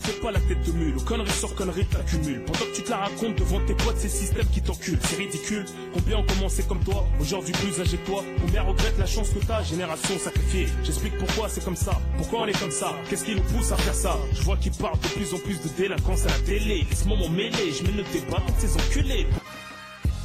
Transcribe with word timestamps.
Fais 0.00 0.12
pas 0.20 0.30
la 0.30 0.40
tête 0.40 0.62
de 0.64 0.72
mule, 0.72 0.94
conneries 1.04 1.30
sur 1.30 1.54
conneries 1.54 1.86
t'accumules. 1.86 2.44
Pendant 2.44 2.58
que 2.58 2.76
tu 2.76 2.82
te 2.82 2.90
la 2.90 2.98
racontes 2.98 3.36
devant 3.36 3.60
tes 3.66 3.74
potes, 3.74 3.98
ces 3.98 4.08
systèmes 4.08 4.46
qui 4.48 4.62
t'enculent. 4.62 4.98
C'est 5.02 5.16
ridicule. 5.16 5.64
Combien 5.92 6.18
ont 6.18 6.26
commencé 6.26 6.62
comme 6.62 6.82
toi, 6.84 7.06
aujourd'hui 7.20 7.52
plus 7.52 7.80
âgé 7.80 7.96
que 7.96 8.06
toi. 8.06 8.24
Combien 8.40 8.62
regrettent 8.62 8.98
la 8.98 9.06
chance 9.06 9.30
que 9.30 9.44
t'as, 9.44 9.62
génération 9.62 10.18
sacrifiée. 10.18 10.68
J'explique 10.84 11.16
pourquoi 11.18 11.48
c'est 11.48 11.64
comme 11.64 11.76
ça, 11.76 12.00
pourquoi 12.16 12.42
on 12.42 12.46
est 12.46 12.58
comme 12.58 12.70
ça. 12.70 12.94
Qu'est-ce 13.08 13.24
qui 13.24 13.34
nous 13.34 13.42
pousse 13.42 13.72
à 13.72 13.76
faire 13.76 13.94
ça? 13.94 14.16
Je 14.32 14.42
vois 14.42 14.56
qu'ils 14.56 14.72
parlent 14.72 15.00
de 15.00 15.08
plus 15.08 15.34
en 15.34 15.38
plus 15.38 15.60
de 15.60 15.68
délinquance 15.76 16.24
à 16.26 16.28
la 16.28 16.38
télé. 16.40 16.86
Laisse-moi 16.88 17.16
m'en 17.16 17.28
mêler, 17.28 17.72
je 17.72 17.82
mets 17.82 17.92
le 17.92 18.04
débat 18.12 18.40
contre 18.46 18.60
ces 18.60 18.74
enculés. 18.76 19.26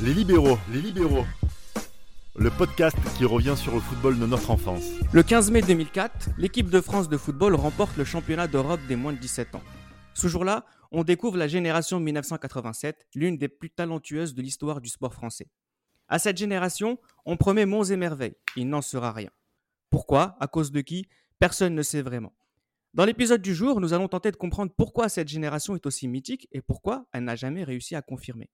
Les 0.02 0.14
libéraux, 0.14 0.58
les 0.72 0.82
libéraux. 0.82 1.26
Le 2.42 2.50
podcast 2.50 2.98
qui 3.20 3.24
revient 3.24 3.54
sur 3.56 3.76
le 3.76 3.80
football 3.80 4.18
de 4.18 4.26
notre 4.26 4.50
enfance. 4.50 4.94
Le 5.14 5.22
15 5.22 5.52
mai 5.52 5.62
2004, 5.62 6.32
l'équipe 6.40 6.72
de 6.72 6.82
France 6.82 7.08
de 7.08 7.16
football 7.16 7.54
remporte 7.54 7.96
le 7.98 8.04
championnat 8.04 8.48
d'Europe 8.48 8.80
des 8.88 8.96
moins 8.96 9.14
de 9.14 9.20
17 9.20 9.54
ans. 9.54 9.62
Ce 10.16 10.28
jour-là, 10.28 10.66
on 10.92 11.04
découvre 11.04 11.38
la 11.38 11.48
génération 11.48 12.00
1987, 12.00 13.06
l'une 13.14 13.38
des 13.38 13.48
plus 13.48 13.70
talentueuses 13.70 14.34
de 14.34 14.42
l'histoire 14.42 14.82
du 14.82 14.90
sport 14.90 15.14
français. 15.14 15.50
À 16.08 16.18
cette 16.18 16.38
génération, 16.38 16.98
on 17.26 17.38
promet 17.38 17.68
monts 17.68 17.84
et 17.84 17.96
merveilles. 17.96 18.38
Il 18.56 18.70
n'en 18.70 18.82
sera 18.82 19.12
rien. 19.12 19.30
Pourquoi? 19.92 20.36
À 20.40 20.48
cause 20.48 20.72
de 20.72 20.82
qui? 20.82 21.08
Personne 21.38 21.76
ne 21.76 21.84
sait 21.84 22.02
vraiment. 22.02 22.34
Dans 22.96 23.06
l'épisode 23.06 23.44
du 23.44 23.54
jour, 23.54 23.80
nous 23.80 23.94
allons 23.94 24.08
tenter 24.08 24.32
de 24.32 24.38
comprendre 24.38 24.74
pourquoi 24.76 25.10
cette 25.10 25.28
génération 25.28 25.76
est 25.76 25.86
aussi 25.86 26.08
mythique 26.08 26.48
et 26.52 26.64
pourquoi 26.64 27.06
elle 27.14 27.24
n'a 27.24 27.36
jamais 27.36 27.64
réussi 27.64 27.96
à 27.96 28.02
confirmer. 28.02 28.50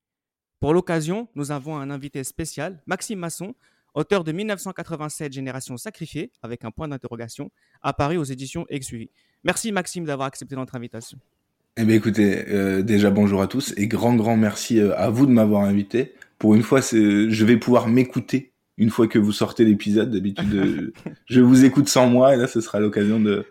Pour 0.59 0.73
l'occasion, 0.73 1.29
nous 1.35 1.51
avons 1.51 1.77
un 1.77 1.89
invité 1.89 2.23
spécial, 2.25 2.81
Maxime 2.85 3.19
Masson, 3.19 3.55
auteur 3.97 4.23
de 4.23 4.31
1987 4.31 5.33
Génération 5.33 5.75
sacrifiée, 5.75 6.31
avec 6.43 6.63
un 6.63 6.71
point 6.71 6.87
d'interrogation, 6.87 7.49
apparu 7.81 8.17
aux 8.17 8.23
éditions 8.23 8.65
Exuvi. 8.69 9.09
Merci 9.43 9.71
Maxime 9.71 10.05
d'avoir 10.05 10.27
accepté 10.27 10.55
notre 10.55 10.75
invitation. 10.75 11.17
Eh 11.77 11.83
bien 11.83 11.95
écoutez, 11.95 12.45
euh, 12.49 12.81
déjà 12.81 13.09
bonjour 13.09 13.41
à 13.41 13.47
tous 13.47 13.73
et 13.75 13.87
grand 13.87 14.15
grand 14.15 14.37
merci 14.37 14.79
euh, 14.79 14.97
à 14.97 15.09
vous 15.09 15.25
de 15.25 15.31
m'avoir 15.31 15.63
invité. 15.63 16.13
Pour 16.37 16.53
une 16.53 16.63
fois, 16.63 16.81
je 16.81 17.45
vais 17.45 17.57
pouvoir 17.57 17.87
m'écouter 17.87 18.53
une 18.77 18.91
fois 18.91 19.07
que 19.07 19.17
vous 19.17 19.31
sortez 19.31 19.65
l'épisode. 19.65 20.11
D'habitude, 20.11 20.53
euh, 20.53 20.93
je 21.25 21.41
vous 21.41 21.65
écoute 21.65 21.87
sans 21.89 22.07
moi 22.07 22.35
et 22.35 22.37
là, 22.37 22.47
ce 22.47 22.61
sera 22.61 22.79
l'occasion 22.79 23.19
de, 23.19 23.45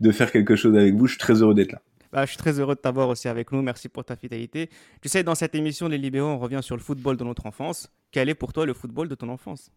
de 0.00 0.12
faire 0.12 0.32
quelque 0.32 0.56
chose 0.56 0.74
avec 0.74 0.94
vous. 0.94 1.06
Je 1.06 1.12
suis 1.12 1.20
très 1.20 1.42
heureux 1.42 1.54
d'être 1.54 1.72
là. 1.72 1.82
Bah, 2.12 2.24
je 2.26 2.30
suis 2.30 2.38
très 2.38 2.58
heureux 2.60 2.74
de 2.74 2.80
t'avoir 2.80 3.08
aussi 3.08 3.28
avec 3.28 3.52
nous. 3.52 3.62
Merci 3.62 3.88
pour 3.88 4.04
ta 4.04 4.16
fidélité. 4.16 4.68
Tu 5.00 5.08
sais, 5.08 5.22
dans 5.22 5.34
cette 5.34 5.54
émission 5.54 5.88
Les 5.88 5.98
Libéraux, 5.98 6.28
on 6.28 6.38
revient 6.38 6.60
sur 6.62 6.76
le 6.76 6.82
football 6.82 7.16
de 7.16 7.24
notre 7.24 7.46
enfance. 7.46 7.90
Quel 8.10 8.28
est 8.28 8.34
pour 8.34 8.52
toi 8.52 8.66
le 8.66 8.74
football 8.74 9.08
de 9.08 9.14
ton 9.14 9.30
enfance? 9.30 9.70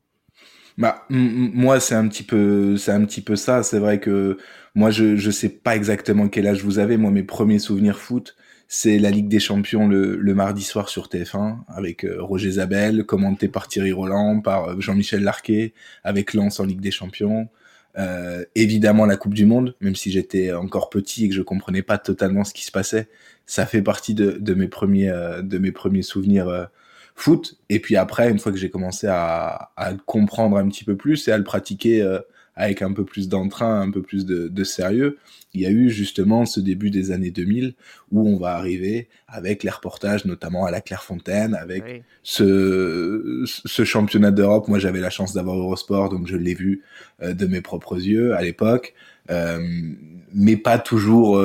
Bah, 0.77 1.05
moi, 1.09 1.79
c'est 1.79 1.95
un 1.95 2.07
petit 2.07 2.23
peu, 2.23 2.77
c'est 2.77 2.91
un 2.91 3.05
petit 3.05 3.21
peu 3.21 3.35
ça. 3.35 3.63
C'est 3.63 3.79
vrai 3.79 3.99
que 3.99 4.37
moi, 4.75 4.91
je, 4.91 5.15
je 5.15 5.31
sais 5.31 5.49
pas 5.49 5.75
exactement 5.75 6.27
quel 6.27 6.47
âge 6.47 6.63
vous 6.63 6.79
avez. 6.79 6.97
Moi, 6.97 7.11
mes 7.11 7.23
premiers 7.23 7.59
souvenirs 7.59 7.99
foot, 7.99 8.35
c'est 8.67 8.97
la 8.99 9.11
Ligue 9.11 9.27
des 9.27 9.39
Champions 9.39 9.87
le, 9.87 10.33
mardi 10.33 10.63
soir 10.63 10.89
sur 10.89 11.07
TF1 11.07 11.59
avec 11.67 12.03
euh, 12.03 12.21
Roger 12.21 12.51
Zabel, 12.51 13.05
commenté 13.05 13.47
par 13.47 13.67
Thierry 13.67 13.93
Roland, 13.93 14.41
par 14.41 14.69
euh, 14.69 14.75
Jean-Michel 14.79 15.23
Larquet, 15.23 15.73
avec 16.03 16.33
Lens 16.33 16.59
en 16.59 16.65
Ligue 16.65 16.81
des 16.81 16.91
Champions. 16.91 17.47
Euh, 17.97 18.43
évidemment 18.55 19.05
la 19.05 19.15
Coupe 19.15 19.33
du 19.33 19.45
Monde, 19.45 19.75
même 19.79 19.95
si 19.95 20.11
j'étais 20.11 20.51
encore 20.51 20.89
petit 20.89 21.25
et 21.25 21.29
que 21.29 21.35
je 21.35 21.41
comprenais 21.41 21.81
pas 21.81 21.97
totalement 21.97 22.43
ce 22.43 22.53
qui 22.53 22.65
se 22.65 22.71
passait, 22.71 23.07
ça 23.45 23.65
fait 23.65 23.81
partie 23.81 24.13
de, 24.13 24.31
de 24.31 24.53
mes 24.53 24.67
premiers 24.67 25.13
de 25.41 25.57
mes 25.59 25.71
premiers 25.71 26.01
souvenirs 26.01 26.67
foot. 27.15 27.57
Et 27.69 27.79
puis 27.79 27.95
après, 27.95 28.29
une 28.29 28.39
fois 28.39 28.51
que 28.51 28.57
j'ai 28.57 28.69
commencé 28.69 29.07
à, 29.07 29.71
à 29.75 29.93
comprendre 29.93 30.57
un 30.57 30.67
petit 30.67 30.83
peu 30.83 30.95
plus 30.95 31.27
et 31.27 31.31
à 31.31 31.37
le 31.37 31.43
pratiquer 31.43 32.01
avec 32.55 32.81
un 32.81 32.93
peu 32.93 33.03
plus 33.03 33.27
d'entrain, 33.27 33.81
un 33.81 33.91
peu 33.91 34.01
plus 34.01 34.25
de, 34.25 34.47
de, 34.47 34.63
sérieux, 34.63 35.17
il 35.53 35.61
y 35.61 35.65
a 35.65 35.69
eu 35.69 35.89
justement 35.89 36.45
ce 36.45 36.59
début 36.59 36.89
des 36.89 37.11
années 37.11 37.31
2000 37.31 37.73
où 38.11 38.27
on 38.27 38.37
va 38.37 38.55
arriver 38.55 39.09
avec 39.27 39.63
les 39.63 39.69
reportages, 39.69 40.25
notamment 40.25 40.65
à 40.65 40.71
la 40.71 40.81
Clairefontaine, 40.81 41.53
avec 41.53 41.83
oui. 41.85 42.01
ce, 42.23 43.43
ce 43.45 43.83
championnat 43.83 44.31
d'Europe. 44.31 44.67
Moi, 44.67 44.79
j'avais 44.79 45.01
la 45.01 45.09
chance 45.09 45.33
d'avoir 45.33 45.57
Eurosport, 45.57 46.09
donc 46.09 46.27
je 46.27 46.37
l'ai 46.37 46.53
vu 46.53 46.83
euh, 47.21 47.33
de 47.33 47.45
mes 47.45 47.61
propres 47.61 47.97
yeux 47.97 48.33
à 48.35 48.41
l'époque, 48.41 48.93
euh, 49.29 49.59
mais 50.33 50.55
pas 50.57 50.79
toujours. 50.79 51.43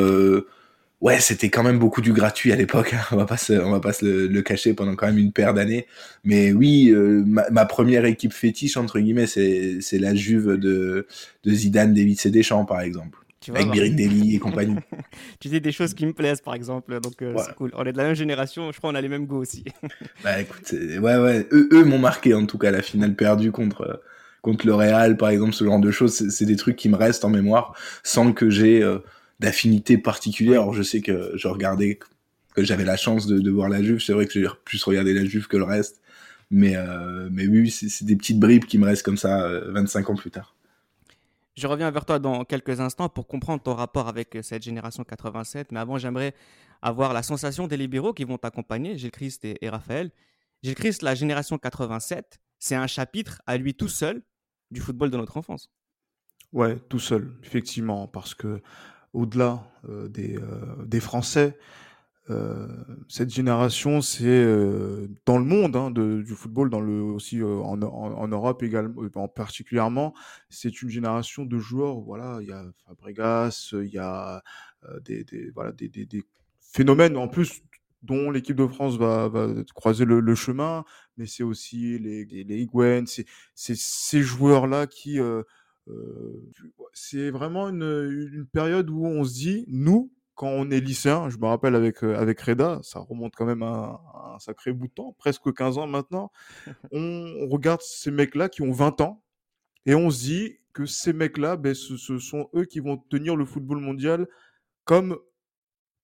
Ouais, 1.00 1.18
c'était 1.18 1.48
quand 1.48 1.62
même 1.62 1.78
beaucoup 1.78 2.02
du 2.02 2.12
gratuit 2.12 2.52
à 2.52 2.56
l'époque. 2.56 2.92
Hein. 2.92 3.00
On 3.12 3.16
va 3.16 3.24
pas 3.24 3.38
se, 3.38 3.54
on 3.54 3.70
va 3.70 3.80
pas 3.80 3.94
se 3.94 4.04
le, 4.04 4.26
le, 4.26 4.42
cacher 4.42 4.74
pendant 4.74 4.94
quand 4.96 5.06
même 5.06 5.18
une 5.18 5.32
paire 5.32 5.54
d'années. 5.54 5.86
Mais 6.24 6.52
oui, 6.52 6.90
euh, 6.90 7.22
ma, 7.26 7.48
ma, 7.50 7.64
première 7.64 8.04
équipe 8.04 8.34
fétiche 8.34 8.76
entre 8.76 9.00
guillemets, 9.00 9.26
c'est 9.26 9.80
c'est 9.80 9.98
la 9.98 10.14
Juve 10.14 10.58
de 10.58 11.06
de 11.44 11.50
Zidane, 11.50 11.94
David 11.94 12.18
et 12.24 12.30
Deschamps 12.30 12.66
par 12.66 12.82
exemple. 12.82 13.18
Tu 13.40 13.50
vois, 13.50 13.60
avec 13.60 13.72
Birik 13.72 13.96
Deli 13.96 14.36
et 14.36 14.38
compagnie. 14.38 14.76
tu 15.40 15.48
dis 15.48 15.62
des 15.62 15.72
choses 15.72 15.94
qui 15.94 16.04
me 16.04 16.12
plaisent, 16.12 16.42
par 16.42 16.54
exemple, 16.54 17.00
donc 17.00 17.22
euh, 17.22 17.32
ouais. 17.32 17.42
c'est 17.46 17.54
cool. 17.54 17.70
On 17.74 17.84
est 17.84 17.92
de 17.92 17.96
la 17.96 18.04
même 18.04 18.14
génération, 18.14 18.70
je 18.70 18.76
crois 18.76 18.90
on 18.90 18.94
a 18.94 19.00
les 19.00 19.08
mêmes 19.08 19.24
goûts 19.24 19.38
aussi. 19.38 19.64
bah 20.24 20.38
écoute, 20.38 20.70
ouais, 20.72 20.98
ouais, 20.98 21.46
eux, 21.50 21.70
eux 21.72 21.84
m'ont 21.84 21.98
marqué 21.98 22.34
en 22.34 22.44
tout 22.44 22.58
cas 22.58 22.70
la 22.70 22.82
finale 22.82 23.14
perdue 23.14 23.50
contre 23.50 24.02
contre 24.42 24.66
le 24.66 24.74
Real, 24.74 25.16
par 25.16 25.30
exemple, 25.30 25.52
ce 25.52 25.64
genre 25.64 25.80
de 25.80 25.90
choses, 25.90 26.28
c'est 26.30 26.46
des 26.46 26.56
trucs 26.56 26.76
qui 26.76 26.88
me 26.88 26.96
restent 26.96 27.24
en 27.24 27.30
mémoire, 27.30 27.74
sans 28.02 28.32
que 28.32 28.48
j'ai 28.48 28.82
euh, 28.82 28.98
d'affinité 29.40 29.98
particulière. 29.98 30.62
Alors, 30.62 30.74
je 30.74 30.82
sais 30.82 31.00
que 31.00 31.32
je 31.34 31.48
regardais, 31.48 31.98
que 32.54 32.62
j'avais 32.62 32.84
la 32.84 32.96
chance 32.96 33.26
de, 33.26 33.40
de, 33.40 33.50
voir 33.50 33.68
la 33.68 33.82
Juve. 33.82 34.00
C'est 34.00 34.12
vrai 34.12 34.26
que 34.26 34.32
j'ai 34.32 34.46
plus 34.64 34.82
regardé 34.84 35.12
la 35.14 35.24
Juve 35.24 35.48
que 35.48 35.56
le 35.56 35.64
reste. 35.64 36.00
Mais, 36.50 36.76
euh, 36.76 37.28
mais 37.32 37.46
oui, 37.46 37.70
c'est 37.70 38.04
des 38.04 38.16
petites 38.16 38.38
bribes 38.38 38.64
qui 38.64 38.78
me 38.78 38.84
restent 38.84 39.04
comme 39.04 39.16
ça 39.16 39.42
euh, 39.42 39.72
25 39.72 40.10
ans 40.10 40.14
plus 40.14 40.30
tard. 40.30 40.54
Je 41.56 41.66
reviens 41.66 41.90
vers 41.90 42.04
toi 42.04 42.18
dans 42.18 42.44
quelques 42.44 42.80
instants 42.80 43.08
pour 43.08 43.26
comprendre 43.26 43.62
ton 43.62 43.74
rapport 43.74 44.08
avec 44.08 44.38
cette 44.42 44.62
génération 44.62 45.04
87. 45.04 45.72
Mais 45.72 45.80
avant, 45.80 45.98
j'aimerais 45.98 46.34
avoir 46.82 47.12
la 47.12 47.22
sensation 47.22 47.66
des 47.66 47.76
libéraux 47.76 48.12
qui 48.12 48.24
vont 48.24 48.38
t'accompagner, 48.38 48.98
Gilles 48.98 49.10
Christ 49.10 49.44
et, 49.44 49.58
et 49.60 49.68
Raphaël. 49.68 50.10
Gilles 50.62 50.74
Christ, 50.74 51.02
la 51.02 51.14
génération 51.14 51.56
87, 51.56 52.40
c'est 52.58 52.74
un 52.74 52.86
chapitre 52.86 53.40
à 53.46 53.56
lui 53.56 53.74
tout 53.74 53.88
seul 53.88 54.22
du 54.70 54.80
football 54.80 55.10
de 55.10 55.16
notre 55.16 55.36
enfance. 55.36 55.70
Ouais, 56.52 56.76
tout 56.88 56.98
seul, 56.98 57.32
effectivement, 57.44 58.08
parce 58.08 58.34
que 58.34 58.60
au-delà 59.12 59.70
euh, 59.88 60.08
des, 60.08 60.36
euh, 60.36 60.84
des, 60.84 61.00
Français, 61.00 61.58
euh, 62.28 62.68
cette 63.08 63.30
génération, 63.30 64.02
c'est 64.02 64.44
dans 65.26 65.38
le 65.38 65.44
monde 65.44 65.74
hein, 65.76 65.90
du 65.90 66.34
football, 66.34 66.70
dans 66.70 66.80
le, 66.80 67.02
aussi 67.02 67.42
en, 67.42 67.76
Europe 67.76 68.62
également, 68.62 69.02
en 69.14 69.28
particulièrement, 69.28 70.14
c'est 70.48 70.82
une 70.82 70.90
génération 70.90 71.44
de 71.44 71.58
joueurs. 71.58 72.00
Voilà, 72.00 72.38
il 72.40 72.48
y 72.48 72.52
a 72.52 72.64
Fabregas, 72.86 73.70
il 73.72 73.92
y 73.92 73.98
a 73.98 74.42
des, 75.02 75.24
voilà, 75.54 75.72
des, 75.72 76.24
phénomènes 76.60 77.16
en 77.16 77.26
plus 77.26 77.62
dont 78.02 78.30
l'équipe 78.30 78.56
de 78.56 78.66
France 78.66 78.96
va, 78.96 79.28
croiser 79.74 80.04
le, 80.04 80.34
chemin, 80.34 80.84
mais 81.16 81.26
c'est 81.26 81.42
aussi 81.42 81.98
les, 81.98 82.24
les, 82.24 82.68
c'est 83.04 83.76
ces 83.76 84.22
joueurs-là 84.22 84.86
qui... 84.86 85.18
c'est 86.92 87.30
vraiment 87.30 87.68
une, 87.68 88.30
une, 88.32 88.46
période 88.46 88.90
où 88.90 89.06
on 89.06 89.24
se 89.24 89.32
dit, 89.32 89.64
nous, 89.68 90.12
quand 90.34 90.48
on 90.48 90.70
est 90.70 90.80
lycéen, 90.80 91.28
je 91.28 91.38
me 91.38 91.46
rappelle 91.46 91.74
avec, 91.74 92.02
avec 92.02 92.40
Reda, 92.40 92.80
ça 92.82 93.00
remonte 93.00 93.34
quand 93.34 93.46
même 93.46 93.62
à, 93.62 94.00
à 94.14 94.32
un 94.36 94.38
sacré 94.38 94.72
bout 94.72 94.88
de 94.88 94.92
temps, 94.92 95.14
presque 95.18 95.52
15 95.52 95.78
ans 95.78 95.86
maintenant, 95.86 96.30
on, 96.92 97.34
on 97.40 97.48
regarde 97.48 97.80
ces 97.82 98.10
mecs-là 98.10 98.48
qui 98.48 98.62
ont 98.62 98.72
20 98.72 99.00
ans, 99.00 99.22
et 99.86 99.94
on 99.94 100.10
se 100.10 100.20
dit 100.20 100.58
que 100.72 100.86
ces 100.86 101.12
mecs-là, 101.12 101.56
ben, 101.56 101.74
ce, 101.74 101.96
ce 101.96 102.18
sont 102.18 102.48
eux 102.54 102.64
qui 102.64 102.80
vont 102.80 102.96
tenir 102.96 103.36
le 103.36 103.44
football 103.44 103.78
mondial 103.78 104.28
comme 104.84 105.18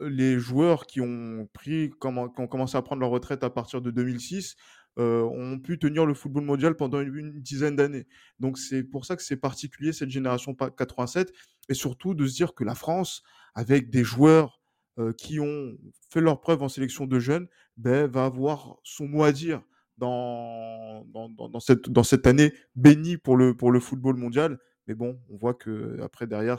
les 0.01 0.39
joueurs 0.39 0.87
qui 0.87 1.01
ont 1.01 1.49
pris, 1.53 1.91
qui 1.91 2.07
ont 2.07 2.29
commencé 2.29 2.77
à 2.77 2.83
prendre 2.83 3.01
leur 3.01 3.11
retraite 3.11 3.45
à 3.45 3.51
partir 3.51 3.81
de 3.81 3.91
2006, 3.91 4.57
euh, 4.99 5.23
ont 5.23 5.59
pu 5.59 5.79
tenir 5.79 6.07
le 6.07 6.15
football 6.15 6.45
mondial 6.45 6.75
pendant 6.75 7.01
une, 7.01 7.41
dizaine 7.41 7.77
d'années. 7.77 8.07
Donc 8.41 8.59
c'est 8.59 8.83
pour 8.83 9.05
ça 9.05 9.17
que 9.17 9.23
c'est 9.23 9.37
particulier 9.37 9.93
cette 9.93 10.11
génération 10.11 10.55
87 10.55 11.33
et 11.69 11.75
surtout 11.75 12.15
de 12.15 12.27
se 12.27 12.35
dire 12.35 12.55
que 12.55 12.65
la 12.65 12.75
France, 12.75 13.23
avec 13.55 13.91
des 13.91 14.05
joueurs 14.05 14.61
euh, 14.99 15.13
qui 15.13 15.39
ont 15.41 15.77
fait 16.11 16.21
leur 16.21 16.41
preuve 16.41 16.63
en 16.63 16.69
sélection 16.69 17.07
de 17.07 17.19
jeunes, 17.19 17.47
ben, 17.77 18.07
va 18.07 18.25
avoir 18.25 18.77
son 18.83 19.07
mot 19.07 19.23
à 19.23 19.33
dire 19.33 19.63
dans, 19.99 21.05
dans, 21.05 21.61
cette, 21.61 21.91
dans 21.91 22.03
cette 22.03 22.27
année 22.27 22.53
bénie 22.75 23.17
pour 23.17 23.37
le, 23.37 23.57
pour 23.57 23.73
le 23.73 23.81
football 23.81 24.17
mondial. 24.17 24.59
Mais 24.87 24.95
bon, 24.95 25.19
on 25.31 25.37
voit 25.37 25.55
que 25.55 26.01
après 26.03 26.27
derrière, 26.27 26.59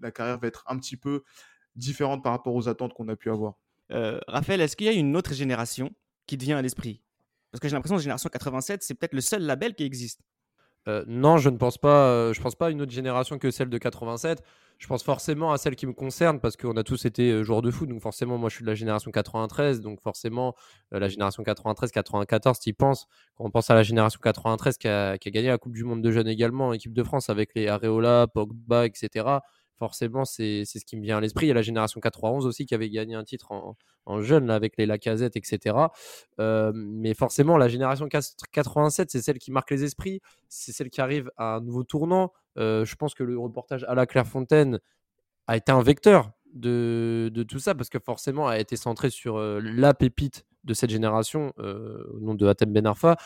la 0.00 0.10
carrière 0.10 0.38
va 0.38 0.48
être 0.48 0.64
un 0.66 0.78
petit 0.78 0.96
peu 0.96 1.22
différente 1.76 2.22
par 2.22 2.32
rapport 2.32 2.54
aux 2.54 2.68
attentes 2.68 2.92
qu'on 2.92 3.08
a 3.08 3.16
pu 3.16 3.30
avoir. 3.30 3.54
Euh, 3.92 4.20
Raphaël, 4.26 4.60
est-ce 4.60 4.76
qu'il 4.76 4.86
y 4.86 4.90
a 4.90 4.92
une 4.92 5.16
autre 5.16 5.32
génération 5.32 5.90
qui 6.26 6.36
te 6.36 6.44
vient 6.44 6.58
à 6.58 6.62
l'esprit? 6.62 7.02
Parce 7.50 7.60
que 7.60 7.68
j'ai 7.68 7.74
l'impression 7.74 7.96
que 7.96 8.02
génération 8.02 8.28
87, 8.28 8.82
c'est 8.82 8.94
peut-être 8.94 9.14
le 9.14 9.20
seul 9.20 9.42
label 9.42 9.74
qui 9.74 9.84
existe. 9.84 10.20
Euh, 10.86 11.04
non, 11.06 11.36
je 11.36 11.50
ne 11.50 11.56
pense 11.56 11.76
pas. 11.76 12.08
Euh, 12.08 12.32
je 12.32 12.40
pense 12.40 12.54
pas 12.54 12.68
à 12.68 12.70
une 12.70 12.80
autre 12.80 12.92
génération 12.92 13.38
que 13.38 13.50
celle 13.50 13.68
de 13.68 13.78
87. 13.78 14.42
Je 14.78 14.86
pense 14.86 15.02
forcément 15.02 15.52
à 15.52 15.58
celle 15.58 15.76
qui 15.76 15.86
me 15.86 15.92
concerne 15.92 16.40
parce 16.40 16.56
qu'on 16.56 16.76
a 16.76 16.84
tous 16.84 17.04
été 17.04 17.30
euh, 17.30 17.42
joueurs 17.42 17.62
de 17.62 17.70
foot. 17.70 17.88
Donc 17.88 18.00
forcément, 18.00 18.38
moi, 18.38 18.48
je 18.48 18.56
suis 18.56 18.64
de 18.64 18.68
la 18.68 18.74
génération 18.74 19.10
93. 19.10 19.80
Donc 19.80 20.00
forcément, 20.00 20.54
la 20.92 21.08
génération 21.08 21.42
93-94, 21.42 22.60
tu 22.60 22.70
y. 22.70 22.74
Quand 22.74 22.94
on 23.38 23.50
pense 23.50 23.70
à 23.70 23.74
la 23.74 23.82
génération 23.82 24.20
93 24.22 24.78
qui 24.78 24.88
a, 24.88 25.18
qui 25.18 25.28
a, 25.28 25.30
gagné 25.30 25.48
la 25.48 25.58
Coupe 25.58 25.74
du 25.74 25.84
Monde 25.84 26.00
de 26.00 26.10
jeunes 26.10 26.28
également, 26.28 26.72
équipe 26.72 26.94
de 26.94 27.02
France 27.02 27.28
avec 27.28 27.54
les 27.54 27.68
Areola, 27.68 28.26
Pogba, 28.32 28.86
etc 28.86 29.40
forcément, 29.78 30.24
c'est 30.24 30.64
ce 30.64 30.84
qui 30.84 30.96
me 30.96 31.02
vient 31.02 31.18
à 31.18 31.20
l'esprit. 31.20 31.46
Il 31.46 31.48
y 31.48 31.52
a 31.52 31.54
la 31.54 31.62
génération 31.62 32.00
91 32.00 32.46
aussi 32.46 32.66
qui 32.66 32.74
avait 32.74 32.90
gagné 32.90 33.14
un 33.14 33.24
titre 33.24 33.52
en, 33.52 33.76
jeune 34.20 34.46
là, 34.46 34.54
avec 34.54 34.76
les 34.78 34.86
Lacazette, 34.86 35.36
etc. 35.36 35.76
Euh, 36.40 36.72
mais 36.74 37.14
forcément, 37.14 37.56
la 37.56 37.68
génération 37.68 38.08
87, 38.08 39.10
c'est 39.10 39.20
celle 39.20 39.38
qui 39.38 39.52
marque 39.52 39.70
les 39.70 39.84
esprits, 39.84 40.20
c'est 40.48 40.72
celle 40.72 40.90
qui 40.90 41.00
arrive 41.00 41.30
à 41.36 41.56
un 41.56 41.60
nouveau 41.60 41.84
tournant. 41.84 42.32
Euh, 42.56 42.84
je 42.84 42.96
pense 42.96 43.14
que 43.14 43.22
le 43.22 43.38
reportage 43.38 43.84
à 43.84 43.94
la 43.94 44.06
Clairefontaine 44.06 44.80
a 45.46 45.56
été 45.56 45.72
un 45.72 45.82
vecteur 45.82 46.30
de, 46.54 47.30
de, 47.32 47.42
tout 47.42 47.58
ça 47.58 47.74
parce 47.74 47.90
que 47.90 47.98
forcément 47.98 48.48
a 48.48 48.58
été 48.58 48.76
centré 48.76 49.10
sur 49.10 49.36
euh, 49.36 49.60
la 49.62 49.92
pépite 49.94 50.46
de 50.64 50.74
cette 50.74 50.90
génération 50.90 51.52
au 51.56 52.20
nom 52.20 52.34
de 52.34 52.46
Hatem 52.46 52.72
Ben 52.72 52.86
Arfa. 52.86 53.16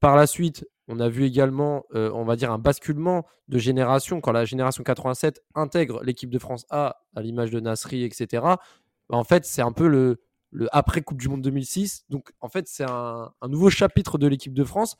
Par 0.00 0.16
la 0.16 0.26
suite, 0.26 0.64
on 0.88 1.00
a 1.00 1.08
vu 1.08 1.24
également, 1.24 1.84
on 1.92 2.24
va 2.24 2.36
dire, 2.36 2.50
un 2.50 2.58
basculement 2.58 3.26
de 3.48 3.58
génération 3.58 4.20
quand 4.20 4.32
la 4.32 4.44
génération 4.44 4.82
87 4.82 5.42
intègre 5.54 6.02
l'équipe 6.02 6.30
de 6.30 6.38
France 6.38 6.66
A 6.70 7.02
à 7.14 7.22
l'image 7.22 7.50
de 7.50 7.60
Nasri, 7.60 8.04
etc. 8.04 8.42
Bah, 8.42 9.16
en 9.16 9.24
fait, 9.24 9.44
c'est 9.44 9.62
un 9.62 9.72
peu 9.72 9.86
le, 9.86 10.20
le, 10.50 10.68
après 10.72 11.02
Coupe 11.02 11.18
du 11.18 11.28
Monde 11.28 11.42
2006. 11.42 12.04
Donc, 12.08 12.32
en 12.40 12.48
fait, 12.48 12.68
c'est 12.68 12.84
un, 12.88 13.32
nouveau 13.48 13.70
chapitre 13.70 14.18
de 14.18 14.26
l'équipe 14.26 14.54
de 14.54 14.64
France 14.64 14.96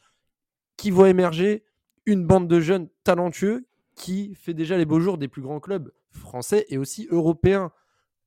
qui 0.76 0.90
voit 0.90 1.08
émerger 1.08 1.64
une 2.06 2.26
bande 2.26 2.48
de 2.48 2.60
jeunes 2.60 2.88
talentueux 3.04 3.66
qui 3.94 4.34
fait 4.34 4.54
déjà 4.54 4.78
les 4.78 4.84
beaux 4.84 5.00
jours 5.00 5.18
des 5.18 5.28
plus 5.28 5.42
grands 5.42 5.60
clubs 5.60 5.90
français 6.10 6.66
et 6.68 6.78
aussi 6.78 7.08
européens. 7.10 7.72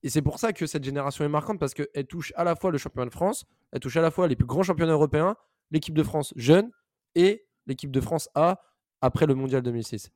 Et 0.04 0.10
c'est 0.10 0.22
pour 0.22 0.40
ça 0.40 0.52
que 0.54 0.66
cette 0.66 0.84
génération 0.84 1.24
est 1.24 1.30
marquante 1.30 1.60
parce 1.60 1.74
qu'elle 1.74 2.08
touche 2.08 2.34
à 2.36 2.44
la 2.44 2.56
fois 2.56 2.72
le 2.72 2.78
championnat 2.78 3.06
de 3.06 3.12
France, 3.12 3.46
elle 3.72 3.80
touche 3.80 3.98
à 3.98 4.02
la 4.02 4.12
fois 4.12 4.28
les 4.28 4.36
plus 4.36 4.48
grands 4.48 4.63
championnats 4.63 4.94
européens, 4.94 5.36
l'équipe 5.69 5.94
de 5.94 6.04
France 6.04 6.34
jeune 6.36 6.72
et 7.16 7.46
l'équipe 7.68 7.92
de 7.92 8.02
France 8.02 8.30
A 8.36 8.62
après 9.02 9.25
le 9.25 9.36
mondial 9.36 9.62
2006. 9.62 10.12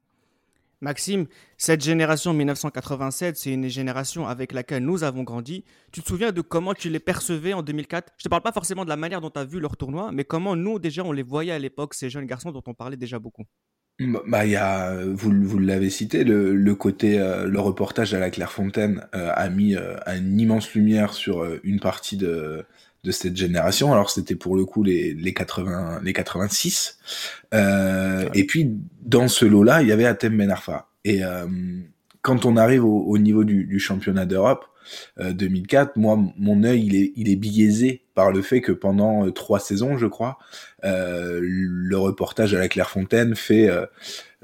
Maxime, 0.82 1.26
cette 1.58 1.84
génération 1.84 2.34
1987, 2.34 3.38
c'est 3.38 3.52
une 3.52 3.68
génération 3.70 4.28
avec 4.28 4.52
laquelle 4.52 4.84
nous 4.84 5.04
avons 5.04 5.24
grandi. 5.24 5.64
Tu 5.92 6.02
te 6.02 6.08
souviens 6.08 6.32
de 6.32 6.42
comment 6.42 6.74
tu 6.74 6.90
les 6.90 7.00
percevais 7.00 7.54
en 7.54 7.64
2004 7.64 8.14
Je 8.18 8.22
ne 8.22 8.24
te 8.26 8.30
parle 8.30 8.44
pas 8.44 8.52
forcément 8.52 8.84
de 8.84 8.90
la 8.90 8.98
manière 8.98 9.22
dont 9.22 9.30
tu 9.30 9.40
as 9.40 9.46
vu 9.46 9.60
leur 9.60 9.78
tournoi, 9.78 10.12
mais 10.12 10.26
comment 10.26 10.56
nous, 10.56 10.78
déjà, 10.78 11.04
on 11.04 11.12
les 11.12 11.24
voyait 11.24 11.54
à 11.54 11.60
l'époque, 11.60 11.94
ces 11.94 12.10
jeunes 12.10 12.26
garçons 12.26 12.52
dont 12.52 12.64
on 12.68 12.74
parlait 12.74 12.98
déjà 12.98 13.20
beaucoup? 13.20 13.46
Bah, 14.00 14.22
bah 14.28 14.46
y 14.46 14.58
a, 14.58 15.06
vous, 15.06 15.32
vous 15.32 15.60
l'avez 15.60 15.90
cité, 15.90 16.26
le, 16.26 16.76
côté, 16.76 17.18
euh, 17.18 17.48
le 17.48 17.60
reportage 17.62 18.14
à 18.14 18.20
la 18.20 18.30
Clairefontaine 18.30 19.08
euh, 19.16 19.32
a 19.34 19.50
mis 19.50 19.76
euh, 19.76 19.96
une 20.08 20.38
immense 20.40 20.74
lumière 20.74 21.14
sur 21.14 21.46
une 21.64 21.80
partie 21.80 22.18
de, 22.18 22.66
de 23.06 23.12
cette 23.12 23.38
génération. 23.38 23.94
Alors 23.94 24.10
c'était 24.10 24.36
pour 24.36 24.56
le 24.56 24.66
coup 24.66 24.84
les, 24.84 25.13
les 25.13 25.34
80, 25.34 26.02
les 26.04 26.12
86. 26.12 26.98
Euh, 27.54 28.28
Et 28.34 28.46
puis 28.46 28.72
dans 29.04 29.28
ce 29.28 29.46
lot-là, 29.46 29.81
il 29.84 29.88
y 29.88 29.92
avait 29.92 30.06
Atem 30.06 30.36
Ben 30.36 30.50
Arfa. 30.50 30.90
Et 31.06 31.24
euh, 31.24 31.46
quand 32.24 32.46
on 32.46 32.57
arrive 32.57 32.84
au, 32.84 33.04
au 33.06 33.18
niveau 33.19 33.44
du, 33.44 33.66
du 33.66 33.80
championnat 33.80 34.25
d'Europe 34.25 34.66
euh, 35.19 35.34
2004, 35.34 35.98
moi 35.98 36.18
mon 36.38 36.63
œil 36.63 36.84
il 36.86 36.96
est, 36.96 37.13
il 37.16 37.30
est 37.30 37.36
biaisé 37.36 38.04
par 38.16 38.31
le 38.31 38.42
fait 38.42 38.62
que 38.62 38.72
pendant 38.72 39.28
euh, 39.28 39.31
trois 39.31 39.60
saisons, 39.60 39.98
je 40.00 40.08
crois, 40.08 40.40
euh, 40.84 41.40
le 41.42 41.98
reportage 41.98 42.56
à 42.56 42.60
la 42.60 42.68
Clairefontaine 42.68 43.36
fait 43.36 43.69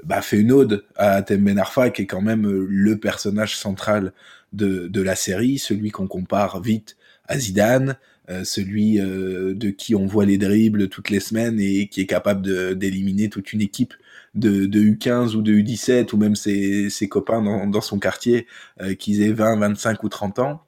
bah, 0.04 0.22
fait 0.22 0.38
une 0.38 0.52
ode 0.52 0.84
à 0.96 1.14
Atem 1.14 1.44
Ben 1.44 1.58
Arfa, 1.58 1.90
qui 1.90 2.02
est 2.02 2.06
quand 2.06 2.22
même 2.22 2.48
le 2.48 2.98
personnage 2.98 3.56
central 3.56 4.12
de, 4.52 4.86
de 4.86 5.02
la 5.02 5.16
série, 5.16 5.58
celui 5.58 5.90
qu'on 5.90 6.06
compare 6.06 6.60
vite 6.60 6.96
à 7.26 7.38
Zidane, 7.38 7.96
euh, 8.30 8.44
celui 8.44 9.00
euh, 9.00 9.52
de 9.54 9.70
qui 9.70 9.94
on 9.94 10.06
voit 10.06 10.24
les 10.24 10.38
dribbles 10.38 10.88
toutes 10.88 11.10
les 11.10 11.18
semaines 11.18 11.58
et 11.58 11.88
qui 11.88 12.00
est 12.00 12.06
capable 12.06 12.76
d'éliminer 12.76 13.28
toute 13.28 13.52
une 13.52 13.60
équipe 13.60 13.94
de, 14.34 14.66
de, 14.66 14.80
U15 14.80 15.34
ou 15.34 15.42
de 15.42 15.52
U17 15.52 16.14
ou 16.14 16.16
même 16.16 16.36
ses, 16.36 16.88
ses 16.88 17.08
copains 17.08 17.42
dans, 17.42 17.66
dans, 17.66 17.80
son 17.80 17.98
quartier 17.98 18.46
euh, 18.80 18.94
qu'ils 18.94 19.22
aient 19.22 19.32
20, 19.32 19.58
25 19.58 20.02
ou 20.04 20.08
30 20.08 20.38
ans, 20.38 20.64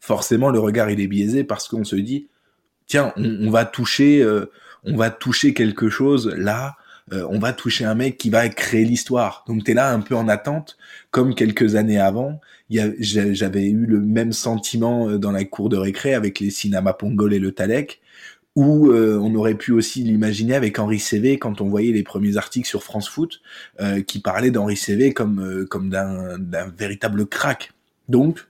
forcément 0.00 0.50
le 0.50 0.58
regard 0.58 0.90
il 0.90 1.00
est 1.00 1.06
biaisé 1.06 1.44
parce 1.44 1.68
qu'on 1.68 1.84
se 1.84 1.96
dit 1.96 2.28
tiens 2.86 3.12
on, 3.16 3.46
on 3.46 3.50
va 3.50 3.66
toucher 3.66 4.26
on 4.84 4.96
va 4.96 5.10
toucher 5.10 5.52
quelque 5.52 5.88
chose 5.88 6.34
là 6.36 6.76
on 7.12 7.38
va 7.38 7.52
toucher 7.52 7.84
un 7.84 7.94
mec 7.94 8.18
qui 8.18 8.30
va 8.30 8.48
créer 8.48 8.84
l'histoire. 8.84 9.44
Donc 9.46 9.64
tu 9.64 9.70
es 9.70 9.74
là 9.74 9.92
un 9.92 10.00
peu 10.00 10.16
en 10.16 10.28
attente, 10.28 10.76
comme 11.10 11.34
quelques 11.34 11.76
années 11.76 12.00
avant, 12.00 12.40
j'avais 12.68 13.66
eu 13.66 13.86
le 13.86 14.00
même 14.00 14.32
sentiment 14.32 15.08
euh, 15.08 15.18
dans 15.18 15.32
la 15.32 15.44
cour 15.44 15.68
de 15.68 15.76
récré 15.76 16.14
avec 16.14 16.40
les 16.40 16.50
cinémas 16.50 16.92
Pongol 16.92 17.34
et 17.34 17.38
le 17.38 17.52
Talek, 17.52 18.00
où 18.54 18.90
euh, 18.90 19.18
on 19.20 19.34
aurait 19.34 19.54
pu 19.54 19.72
aussi 19.72 20.02
l'imaginer 20.02 20.54
avec 20.54 20.78
Henri 20.78 20.98
CV 20.98 21.38
quand 21.38 21.60
on 21.60 21.68
voyait 21.68 21.92
les 21.92 22.02
premiers 22.02 22.36
articles 22.36 22.66
sur 22.66 22.82
France 22.82 23.08
Foot 23.08 23.40
euh, 23.80 24.02
qui 24.02 24.20
parlaient 24.20 24.50
d'Henri 24.50 24.76
CV 24.76 25.12
comme 25.12 25.66
comme 25.68 25.90
d'un 25.90 26.68
véritable 26.76 27.26
crack. 27.26 27.72
Donc, 28.08 28.46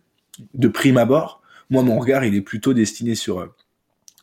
de 0.55 0.69
prime 0.69 0.97
abord, 0.97 1.43
moi 1.71 1.83
mon 1.83 1.99
regard 1.99 2.25
il 2.25 2.35
est 2.35 2.43
plutôt 2.43 2.73
destiné 2.73 3.15
sur 3.15 3.53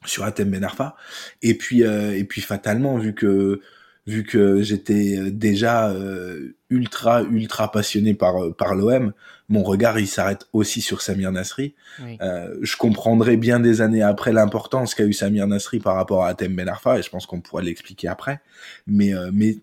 sur 0.06 0.24
Atem 0.24 0.50
Ben 0.50 0.64
Arfa 0.64 0.96
et 1.42 1.54
puis 1.58 1.82
et 1.82 2.24
puis 2.24 2.42
fatalement 2.42 2.98
vu 2.98 3.14
que 3.14 3.62
vu 4.06 4.24
que 4.24 4.62
j'étais 4.62 5.18
euh, 5.18 5.32
déjà 5.32 5.90
euh, 5.90 6.56
ultra 6.70 7.24
ultra 7.24 7.72
passionné 7.72 8.14
par 8.14 8.44
euh, 8.44 8.52
par 8.52 8.76
l'OM, 8.76 9.14
mon 9.48 9.64
regard 9.64 10.00
il 10.00 10.08
s'arrête 10.08 10.48
aussi 10.52 10.82
sur 10.82 11.02
Samir 11.02 11.32
Nasri. 11.32 11.76
Euh, 12.22 12.56
je 12.62 12.76
comprendrai 12.76 13.38
bien 13.38 13.60
des 13.60 13.82
années 13.82 14.04
après 14.04 14.34
l'importance 14.34 14.96
qu'a 14.96 15.06
eu 15.06 15.14
Samir 15.14 15.48
Nasri 15.48 15.80
par 15.80 15.96
rapport 15.96 16.26
à 16.26 16.30
Atem 16.30 16.56
Ben 16.56 16.68
Arfa 16.68 17.00
et 17.00 17.02
je 17.02 17.10
pense 17.10 17.26
qu'on 17.26 17.42
pourra 17.42 17.62
l'expliquer 17.62 18.08
après. 18.08 18.42
Mais 18.88 19.14
mais 19.32 19.58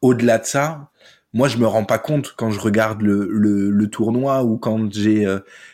au-delà 0.00 0.38
de 0.38 0.46
ça, 0.46 0.90
moi 1.34 1.48
je 1.48 1.58
me 1.58 1.66
rends 1.66 1.84
pas 1.84 1.98
compte 1.98 2.32
quand 2.36 2.50
je 2.50 2.60
regarde 2.60 3.02
le, 3.02 3.28
le, 3.30 3.70
le 3.70 3.90
tournoi 3.90 4.42
ou 4.44 4.56
quand 4.56 4.90
j'ai 4.92 5.26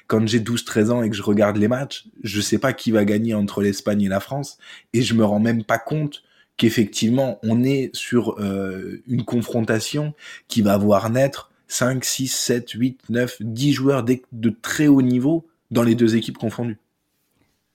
quand 0.09 0.27
j'ai 0.27 0.41
12 0.41 0.65
13 0.65 0.91
ans 0.91 1.03
et 1.03 1.11
que 1.11 1.17
je 1.17 1.23
regarde 1.23 1.57
les 1.57 1.69
matchs, 1.69 2.07
je 2.25 2.41
sais 2.41 2.59
pas 2.59 2.73
qui 2.73 2.91
va 2.91 3.05
gagner 3.05 3.35
entre 3.35 3.63
l'Espagne 3.63 4.03
et 4.03 4.09
la 4.09 4.21
France 4.21 4.59
et 4.93 5.03
je 5.03 5.15
me 5.15 5.25
rends 5.25 5.41
même 5.41 5.63
pas 5.63 5.79
compte 5.79 6.23
qu'effectivement, 6.57 7.39
on 7.43 7.63
est 7.63 7.91
sur 7.95 8.41
euh, 8.41 9.03
une 9.07 9.25
confrontation 9.25 10.15
qui 10.49 10.63
va 10.63 10.77
voir 10.77 11.11
naître 11.11 11.51
5, 11.69 12.05
6, 12.05 12.29
7, 12.29 12.71
8, 12.71 13.01
9, 13.09 13.37
10 13.41 13.73
joueurs 13.73 14.05
de 14.05 14.51
très 14.51 14.87
haut 14.87 15.03
niveau 15.03 15.47
dans 15.71 15.83
les 15.83 15.95
deux 15.95 16.17
équipes 16.17 16.39
confondues. 16.39 16.79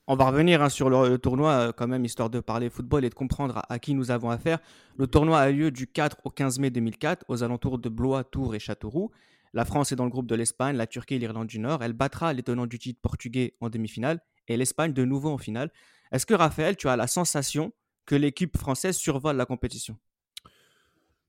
On 0.10 0.16
va 0.16 0.30
revenir 0.30 0.62
hein, 0.62 0.70
sur 0.70 0.90
le, 0.90 1.18
tournoi 1.18 1.52
euh, 1.52 1.72
quand 1.76 1.88
même, 1.88 2.06
histoire 2.06 2.30
de 2.30 2.40
parler 2.40 2.70
football 2.70 3.04
et 3.04 3.10
de 3.10 3.14
comprendre 3.14 3.62
à, 3.68 3.78
qui 3.78 3.94
nous 3.94 4.10
avons 4.10 4.30
affaire. 4.30 4.60
Le 4.98 5.06
tournoi 5.06 5.38
a 5.38 5.52
lieu 5.52 5.70
du 5.70 5.86
4 5.86 6.20
au 6.24 6.30
15 6.30 6.60
mai 6.60 6.70
2004 6.70 7.26
aux 7.28 7.44
alentours 7.44 7.78
de 7.78 7.90
Blois, 7.90 8.24
Tours 8.24 8.56
et 8.56 8.60
Châteauroux. 8.60 9.12
La 9.54 9.66
France 9.66 9.92
est 9.92 9.98
dans 9.98 10.06
le 10.06 10.10
groupe 10.10 10.28
de 10.28 10.36
l'Espagne, 10.36 10.78
la 10.78 10.88
Turquie 10.88 11.16
et 11.16 11.20
l'Irlande 11.20 11.48
du 11.48 11.60
Nord. 11.60 11.84
Elle 11.84 11.92
battra 11.92 12.32
les 12.32 12.42
tenants 12.42 12.68
du 12.68 12.80
titre 12.80 13.02
portugais 13.02 13.56
en 13.60 13.70
demi-finale 13.70 14.22
et 14.48 14.56
l'Espagne 14.56 14.94
de 14.94 15.04
nouveau 15.04 15.30
en 15.30 15.38
finale. 15.38 15.72
Est-ce 16.14 16.26
que 16.26 16.34
Raphaël, 16.34 16.78
tu 16.78 16.88
as 16.88 16.96
la 16.96 17.07
sensation 17.07 17.74
que 18.07 18.16
l'équipe 18.16 18.57
française 18.57 18.97
survole 18.97 19.37
la 19.37 19.45
compétition. 19.45 19.95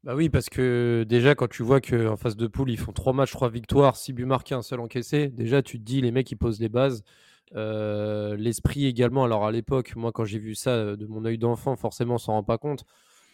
Bah 0.04 0.14
oui, 0.14 0.30
parce 0.30 0.49
que 0.49 1.04
déjà, 1.06 1.35
quand 1.35 1.49
tu 1.49 1.62
vois 1.62 1.80
qu'en 1.80 2.16
phase 2.16 2.37
de 2.37 2.47
poule, 2.47 2.70
ils 2.70 2.78
font 2.78 2.92
trois 2.92 3.12
matchs, 3.12 3.32
trois 3.32 3.50
victoires, 3.50 3.97
six 3.97 4.12
buts 4.12 4.25
marqués, 4.25 4.54
un 4.54 4.62
seul 4.62 4.80
encaissé, 4.80 5.28
déjà, 5.28 5.61
tu 5.61 5.78
te 5.78 5.85
dis, 5.85 6.00
les 6.00 6.12
mecs, 6.12 6.30
ils 6.30 6.37
posent 6.37 6.61
les 6.61 6.68
bases. 6.70 7.02
Euh, 7.56 8.37
l'esprit 8.37 8.87
également, 8.87 9.25
alors 9.25 9.44
à 9.44 9.52
l'époque, 9.52 9.97
moi, 9.97 10.12
quand 10.12 10.25
j'ai 10.25 10.38
vu 10.38 10.54
ça 10.54 10.70
euh, 10.70 10.97
de 10.97 11.06
mon 11.06 11.25
œil 11.25 11.38
d'enfant, 11.38 11.76
forcément, 11.76 12.14
on 12.14 12.18
s'en 12.18 12.32
rend 12.32 12.44
pas 12.44 12.58
compte. 12.58 12.85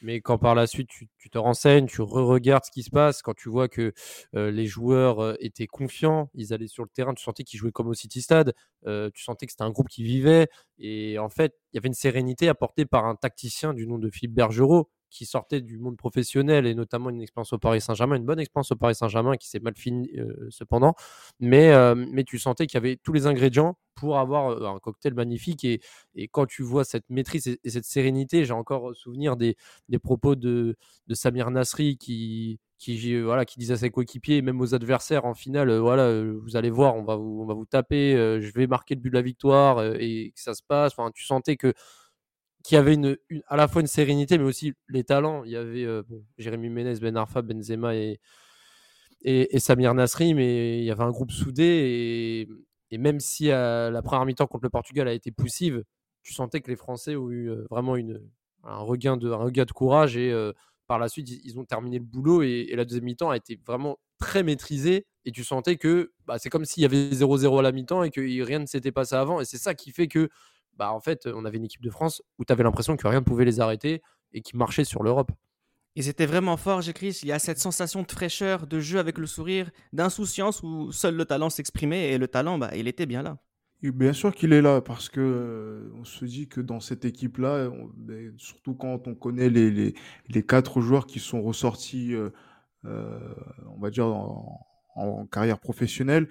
Mais 0.05 0.21
quand 0.21 0.37
par 0.37 0.55
la 0.55 0.67
suite, 0.67 0.91
tu, 0.91 1.31
te 1.31 1.39
renseignes, 1.39 1.87
tu 1.87 2.03
re-regardes 2.03 2.67
ce 2.67 2.71
qui 2.71 2.83
se 2.83 2.91
passe, 2.91 3.23
quand 3.23 3.33
tu 3.35 3.49
vois 3.49 3.69
que 3.69 3.95
les 4.35 4.67
joueurs 4.67 5.35
étaient 5.43 5.67
confiants, 5.67 6.29
ils 6.35 6.53
allaient 6.53 6.69
sur 6.69 6.83
le 6.83 6.91
terrain, 6.91 7.15
tu 7.15 7.25
sentais 7.25 7.43
qu'ils 7.43 7.59
jouaient 7.59 7.73
comme 7.73 7.89
au 7.89 7.95
City 7.95 8.21
Stade, 8.21 8.53
tu 8.85 9.23
sentais 9.23 9.47
que 9.47 9.53
c'était 9.53 9.65
un 9.65 9.71
groupe 9.71 9.89
qui 9.89 10.05
vivait. 10.05 10.49
Et 10.79 11.19
en 11.19 11.31
fait, 11.31 11.55
il 11.73 11.77
y 11.77 11.79
avait 11.79 11.89
une 11.89 11.95
sérénité 11.95 12.49
apportée 12.49 12.85
par 12.85 13.07
un 13.07 13.17
tacticien 13.17 13.73
du 13.73 13.87
nom 13.87 13.99
de 13.99 14.11
Philippe 14.11 14.35
Bergerot, 14.35 14.91
qui 15.15 15.27
sortait 15.27 15.61
du 15.61 15.79
monde 15.79 15.97
professionnel 15.97 16.67
et 16.67 16.75
notamment 16.75 17.09
une 17.09 17.23
expérience 17.23 17.53
au 17.53 17.59
Paris 17.59 17.81
Saint-Germain, 17.81 18.17
une 18.17 18.25
bonne 18.25 18.41
expérience 18.41 18.73
au 18.73 18.77
Paris 18.77 18.97
Saint-Germain 18.97 19.37
qui 19.37 19.49
s'est 19.49 19.61
mal 19.61 19.75
finie 19.77 20.11
euh, 20.19 20.49
cependant, 20.51 20.95
mais, 21.39 21.73
euh, 21.73 21.95
mais 21.95 22.25
tu 22.25 22.39
sentais 22.39 22.67
qu'il 22.67 22.75
y 22.77 22.79
avait 22.79 22.97
tous 22.97 23.13
les 23.13 23.27
ingrédients 23.27 23.79
pour 23.95 24.19
avoir 24.19 24.51
euh, 24.51 24.67
un 24.67 24.81
cocktail 24.81 25.15
magnifique 25.15 25.65
et, 25.65 25.81
et 26.17 26.27
quand 26.27 26.47
tu 26.47 26.65
vois 26.65 26.85
cette 26.85 27.09
maîtrise 27.11 27.47
et, 27.47 27.71
cette 27.71 27.85
sérénité, 27.85 28.45
j'ai 28.45 28.53
encore 28.53 28.95
souvenir 28.97 29.37
des, 29.37 29.57
des 29.89 30.01
propos 30.01 30.35
de, 30.35 30.77
de 31.07 31.15
Samir 31.15 31.49
Nasri 31.53 31.97
qui, 31.97 32.59
qui, 32.79 33.21
voilà, 33.23 33.45
qui 33.45 33.61
disait 33.61 33.75
à 33.75 33.77
ses 33.77 33.91
coéquipiers, 33.91 34.43
même 34.43 34.61
aux 34.61 34.75
adversaires 34.75 35.27
en 35.27 35.35
finale, 35.35 35.73
voilà, 35.79 36.23
vous 36.23 36.57
allez 36.57 36.71
voir, 36.71 36.97
on 36.97 37.05
va 37.05 37.15
vous, 37.15 37.41
on 37.41 37.47
va 37.47 37.55
vous 37.55 37.67
taper, 37.67 38.15
je 38.15 38.53
vais 38.53 38.67
marquer 38.67 38.97
le 38.97 39.01
but 39.01 39.11
de 39.11 39.15
la 39.15 39.23
victoire 39.23 39.83
et 39.95 40.33
que 40.35 40.41
ça 40.41 40.55
se 40.55 40.63
passe. 40.67 40.93
Enfin, 40.97 41.11
tu 41.15 41.25
sentais 41.25 41.57
que 41.57 41.73
qui 42.65 42.77
avait 42.77 42.95
une, 42.95 43.17
à 43.47 43.57
la 43.57 43.69
fois 43.69 43.83
une 43.83 43.87
sérénité, 43.87 44.39
mais 44.39 44.45
aussi 44.45 44.73
les 44.89 45.05
talents. 45.05 45.45
Il 45.45 45.53
y 45.53 45.57
avait 45.57 45.85
euh, 45.85 46.03
Jérémy 46.39 46.71
Ménez, 46.71 46.99
Ben 46.99 47.15
Arfa, 47.17 47.43
Benzema 47.43 47.95
et, 47.95 48.19
et, 49.21 49.59
Samir 49.61 49.93
Nasri, 49.95 50.33
mais 50.33 50.79
il 50.79 50.85
y 50.85 50.91
avait 50.91 51.05
un 51.05 51.11
groupe 51.11 51.31
soudé. 51.31 52.49
Et, 52.91 52.99
même 52.99 53.21
si 53.21 53.51
euh, 53.51 53.91
la 53.91 54.03
première 54.03 54.25
mi-temps 54.25 54.47
contre 54.47 54.65
le 54.65 54.71
Portugal 54.71 55.09
a 55.09 55.13
été 55.13 55.31
poussive, 55.31 55.85
tu 56.23 56.33
sentais 56.33 56.61
que 56.61 56.71
les 56.71 56.77
Français 56.77 57.17
ont 57.17 57.29
eu 57.29 57.51
euh, 57.51 57.67
vraiment 57.69 57.97
une, 57.97 58.23
un, 58.63 58.79
regain 58.79 59.17
de, 59.17 59.31
un 59.31 59.37
regain 59.37 59.65
de 59.65 59.73
courage 59.73 60.17
et 60.17 60.33
par 60.87 60.99
la 60.99 61.09
suite, 61.09 61.29
ils, 61.29 61.59
ont 61.59 61.65
terminé 61.65 61.99
le 61.99 62.05
boulot 62.05 62.43
et, 62.43 62.73
la 62.75 62.85
deuxième 62.85 63.05
mi-temps 63.05 63.31
a 63.31 63.37
été 63.37 63.59
vraiment 63.67 63.99
très 64.19 64.43
maîtrisée. 64.43 65.07
Et 65.27 65.33
tu 65.33 65.45
sentais 65.45 65.77
que 65.77 66.13
bah, 66.27 66.39
c'est 66.39 66.51
comme 66.51 66.65
s'il 66.65 66.83
y 66.83 66.87
avait 66.87 67.11
0-0 67.11 67.59
à 67.59 67.63
la 67.63 67.73
mi-temps 67.73 68.05
et 68.05 68.11
que 68.11 68.21
rien 68.43 68.59
ne 68.59 68.67
s'était 68.67 68.93
passé 68.93 69.17
avant. 69.17 69.41
Et 69.41 69.45
c'est 69.45 69.59
ça 69.59 69.75
qui 69.75 69.91
fait 69.91 70.09
que, 70.09 70.29
bah, 70.77 70.93
en 70.93 71.01
fait, 71.01 71.27
on 71.27 71.45
avait 71.45 71.59
une 71.59 71.65
équipe 71.65 71.83
de 71.83 71.91
France 71.91 72.23
où 72.39 72.45
tu 72.45 72.53
avais 72.53 72.63
l'impression 72.63 72.97
que 72.97 73.07
rien 73.07 73.21
ne 73.21 73.25
pouvait 73.25 73.45
les 73.45 73.61
arrêter 73.61 74.03
et 74.33 74.43
qui 74.43 74.57
marchait 74.57 74.85
sur 74.85 75.03
l'Europe. 75.03 75.31
Ils 75.97 76.09
étaient 76.09 76.27
vraiment 76.27 76.57
forts, 76.57 76.83
j'écris. 76.83 77.21
Il 77.23 77.29
y 77.29 77.33
a 77.33 77.39
cette 77.39 77.59
sensation 77.59 78.03
de 78.03 78.11
fraîcheur, 78.11 78.67
de 78.67 78.81
jeu 78.81 78.99
avec 78.99 79.17
le 79.17 79.27
sourire, 79.27 79.71
d'insouciance 79.93 80.63
où 80.65 80.91
seul 80.91 81.15
le 81.15 81.25
talent 81.25 81.51
s'exprimait 81.51 82.11
et 82.11 82.19
le 82.19 82.27
talent, 82.27 82.59
bah, 82.59 82.71
il 82.75 82.89
était 82.89 83.07
bien 83.07 83.23
là. 83.23 83.39
bien 83.81 84.13
sûr 84.13 84.35
qu'il 84.35 84.53
est 84.53 84.63
là 84.63 84.81
parce 84.81 85.09
que 85.09 85.21
euh, 85.21 85.93
on 85.97 86.05
se 86.05 86.25
dit 86.25 86.49
que 86.49 86.61
dans 86.61 86.81
cette 86.81 87.05
équipe-là, 87.05 87.71
ben, 87.97 88.35
surtout 88.39 88.75
quand 88.75 89.07
on 89.07 89.15
connaît 89.15 89.49
les, 89.49 89.71
les, 89.71 89.95
les, 90.29 90.43
quatre 90.43 90.81
joueurs 90.81 91.07
qui 91.07 91.21
sont 91.21 91.43
ressortis, 91.43 92.13
euh, 92.13 92.31
euh, 92.87 93.21
on 93.69 93.79
va 93.79 93.91
dire 93.91 94.07
en, 94.07 94.67
en 94.97 95.27
carrière 95.27 95.61
professionnelle, 95.61 96.29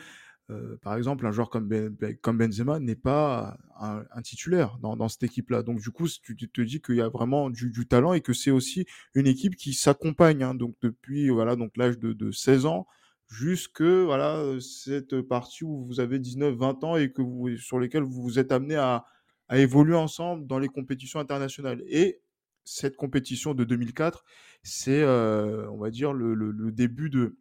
euh, 0.49 0.77
par 0.81 0.95
exemple, 0.95 1.25
un 1.25 1.31
joueur 1.31 1.49
comme, 1.49 1.67
ben, 1.67 1.89
ben, 1.89 2.15
Benzema 2.25 2.79
n'est 2.79 2.95
pas 2.95 3.57
un, 3.79 4.21
titulaire 4.21 4.77
dans, 4.81 5.07
cette 5.07 5.23
équipe-là. 5.23 5.63
Donc, 5.63 5.79
du 5.79 5.89
coup, 5.89 6.07
tu 6.07 6.35
te 6.35 6.61
dis 6.61 6.81
qu'il 6.81 6.95
y 6.95 7.01
a 7.01 7.09
vraiment 7.09 7.49
du, 7.49 7.69
du, 7.69 7.87
talent 7.87 8.13
et 8.13 8.21
que 8.21 8.33
c'est 8.33 8.51
aussi 8.51 8.85
une 9.15 9.27
équipe 9.27 9.55
qui 9.55 9.73
s'accompagne. 9.73 10.43
Hein, 10.43 10.55
donc, 10.55 10.75
depuis 10.81 11.29
voilà, 11.29 11.55
donc 11.55 11.77
l'âge 11.77 11.97
de, 11.99 12.13
de 12.13 12.31
16 12.31 12.65
ans 12.65 12.87
jusque 13.29 13.81
voilà 13.81 14.43
cette 14.59 15.21
partie 15.21 15.63
où 15.63 15.85
vous 15.85 15.99
avez 15.99 16.19
19-20 16.19 16.85
ans 16.85 16.97
et 16.97 17.11
que 17.11 17.21
vous, 17.21 17.57
sur 17.57 17.79
lesquels 17.79 18.03
vous 18.03 18.21
vous 18.21 18.37
êtes 18.37 18.51
amené 18.51 18.75
à, 18.75 19.05
à 19.47 19.57
évoluer 19.57 19.95
ensemble 19.95 20.45
dans 20.45 20.59
les 20.59 20.67
compétitions 20.67 21.19
internationales. 21.19 21.83
Et 21.87 22.21
cette 22.63 22.95
compétition 22.95 23.53
de 23.53 23.63
2004, 23.63 24.23
c'est, 24.61 25.01
euh, 25.01 25.69
on 25.71 25.77
va 25.77 25.89
dire, 25.89 26.13
le, 26.13 26.33
le, 26.33 26.51
le 26.51 26.71
début 26.71 27.09
de, 27.09 27.35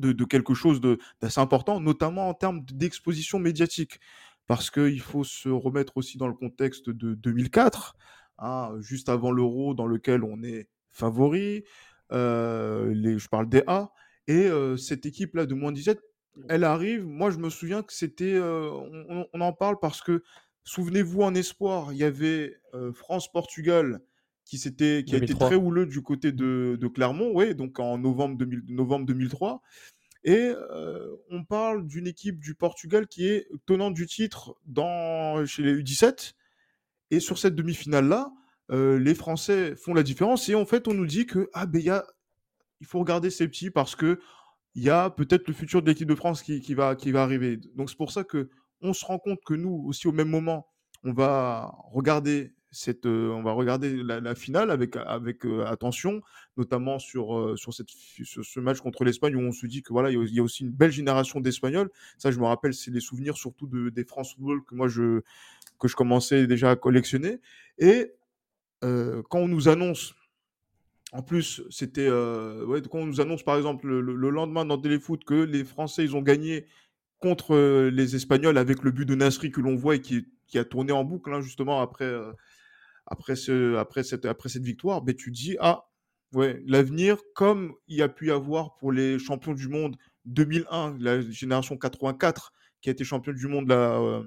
de, 0.00 0.24
quelque 0.24 0.54
chose 0.54 0.80
d'assez 1.20 1.40
important, 1.40 1.80
notamment 1.80 2.28
en 2.28 2.34
termes 2.34 2.64
d'exposition 2.64 3.38
médiatique. 3.38 4.00
Parce 4.46 4.70
qu'il 4.70 5.00
faut 5.00 5.22
se 5.22 5.48
remettre 5.48 5.96
aussi 5.96 6.18
dans 6.18 6.26
le 6.26 6.34
contexte 6.34 6.90
de 6.90 7.14
2004, 7.14 7.96
hein, 8.38 8.72
juste 8.80 9.08
avant 9.08 9.30
l'euro 9.30 9.74
dans 9.74 9.86
lequel 9.86 10.24
on 10.24 10.42
est 10.42 10.68
favori, 10.88 11.62
euh, 12.12 12.92
je 13.18 13.28
parle 13.28 13.48
des 13.48 13.62
A, 13.68 13.92
et 14.26 14.46
euh, 14.46 14.76
cette 14.76 15.06
équipe-là 15.06 15.46
de 15.46 15.54
moins 15.54 15.72
17, 15.72 16.00
elle 16.48 16.64
arrive, 16.64 17.06
moi 17.06 17.30
je 17.30 17.38
me 17.38 17.50
souviens 17.50 17.82
que 17.82 17.92
c'était, 17.92 18.34
euh, 18.34 18.70
on, 19.32 19.40
en 19.40 19.52
parle 19.52 19.78
parce 19.80 20.02
que, 20.02 20.22
souvenez-vous 20.64 21.22
en 21.22 21.34
espoir, 21.34 21.92
il 21.92 21.98
y 21.98 22.04
avait 22.04 22.56
France-Portugal 22.92 24.00
qui, 24.50 25.04
qui 25.04 25.14
a 25.14 25.18
été 25.18 25.34
très 25.34 25.54
houleux 25.54 25.86
du 25.86 26.02
côté 26.02 26.32
de, 26.32 26.90
Clermont, 26.92 27.32
ouais, 27.32 27.54
donc 27.54 27.78
en 27.78 27.98
novembre, 27.98 28.44
novembre 28.68 29.06
2003. 29.06 29.62
Et 30.24 30.52
euh, 30.72 31.16
on 31.30 31.44
parle 31.44 31.86
d'une 31.86 32.06
équipe 32.06 32.40
du 32.40 32.54
Portugal 32.54 33.06
qui 33.06 33.26
est 33.26 33.48
tenante 33.64 33.94
du 33.94 34.06
titre 34.06 34.56
dans, 34.66 35.44
chez 35.46 35.62
les 35.62 35.74
U17. 35.76 36.34
Et 37.12 37.20
sur 37.20 37.38
cette 37.38 37.54
demi-finale-là, 37.54 38.32
euh, 38.70 38.98
les 38.98 39.14
Français 39.14 39.76
font 39.76 39.94
la 39.94 40.02
différence. 40.02 40.48
Et 40.48 40.54
en 40.54 40.66
fait, 40.66 40.88
on 40.88 40.94
nous 40.94 41.06
dit 41.06 41.26
que 41.26 41.48
ah, 41.54 41.66
ben, 41.66 41.80
y 41.80 41.90
a, 41.90 42.04
il 42.80 42.86
faut 42.86 42.98
regarder 42.98 43.30
ces 43.30 43.46
petits 43.46 43.70
parce 43.70 43.94
que 43.94 44.20
il 44.74 44.82
y 44.82 44.90
a 44.90 45.10
peut-être 45.10 45.48
le 45.48 45.54
futur 45.54 45.82
de 45.82 45.88
l'équipe 45.88 46.08
de 46.08 46.14
France 46.14 46.42
qui, 46.42 46.60
qui, 46.60 46.74
va, 46.74 46.96
qui 46.96 47.12
va 47.12 47.22
arriver. 47.22 47.58
Donc 47.74 47.88
c'est 47.90 47.96
pour 47.96 48.12
ça 48.12 48.24
que 48.24 48.50
on 48.82 48.92
se 48.92 49.04
rend 49.04 49.18
compte 49.18 49.40
que 49.44 49.54
nous 49.54 49.84
aussi 49.86 50.06
au 50.06 50.12
même 50.12 50.28
moment, 50.28 50.68
on 51.02 51.12
va 51.12 51.74
regarder 51.92 52.52
on 53.04 53.42
va 53.42 53.52
regarder 53.52 54.02
la, 54.02 54.34
finale 54.34 54.70
avec, 54.70 54.96
attention, 55.66 56.22
notamment 56.56 56.98
sur, 56.98 57.58
sur, 57.58 57.72
ce 57.72 58.60
match 58.60 58.80
contre 58.80 59.04
l'Espagne 59.04 59.36
où 59.36 59.40
on 59.40 59.52
se 59.52 59.66
dit 59.66 59.82
que 59.82 59.92
voilà, 59.92 60.10
il 60.10 60.34
y, 60.34 60.40
a 60.40 60.42
aussi 60.42 60.64
une 60.64 60.70
belle 60.70 60.92
génération 60.92 61.40
d'Espagnols. 61.40 61.90
Ça, 62.18 62.30
je 62.30 62.38
me 62.38 62.46
rappelle, 62.46 62.74
c'est 62.74 62.90
les 62.90 63.00
souvenirs 63.00 63.36
surtout 63.36 63.66
de, 63.66 63.90
des 63.90 64.04
France 64.04 64.34
Football 64.34 64.64
que 64.64 64.74
moi 64.74 64.88
je, 64.88 65.20
que 65.78 65.88
je 65.88 65.96
commençais 65.96 66.46
déjà 66.46 66.70
à 66.70 66.76
collectionner. 66.76 67.40
Et 67.78 68.12
quand 68.82 69.40
on 69.40 69.48
nous 69.48 69.68
annonce, 69.68 70.14
en 71.12 71.22
plus, 71.22 71.62
c'était 71.70 72.06
quand 72.08 72.98
on 72.98 73.06
nous 73.06 73.20
annonce 73.20 73.42
par 73.42 73.56
exemple 73.56 73.88
le, 73.88 74.00
le 74.00 74.30
lendemain 74.30 74.64
dans 74.64 74.78
Téléfoot 74.78 75.24
que 75.24 75.34
les 75.34 75.64
Français 75.64 76.04
ils 76.04 76.14
ont 76.14 76.22
gagné 76.22 76.66
contre 77.18 77.88
les 77.88 78.16
Espagnols 78.16 78.58
avec 78.58 78.82
le 78.82 78.90
but 78.90 79.04
de 79.04 79.14
Nasri 79.14 79.50
que 79.50 79.60
l'on 79.60 79.76
voit 79.76 79.96
et 79.96 80.00
qui, 80.00 80.26
qui 80.46 80.58
a 80.58 80.64
tourné 80.64 80.92
en 80.92 81.04
boucle 81.04 81.32
hein, 81.32 81.40
justement 81.40 81.80
après 81.80 82.10
après, 83.10 83.36
ce, 83.36 83.76
après, 83.76 84.02
cette, 84.02 84.24
après 84.24 84.48
cette 84.48 84.62
victoire, 84.62 85.02
ben, 85.02 85.14
tu 85.14 85.30
dis, 85.30 85.56
ah, 85.60 85.88
ouais, 86.32 86.62
l'avenir, 86.66 87.18
comme 87.34 87.74
il 87.88 87.98
y 87.98 88.02
a 88.02 88.08
pu 88.08 88.28
y 88.28 88.30
avoir 88.30 88.76
pour 88.76 88.92
les 88.92 89.18
champions 89.18 89.52
du 89.52 89.68
monde 89.68 89.96
2001, 90.26 90.96
la 91.00 91.20
génération 91.20 91.76
84, 91.76 92.52
qui 92.80 92.88
a 92.88 92.92
été 92.92 93.04
champion 93.04 93.32
du 93.32 93.48
monde, 93.48 93.68
là, 93.68 94.00
euh, 94.00 94.22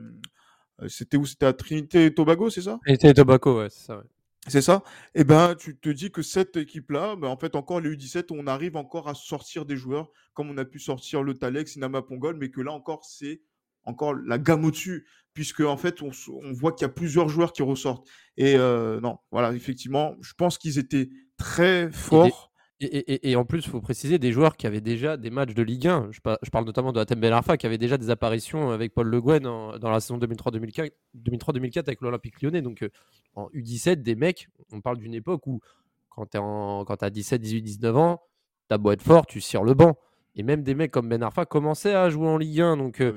c'était 0.88 1.18
où? 1.18 1.26
C'était 1.26 1.46
à 1.46 1.54
Trinité 1.54 2.06
et 2.06 2.14
Tobago, 2.14 2.50
c'est 2.50 2.62
ça? 2.62 2.80
Trinité 2.84 3.10
et 3.10 3.14
Tobago, 3.14 3.60
ouais, 3.60 3.70
c'est 3.70 3.86
ça. 3.86 3.98
Ouais. 3.98 4.04
C'est 4.48 4.62
ça? 4.62 4.84
Et 5.16 5.22
eh 5.22 5.24
ben, 5.24 5.56
tu 5.56 5.78
te 5.78 5.88
dis 5.88 6.12
que 6.12 6.22
cette 6.22 6.58
équipe-là, 6.58 7.16
ben, 7.16 7.30
en 7.30 7.38
fait, 7.38 7.56
encore 7.56 7.80
les 7.80 7.90
U17, 7.96 8.26
on 8.32 8.46
arrive 8.46 8.76
encore 8.76 9.08
à 9.08 9.14
sortir 9.14 9.66
des 9.66 9.78
joueurs, 9.78 10.12
comme 10.34 10.50
on 10.50 10.58
a 10.58 10.66
pu 10.66 10.80
sortir 10.80 11.24
le 11.24 11.34
Talex, 11.34 11.78
Inama 11.78 12.02
Pongol, 12.02 12.36
mais 12.36 12.50
que 12.50 12.60
là 12.60 12.74
encore, 12.74 13.06
c'est 13.06 13.42
encore 13.86 14.14
la 14.14 14.38
gamme 14.38 14.66
au-dessus, 14.66 15.06
puisque 15.34 15.62
en 15.62 15.78
fait, 15.78 16.02
on, 16.02 16.12
voit 16.54 16.72
qu'il 16.74 16.86
y 16.86 16.90
a 16.90 16.94
plusieurs 16.94 17.30
joueurs 17.30 17.54
qui 17.54 17.64
ressortent. 17.64 18.08
Et 18.38 18.56
euh, 18.56 19.00
non, 19.02 19.18
voilà, 19.32 19.54
effectivement, 19.54 20.16
je 20.22 20.34
pense 20.38 20.58
qu'ils 20.58 20.78
étaient 20.78 21.10
très 21.38 21.92
forts. 21.92 22.52
Et, 22.92 23.36
en 23.38 23.46
plus, 23.46 23.60
il 23.60 23.70
faut 23.70 23.80
préciser 23.80 24.20
des 24.20 24.34
joueurs 24.34 24.58
qui 24.58 24.68
avaient 24.68 24.82
déjà 24.82 25.16
des 25.16 25.30
matchs 25.30 25.54
de 25.54 25.64
Ligue 25.64 25.88
1. 25.88 26.10
Je, 26.12 26.20
parle 26.22 26.66
notamment 26.66 26.92
de 26.92 27.00
Atem 27.00 27.20
Ben 27.20 27.32
Arfa, 27.32 27.56
qui 27.56 27.66
avait 27.66 27.78
déjà 27.78 27.98
des 27.98 28.10
apparitions 28.10 28.72
avec 28.72 28.94
Paul 28.94 29.08
Le 29.08 29.22
Guen 29.22 29.44
dans 29.44 29.90
la 29.90 30.00
saison 30.02 30.18
2003-2004 30.18 31.80
avec 31.80 32.02
l'Olympique 32.02 32.42
lyonnais. 32.42 32.62
Donc 32.62 32.84
euh, 32.84 32.90
en 33.36 33.48
U17, 33.50 34.02
des 34.02 34.16
mecs, 34.16 34.50
on 34.72 34.82
parle 34.82 34.98
d'une 34.98 35.14
époque 35.14 35.48
où 35.48 35.62
quand 36.10 36.26
tu 36.26 36.38
as 36.38 37.10
17, 37.10 37.42
18, 37.42 37.62
19 37.62 37.98
ans, 37.98 38.22
tu 38.68 38.74
as 38.74 38.78
beau 38.78 38.92
être 38.92 39.02
fort, 39.02 39.26
tu 39.26 39.40
cires 39.40 39.64
le 39.64 39.74
banc. 39.74 39.98
Et 40.36 40.44
même 40.44 40.64
des 40.64 40.76
mecs 40.76 40.92
comme 40.92 41.08
Ben 41.08 41.24
Arfa 41.24 41.46
commençaient 41.46 41.94
à 41.94 42.10
jouer 42.10 42.28
en 42.28 42.38
Ligue 42.38 42.62
1. 42.62 42.78
Donc 42.78 43.02
euh, 43.02 43.14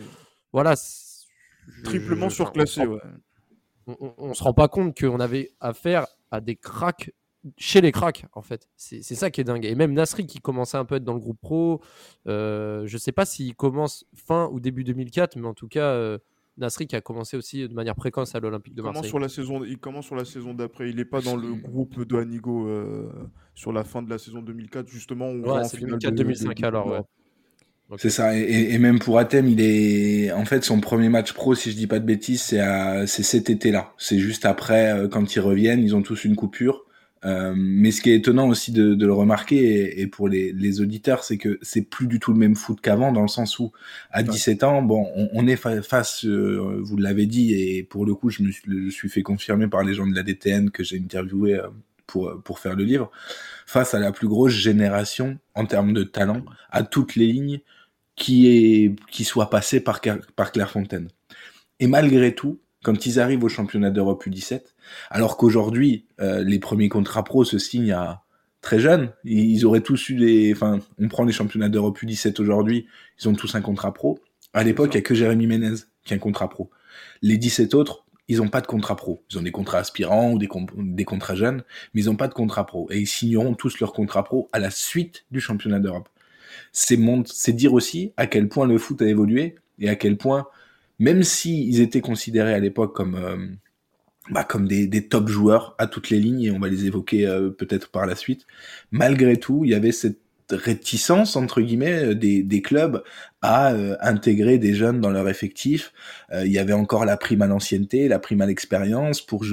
voilà. 0.57 0.75
Triplement 1.85 2.31
surclassé, 2.31 2.81
on, 3.87 4.29
ne 4.29 4.33
se 4.33 4.43
rend 4.43 4.55
pas 4.55 4.69
compte 4.69 4.99
qu'on 4.99 5.21
avait 5.21 5.51
affaire 5.61 6.07
à 6.31 6.41
des 6.41 6.57
cracks 6.57 7.13
chez 7.59 7.83
les 7.83 7.93
cracks, 7.93 8.25
en 8.33 8.41
fait. 8.41 8.67
C'est 8.75 9.03
ça 9.03 9.31
qui 9.31 9.43
est 9.43 9.45
dingue. 9.45 9.67
Et 9.67 9.75
même 9.75 9.93
Nasri 9.93 10.27
qui 10.27 10.39
commençait 10.39 10.79
un 10.79 10.87
peu 10.87 10.95
à 10.95 10.97
être 10.97 11.05
dans 11.05 11.13
le 11.13 11.21
groupe 11.21 11.39
pro. 11.43 11.83
Euh, 12.27 12.87
je 12.87 12.97
sais 12.97 13.13
pas 13.13 13.27
s'il 13.27 13.55
commence 13.55 14.07
fin 14.15 14.49
ou 14.51 14.59
début 14.59 14.83
2004, 14.83 15.37
mais 15.37 15.47
en 15.47 15.53
tout 15.53 15.69
cas, 15.69 15.91
euh, 15.91 16.17
Nasri 16.57 16.87
qui 16.87 16.97
a 16.97 17.03
commencé 17.03 17.37
aussi 17.37 17.69
de 17.69 17.75
manière 17.75 17.95
précoce 17.95 18.35
à 18.35 18.41
l'Olympique 18.41 18.75
de 18.75 18.81
Marseille. 18.81 19.11
Sur 19.11 19.19
la 19.19 19.29
saison, 19.29 19.63
il 19.63 19.77
commence 19.77 20.07
sur 20.07 20.17
la 20.17 20.25
saison 20.25 20.55
d'après. 20.55 20.89
Il 20.89 20.97
n'est 20.97 21.05
pas 21.05 21.21
dans 21.21 21.37
le 21.37 21.53
groupe 21.53 22.03
de 22.03 22.17
Anigo 22.17 22.67
euh, 22.67 23.13
sur 23.55 23.75
la 23.75 23.85
fin 23.85 24.01
de 24.01 24.09
la 24.09 24.17
saison 24.17 24.41
2004, 24.41 24.89
justement. 24.89 25.31
Ouais, 25.33 25.65
c'est 25.65 25.77
2004-2005 25.77 26.65
alors, 26.65 26.87
ouais. 26.87 27.03
C'est 27.99 28.11
ça. 28.11 28.37
Et, 28.37 28.77
même 28.79 28.99
pour 28.99 29.19
Athènes, 29.19 29.49
il 29.49 29.61
est, 29.61 30.33
en 30.33 30.45
fait, 30.45 30.65
son 30.65 30.81
premier 30.81 31.09
match 31.09 31.33
pro, 31.33 31.55
si 31.55 31.71
je 31.71 31.77
dis 31.77 31.87
pas 31.87 32.01
de 32.01 32.05
bêtises, 32.05 32.43
c'est 32.43 32.61
c'est 33.07 33.23
cet 33.23 33.49
été-là. 33.49 33.93
C'est 33.97 34.19
juste 34.19 34.45
après, 34.45 34.93
euh, 34.93 35.09
quand 35.09 35.35
ils 35.37 35.41
reviennent, 35.41 35.83
ils 35.83 35.95
ont 35.95 36.03
tous 36.03 36.25
une 36.25 36.35
coupure. 36.35 36.85
Euh, 37.25 37.55
mais 37.57 37.91
ce 37.93 38.03
qui 38.03 38.11
est 38.11 38.17
étonnant 38.17 38.49
aussi 38.49 38.73
de, 38.73 38.95
le 38.95 39.13
remarquer, 39.13 40.01
et, 40.01 40.07
pour 40.07 40.29
les, 40.29 40.81
auditeurs, 40.81 41.25
c'est 41.25 41.39
que 41.39 41.59
c'est 41.63 41.83
plus 41.83 42.07
du 42.09 42.19
tout 42.19 42.33
le 42.33 42.39
même 42.39 42.57
foot 42.57 42.81
qu'avant, 42.81 43.13
dans 43.13 43.23
le 43.23 43.29
sens 43.29 43.59
où, 43.59 43.73
à 44.11 44.23
17 44.23 44.65
ans, 44.65 44.83
bon, 44.83 45.09
on, 45.33 45.47
est 45.47 45.57
face, 45.57 46.25
euh, 46.25 46.81
vous 46.83 46.97
l'avez 46.97 47.27
dit, 47.27 47.55
et 47.55 47.83
pour 47.85 48.05
le 48.05 48.15
coup, 48.15 48.31
je 48.31 48.43
me 48.43 48.51
suis, 48.51 48.63
je 48.67 48.91
suis 48.91 49.09
fait 49.09 49.23
confirmer 49.23 49.69
par 49.69 49.83
les 49.85 49.95
gens 49.95 50.07
de 50.07 50.15
la 50.15 50.23
DTN 50.23 50.71
que 50.71 50.85
j'ai 50.85 50.99
interviewé 50.99 51.61
pour, 52.07 52.41
pour 52.45 52.59
faire 52.59 52.77
le 52.77 52.85
livre, 52.85 53.11
face 53.65 53.95
à 53.95 53.99
la 53.99 54.13
plus 54.13 54.29
grosse 54.29 54.53
génération 54.53 55.39
en 55.55 55.67
termes 55.67 55.93
de 55.93 56.05
talent, 56.05 56.45
à 56.71 56.83
toutes 56.83 57.17
les 57.17 57.27
lignes, 57.27 57.61
qui, 58.17 58.49
est, 58.49 58.97
qui 59.11 59.25
soit 59.25 59.51
passé 59.51 59.81
par, 59.81 60.01
par 60.35 60.53
Clairefontaine. 60.53 61.09
Et 61.79 61.87
malgré 61.87 62.35
tout, 62.35 62.61
quand 62.83 63.07
ils 63.07 63.21
arrivent 63.21 63.45
au 63.45 63.49
championnat 63.49 63.91
d'Europe 63.91 64.25
U17, 64.27 64.63
alors 65.11 65.37
qu'aujourd'hui, 65.37 66.07
euh, 66.21 66.43
les 66.43 66.59
premiers 66.59 66.89
contrats 66.89 67.25
pro 67.25 67.45
se 67.45 67.59
signent 67.59 67.93
à 67.93 68.23
très 68.63 68.79
jeunes, 68.81 69.13
ils 69.25 69.65
auraient 69.67 69.83
tous 69.83 70.09
eu 70.09 70.17
des... 70.17 70.53
Enfin, 70.53 70.81
on 70.99 71.09
prend 71.09 71.25
les 71.25 71.33
championnats 71.33 71.69
d'Europe 71.69 71.99
U17 72.01 72.41
aujourd'hui, 72.41 72.87
ils 73.21 73.29
ont 73.29 73.35
tous 73.35 73.55
un 73.55 73.61
contrat 73.61 73.93
pro. 73.93 74.19
À 74.55 74.65
l'époque, 74.65 74.95
il 74.95 74.97
n'y 74.97 75.01
a 75.01 75.03
que 75.03 75.15
Jérémy 75.15 75.47
Ménez 75.47 75.75
qui 76.05 76.15
a 76.15 76.17
un 76.17 76.21
contrat 76.21 76.49
pro. 76.49 76.71
Les 77.21 77.37
17 77.37 77.75
autres, 77.75 78.07
ils 78.29 78.39
n'ont 78.39 78.49
pas 78.49 78.61
de 78.61 78.67
contrat 78.67 78.97
pro. 78.97 79.25
Ils 79.31 79.39
ont 79.39 79.43
des 79.43 79.53
contrats 79.53 79.79
aspirants 79.79 80.33
ou 80.33 80.39
des, 80.39 80.49
des 80.79 81.05
contrats 81.05 81.35
jeunes, 81.35 81.63
mais 81.93 82.03
ils 82.03 82.07
n'ont 82.07 82.17
pas 82.17 82.29
de 82.29 82.35
contrat 82.35 82.67
pro. 82.67 82.89
Et 82.91 82.99
ils 83.01 83.07
signeront 83.07 83.55
tous 83.55 83.79
leur 83.81 83.93
contrat 83.93 84.25
pro 84.25 84.49
à 84.53 84.59
la 84.59 84.71
suite 84.71 85.27
du 85.31 85.41
championnat 85.41 85.79
d'Europe 85.81 86.09
c'est 86.73 87.53
dire 87.53 87.73
aussi 87.75 88.13
à 88.17 88.27
quel 88.27 88.49
point 88.49 88.67
le 88.67 88.79
foot 88.79 89.01
a 89.03 89.07
évolué 89.07 89.57
et 89.79 89.89
à 89.89 89.97
quel 89.97 90.17
point, 90.17 90.47
même 90.99 91.23
s'ils 91.23 91.81
étaient 91.81 92.01
considérés 92.01 92.55
à 92.55 92.59
l'époque 92.59 92.95
comme, 92.95 93.15
euh, 93.17 93.37
bah, 94.31 94.45
comme 94.45 94.67
des, 94.67 94.87
des, 94.87 95.09
top 95.09 95.29
joueurs 95.29 95.75
à 95.79 95.87
toutes 95.87 96.11
les 96.11 96.19
lignes 96.19 96.43
et 96.43 96.51
on 96.51 96.59
va 96.59 96.69
les 96.69 96.87
évoquer 96.87 97.27
euh, 97.27 97.51
peut-être 97.51 97.91
par 97.91 98.07
la 98.07 98.17
suite. 98.17 98.47
Malgré 98.91 99.37
tout, 99.37 99.65
il 99.65 99.71
y 99.71 99.75
avait 99.75 99.93
cette 99.93 100.19
réticence 100.51 101.37
entre 101.37 101.61
guillemets 101.61 102.05
euh, 102.05 102.15
des, 102.15 102.43
des 102.43 102.63
clubs 102.63 103.03
à 103.43 103.75
intégrer 104.01 104.59
des 104.59 104.75
jeunes 104.75 105.01
dans 105.01 105.11
leur 105.11 105.29
effectif. 105.29 105.93
il 106.33 106.51
y 106.51 106.59
avait 106.59 106.73
encore 106.73 107.05
la 107.05 107.17
prime 107.17 107.43
à 107.43 107.47
l'ancienneté, 107.47 108.09
la 108.09 108.19
prime 108.19 108.41
à 108.41 108.47
l'expérience 108.47 109.21
pour, 109.21 109.45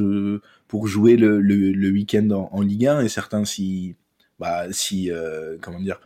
pour 0.68 0.88
jouer 0.88 1.16
le, 1.16 1.40
le, 1.40 1.72
le 1.74 1.90
week-end 1.92 2.28
en, 2.32 2.50
en, 2.52 2.62
Ligue 2.62 2.88
1 2.88 3.02
et 3.02 3.10
certains 3.10 3.46
si 3.46 3.96
bah 4.40 4.66
si 4.72 5.12
comment 5.62 5.80
dire 5.80 6.00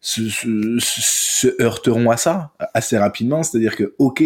se, 0.00 1.62
heurteront 1.62 2.10
à 2.10 2.16
ça 2.16 2.52
assez 2.74 2.98
rapidement. 2.98 3.42
C'est-à-dire 3.42 3.76
que 3.76 3.94
ok 3.98 4.22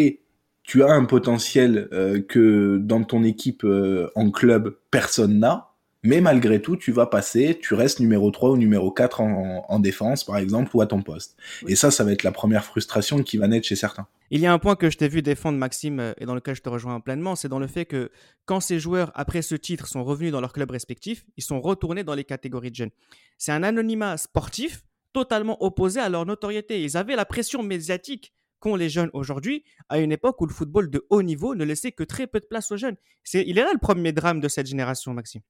tu 0.62 0.84
as 0.84 0.92
un 0.92 1.04
potentiel 1.04 1.88
euh, 1.92 2.22
que 2.22 2.78
dans 2.78 3.02
ton 3.02 3.24
équipe 3.24 3.64
euh, 3.64 4.08
en 4.14 4.30
club, 4.30 4.76
personne 4.92 5.40
n'a. 5.40 5.70
Mais 6.04 6.20
malgré 6.20 6.62
tout, 6.62 6.76
tu 6.76 6.92
vas 6.92 7.06
passer, 7.06 7.58
tu 7.60 7.74
restes 7.74 7.98
numéro 7.98 8.30
3 8.30 8.50
ou 8.50 8.56
numéro 8.56 8.92
4 8.92 9.20
en, 9.20 9.66
en 9.68 9.78
défense, 9.80 10.22
par 10.22 10.36
exemple, 10.36 10.70
ou 10.74 10.80
à 10.80 10.86
ton 10.86 11.02
poste. 11.02 11.36
Et 11.66 11.74
ça, 11.74 11.90
ça 11.90 12.04
va 12.04 12.12
être 12.12 12.22
la 12.22 12.30
première 12.30 12.64
frustration 12.64 13.22
qui 13.24 13.36
va 13.36 13.48
naître 13.48 13.66
chez 13.66 13.74
certains. 13.74 14.06
Il 14.30 14.40
y 14.40 14.46
a 14.46 14.52
un 14.52 14.60
point 14.60 14.76
que 14.76 14.90
je 14.90 14.96
t'ai 14.96 15.08
vu 15.08 15.22
défendre, 15.22 15.58
Maxime, 15.58 15.98
euh, 15.98 16.12
et 16.18 16.24
dans 16.24 16.36
lequel 16.36 16.54
je 16.54 16.62
te 16.62 16.68
rejoins 16.68 17.00
pleinement, 17.00 17.34
c'est 17.34 17.48
dans 17.48 17.58
le 17.58 17.66
fait 17.66 17.84
que 17.84 18.10
quand 18.44 18.60
ces 18.60 18.78
joueurs, 18.78 19.10
après 19.16 19.42
ce 19.42 19.56
titre, 19.56 19.88
sont 19.88 20.04
revenus 20.04 20.30
dans 20.30 20.40
leur 20.40 20.52
club 20.52 20.70
respectif, 20.70 21.24
ils 21.36 21.42
sont 21.42 21.60
retournés 21.60 22.04
dans 22.04 22.14
les 22.14 22.24
catégories 22.24 22.70
de 22.70 22.76
jeunes. 22.76 22.90
C'est 23.38 23.50
un 23.50 23.64
anonymat 23.64 24.16
sportif 24.16 24.84
totalement 25.12 25.62
opposé 25.62 26.00
à 26.00 26.08
leur 26.08 26.26
notoriété. 26.26 26.82
Ils 26.82 26.96
avaient 26.96 27.16
la 27.16 27.24
pression 27.24 27.62
médiatique 27.62 28.32
qu'ont 28.60 28.76
les 28.76 28.88
jeunes 28.88 29.10
aujourd'hui, 29.12 29.64
à 29.88 29.98
une 29.98 30.12
époque 30.12 30.40
où 30.40 30.46
le 30.46 30.52
football 30.52 30.90
de 30.90 31.06
haut 31.10 31.22
niveau 31.22 31.54
ne 31.54 31.64
laissait 31.64 31.92
que 31.92 32.04
très 32.04 32.26
peu 32.26 32.40
de 32.40 32.44
place 32.44 32.70
aux 32.70 32.76
jeunes. 32.76 32.96
Il 33.32 33.58
est 33.58 33.62
là 33.62 33.72
le 33.72 33.78
premier 33.78 34.12
drame 34.12 34.40
de 34.40 34.48
cette 34.48 34.66
génération, 34.66 35.14
Maxime. 35.14 35.40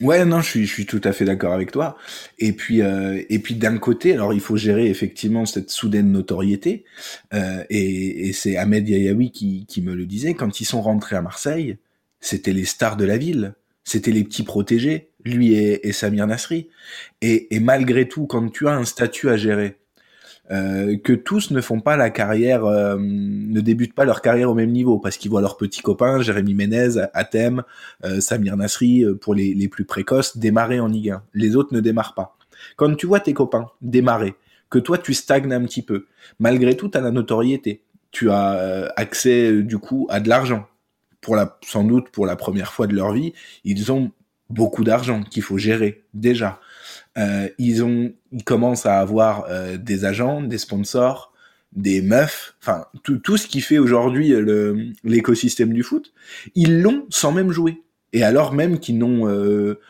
Ouais, 0.00 0.24
non, 0.24 0.40
je 0.40 0.64
suis, 0.64 0.86
tout 0.86 1.02
à 1.04 1.12
fait 1.12 1.26
d'accord 1.26 1.52
avec 1.52 1.70
toi. 1.70 1.98
Et 2.38 2.52
puis, 2.52 2.80
euh, 2.80 3.22
et 3.28 3.38
puis 3.40 3.56
d'un 3.56 3.76
côté, 3.76 4.14
alors 4.14 4.32
il 4.32 4.40
faut 4.40 4.56
gérer 4.56 4.88
effectivement 4.88 5.44
cette 5.44 5.68
soudaine 5.68 6.10
notoriété. 6.12 6.84
Euh, 7.34 7.62
et, 7.68 8.32
c'est 8.32 8.56
Ahmed 8.56 8.88
Yayaoui 8.88 9.30
qui 9.32 9.82
me 9.82 9.94
le 9.94 10.06
disait 10.06 10.32
quand 10.32 10.60
ils 10.60 10.64
sont 10.64 10.80
rentrés 10.80 11.16
à 11.16 11.20
Marseille, 11.20 11.76
c'était 12.20 12.54
les 12.54 12.64
stars 12.64 12.96
de 12.96 13.04
la 13.04 13.18
ville, 13.18 13.54
c'était 13.84 14.12
les 14.12 14.24
petits 14.24 14.42
protégés, 14.44 15.10
lui 15.26 15.54
et, 15.54 15.92
Samir 15.92 16.26
Nasri. 16.26 16.68
Et, 17.22 17.60
malgré 17.60 18.08
tout, 18.08 18.26
quand 18.26 18.48
tu 18.50 18.68
as 18.68 18.72
un 18.72 18.84
statut 18.84 19.28
à 19.28 19.36
gérer, 19.36 19.78
euh, 20.50 20.96
que 20.98 21.12
tous 21.12 21.50
ne 21.50 21.60
font 21.60 21.80
pas 21.80 21.96
la 21.96 22.10
carrière, 22.10 22.64
euh, 22.64 22.96
ne 23.00 23.60
débutent 23.60 23.94
pas 23.94 24.04
leur 24.04 24.22
carrière 24.22 24.50
au 24.50 24.54
même 24.54 24.70
niveau 24.70 24.98
parce 25.00 25.16
qu'ils 25.16 25.30
voient 25.30 25.40
leurs 25.40 25.56
petits 25.56 25.82
copains, 25.82 26.20
Jérémy 26.22 26.54
Ménez, 26.54 27.00
Athème, 27.14 27.64
euh, 28.04 28.20
Samir 28.20 28.56
Nasri, 28.56 29.04
pour 29.20 29.34
les, 29.34 29.54
les 29.54 29.68
plus 29.68 29.84
précoces, 29.84 30.36
démarrer 30.36 30.78
en 30.78 30.86
Ligue 30.86 31.10
1. 31.10 31.22
Les 31.34 31.56
autres 31.56 31.74
ne 31.74 31.80
démarrent 31.80 32.14
pas. 32.14 32.36
Quand 32.76 32.94
tu 32.94 33.06
vois 33.06 33.20
tes 33.20 33.34
copains 33.34 33.66
démarrer, 33.82 34.34
que 34.70 34.78
toi 34.78 34.98
tu 34.98 35.14
stagnes 35.14 35.52
un 35.52 35.64
petit 35.64 35.82
peu, 35.82 36.06
malgré 36.38 36.76
tout, 36.76 36.88
tu 36.88 36.98
as 36.98 37.00
la 37.00 37.10
notoriété. 37.10 37.82
Tu 38.12 38.30
as 38.30 38.92
accès 38.96 39.62
du 39.62 39.78
coup 39.78 40.06
à 40.08 40.20
de 40.20 40.28
l'argent. 40.28 40.66
Pour 41.20 41.34
la, 41.34 41.58
sans 41.62 41.82
doute 41.82 42.08
pour 42.10 42.24
la 42.24 42.36
première 42.36 42.72
fois 42.72 42.86
de 42.86 42.94
leur 42.94 43.12
vie, 43.12 43.32
ils 43.64 43.90
ont 43.90 44.12
beaucoup 44.50 44.84
d'argent 44.84 45.22
qu'il 45.22 45.42
faut 45.42 45.58
gérer 45.58 46.04
déjà. 46.14 46.60
Euh, 47.18 47.48
ils 47.58 47.82
ont, 47.82 48.12
ils 48.32 48.44
commencent 48.44 48.86
à 48.86 49.00
avoir 49.00 49.46
euh, 49.48 49.76
des 49.76 50.04
agents, 50.04 50.42
des 50.42 50.58
sponsors, 50.58 51.32
des 51.72 52.02
meufs, 52.02 52.54
enfin 52.62 52.86
tout, 53.02 53.18
tout 53.18 53.36
ce 53.36 53.46
qui 53.46 53.60
fait 53.60 53.78
aujourd'hui 53.78 54.34
l'écosystème 55.04 55.72
du 55.72 55.82
foot. 55.82 56.12
Ils 56.54 56.80
l'ont 56.80 57.06
sans 57.10 57.32
même 57.32 57.50
jouer. 57.50 57.82
Et 58.12 58.22
alors 58.22 58.52
même 58.52 58.78
qu'ils 58.78 58.98
n'ont 58.98 59.28
euh, 59.28 59.80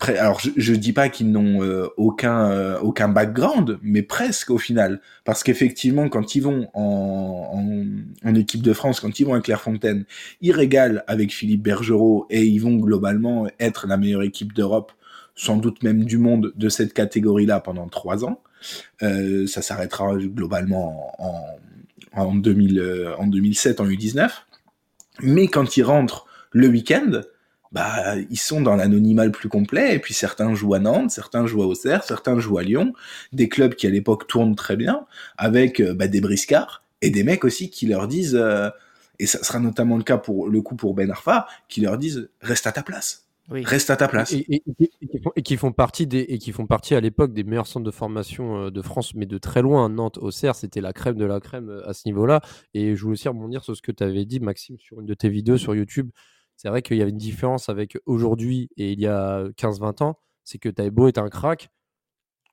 alors 0.00 0.38
je, 0.40 0.50
je 0.56 0.74
dis 0.74 0.92
pas 0.92 1.08
qu'ils 1.08 1.32
n'ont 1.32 1.62
euh, 1.62 1.88
aucun 1.96 2.50
euh, 2.50 2.78
aucun 2.80 3.08
background, 3.08 3.78
mais 3.82 4.02
presque 4.02 4.50
au 4.50 4.58
final, 4.58 5.00
parce 5.24 5.42
qu'effectivement 5.42 6.08
quand 6.08 6.34
ils 6.34 6.40
vont 6.40 6.68
en, 6.74 7.50
en, 7.52 8.28
en, 8.28 8.34
équipe 8.34 8.62
de 8.62 8.72
France, 8.72 9.00
quand 9.00 9.18
ils 9.18 9.24
vont 9.24 9.34
à 9.34 9.40
Clairefontaine, 9.40 10.04
ils 10.40 10.52
régalent 10.52 11.02
avec 11.08 11.32
Philippe 11.32 11.62
Bergerot 11.62 12.26
et 12.30 12.44
ils 12.44 12.60
vont 12.60 12.76
globalement 12.76 13.48
être 13.58 13.86
la 13.88 13.96
meilleure 13.96 14.22
équipe 14.22 14.52
d'Europe 14.52 14.92
sans 15.38 15.56
doute 15.56 15.82
même 15.84 16.04
du 16.04 16.18
monde 16.18 16.52
de 16.56 16.68
cette 16.68 16.92
catégorie-là 16.92 17.60
pendant 17.60 17.88
trois 17.88 18.24
ans. 18.24 18.42
Euh, 19.02 19.46
ça 19.46 19.62
s'arrêtera 19.62 20.16
globalement 20.16 21.14
en, 21.18 21.44
en, 22.12 22.34
2000, 22.34 22.78
euh, 22.80 23.16
en 23.16 23.28
2007, 23.28 23.80
en 23.80 23.86
U19. 23.86 24.30
Mais 25.22 25.46
quand 25.46 25.76
ils 25.76 25.84
rentrent 25.84 26.26
le 26.50 26.66
week-end, 26.66 27.20
bah, 27.72 28.16
ils 28.30 28.38
sont 28.38 28.60
dans 28.60 28.76
l'anonymat 28.76 29.26
le 29.26 29.32
plus 29.32 29.48
complet, 29.48 29.94
et 29.94 29.98
puis 29.98 30.14
certains 30.14 30.54
jouent 30.54 30.74
à 30.74 30.78
Nantes, 30.78 31.10
certains 31.10 31.46
jouent 31.46 31.62
à 31.62 31.66
Auxerre, 31.66 32.04
certains 32.04 32.38
jouent 32.38 32.58
à 32.58 32.62
Lyon, 32.62 32.92
des 33.32 33.48
clubs 33.48 33.74
qui 33.74 33.86
à 33.86 33.90
l'époque 33.90 34.26
tournent 34.26 34.56
très 34.56 34.76
bien, 34.76 35.06
avec 35.36 35.80
euh, 35.80 35.94
bah, 35.94 36.08
des 36.08 36.20
briscards, 36.20 36.82
et 37.02 37.10
des 37.10 37.24
mecs 37.24 37.44
aussi 37.44 37.70
qui 37.70 37.86
leur 37.86 38.08
disent, 38.08 38.36
euh, 38.36 38.70
et 39.18 39.26
ça 39.26 39.42
sera 39.42 39.58
notamment 39.58 39.96
le 39.96 40.02
cas 40.02 40.18
pour 40.18 40.48
le 40.48 40.62
coup 40.62 40.76
pour 40.76 40.94
Ben 40.94 41.10
Arfa, 41.10 41.46
qui 41.68 41.80
leur 41.80 41.98
disent, 41.98 42.30
reste 42.40 42.66
à 42.66 42.72
ta 42.72 42.82
place. 42.82 43.24
Oui. 43.50 43.64
Reste 43.64 43.88
à 43.88 43.96
ta 43.96 44.08
place. 44.08 44.32
Et, 44.32 44.44
et, 44.50 44.62
et, 44.78 45.06
qui, 45.08 45.18
font, 45.22 45.32
et 45.34 45.42
qui, 45.42 45.56
font, 45.56 45.72
partie 45.72 46.06
des 46.06 46.18
et 46.20 46.38
qui 46.38 46.52
font 46.52 46.66
partie 46.66 46.94
à 46.94 47.00
l'époque 47.00 47.32
des 47.32 47.44
meilleurs 47.44 47.66
centres 47.66 47.86
de 47.86 47.90
formation 47.90 48.66
euh, 48.66 48.70
de 48.70 48.82
France, 48.82 49.14
mais 49.14 49.24
de 49.24 49.38
très 49.38 49.62
loin. 49.62 49.88
Nantes, 49.88 50.18
Auxerre, 50.18 50.54
c'était 50.54 50.82
la 50.82 50.92
crème 50.92 51.16
de 51.16 51.24
la 51.24 51.40
crème 51.40 51.82
à 51.86 51.94
ce 51.94 52.06
niveau-là. 52.06 52.42
Et 52.74 52.94
je 52.94 53.02
voulais 53.02 53.14
aussi 53.14 53.26
rebondir 53.26 53.64
sur 53.64 53.74
ce 53.74 53.80
que 53.80 53.90
tu 53.90 54.04
avais 54.04 54.26
dit, 54.26 54.38
Maxime, 54.38 54.76
sur 54.78 55.00
une 55.00 55.06
de 55.06 55.14
tes 55.14 55.30
vidéos 55.30 55.56
sur 55.56 55.74
YouTube. 55.74 56.10
C'est 56.58 56.68
vrai 56.68 56.82
qu'il 56.82 56.98
y 56.98 57.02
avait 57.02 57.12
une 57.12 57.16
différence 57.16 57.68
avec 57.68 57.96
aujourd'hui 58.04 58.68
et 58.76 58.92
il 58.92 59.00
y 59.00 59.06
a 59.06 59.44
15-20 59.56 60.02
ans. 60.02 60.18
C'est 60.44 60.58
que 60.58 60.68
tu 60.68 60.82
avais 60.82 60.90
beau 60.90 61.08
être 61.08 61.18
un 61.18 61.28
crack, 61.30 61.70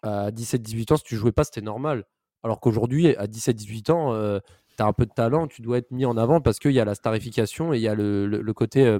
à 0.04 0.32
17-18 0.32 0.94
ans, 0.94 0.98
si 0.98 1.04
tu 1.04 1.16
jouais 1.16 1.32
pas, 1.32 1.44
c'était 1.44 1.62
normal. 1.62 2.06
Alors 2.44 2.60
qu'aujourd'hui, 2.60 3.16
à 3.16 3.26
17-18 3.26 3.92
ans, 3.92 4.14
euh, 4.14 4.40
tu 4.78 4.84
as 4.84 4.86
un 4.86 4.94
peu 4.94 5.08
de 5.08 5.12
talent, 5.12 5.48
tu 5.48 5.64
dois 5.64 5.80
être 5.80 5.90
mis 5.90 6.06
en 6.06 6.16
avant 6.18 6.42
parce 6.42 6.60
qu'il 6.60 6.74
y 6.74 6.80
a 6.80 6.86
la 6.86 6.94
starification 6.94 7.74
et 7.74 7.78
il 7.78 7.82
y 7.82 7.88
a 7.88 7.96
le, 7.96 8.28
le, 8.28 8.42
le 8.42 8.54
côté, 8.54 8.86
euh, 8.86 9.00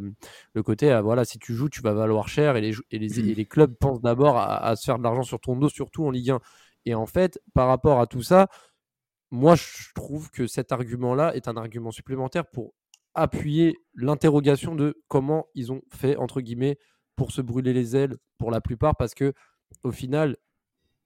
le 0.54 0.64
côté 0.64 0.92
euh, 0.92 1.02
voilà, 1.02 1.24
si 1.26 1.38
tu 1.38 1.54
joues, 1.54 1.70
tu 1.70 1.82
vas 1.82 1.94
valoir 1.94 2.28
cher 2.28 2.56
et 2.56 2.62
les, 2.62 2.74
et 2.90 2.98
les, 2.98 3.20
et 3.20 3.36
les 3.36 3.46
clubs 3.46 3.76
pensent 3.76 4.02
d'abord 4.02 4.38
à, 4.38 4.66
à, 4.66 4.76
se 4.76 4.86
faire 4.86 4.98
de 4.98 5.04
l'argent 5.04 5.22
sur 5.22 5.40
ton 5.40 5.56
dos, 5.56 5.70
surtout 5.70 6.06
en 6.06 6.10
Ligue 6.10 6.32
1. 6.32 6.40
Et 6.86 6.96
en 6.96 7.06
fait, 7.06 7.40
par 7.54 7.68
rapport 7.68 8.00
à 8.00 8.08
tout 8.08 8.24
ça, 8.24 8.48
moi, 9.32 9.56
je 9.56 9.94
trouve 9.94 10.32
que 10.32 10.48
cet 10.48 10.72
argument-là 10.72 11.36
est 11.36 11.48
un 11.48 11.58
argument 11.58 11.92
supplémentaire 11.92 12.46
pour 12.48 12.74
appuyer 13.16 13.78
l'interrogation 13.96 14.76
de 14.76 15.02
comment 15.08 15.48
ils 15.56 15.72
ont 15.72 15.82
fait, 15.94 16.16
entre 16.18 16.42
guillemets, 16.42 16.78
pour 17.16 17.32
se 17.32 17.42
brûler 17.42 17.74
les 17.74 17.96
ailes 17.96 18.18
pour 18.38 18.52
la 18.52 18.62
plupart 18.62 18.96
parce 18.98 19.14
que 19.14 19.34
au 19.84 19.92
final, 19.92 20.38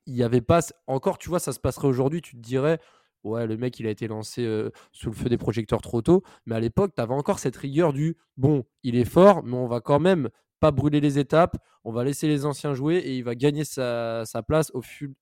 il 0.06 0.14
n'y 0.14 0.24
avait 0.24 0.42
pas. 0.42 0.62
Encore, 0.88 1.18
tu 1.18 1.30
vois, 1.30 1.40
ça 1.40 1.54
se 1.54 1.60
passerait 1.60 1.88
aujourd'hui, 1.88 2.22
tu 2.22 2.36
te 2.36 2.42
dirais 2.42 2.80
ouais, 3.24 3.48
le 3.48 3.58
mec, 3.58 3.80
il 3.80 3.88
a 3.88 3.90
été 3.90 4.08
lancé 4.08 4.44
euh, 4.46 4.70
sous 4.92 5.10
le 5.10 5.16
feu 5.16 5.30
des 5.30 5.38
projecteurs 5.38 5.82
trop 5.82 6.02
tôt. 6.02 6.24
Mais 6.46 6.56
à 6.56 6.60
l'époque, 6.60 6.94
tu 6.96 7.02
avais 7.02 7.14
encore 7.14 7.40
cette 7.40 7.58
rigueur 7.58 7.94
du 7.94 8.18
bon, 8.38 8.64
il 8.84 8.96
est 8.96 9.06
fort, 9.06 9.44
mais 9.44 9.56
on 9.56 9.68
va 9.68 9.82
quand 9.82 10.00
même 10.00 10.30
pas 10.60 10.72
brûler 10.72 11.00
les 11.00 11.20
étapes, 11.20 11.58
on 11.84 11.92
va 11.92 12.04
laisser 12.04 12.28
les 12.28 12.46
anciens 12.46 12.74
jouer 12.74 12.98
et 12.98 13.16
il 13.16 13.24
va 13.24 13.36
gagner 13.36 13.64
sa, 13.64 14.24
place 14.48 14.72
au 14.74 14.82
fil, 14.82 15.14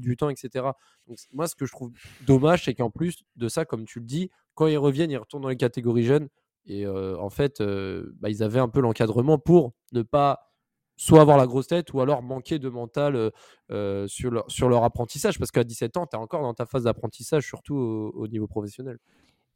du 0.00 0.16
temps, 0.16 0.30
etc. 0.30 0.66
Donc, 1.06 1.18
moi, 1.32 1.48
ce 1.48 1.54
que 1.54 1.66
je 1.66 1.72
trouve 1.72 1.90
dommage, 2.26 2.64
c'est 2.64 2.74
qu'en 2.74 2.90
plus 2.90 3.24
de 3.36 3.48
ça, 3.48 3.64
comme 3.64 3.84
tu 3.84 3.98
le 3.98 4.06
dis, 4.06 4.30
quand 4.54 4.66
ils 4.66 4.78
reviennent, 4.78 5.10
ils 5.10 5.18
retournent 5.18 5.42
dans 5.42 5.48
les 5.48 5.56
catégories 5.56 6.04
jeunes. 6.04 6.28
Et 6.66 6.84
euh, 6.84 7.18
en 7.18 7.30
fait, 7.30 7.60
euh, 7.60 8.12
bah, 8.20 8.28
ils 8.28 8.42
avaient 8.42 8.60
un 8.60 8.68
peu 8.68 8.80
l'encadrement 8.80 9.38
pour 9.38 9.72
ne 9.92 10.02
pas 10.02 10.52
soit 10.96 11.20
avoir 11.20 11.38
la 11.38 11.46
grosse 11.46 11.68
tête 11.68 11.92
ou 11.92 12.00
alors 12.00 12.22
manquer 12.22 12.58
de 12.58 12.68
mental 12.68 13.30
euh, 13.70 14.06
sur, 14.08 14.30
leur, 14.30 14.84
apprentissage. 14.84 15.38
Parce 15.38 15.50
qu'à 15.50 15.64
17 15.64 15.96
ans, 15.96 16.06
tu 16.06 16.16
es 16.16 16.18
encore 16.18 16.42
dans 16.42 16.54
ta 16.54 16.66
phase 16.66 16.84
d'apprentissage, 16.84 17.46
surtout 17.46 17.76
au, 17.76 18.28
niveau 18.28 18.46
professionnel. 18.46 18.98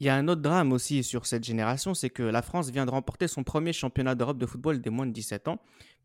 Il 0.01 0.07
y 0.07 0.09
a 0.09 0.17
un 0.17 0.27
autre 0.29 0.43
drame 0.43 0.73
aussi 0.73 1.05
sur 1.05 1.27
cette 1.27 1.45
génération, 1.45 1.95
c'est 1.95 2.11
que 2.11 2.23
la 2.23 2.43
France 2.43 2.71
vient 2.71 2.87
de 2.87 2.91
remporter 2.91 3.29
son 3.29 3.45
premier 3.45 3.73
championnat 3.73 4.15
d'Europe 4.15 4.39
de 4.39 4.47
football 4.47 4.81
des 4.81 4.91
moins 4.91 5.07
de 5.07 5.13
17 5.13 5.49
ans, 5.49 5.61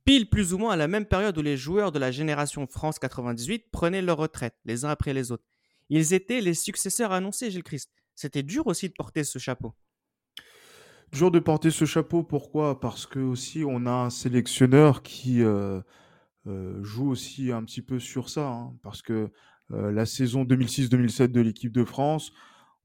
pile 0.06 0.30
plus 0.30 0.54
ou 0.54 0.58
moins 0.58 0.73
à 0.73 0.76
la 0.76 0.88
même 0.88 1.06
période 1.06 1.38
où 1.38 1.41
les 1.41 1.58
joueurs 1.58 1.91
de 1.91 2.00
la 2.00 2.12
génération 2.12 2.67
France 2.67 3.00
98 3.00 3.71
prenaient 3.71 4.02
leur 4.04 4.17
retraite, 4.17 4.56
les 4.65 4.86
uns 4.86 4.89
après 4.89 5.13
les 5.13 5.32
autres. 5.32 5.45
Ils 5.89 6.13
étaient 6.13 6.41
les 6.41 6.54
successeurs 6.54 7.12
annoncés, 7.12 7.50
Gilles 7.50 7.63
Christ. 7.63 7.91
C'était 8.13 8.43
dur 8.43 8.67
aussi 8.67 8.89
de 8.89 8.93
porter 8.93 9.23
ce 9.23 9.39
chapeau 9.39 9.73
dur 11.12 11.32
de 11.32 11.39
porter 11.39 11.71
ce 11.71 11.86
chapeau. 11.86 12.23
Pourquoi? 12.23 12.80
Parce 12.80 13.06
que 13.06 13.19
aussi 13.19 13.63
on 13.65 13.86
a 13.86 13.91
un 13.91 14.10
sélectionneur 14.10 15.04
qui 15.04 15.41
euh, 15.41 15.82
euh, 16.47 16.84
joue 16.84 17.10
aussi 17.10 17.52
un 17.52 17.63
petit 17.63 17.82
peu 17.82 18.00
sur 18.00 18.30
ça. 18.30 18.47
Hein, 18.47 18.73
parce 18.84 19.02
que 19.02 19.32
euh, 19.71 19.91
la 19.91 20.06
saison 20.06 20.43
2006-2007 20.43 21.28
de 21.28 21.41
l'équipe 21.41 21.71
de 21.71 21.84
France, 21.84 22.32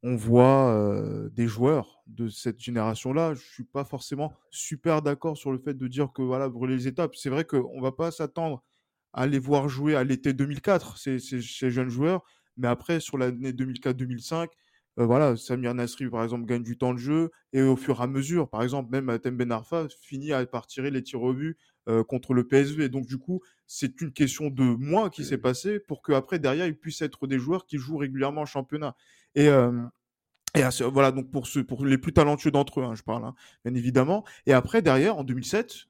on 0.03 0.17
voit 0.17 0.75
euh, 0.75 1.29
des 1.31 1.47
joueurs 1.47 2.03
de 2.07 2.29
cette 2.29 2.61
génération-là. 2.61 3.35
Je 3.35 3.43
suis 3.43 3.65
pas 3.65 3.85
forcément 3.85 4.33
super 4.51 5.03
d'accord 5.03 5.37
sur 5.37 5.53
le 5.53 5.59
fait 5.59 5.75
de 5.75 5.87
dire 5.89 6.13
que 6.13 6.23
voilà 6.23 6.49
brûler 6.49 6.77
les 6.77 6.89
étapes. 6.89 7.15
C'est 7.15 7.31
vrai 7.31 7.45
qu'on 7.45 7.81
va 7.81 7.93
pas 7.93 8.11
s'attendre 8.11 8.63
à 9.13 9.27
les 9.27 9.39
voir 9.39 9.69
jouer 9.69 9.95
à 9.95 10.05
l'été 10.05 10.33
2004 10.33 10.97
ces, 10.99 11.19
ces, 11.19 11.41
ces, 11.43 11.71
jeunes 11.71 11.91
joueurs, 11.91 12.25
mais 12.57 12.69
après 12.69 12.99
sur 12.99 13.19
l'année 13.19 13.53
2004-2005 13.53 14.49
voilà, 14.97 15.37
Samir 15.37 15.75
Nasri, 15.75 16.09
par 16.11 16.23
exemple, 16.23 16.45
gagne 16.45 16.63
du 16.63 16.77
temps 16.77 16.93
de 16.93 16.99
jeu 16.99 17.31
et 17.55 17.63
au 17.63 17.77
fur 17.77 18.01
et 18.01 18.03
à 18.03 18.07
mesure, 18.07 18.49
par 18.51 18.63
exemple, 18.63 18.91
même 18.91 19.19
Tem 19.19 19.35
Ben 19.35 19.51
Arfa 19.51 19.87
finit 20.03 20.33
à, 20.35 20.45
par 20.45 20.67
tirer 20.67 20.91
les 20.91 21.03
tirs 21.03 21.23
au 21.23 21.33
but 21.33 21.57
contre 22.09 22.35
le 22.35 22.47
PSV. 22.47 22.91
Donc, 22.91 23.07
du 23.07 23.17
coup, 23.17 23.41
c'est 23.67 24.03
une 24.03 24.13
question 24.13 24.51
de 24.51 24.63
mois 24.63 25.09
qui 25.09 25.25
s'est 25.25 25.39
passé 25.39 25.81
pour 25.81 26.03
qu'après, 26.03 26.39
derrière, 26.39 26.67
il 26.67 26.77
puisse 26.77 27.01
être 27.01 27.27
des 27.27 27.39
joueurs 27.39 27.65
qui 27.65 27.79
jouent 27.79 27.97
régulièrement 27.97 28.43
en 28.43 28.47
championnat. 28.47 28.95
Et, 29.35 29.49
et 30.55 30.63
voilà, 30.93 31.13
donc 31.13 31.31
pour, 31.31 31.47
ceux, 31.47 31.65
pour 31.65 31.85
les 31.87 31.99
plus 31.99 32.13
talentueux 32.13 32.51
d'entre 32.51 32.81
eux, 32.81 32.85
hein, 32.85 32.95
je 32.95 33.03
parle, 33.03 33.25
hein, 33.25 33.35
bien 33.65 33.75
évidemment. 33.75 34.25
Et 34.47 34.53
après, 34.53 34.83
derrière, 34.83 35.17
en 35.17 35.25
2007, 35.25 35.87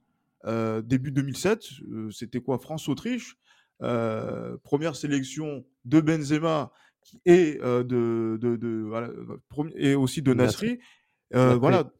début 0.85 1.11
2007, 1.11 1.65
c'était 2.11 2.41
quoi 2.41 2.59
France-Autriche 2.59 3.37
Première 3.81 4.95
sélection 4.95 5.65
de 5.85 6.01
Benzema 6.01 6.73
et 7.27 7.59
de, 7.61 8.39
de, 8.41 8.57
de 8.57 8.85
voilà, 8.87 9.11
et 9.75 9.95
aussi 9.97 10.23
de 10.23 10.33
Nasri, 10.33 10.79
voilà, 11.33 11.91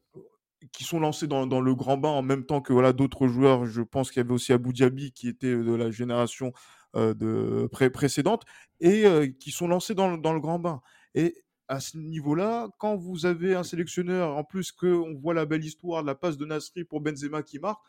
qui 0.71 0.85
sont 0.85 0.99
lancés 1.01 1.27
dans, 1.27 1.45
dans, 1.45 1.59
le 1.59 1.75
grand 1.75 1.97
bain 1.97 2.09
en 2.09 2.21
même 2.21 2.45
temps 2.45 2.61
que 2.61 2.71
voilà 2.71 2.93
d'autres 2.93 3.27
joueurs. 3.27 3.65
Je 3.65 3.81
pense 3.81 4.09
qu'il 4.11 4.21
y 4.21 4.25
avait 4.25 4.33
aussi 4.33 4.53
Abu 4.53 4.71
Dhabi 4.71 5.11
qui 5.11 5.27
était 5.27 5.53
de 5.53 5.73
la 5.73 5.91
génération 5.91 6.53
de 6.95 7.67
pré 7.71 7.89
précédente 7.89 8.43
et 8.79 9.35
qui 9.39 9.51
sont 9.51 9.67
lancés 9.67 9.95
dans, 9.95 10.17
dans, 10.17 10.33
le 10.33 10.39
grand 10.39 10.59
bain. 10.59 10.81
Et 11.15 11.43
à 11.67 11.79
ce 11.79 11.97
niveau-là, 11.97 12.69
quand 12.79 12.95
vous 12.95 13.25
avez 13.25 13.55
un 13.55 13.63
sélectionneur, 13.63 14.35
en 14.35 14.43
plus 14.43 14.71
qu'on 14.71 15.13
voit 15.15 15.33
la 15.33 15.45
belle 15.45 15.63
histoire 15.63 16.01
de 16.01 16.07
la 16.07 16.15
passe 16.15 16.37
de 16.37 16.45
Nasri 16.45 16.83
pour 16.83 17.01
Benzema 17.01 17.43
qui 17.43 17.59
marque, 17.59 17.81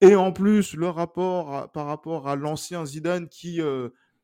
et 0.00 0.14
en 0.14 0.32
plus 0.32 0.74
le 0.74 0.88
rapport 0.88 1.72
par 1.72 1.86
rapport 1.86 2.28
à 2.28 2.36
l'ancien 2.36 2.84
Zidane 2.86 3.28
qui 3.28 3.60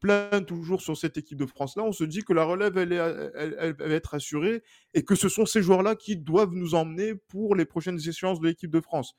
plane 0.05 0.45
toujours 0.45 0.83
sur 0.83 0.97
cette 0.97 1.17
équipe 1.17 1.39
de 1.39 1.47
France-là, 1.47 1.83
on 1.83 1.93
se 1.93 2.05
dit 2.05 2.23
que 2.23 2.35
la 2.35 2.45
relève, 2.45 2.77
elle, 2.77 3.75
va 3.79 3.87
être 3.87 4.15
assurée 4.15 4.63
et 4.93 5.03
que 5.03 5.15
ce 5.15 5.31
sont 5.31 5.47
ces 5.47 5.63
joueurs-là 5.63 5.97
qui 5.97 6.17
doivent 6.17 6.53
nous 6.53 6.75
emmener 6.75 7.15
pour 7.15 7.57
les 7.57 7.65
prochaines 7.65 7.99
échéances 7.99 8.39
de 8.39 8.49
l'équipe 8.49 8.71
de 8.71 8.81
France. 8.81 9.17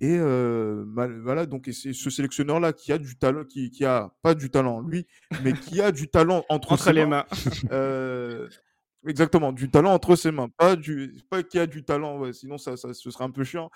Et 0.00 0.18
voilà, 0.18 1.46
donc 1.46 1.68
c'est 1.72 1.92
ce 1.92 2.10
sélectionneur-là 2.10 2.72
qui 2.72 2.92
a 2.92 2.98
du 2.98 3.16
talent, 3.16 3.44
qui, 3.44 3.70
qui, 3.70 3.84
a 3.84 4.12
pas 4.22 4.34
du 4.34 4.50
talent 4.50 4.80
lui, 4.80 5.06
mais 5.42 5.52
qui 5.52 5.80
a 5.80 5.92
du 5.92 6.08
talent 6.08 6.44
entre, 6.48 6.72
entre 6.72 6.90
les 6.92 7.06
mains. 7.06 7.24
exactement, 9.06 9.52
du 9.52 9.70
talent 9.70 9.92
entre 9.92 10.16
ses 10.16 10.32
mains, 10.32 10.48
pas 10.56 10.76
du, 10.76 11.14
pas 11.30 11.42
qui 11.42 11.58
a 11.58 11.66
du 11.66 11.84
talent, 11.84 12.18
ouais, 12.18 12.32
sinon 12.32 12.58
ça, 12.58 12.76
ça, 12.76 12.92
ce 12.94 13.10
serait 13.10 13.24
un 13.24 13.30
peu 13.30 13.44
chiant 13.44 13.70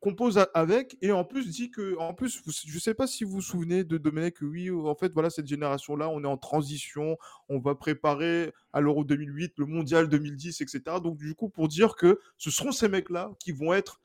compose 0.00 0.46
avec 0.54 0.96
et 1.02 1.10
en 1.10 1.24
plus 1.24 1.50
dit 1.50 1.70
que 1.70 1.96
en 1.98 2.14
plus 2.14 2.42
je 2.66 2.78
sais 2.78 2.94
pas 2.94 3.08
si 3.08 3.24
vous 3.24 3.32
vous 3.32 3.42
souvenez 3.42 3.82
de 3.82 3.98
Domenech 3.98 4.40
oui 4.40 4.70
en 4.70 4.94
fait 4.94 5.12
voilà 5.12 5.30
cette 5.30 5.48
génération 5.48 5.96
là 5.96 6.08
on 6.08 6.22
est 6.22 6.28
en 6.28 6.36
transition 6.36 7.16
on 7.48 7.58
va 7.58 7.74
préparer 7.74 8.52
à 8.72 8.80
l'Euro 8.80 9.02
2008 9.02 9.54
le 9.58 9.66
Mondial 9.66 10.08
2010 10.08 10.60
etc 10.60 10.82
donc 11.02 11.16
du 11.16 11.34
coup 11.34 11.48
pour 11.48 11.66
dire 11.66 11.96
que 11.96 12.20
ce 12.36 12.52
seront 12.52 12.70
ces 12.70 12.88
mecs 12.88 13.10
là 13.10 13.32
qui 13.40 13.50
vont 13.50 13.74
être 13.74 14.00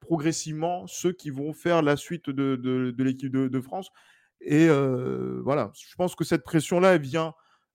progressivement 0.00 0.86
ceux 0.88 1.12
qui 1.12 1.30
vont 1.30 1.52
faire 1.52 1.82
la 1.82 1.96
suite 1.96 2.28
de, 2.28 2.56
de, 2.56 3.02
l'équipe 3.04 3.30
de, 3.30 3.60
France. 3.60 3.90
Et 4.40 4.68
euh, 4.68 5.40
voilà 5.44 5.70
je 5.74 5.94
pense 5.94 6.16
que 6.16 6.24
cette 6.24 6.42
pression 6.42 6.80
là 6.80 6.98
vient 6.98 7.34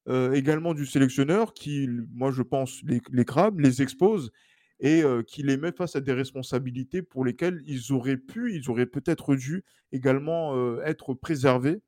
euh, 0.09 0.33
également 0.33 0.73
du 0.73 0.85
sélectionneur 0.85 1.53
qui 1.53 1.87
moi 2.13 2.31
je 2.31 2.41
pense 2.41 2.81
les, 2.83 3.01
les 3.11 3.23
crabes 3.25 3.59
les 3.61 3.81
expose 3.81 4.31
et 4.79 5.03
qui 5.27 5.43
les 5.43 5.57
met 5.57 5.71
face 5.71 5.95
à 5.95 6.01
des 6.01 6.13
responsabilités 6.13 7.01
pour 7.01 7.23
lesquelles 7.23 7.63
ils 7.65 7.93
auraient 7.93 8.17
pu, 8.17 8.53
ils 8.53 8.69
auraient 8.69 8.85
peut-être 8.85 9.35
dû 9.35 9.63
également 9.91 10.81
être 10.81 11.13
préservés. 11.13 11.81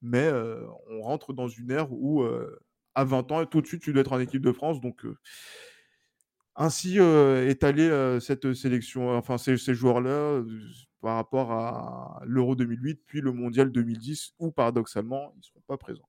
Mais 0.00 0.30
on 0.88 1.02
rentre 1.02 1.32
dans 1.32 1.48
une 1.48 1.70
ère 1.70 1.92
où, 1.92 2.24
à 2.94 3.04
20 3.04 3.32
ans, 3.32 3.46
tout 3.46 3.60
de 3.60 3.66
suite, 3.66 3.82
tu 3.82 3.92
dois 3.92 4.02
être 4.02 4.12
en 4.12 4.20
équipe 4.20 4.42
de 4.42 4.52
France. 4.52 4.80
Donc, 4.80 5.04
ainsi 6.54 6.98
étaler 7.48 8.18
cette 8.20 8.52
sélection, 8.54 9.10
enfin 9.16 9.36
ces, 9.36 9.56
ces 9.56 9.74
joueurs-là 9.74 10.42
par 11.00 11.16
rapport 11.16 11.52
à 11.52 12.22
l'Euro 12.24 12.54
2008, 12.54 13.02
puis 13.06 13.20
le 13.20 13.32
Mondial 13.32 13.72
2010, 13.72 14.34
où 14.38 14.50
paradoxalement, 14.50 15.32
ils 15.34 15.38
ne 15.38 15.42
seront 15.42 15.62
pas 15.66 15.76
présents. 15.76 16.08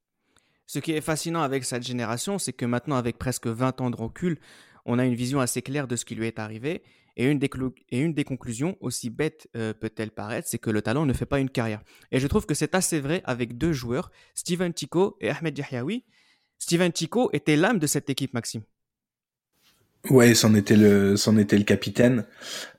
Ce 0.67 0.79
qui 0.79 0.93
est 0.93 1.01
fascinant 1.01 1.41
avec 1.41 1.65
cette 1.65 1.83
génération, 1.83 2.39
c'est 2.39 2.53
que 2.53 2.65
maintenant, 2.65 2.95
avec 2.95 3.17
presque 3.17 3.47
20 3.47 3.81
ans 3.81 3.89
de 3.89 3.95
recul, 3.95 4.37
on 4.85 4.99
a 4.99 5.05
une 5.05 5.15
vision 5.15 5.39
assez 5.39 5.61
claire 5.61 5.87
de 5.87 5.95
ce 5.95 6.05
qui 6.05 6.15
lui 6.15 6.27
est 6.27 6.39
arrivé. 6.39 6.83
Et 7.17 7.25
une 7.25 7.39
des, 7.39 8.23
conclusions, 8.23 8.77
aussi 8.79 9.09
bête 9.09 9.49
euh, 9.55 9.73
peut-elle 9.73 10.11
paraître, 10.11 10.47
c'est 10.47 10.59
que 10.59 10.69
le 10.69 10.81
talent 10.81 11.05
ne 11.05 11.13
fait 11.13 11.25
pas 11.25 11.39
une 11.39 11.49
carrière. 11.49 11.83
Et 12.11 12.19
je 12.19 12.27
trouve 12.27 12.45
que 12.45 12.53
c'est 12.53 12.73
assez 12.73 13.01
vrai 13.01 13.21
avec 13.25 13.57
deux 13.57 13.73
joueurs, 13.73 14.11
Steven 14.33 14.73
Tico 14.73 15.17
et 15.19 15.29
Ahmed 15.29 15.57
Yahyaoui. 15.57 16.05
Steven 16.57 16.91
Tico 16.91 17.29
était 17.33 17.57
l'âme 17.57 17.79
de 17.79 17.87
cette 17.87 18.09
équipe, 18.09 18.33
Maxime. 18.33 18.61
Ouais, 20.09 20.33
c'en 20.33 20.55
était 20.55 20.75
le, 20.75 21.15
c'en 21.15 21.37
était 21.37 21.57
le 21.57 21.63
capitaine. 21.63 22.25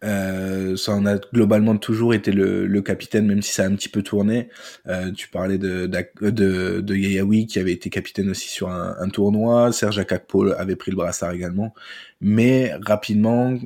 Euh, 0.03 0.77
ça 0.77 0.93
en 0.93 1.07
a 1.07 1.19
globalement 1.33 1.77
toujours 1.77 2.15
été 2.15 2.33
le, 2.33 2.67
le, 2.67 2.83
capitaine, 2.83 3.27
même 3.27 3.43
si 3.43 3.53
ça 3.53 3.63
a 3.63 3.67
un 3.67 3.77
petit 3.77 3.89
peu 3.89 4.03
tourné. 4.03 4.49
Euh, 4.89 5.13
tu 5.13 5.29
parlais 5.29 5.57
de, 5.57 5.87
de, 5.87 6.81
de, 6.81 6.97
Yayaoui, 6.97 7.47
qui 7.47 7.61
avait 7.61 7.73
été 7.73 7.91
capitaine 7.91 8.29
aussi 8.29 8.49
sur 8.49 8.71
un, 8.71 8.97
un 8.99 9.09
tournoi. 9.09 9.71
Serge 9.73 10.01
Akakpo 10.01 10.51
avait 10.53 10.75
pris 10.75 10.91
le 10.91 10.97
brassard 10.97 11.31
également. 11.33 11.75
Mais 12.21 12.73
rapidement, 12.81 13.57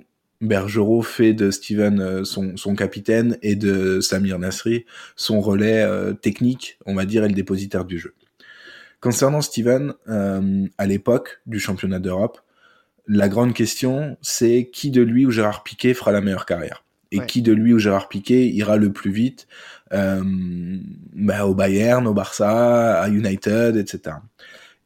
Bergerot 0.40 1.02
fait 1.02 1.32
de 1.32 1.50
Steven 1.50 2.00
euh, 2.00 2.24
son, 2.24 2.56
son, 2.56 2.74
capitaine 2.74 3.38
et 3.42 3.56
de 3.56 4.00
Samir 4.00 4.38
Nasri 4.38 4.84
son 5.16 5.40
relais 5.40 5.82
euh, 5.82 6.12
technique, 6.12 6.78
on 6.84 6.94
va 6.94 7.06
dire, 7.06 7.24
et 7.24 7.28
le 7.28 7.34
dépositaire 7.34 7.84
du 7.84 7.98
jeu. 7.98 8.14
Concernant 9.00 9.40
Steven, 9.40 9.94
euh, 10.08 10.66
à 10.78 10.86
l'époque 10.86 11.40
du 11.46 11.58
championnat 11.58 11.98
d'Europe, 11.98 12.40
la 13.06 13.28
grande 13.28 13.54
question, 13.54 14.16
c'est 14.20 14.68
qui 14.72 14.90
de 14.90 15.02
lui 15.02 15.26
ou 15.26 15.30
Gérard 15.30 15.62
Piquet 15.62 15.94
fera 15.94 16.12
la 16.12 16.20
meilleure 16.20 16.46
carrière? 16.46 16.84
Et 17.12 17.20
qui 17.20 17.40
de 17.40 17.52
lui 17.52 17.72
ou 17.72 17.78
Gérard 17.78 18.08
Piquet 18.08 18.48
ira 18.48 18.76
le 18.76 18.92
plus 18.92 19.12
vite 19.12 19.46
euh, 19.92 20.22
bah, 21.14 21.46
au 21.46 21.54
Bayern, 21.54 22.06
au 22.06 22.12
Barça, 22.12 23.00
à 23.00 23.08
United, 23.08 23.76
etc. 23.76 24.16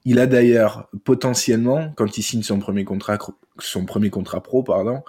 Il 0.04 0.18
a 0.18 0.26
d'ailleurs 0.26 0.88
potentiellement, 1.04 1.92
quand 1.96 2.18
il 2.18 2.22
signe 2.22 2.42
son 2.42 2.58
premier 2.58 2.84
contrat, 2.84 3.18
son 3.58 3.84
premier 3.84 4.10
contrat 4.10 4.42
pro, 4.42 4.62
pardon, 4.62 5.02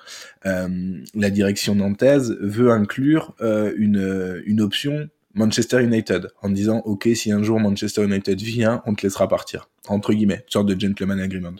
euh, 0.45 0.99
la 1.13 1.29
direction 1.29 1.75
nantaise 1.75 2.37
veut 2.39 2.71
inclure 2.71 3.35
euh, 3.41 3.73
une, 3.77 4.41
une 4.45 4.61
option 4.61 5.09
Manchester 5.33 5.81
United 5.81 6.29
en 6.41 6.49
disant 6.49 6.81
ok 6.85 7.09
si 7.15 7.31
un 7.31 7.43
jour 7.43 7.59
Manchester 7.59 8.03
United 8.03 8.39
vient 8.41 8.81
on 8.85 8.93
te 8.95 9.05
laissera 9.05 9.27
partir 9.27 9.69
entre 9.87 10.13
guillemets 10.13 10.45
sorte 10.47 10.67
de 10.67 10.79
gentleman 10.79 11.19
agreement. 11.19 11.55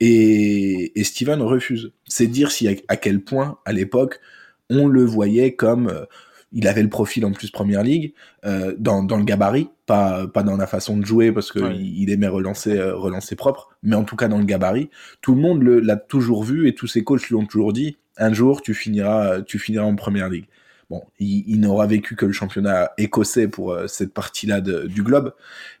Et, 0.00 0.98
et 0.98 1.04
Steven 1.04 1.40
refuse. 1.42 1.92
C'est 2.06 2.26
dire 2.26 2.50
si 2.50 2.68
à, 2.88 2.96
quel 2.96 3.20
point 3.20 3.58
à 3.64 3.72
l'époque 3.72 4.20
on 4.68 4.86
le 4.86 5.04
voyait 5.04 5.54
comme 5.54 5.88
euh, 5.88 6.04
il 6.52 6.66
avait 6.66 6.82
le 6.82 6.88
profil 6.88 7.24
en 7.24 7.32
plus 7.32 7.50
première 7.50 7.82
ligue 7.82 8.12
euh, 8.44 8.74
dans, 8.78 9.02
dans 9.02 9.16
le 9.16 9.24
gabarit 9.24 9.68
pas 9.86 10.26
pas 10.26 10.42
dans 10.42 10.56
la 10.56 10.66
façon 10.66 10.96
de 10.96 11.04
jouer 11.04 11.32
parce 11.32 11.52
que 11.52 11.72
il, 11.74 12.10
aimait 12.10 12.28
relancer 12.28 12.76
euh, 12.76 12.94
relancer 12.96 13.36
propre 13.36 13.70
mais 13.82 13.96
en 13.96 14.04
tout 14.04 14.16
cas 14.16 14.28
dans 14.28 14.38
le 14.38 14.44
gabarit 14.44 14.90
tout 15.20 15.34
le 15.34 15.40
monde 15.40 15.62
l'a 15.62 15.96
toujours 15.96 16.42
vu 16.42 16.68
et 16.68 16.74
tous 16.74 16.86
ses 16.88 17.04
coachs 17.04 17.28
lui 17.28 17.36
ont 17.36 17.46
toujours 17.46 17.72
dit 17.72 17.98
un 18.16 18.32
jour 18.32 18.62
tu 18.62 18.74
finiras 18.74 19.42
tu 19.42 19.58
finiras 19.58 19.84
en 19.84 19.94
première 19.94 20.28
ligue 20.28 20.46
Bon, 20.90 21.04
il, 21.20 21.60
n'aura 21.60 21.86
vécu 21.86 22.16
que 22.16 22.26
le 22.26 22.32
championnat 22.32 22.90
écossais 22.98 23.46
pour 23.46 23.72
euh, 23.72 23.86
cette 23.86 24.12
partie-là 24.12 24.60
du 24.60 25.04
globe, 25.04 25.32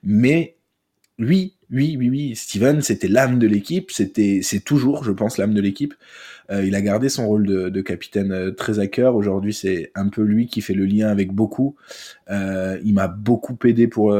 mais 0.04 0.56
oui, 1.18 1.56
oui, 1.72 1.96
oui, 1.98 2.08
oui, 2.08 2.36
Steven, 2.36 2.80
c'était 2.80 3.08
l'âme 3.08 3.40
de 3.40 3.48
l'équipe, 3.48 3.90
c'était, 3.90 4.38
c'est 4.44 4.60
toujours, 4.60 5.02
je 5.02 5.10
pense, 5.10 5.36
l'âme 5.36 5.52
de 5.52 5.60
l'équipe. 5.60 5.94
Euh, 6.52 6.64
il 6.64 6.76
a 6.76 6.80
gardé 6.80 7.08
son 7.08 7.26
rôle 7.26 7.44
de, 7.44 7.80
capitaine 7.80 8.30
euh, 8.30 8.52
très 8.52 8.78
à 8.78 8.86
cœur. 8.86 9.16
Aujourd'hui, 9.16 9.52
c'est 9.52 9.90
un 9.96 10.08
peu 10.08 10.22
lui 10.22 10.46
qui 10.46 10.60
fait 10.60 10.74
le 10.74 10.86
lien 10.86 11.08
avec 11.08 11.32
beaucoup. 11.32 11.74
il 12.28 12.94
m'a 12.94 13.08
beaucoup 13.08 13.58
aidé 13.64 13.88
pour 13.88 14.16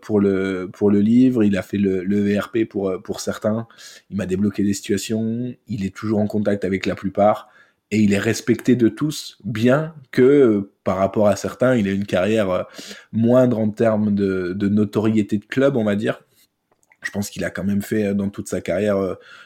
pour 0.00 0.20
le 0.20 0.70
pour 0.72 0.90
le 0.90 1.00
livre. 1.00 1.44
Il 1.44 1.56
a 1.58 1.62
fait 1.62 1.78
le, 1.78 2.02
le 2.02 2.20
VRP 2.22 2.64
pour 2.64 3.00
pour 3.02 3.20
certains. 3.20 3.68
Il 4.10 4.16
m'a 4.16 4.26
débloqué 4.26 4.64
des 4.64 4.74
situations. 4.74 5.54
Il 5.68 5.84
est 5.84 5.94
toujours 5.94 6.18
en 6.20 6.26
contact 6.26 6.64
avec 6.64 6.86
la 6.86 6.94
plupart 6.94 7.50
et 7.90 7.98
il 7.98 8.12
est 8.12 8.18
respecté 8.18 8.76
de 8.76 8.88
tous, 8.88 9.38
bien 9.44 9.94
que 10.12 10.70
par 10.84 10.96
rapport 10.96 11.26
à 11.26 11.36
certains, 11.36 11.74
il 11.76 11.88
a 11.88 11.90
une 11.90 12.06
carrière 12.06 12.50
euh, 12.50 12.62
moindre 13.12 13.58
en 13.58 13.70
termes 13.70 14.14
de, 14.14 14.54
notoriété 14.68 15.38
de 15.38 15.44
club, 15.44 15.76
on 15.76 15.84
va 15.84 15.96
dire. 15.96 16.22
Je 17.02 17.10
pense 17.10 17.30
qu'il 17.30 17.44
a 17.44 17.50
quand 17.50 17.64
même 17.64 17.82
fait 17.82 18.08
euh, 18.08 18.14
dans 18.14 18.28
toute 18.28 18.48
sa 18.48 18.60
carrière 18.60 18.96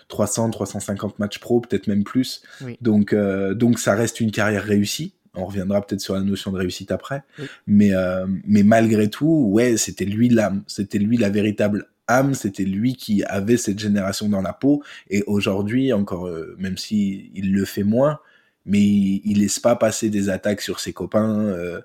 300, 0.09 0.48
euh, 0.48 0.50
350 0.50 1.18
matchs 1.18 1.38
pro, 1.38 1.61
peut-être 1.61 1.87
même 1.87 2.04
plus. 2.04 2.42
Donc, 2.80 3.14
donc 3.14 3.78
ça 3.78 3.94
reste 3.94 4.20
une 4.20 4.30
carrière 4.30 4.62
réussie. 4.62 5.14
On 5.37 5.46
reviendra 5.46 5.85
peut-être 5.85 6.00
sur 6.00 6.14
la 6.14 6.20
notion 6.20 6.52
de 6.52 6.59
réussite 6.59 6.92
après. 6.92 7.24
Mais, 7.66 7.90
mais 8.46 8.62
malgré 8.62 9.11
tout, 9.11 9.48
ouais, 9.50 9.76
c'était 9.76 10.04
lui 10.04 10.28
l'âme. 10.28 10.62
C'était 10.68 10.98
lui 10.98 11.16
la 11.16 11.28
véritable 11.28 11.88
âme, 12.07 12.35
c'était 12.35 12.64
lui 12.64 12.94
qui 12.94 13.24
avait 13.24 13.57
cette 13.57 13.80
génération 13.80 14.28
dans 14.28 14.42
la 14.42 14.52
peau. 14.52 14.85
Et 15.11 15.24
aujourd'hui, 15.26 15.92
encore, 15.92 16.30
même 16.57 16.76
si 16.76 17.33
il 17.35 17.52
le 17.52 17.64
fait 17.64 17.83
moins, 17.83 18.20
mais 18.66 18.81
il, 18.81 19.40
laisse 19.40 19.59
pas 19.59 19.77
passer 19.77 20.11
des 20.11 20.29
attaques 20.29 20.61
sur 20.61 20.81
ses 20.81 20.92
copains 20.92 21.46
euh, 21.46 21.81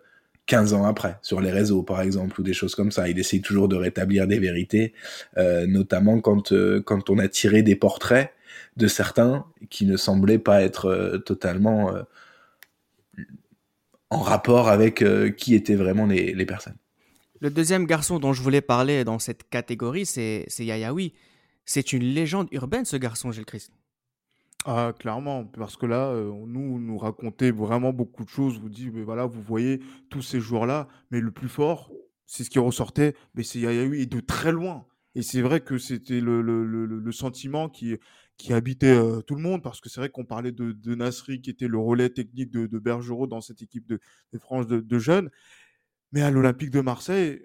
15 0.49 0.73
ans 0.73 0.83
après, 0.83 1.19
sur 1.21 1.41
les 1.41 1.51
réseaux 1.51 1.83
par 1.83 2.01
exemple, 2.01 2.41
ou 2.41 2.43
des 2.43 2.53
choses 2.53 2.73
comme 2.73 2.91
ça. 2.91 3.07
Il 3.07 3.19
essaye 3.19 3.39
toujours 3.39 3.67
de 3.67 3.75
rétablir 3.75 4.25
des 4.25 4.39
vérités, 4.39 4.93
euh, 5.37 5.67
notamment 5.67 6.19
quand, 6.19 6.51
euh, 6.51 6.81
quand 6.81 7.11
on 7.11 7.19
a 7.19 7.27
tiré 7.27 7.61
des 7.61 7.75
portraits 7.75 8.33
de 8.75 8.87
certains 8.87 9.45
qui 9.69 9.85
ne 9.85 9.95
semblaient 9.95 10.39
pas 10.39 10.63
être 10.63 10.87
euh, 10.87 11.19
totalement 11.19 11.93
en 14.09 14.21
rapport 14.21 14.69
avec 14.69 15.03
qui 15.37 15.53
étaient 15.53 15.75
vraiment 15.75 16.07
les, 16.07 16.33
les, 16.33 16.45
personnes. 16.47 16.77
Le 17.41 17.51
deuxième 17.51 17.85
garçon 17.85 18.17
dont 18.17 18.33
je 18.33 18.41
voulais 18.41 18.61
parler 18.61 19.03
dans 19.03 19.19
cette 19.19 19.47
catégorie, 19.49 20.07
c'est 20.07 20.47
Yayaoui. 20.57 21.13
C'est 21.63 21.93
une 21.93 22.03
légende 22.03 22.47
urbaine, 22.51 22.85
ce 22.85 22.97
garçon, 22.97 23.31
Gilles 23.31 23.45
Christ. 23.45 23.71
Ah, 24.65 24.93
clairement, 24.97 25.45
parce 25.45 25.77
que 25.77 25.85
là, 25.85 26.13
nous, 26.13 26.79
nous 26.79 26.97
racontait 26.97 27.51
vraiment 27.51 27.93
beaucoup 27.93 28.25
de 28.25 28.29
choses. 28.29 28.59
Vous 28.59 28.69
dites, 28.69 28.93
mais 28.93 29.03
voilà, 29.03 29.25
vous 29.25 29.41
voyez 29.41 29.79
tous 30.09 30.21
ces 30.21 30.41
joueurs-là, 30.41 30.87
mais 31.11 31.21
le 31.21 31.31
plus 31.31 31.47
fort, 31.47 31.91
c'est 32.25 32.43
ce 32.43 32.49
qui 32.49 32.59
ressortait, 32.59 33.15
mais 33.35 33.43
c'est 33.43 33.59
Yayaoui, 33.59 34.01
et 34.01 34.05
de 34.05 34.19
très 34.19 34.51
loin. 34.51 34.85
Et 35.15 35.21
c'est 35.21 35.41
vrai 35.41 35.61
que 35.61 35.77
c'était 35.77 36.19
le, 36.21 37.11
sentiment 37.11 37.69
qui, 37.69 37.97
habitait 38.49 38.95
tout 39.25 39.35
le 39.35 39.41
monde, 39.41 39.63
parce 39.63 39.79
que 39.79 39.89
c'est 39.89 40.01
vrai 40.01 40.09
qu'on 40.09 40.25
parlait 40.25 40.51
de, 40.51 40.73
de, 40.73 40.95
Nasri, 40.95 41.41
qui 41.41 41.49
était 41.49 41.67
le 41.67 41.77
relais 41.77 42.09
technique 42.09 42.51
de, 42.51 42.79
Bergerot 42.79 43.27
dans 43.27 43.41
cette 43.41 43.61
équipe 43.61 43.87
de, 43.87 43.99
France 44.39 44.67
de, 44.67 44.99
jeunes. 44.99 45.29
Mais 46.11 46.21
à 46.21 46.31
l'Olympique 46.31 46.71
de 46.71 46.81
Marseille, 46.81 47.41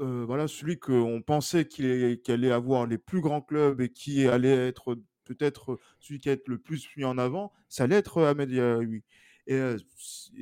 voilà, 0.00 0.48
celui 0.48 0.78
qu'on 0.78 1.22
pensait 1.22 1.66
qu'il 1.66 2.20
allait 2.28 2.50
avoir 2.50 2.86
les 2.86 2.98
plus 2.98 3.20
grands 3.20 3.42
clubs 3.42 3.80
et 3.80 3.90
qui 3.90 4.26
allait 4.26 4.68
être 4.68 4.96
peut-être 5.24 5.78
celui 5.98 6.18
qui 6.18 6.28
a 6.28 6.32
été 6.32 6.44
le 6.46 6.58
plus 6.58 6.88
mis 6.96 7.04
en 7.04 7.18
avant, 7.18 7.52
ça 7.68 7.84
allait 7.84 7.96
être 7.96 8.22
Ahmed 8.22 8.50
Yahoui. 8.50 9.02
Et, 9.46 9.60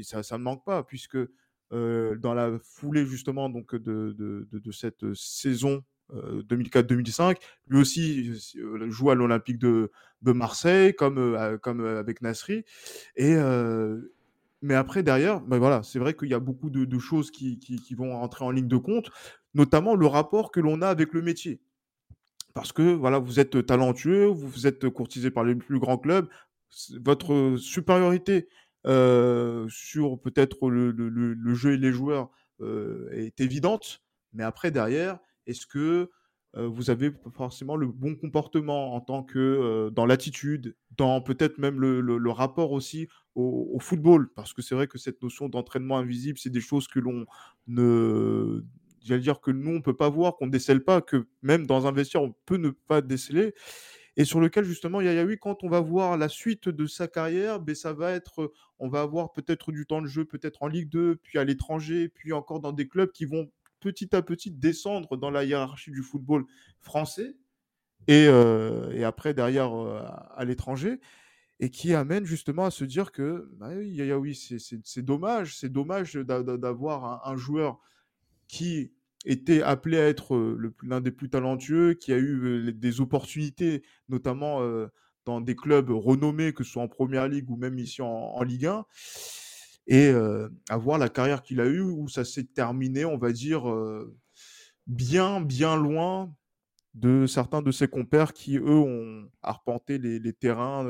ça, 0.03 0.23
ça 0.23 0.39
ne 0.39 0.43
manque 0.43 0.65
pas, 0.65 0.83
puisque 0.83 1.19
dans 1.71 2.35
la 2.35 2.59
foulée 2.63 3.05
justement 3.05 3.51
donc 3.51 3.75
de, 3.75 4.15
de, 4.19 4.49
de, 4.51 4.73
cette 4.73 5.13
saison 5.15 5.85
2004-2005, 6.13 7.37
lui 7.69 7.81
aussi 7.81 8.33
joue 8.89 9.11
à 9.11 9.15
l'Olympique 9.15 9.59
de, 9.59 9.91
de 10.23 10.33
Marseille, 10.33 10.95
comme, 10.95 11.59
comme 11.63 11.85
avec 11.85 12.23
Nasri. 12.23 12.65
Et, 13.17 13.37
mais 14.61 14.75
après, 14.75 15.03
derrière, 15.03 15.41
ben 15.41 15.59
voilà, 15.59 15.83
c'est 15.83 15.99
vrai 15.99 16.15
qu'il 16.15 16.29
y 16.29 16.35
a 16.35 16.41
beaucoup 16.41 16.71
de, 16.71 16.85
de 16.85 16.99
choses 16.99 17.31
qui, 17.31 17.59
qui, 17.59 17.95
vont 17.95 18.15
entrer 18.17 18.45
en 18.45 18.51
ligne 18.51 18.69
de 18.69 18.77
compte, 18.77 19.11
notamment 19.55 19.95
le 19.95 20.07
rapport 20.07 20.51
que 20.51 20.61
l'on 20.61 20.83
a 20.83 20.89
avec 20.89 21.13
le 21.13 21.23
métier 21.23 21.61
parce 22.59 22.73
que 22.73 22.83
voilà, 22.83 23.21
vous 23.21 23.39
êtes 23.39 23.65
talentueux, 23.67 24.27
vous 24.27 24.67
êtes 24.67 24.89
courtisé 24.89 25.31
par 25.31 25.45
les 25.45 25.55
plus 25.55 25.79
grands 25.79 25.97
clubs, 25.97 26.29
votre 27.01 27.55
supériorité 27.57 28.49
sur 28.85 30.21
peut-être 30.21 30.69
le, 30.69 31.55
jeu 31.55 31.75
et 31.75 31.77
les 31.77 31.93
joueurs 31.93 32.31
est 33.13 33.41
évidente, 33.41 34.03
mais 34.33 34.43
après 34.43 34.73
derrière, 34.73 35.21
est-ce 35.47 35.69
que 35.69 36.11
vous 36.55 36.91
avez 36.91 37.13
forcément 37.33 37.77
le 37.77 37.87
bon 37.87 38.17
comportement 38.17 38.97
en 38.97 39.01
tant 39.03 39.23
que 39.23 39.89
dans 39.91 40.05
l'attitude, 40.05 40.75
dans 40.97 41.21
peut-être 41.21 41.59
même 41.59 41.79
le, 41.79 42.31
rapport 42.33 42.73
aussi 42.73 43.07
au, 43.37 43.71
au 43.73 43.79
football, 43.79 44.33
parce 44.35 44.53
que 44.53 44.63
c'est 44.63 44.75
vrai 44.75 44.89
que 44.89 44.99
cette 44.99 45.23
notion 45.23 45.49
d'entraînement 45.49 45.99
invisible, 45.99 46.41
c'est 46.41 46.51
des 46.51 46.61
choses 46.61 46.89
que 46.89 46.99
l'on 46.99 47.25
ne 47.69 48.65
j'allais 49.09 49.23
dire 49.23 49.41
que 49.41 49.51
nous, 49.51 49.77
on 49.77 49.81
peut 49.81 49.97
pas 49.97 50.09
voir, 50.09 50.37
qu'on 50.37 50.47
décèle 50.47 50.85
pas, 50.85 51.01
que 51.01 51.27
même 51.43 51.67
dans 51.67 51.87
un 51.87 51.93
vestiaire, 51.93 52.23
on 52.23 52.35
peut 52.47 52.57
ne 52.57 52.71
pas 52.71 53.01
déceler. 53.01 53.55
Et 54.17 54.25
sur 54.25 54.41
lequel, 54.41 54.65
justement, 54.65 55.01
Yayaoui, 55.01 55.39
quand 55.39 55.63
on 55.63 55.69
va 55.69 55.81
voir 55.81 56.17
la 56.17 56.29
suite 56.29 56.69
de 56.69 56.87
sa 56.87 57.09
carrière, 57.09 57.61
ben, 57.61 57.75
ça 57.75 57.93
va 57.93 58.13
être, 58.13 58.53
on 58.79 58.89
va 58.89 59.01
avoir 59.01 59.33
peut-être 59.33 59.73
du 59.73 59.87
temps 59.87 60.03
de 60.03 60.07
jeu, 60.07 60.25
peut-être 60.25 60.63
en 60.63 60.69
Ligue 60.69 60.89
2, 60.91 61.17
puis 61.17 61.39
à 61.39 61.45
l'étranger, 61.45 62.09
puis 62.09 62.33
encore 62.33 62.61
dans 62.61 62.73
des 62.73 62.89
clubs 62.89 63.13
qui 63.13 63.25
vont 63.25 63.51
petit 63.81 64.15
à 64.15 64.23
petit 64.23 64.51
descendre 64.51 65.17
dans 65.17 65.31
la 65.31 65.45
hiérarchie 65.45 65.93
du 65.93 66.03
football 66.03 66.45
français. 66.81 67.37
Et, 68.09 68.27
euh, 68.27 68.91
et 68.93 69.05
après, 69.05 69.35
derrière, 69.35 69.73
euh, 69.73 70.03
à 70.35 70.45
l'étranger 70.45 70.99
et 71.61 71.71
qui 71.71 71.95
amène 71.95 72.25
justement 72.25 72.65
à 72.65 72.71
se 72.71 72.85
dire 72.85 73.13
que 73.13 73.51
bah 73.57 73.71
oui, 73.77 73.89
Yayaoui, 73.89 74.35
c'est 74.35 75.03
dommage, 75.03 75.57
c'est 75.57 75.69
dommage 75.69 76.15
d'avoir 76.15 77.27
un, 77.27 77.37
joueur 77.37 77.81
qui 78.47 78.93
était 79.25 79.63
appelé 79.63 79.99
à 79.99 80.07
être 80.09 80.37
l'un 80.83 81.01
des 81.01 81.11
plus 81.11 81.31
talentueux, 81.31 81.95
qui 81.95 82.13
a 82.13 82.19
eu 82.19 82.73
des 82.73 83.01
opportunités, 83.01 83.83
notamment 84.09 84.61
dans 85.25 85.41
des 85.41 85.57
clubs 85.57 85.91
renommés, 85.91 86.53
que 86.53 86.65
ce 86.65 86.73
soit 86.73 86.83
en 86.83 86.89
Première 86.89 87.29
Ligue 87.29 87.51
ou 87.51 87.57
même 87.57 87.79
ici 87.79 88.01
en, 88.03 88.43
Ligue 88.43 88.67
1, 88.67 88.85
et 89.87 90.13
avoir 90.69 90.99
la 90.99 91.09
carrière 91.09 91.43
qu'il 91.43 91.61
a 91.61 91.67
eue, 91.67 91.81
où 91.81 92.09
ça 92.09 92.25
s'est 92.25 92.45
terminé, 92.45 93.05
on 93.05 93.19
va 93.19 93.33
dire, 93.33 93.65
bien, 94.87 95.41
bien 95.41 95.77
loin 95.77 96.33
de 96.95 97.27
certains 97.27 97.63
de 97.63 97.71
ses 97.71 97.89
compères 97.89 98.33
qui, 98.33 98.57
eux, 98.57 98.71
ont 98.71 99.29
arpenté 99.43 99.99
les, 99.99 100.33
terrains 100.33 100.89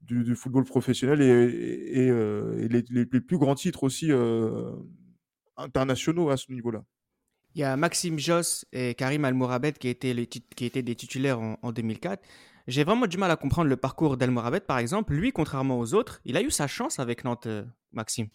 du, 0.00 0.34
football 0.34 0.64
professionnel 0.64 1.20
et, 1.20 2.68
les, 2.68 2.84
les, 2.90 3.06
plus 3.06 3.38
grands 3.38 3.54
titres 3.54 3.84
aussi 3.84 4.10
internationaux 5.56 6.30
à 6.30 6.36
ce 6.36 6.50
niveau-là. 6.52 6.84
Il 7.54 7.60
y 7.60 7.64
a 7.64 7.76
Maxime 7.76 8.18
Joss 8.18 8.64
et 8.72 8.94
Karim 8.94 9.24
Almourabed 9.24 9.78
qui 9.78 9.88
étaient, 9.88 10.12
des 10.12 10.94
titulaires 10.94 11.38
en, 11.40 11.72
2004. 11.72 12.20
J'ai 12.66 12.82
vraiment 12.82 13.06
du 13.06 13.16
mal 13.16 13.30
à 13.30 13.36
comprendre 13.36 13.68
le 13.68 13.76
parcours 13.76 14.16
d'Almourabed, 14.16 14.64
par 14.64 14.78
exemple. 14.78 15.14
Lui, 15.14 15.32
contrairement 15.32 15.78
aux 15.78 15.94
autres, 15.94 16.20
il 16.24 16.36
a 16.36 16.42
eu 16.42 16.50
sa 16.50 16.66
chance 16.66 16.98
avec 16.98 17.24
Nantes, 17.24 17.46
euh, 17.46 17.64
Maxime. 17.92 18.28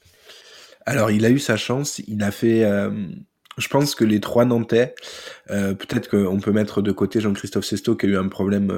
Alors, 0.86 1.12
il 1.12 1.26
a 1.26 1.32
eu 1.32 1.40
sa 1.40 1.58
chance. 1.58 2.00
Il 2.08 2.24
a 2.24 2.32
fait. 2.32 2.64
Euh, 2.64 3.10
je 3.58 3.68
pense 3.68 3.96
que 3.96 4.06
les 4.06 4.20
trois 4.20 4.46
Nantais, 4.46 4.96
euh, 5.50 5.74
peut-être 5.74 6.10
qu'on 6.10 6.40
peut 6.40 6.52
mettre 6.52 6.82
de 6.82 6.92
côté 6.92 7.20
Jean-Christophe 7.20 7.66
Sesto 7.66 7.96
qui 7.96 8.06
a 8.06 8.10
eu 8.10 8.18
un 8.18 8.28
problème, 8.28 8.72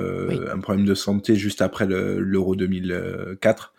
un 0.52 0.60
problème 0.60 0.86
de 0.86 0.96
santé 0.96 1.36
juste 1.36 1.62
après 1.62 1.86
l'Euro 1.86 2.56
2004. 2.56 3.74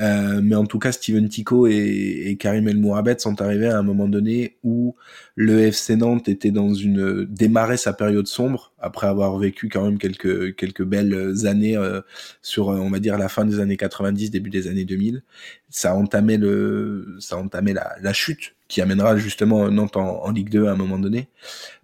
Euh, 0.00 0.40
mais 0.42 0.56
en 0.56 0.66
tout 0.66 0.78
cas, 0.78 0.92
Steven 0.92 1.28
Tico 1.28 1.66
et, 1.66 2.24
et 2.26 2.36
Karim 2.36 2.66
El 2.68 2.78
Mourabet 2.78 3.16
sont 3.18 3.40
arrivés 3.40 3.68
à 3.68 3.78
un 3.78 3.82
moment 3.82 4.08
donné 4.08 4.56
où 4.64 4.96
le 5.36 5.60
FC 5.60 5.96
Nantes 5.96 6.28
était 6.28 6.50
dans 6.50 6.74
une 6.74 7.24
démarrait 7.24 7.76
sa 7.76 7.92
période 7.92 8.26
sombre 8.26 8.72
après 8.78 9.06
avoir 9.06 9.38
vécu 9.38 9.68
quand 9.68 9.84
même 9.84 9.98
quelques 9.98 10.56
quelques 10.56 10.84
belles 10.84 11.46
années 11.46 11.76
euh, 11.76 12.00
sur 12.42 12.68
on 12.68 12.90
va 12.90 12.98
dire 12.98 13.18
la 13.18 13.28
fin 13.28 13.44
des 13.44 13.60
années 13.60 13.76
90, 13.76 14.30
début 14.30 14.50
des 14.50 14.66
années 14.66 14.84
2000. 14.84 15.22
Ça 15.70 15.92
a 15.92 15.94
entamé 15.94 16.36
le 16.36 17.16
ça 17.20 17.36
a 17.36 17.38
entamé 17.38 17.72
la, 17.72 17.94
la 18.02 18.12
chute 18.12 18.54
qui 18.68 18.80
amènera 18.80 19.16
justement 19.16 19.70
Nantes 19.70 19.96
en, 19.96 20.24
en, 20.24 20.30
Ligue 20.30 20.50
2 20.50 20.66
à 20.66 20.72
un 20.72 20.76
moment 20.76 20.98
donné. 20.98 21.28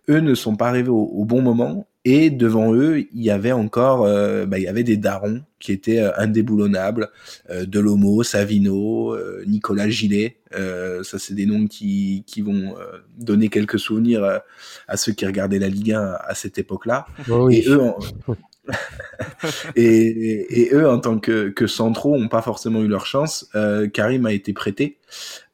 Eux 0.08 0.20
ne 0.20 0.34
sont 0.34 0.56
pas 0.56 0.68
arrivés 0.68 0.88
au, 0.88 1.02
au 1.04 1.24
bon 1.24 1.42
moment 1.42 1.86
et 2.04 2.30
devant 2.30 2.74
eux, 2.74 3.00
il 3.12 3.22
y 3.22 3.30
avait 3.30 3.52
encore, 3.52 4.04
euh, 4.04 4.46
bah, 4.46 4.58
il 4.58 4.62
y 4.62 4.68
avait 4.68 4.84
des 4.84 4.96
darons 4.96 5.42
qui 5.58 5.72
étaient 5.72 6.00
euh, 6.00 6.10
indéboulonnables, 6.16 7.10
euh, 7.50 7.66
Delomo, 7.66 8.22
Savino, 8.22 9.14
euh, 9.14 9.44
Nicolas 9.46 9.90
Gillet. 9.90 10.38
ça, 10.50 11.18
c'est 11.18 11.34
des 11.34 11.44
noms 11.44 11.66
qui, 11.66 12.24
qui 12.26 12.40
vont 12.40 12.74
donner 13.18 13.48
quelques 13.48 13.78
souvenirs 13.78 14.40
à 14.88 14.96
ceux 14.96 15.12
qui 15.12 15.26
regardaient 15.26 15.58
la 15.58 15.68
Ligue 15.68 15.92
1 15.92 16.16
à 16.26 16.34
cette 16.34 16.58
époque-là. 16.58 17.06
Oh 17.30 17.50
et 17.50 17.64
eux, 17.68 17.80
et, 19.76 20.70
eux, 20.72 20.88
en 20.88 20.98
tant 20.98 21.18
que, 21.18 21.66
centraux, 21.66 22.16
n'ont 22.18 22.28
pas 22.28 22.42
forcément 22.42 22.80
eu 22.80 22.88
leur 22.88 23.06
chance. 23.06 23.48
Euh, 23.54 23.88
Karim 23.88 24.26
a 24.26 24.33
été 24.33 24.52
prêté 24.52 24.98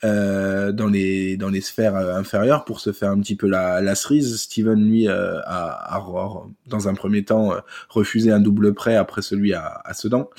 euh, 0.05 0.73
dans 0.73 0.89
les 0.89 1.37
dans 1.37 1.49
les 1.49 1.61
sphères 1.61 1.97
euh, 1.97 2.15
inférieures 2.15 2.65
pour 2.65 2.81
se 2.81 2.93
faire 2.93 3.11
un 3.11 3.21
petit 3.21 3.37
peu 3.37 3.49
la, 3.49 3.81
la 3.81 3.95
cerise. 3.95 4.37
Steven 4.37 4.79
lui 4.89 5.09
a, 5.09 6.03
dans 6.67 6.89
un 6.89 6.95
premier 6.95 7.25
temps 7.25 7.53
refusé 7.89 8.31
un 8.31 8.41
double 8.41 8.75
prêt 8.75 8.97
après 8.97 9.23
celui 9.23 9.55
à, 9.55 9.81
à 9.85 9.95
Sedan. 9.95 10.31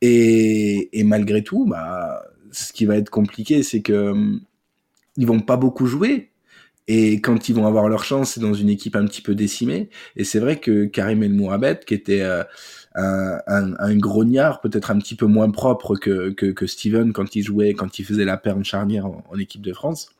Et, 0.00 0.98
et 0.98 1.04
malgré 1.04 1.42
tout, 1.42 1.66
bah, 1.66 2.24
ce 2.52 2.72
qui 2.72 2.84
va 2.86 2.96
être 2.96 3.10
compliqué, 3.10 3.62
c'est 3.62 3.82
que 3.82 4.10
hum, 4.10 4.40
ils 5.16 5.26
vont 5.26 5.40
pas 5.40 5.56
beaucoup 5.56 5.86
jouer 5.86 6.30
et 6.86 7.20
quand 7.20 7.48
ils 7.48 7.54
vont 7.54 7.66
avoir 7.66 7.88
leur 7.88 8.04
chance, 8.04 8.32
c'est 8.32 8.40
dans 8.40 8.52
une 8.52 8.68
équipe 8.68 8.94
un 8.96 9.06
petit 9.06 9.22
peu 9.22 9.34
décimée. 9.34 9.88
Et 10.16 10.24
c'est 10.24 10.38
vrai 10.38 10.60
que 10.60 10.84
Karim 10.84 11.22
El 11.22 11.32
Mourabet, 11.32 11.80
qui 11.86 11.94
était 11.94 12.20
euh, 12.20 12.44
un, 12.94 13.38
un, 13.46 13.74
un, 13.78 13.96
grognard, 13.96 14.60
peut-être 14.60 14.90
un 14.90 14.98
petit 14.98 15.14
peu 15.14 15.24
moins 15.26 15.50
propre 15.50 15.96
que, 15.96 16.30
que, 16.30 16.46
que, 16.46 16.66
Steven 16.66 17.14
quand 17.14 17.36
il 17.36 17.42
jouait, 17.42 17.72
quand 17.72 17.98
il 17.98 18.04
faisait 18.04 18.26
la 18.26 18.36
perne 18.36 18.64
charnière 18.64 19.06
en, 19.06 19.38
équipe 19.38 19.62
de 19.62 19.72
France, 19.72 20.10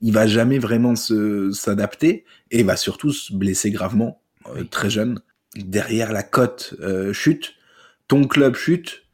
il 0.00 0.12
va 0.12 0.26
jamais 0.26 0.58
vraiment 0.58 0.96
s'adapter 0.96 2.24
et 2.50 2.64
va 2.64 2.76
surtout 2.76 3.12
se 3.12 3.32
blesser 3.32 3.70
gravement, 3.70 4.20
euh, 4.56 4.64
très 4.64 4.90
jeune. 4.90 5.20
Derrière 5.54 6.12
la 6.12 6.24
cote 6.24 6.74
euh, 6.80 7.12
chute, 7.12 7.54
ton 8.08 8.24
club 8.24 8.56
chute. 8.56 9.04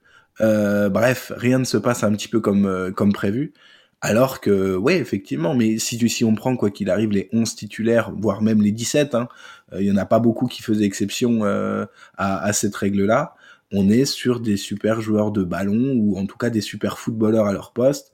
bref, 0.40 1.30
rien 1.36 1.58
ne 1.58 1.64
se 1.64 1.76
passe 1.76 2.04
un 2.04 2.12
petit 2.12 2.28
peu 2.28 2.40
comme, 2.40 2.92
comme 2.94 3.12
prévu. 3.12 3.52
Alors 4.00 4.40
que, 4.40 4.76
ouais, 4.76 4.98
effectivement, 4.98 5.54
mais 5.54 5.78
si, 5.78 6.08
si 6.08 6.24
on 6.24 6.34
prend, 6.34 6.56
quoi 6.56 6.70
qu'il 6.70 6.88
arrive, 6.88 7.10
les 7.10 7.28
11 7.32 7.56
titulaires, 7.56 8.12
voire 8.16 8.42
même 8.42 8.62
les 8.62 8.70
17, 8.70 9.14
hein, 9.16 9.28
il 9.76 9.86
y 9.86 9.90
en 9.90 9.96
a 9.96 10.06
pas 10.06 10.20
beaucoup 10.20 10.46
qui 10.46 10.62
faisaient 10.62 10.84
exception 10.84 11.44
euh, 11.44 11.84
à, 12.16 12.42
à, 12.44 12.52
cette 12.52 12.76
règle-là. 12.76 13.34
On 13.72 13.90
est 13.90 14.04
sur 14.04 14.40
des 14.40 14.56
super 14.56 15.00
joueurs 15.00 15.32
de 15.32 15.42
ballon, 15.42 15.94
ou 15.96 16.16
en 16.16 16.26
tout 16.26 16.38
cas 16.38 16.50
des 16.50 16.60
super 16.60 16.98
footballeurs 16.98 17.46
à 17.46 17.52
leur 17.52 17.72
poste. 17.72 18.12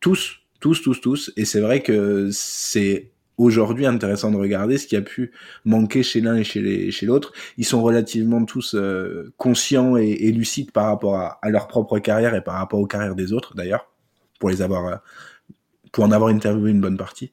Tous, 0.00 0.40
Tous, 0.60 0.82
tous, 0.82 1.00
tous. 1.00 1.32
Et 1.36 1.44
c'est 1.44 1.60
vrai 1.60 1.82
que 1.82 2.28
c'est 2.32 3.10
aujourd'hui 3.38 3.86
intéressant 3.86 4.30
de 4.30 4.36
regarder 4.36 4.76
ce 4.78 4.86
qui 4.86 4.96
a 4.96 5.02
pu 5.02 5.32
manquer 5.64 6.02
chez 6.02 6.20
l'un 6.20 6.36
et 6.36 6.44
chez 6.44 7.06
l'autre. 7.06 7.32
Ils 7.56 7.64
sont 7.64 7.82
relativement 7.82 8.44
tous 8.44 8.74
euh, 8.74 9.32
conscients 9.36 9.96
et, 9.96 10.10
et, 10.10 10.32
lucides 10.32 10.72
par 10.72 10.86
rapport 10.86 11.16
à, 11.16 11.38
à, 11.42 11.50
leur 11.50 11.68
propre 11.68 11.98
carrière 11.98 12.34
et 12.34 12.42
par 12.42 12.56
rapport 12.56 12.80
aux 12.80 12.86
carrières 12.86 13.14
des 13.14 13.32
autres 13.32 13.54
d'ailleurs, 13.54 13.88
pour 14.38 14.50
les 14.50 14.62
avoir 14.62 14.86
euh, 14.86 14.96
pour 15.90 16.04
en 16.04 16.12
avoir 16.12 16.30
interviewé 16.30 16.70
une 16.70 16.82
bonne 16.82 16.98
partie. 16.98 17.32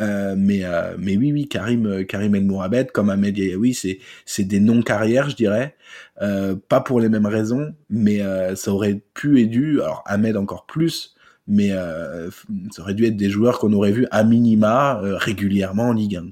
Euh, 0.00 0.34
mais 0.36 0.64
euh, 0.64 0.94
mais 0.98 1.16
oui 1.16 1.32
oui 1.32 1.48
Karim 1.48 2.04
Karim 2.04 2.34
El 2.34 2.44
Mourabet 2.44 2.86
comme 2.92 3.08
Ahmed 3.10 3.36
Yayaoui 3.36 3.74
c'est 3.74 3.98
c'est 4.26 4.44
des 4.44 4.60
non 4.60 4.82
carrières 4.82 5.30
je 5.30 5.36
dirais 5.36 5.74
pas 6.68 6.80
pour 6.80 7.00
les 7.00 7.08
mêmes 7.08 7.26
raisons 7.26 7.74
mais 7.88 8.20
ça 8.56 8.72
aurait 8.72 9.00
pu 9.14 9.40
et 9.40 9.46
dû 9.46 9.80
alors 9.80 10.02
Ahmed 10.06 10.36
encore 10.36 10.66
plus 10.66 11.14
mais 11.46 11.70
ça 11.70 12.82
aurait 12.82 12.94
dû 12.94 13.06
être 13.06 13.16
des 13.16 13.30
joueurs 13.30 13.58
qu'on 13.58 13.72
aurait 13.72 13.92
vu 13.92 14.06
à 14.10 14.22
minima 14.22 15.00
régulièrement 15.02 15.88
en 15.88 15.92
Ligue 15.92 16.16
1. 16.16 16.26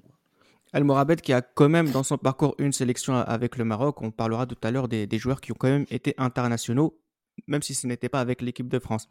El 0.74 0.84
Morabet 0.84 1.16
qui 1.16 1.32
a 1.32 1.42
quand 1.42 1.68
même 1.68 1.90
dans 1.90 2.02
son 2.02 2.16
parcours 2.16 2.54
une 2.58 2.72
sélection 2.72 3.14
avec 3.16 3.56
le 3.56 3.64
Maroc. 3.64 4.00
On 4.00 4.10
parlera 4.10 4.46
tout 4.46 4.56
à 4.62 4.70
l'heure 4.70 4.88
des, 4.88 5.06
des, 5.06 5.18
joueurs 5.18 5.42
qui 5.42 5.52
ont 5.52 5.56
quand 5.58 5.68
même 5.68 5.84
été 5.90 6.14
internationaux, 6.16 6.98
même 7.46 7.60
si 7.60 7.74
ce 7.74 7.86
n'était 7.86 8.08
pas 8.08 8.20
avec 8.20 8.40
l'équipe 8.40 8.68
de 8.68 8.78
France. 8.78 9.06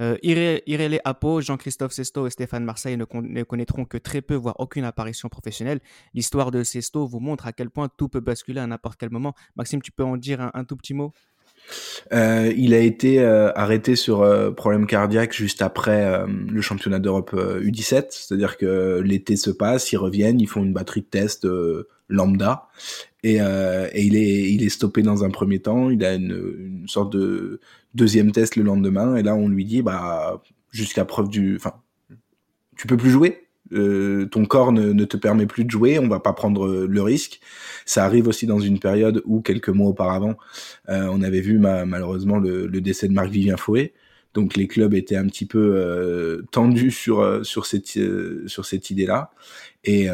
Euh, 0.00 0.98
Apo, 1.04 1.40
Jean-Christophe 1.40 1.92
Sesto 1.92 2.26
et 2.26 2.30
Stéphane 2.30 2.64
Marseille 2.64 2.96
ne, 2.96 3.42
connaîtront 3.42 3.84
que 3.84 3.98
très 3.98 4.22
peu, 4.22 4.34
voire 4.34 4.58
aucune 4.58 4.84
apparition 4.84 5.28
professionnelle. 5.28 5.80
L'histoire 6.14 6.50
de 6.50 6.62
Sesto 6.62 7.06
vous 7.06 7.20
montre 7.20 7.46
à 7.46 7.52
quel 7.52 7.70
point 7.70 7.88
tout 7.96 8.08
peut 8.08 8.20
basculer 8.20 8.60
à 8.60 8.66
n'importe 8.66 8.98
quel 8.98 9.10
moment. 9.10 9.34
Maxime, 9.56 9.82
tu 9.82 9.92
peux 9.92 10.04
en 10.04 10.16
dire 10.16 10.50
un, 10.52 10.64
tout 10.64 10.76
petit 10.76 10.94
mot? 10.94 11.12
Euh, 12.12 12.52
il 12.56 12.74
a 12.74 12.78
été 12.78 13.20
euh, 13.20 13.50
arrêté 13.54 13.96
sur 13.96 14.22
euh, 14.22 14.52
problème 14.52 14.86
cardiaque 14.86 15.32
juste 15.32 15.62
après 15.62 16.24
le 16.26 16.60
championnat 16.60 16.98
d'Europe 16.98 17.32
U17, 17.34 18.06
c'est-à-dire 18.10 18.56
que 18.56 19.00
l'été 19.04 19.36
se 19.36 19.50
passe, 19.50 19.90
ils 19.92 19.96
reviennent, 19.96 20.40
ils 20.40 20.46
font 20.46 20.62
une 20.62 20.72
batterie 20.72 21.00
de 21.00 21.06
tests 21.06 21.48
lambda 22.08 22.68
et, 23.24 23.38
il 23.94 24.62
est 24.62 24.68
stoppé 24.68 25.02
dans 25.02 25.24
un 25.24 25.30
premier 25.30 25.60
temps, 25.60 25.90
il 25.90 26.04
a 26.04 26.14
une, 26.14 26.84
sorte 26.86 27.12
de 27.12 27.60
deuxième 27.96 28.32
test 28.32 28.56
le 28.56 28.62
lendemain 28.62 29.16
et 29.16 29.22
là 29.22 29.34
on 29.34 29.48
lui 29.48 29.64
dit 29.64 29.82
bah 29.82 30.42
jusqu'à 30.70 31.04
preuve 31.04 31.28
du, 31.28 31.56
enfin 31.56 31.72
tu 32.76 32.86
peux 32.86 32.96
plus 32.96 33.10
jouer, 33.10 33.46
euh, 33.72 34.26
ton 34.26 34.44
corps 34.44 34.72
ne, 34.72 35.04
te 35.04 35.16
permet 35.16 35.46
plus 35.46 35.64
de 35.64 35.70
jouer, 35.70 35.98
on 35.98 36.08
va 36.08 36.20
pas 36.20 36.32
prendre 36.32 36.86
le 36.86 37.02
risque. 37.02 37.40
Ça 37.84 38.04
arrive 38.04 38.28
aussi 38.28 38.46
dans 38.46 38.60
une 38.60 38.78
période 38.78 39.22
où 39.24 39.40
quelques 39.40 39.70
mois 39.70 39.88
auparavant, 39.88 40.36
euh, 40.88 41.08
on 41.10 41.22
avait 41.22 41.40
vu 41.40 41.58
malheureusement 41.58 42.38
le, 42.38 42.68
décès 42.80 43.08
de 43.08 43.12
Marc-Vivien 43.12 43.56
Fouet. 43.56 43.94
Donc 44.36 44.54
les 44.54 44.66
clubs 44.66 44.92
étaient 44.92 45.16
un 45.16 45.24
petit 45.24 45.46
peu 45.46 45.72
euh, 45.76 46.42
tendus 46.50 46.90
sur 46.90 47.20
euh, 47.20 47.42
sur 47.42 47.64
cette 47.64 47.96
euh, 47.96 48.44
sur 48.46 48.66
cette 48.66 48.90
idée-là. 48.90 49.30
Et, 49.82 50.08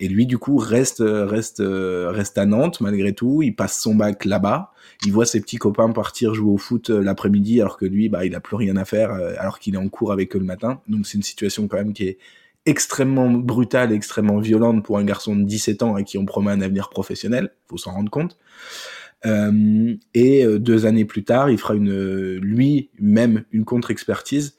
et, 0.00 0.08
lui 0.08 0.26
du 0.26 0.36
coup 0.36 0.58
reste 0.58 1.02
reste 1.02 1.62
reste 1.64 2.36
à 2.36 2.44
Nantes 2.44 2.82
malgré 2.82 3.14
tout. 3.14 3.40
Il 3.42 3.56
passe 3.56 3.80
son 3.80 3.94
bac 3.94 4.26
là-bas. 4.26 4.72
Il 5.06 5.12
voit 5.12 5.24
ses 5.24 5.40
petits 5.40 5.56
copains 5.56 5.90
partir 5.92 6.34
jouer 6.34 6.52
au 6.52 6.58
foot 6.58 6.90
l'après-midi 6.90 7.58
alors 7.62 7.78
que 7.78 7.86
lui 7.86 8.10
bah 8.10 8.26
il 8.26 8.34
a 8.34 8.40
plus 8.40 8.56
rien 8.56 8.76
à 8.76 8.84
faire 8.84 9.12
alors 9.38 9.60
qu'il 9.60 9.76
est 9.76 9.78
en 9.78 9.88
cours 9.88 10.12
avec 10.12 10.36
eux 10.36 10.38
le 10.38 10.44
matin. 10.44 10.82
Donc 10.88 11.06
c'est 11.06 11.16
une 11.16 11.22
situation 11.22 11.66
quand 11.68 11.78
même 11.78 11.94
qui 11.94 12.04
est 12.04 12.18
extrêmement 12.66 13.30
brutale, 13.30 13.92
extrêmement 13.92 14.40
violente 14.40 14.84
pour 14.84 14.98
un 14.98 15.04
garçon 15.04 15.34
de 15.36 15.44
17 15.44 15.82
ans 15.82 15.94
à 15.94 16.02
qui 16.02 16.18
on 16.18 16.26
promet 16.26 16.50
un 16.50 16.60
avenir 16.60 16.90
professionnel, 16.90 17.50
faut 17.66 17.78
s'en 17.78 17.92
rendre 17.92 18.10
compte. 18.10 18.36
Euh, 19.26 19.94
et 20.12 20.44
euh, 20.44 20.58
deux 20.58 20.86
années 20.86 21.04
plus 21.04 21.24
tard, 21.24 21.50
il 21.50 21.58
fera 21.58 21.74
une, 21.74 22.36
lui-même 22.36 23.44
une 23.52 23.64
contre-expertise 23.64 24.56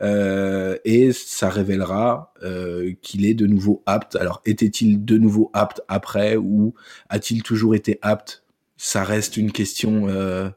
euh, 0.00 0.76
et 0.84 1.12
ça 1.12 1.50
révélera 1.50 2.32
euh, 2.42 2.92
qu'il 3.02 3.26
est 3.26 3.34
de 3.34 3.46
nouveau 3.46 3.82
apte. 3.86 4.16
Alors, 4.16 4.40
était-il 4.46 5.04
de 5.04 5.18
nouveau 5.18 5.50
apte 5.52 5.82
après 5.88 6.36
ou 6.36 6.74
a-t-il 7.08 7.42
toujours 7.42 7.74
été 7.74 7.98
apte? 8.02 8.44
Ça 8.76 9.04
reste 9.04 9.36
une 9.36 9.52
question 9.52 10.08
euh, 10.08 10.48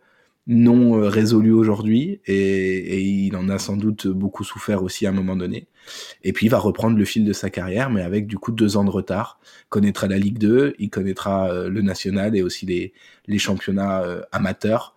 non 0.49 0.99
euh, 0.99 1.07
résolu 1.07 1.53
aujourd'hui 1.53 2.19
et, 2.25 2.35
et, 2.35 2.99
il 2.99 3.37
en 3.37 3.47
a 3.47 3.59
sans 3.59 3.77
doute 3.77 4.07
beaucoup 4.07 4.43
souffert 4.43 4.83
aussi 4.83 5.05
à 5.05 5.09
un 5.09 5.13
moment 5.13 5.37
donné. 5.37 5.67
Et 6.23 6.33
puis 6.33 6.47
il 6.47 6.49
va 6.49 6.59
reprendre 6.59 6.97
le 6.97 7.05
fil 7.05 7.23
de 7.23 7.33
sa 7.33 7.49
carrière, 7.49 7.89
mais 7.89 8.01
avec 8.01 8.27
du 8.27 8.37
coup 8.37 8.51
deux 8.51 8.75
ans 8.75 8.83
de 8.83 8.89
retard. 8.89 9.39
Il 9.43 9.69
connaîtra 9.69 10.07
la 10.07 10.17
Ligue 10.17 10.37
2, 10.37 10.75
il 10.77 10.89
connaîtra 10.89 11.49
euh, 11.49 11.69
le 11.69 11.81
national 11.81 12.35
et 12.35 12.41
aussi 12.41 12.65
les, 12.65 12.93
les 13.29 13.37
championnats 13.37 14.01
euh, 14.01 14.21
amateurs, 14.31 14.95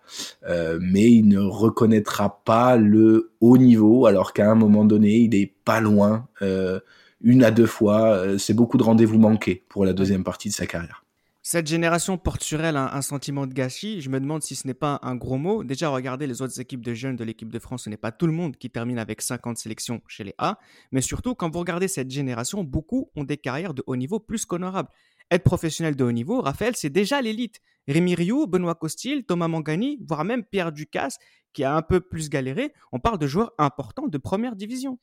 euh, 0.49 0.79
mais 0.81 1.09
il 1.11 1.27
ne 1.27 1.39
reconnaîtra 1.39 2.41
pas 2.43 2.75
le 2.75 3.31
haut 3.39 3.57
niveau, 3.57 4.07
alors 4.07 4.33
qu'à 4.33 4.49
un 4.49 4.55
moment 4.55 4.83
donné, 4.85 5.17
il 5.17 5.35
est 5.35 5.53
pas 5.63 5.79
loin. 5.79 6.27
Euh, 6.41 6.79
une 7.21 7.43
à 7.43 7.51
deux 7.51 7.67
fois, 7.67 8.37
c'est 8.37 8.53
beaucoup 8.53 8.77
de 8.77 8.83
rendez-vous 8.83 9.17
manqués 9.17 9.63
pour 9.69 9.85
la 9.85 9.93
deuxième 9.93 10.25
partie 10.25 10.49
de 10.49 10.53
sa 10.53 10.65
carrière. 10.65 11.02
Cette 11.45 11.67
génération 11.67 12.17
porte 12.17 12.41
sur 12.41 12.63
elle 12.63 12.77
un, 12.77 13.01
sentiment 13.01 13.45
de 13.45 13.53
gâchis. 13.53 13.99
Je 13.99 14.09
me 14.09 14.21
demande 14.21 14.41
si 14.41 14.55
ce 14.55 14.65
n'est 14.65 14.73
pas 14.73 15.01
un 15.03 15.17
gros 15.17 15.37
mot. 15.37 15.65
Déjà, 15.65 15.89
regardez 15.89 16.25
les 16.25 16.41
autres 16.41 16.61
équipes 16.61 16.85
de 16.85 16.93
jeunes 16.93 17.17
de 17.17 17.23
l'équipe 17.25 17.51
de 17.51 17.59
France. 17.59 17.83
Ce 17.83 17.89
n'est 17.89 17.97
pas 17.97 18.13
tout 18.13 18.27
le 18.27 18.31
monde 18.31 18.55
qui 18.55 18.69
termine 18.69 18.97
avec 18.97 19.21
50 19.21 19.57
sélections 19.57 20.01
chez 20.07 20.23
les 20.23 20.33
A. 20.37 20.57
Mais 20.93 21.01
surtout, 21.01 21.35
quand 21.35 21.51
vous 21.51 21.59
regardez 21.59 21.89
cette 21.89 22.09
génération, 22.09 22.63
beaucoup 22.63 23.11
ont 23.17 23.25
des 23.25 23.35
carrières 23.35 23.73
de 23.73 23.83
haut 23.87 23.97
niveau 23.97 24.21
plus 24.21 24.45
qu'honorables. 24.45 24.87
Être 25.31 25.43
professionnel 25.43 25.97
de 25.97 26.03
haut 26.05 26.13
niveau, 26.13 26.39
Raphaël, 26.39 26.77
c'est 26.77 26.89
déjà 26.89 27.21
l'élite. 27.21 27.59
Rémi 27.89 28.15
Rioux, 28.15 28.47
Benoît 28.47 28.75
Costil, 28.75 29.25
Thomas 29.25 29.49
Mangani, 29.49 29.99
voire 30.07 30.23
même 30.23 30.45
Pierre 30.45 30.71
Ducasse, 30.71 31.17
qui 31.51 31.65
a 31.65 31.75
un 31.75 31.81
peu 31.81 31.99
plus 31.99 32.29
galéré. 32.29 32.71
On 32.93 32.99
parle 32.99 33.17
de 33.17 33.27
joueurs 33.27 33.51
importants 33.57 34.07
de 34.07 34.17
première 34.17 34.55
division. 34.55 34.97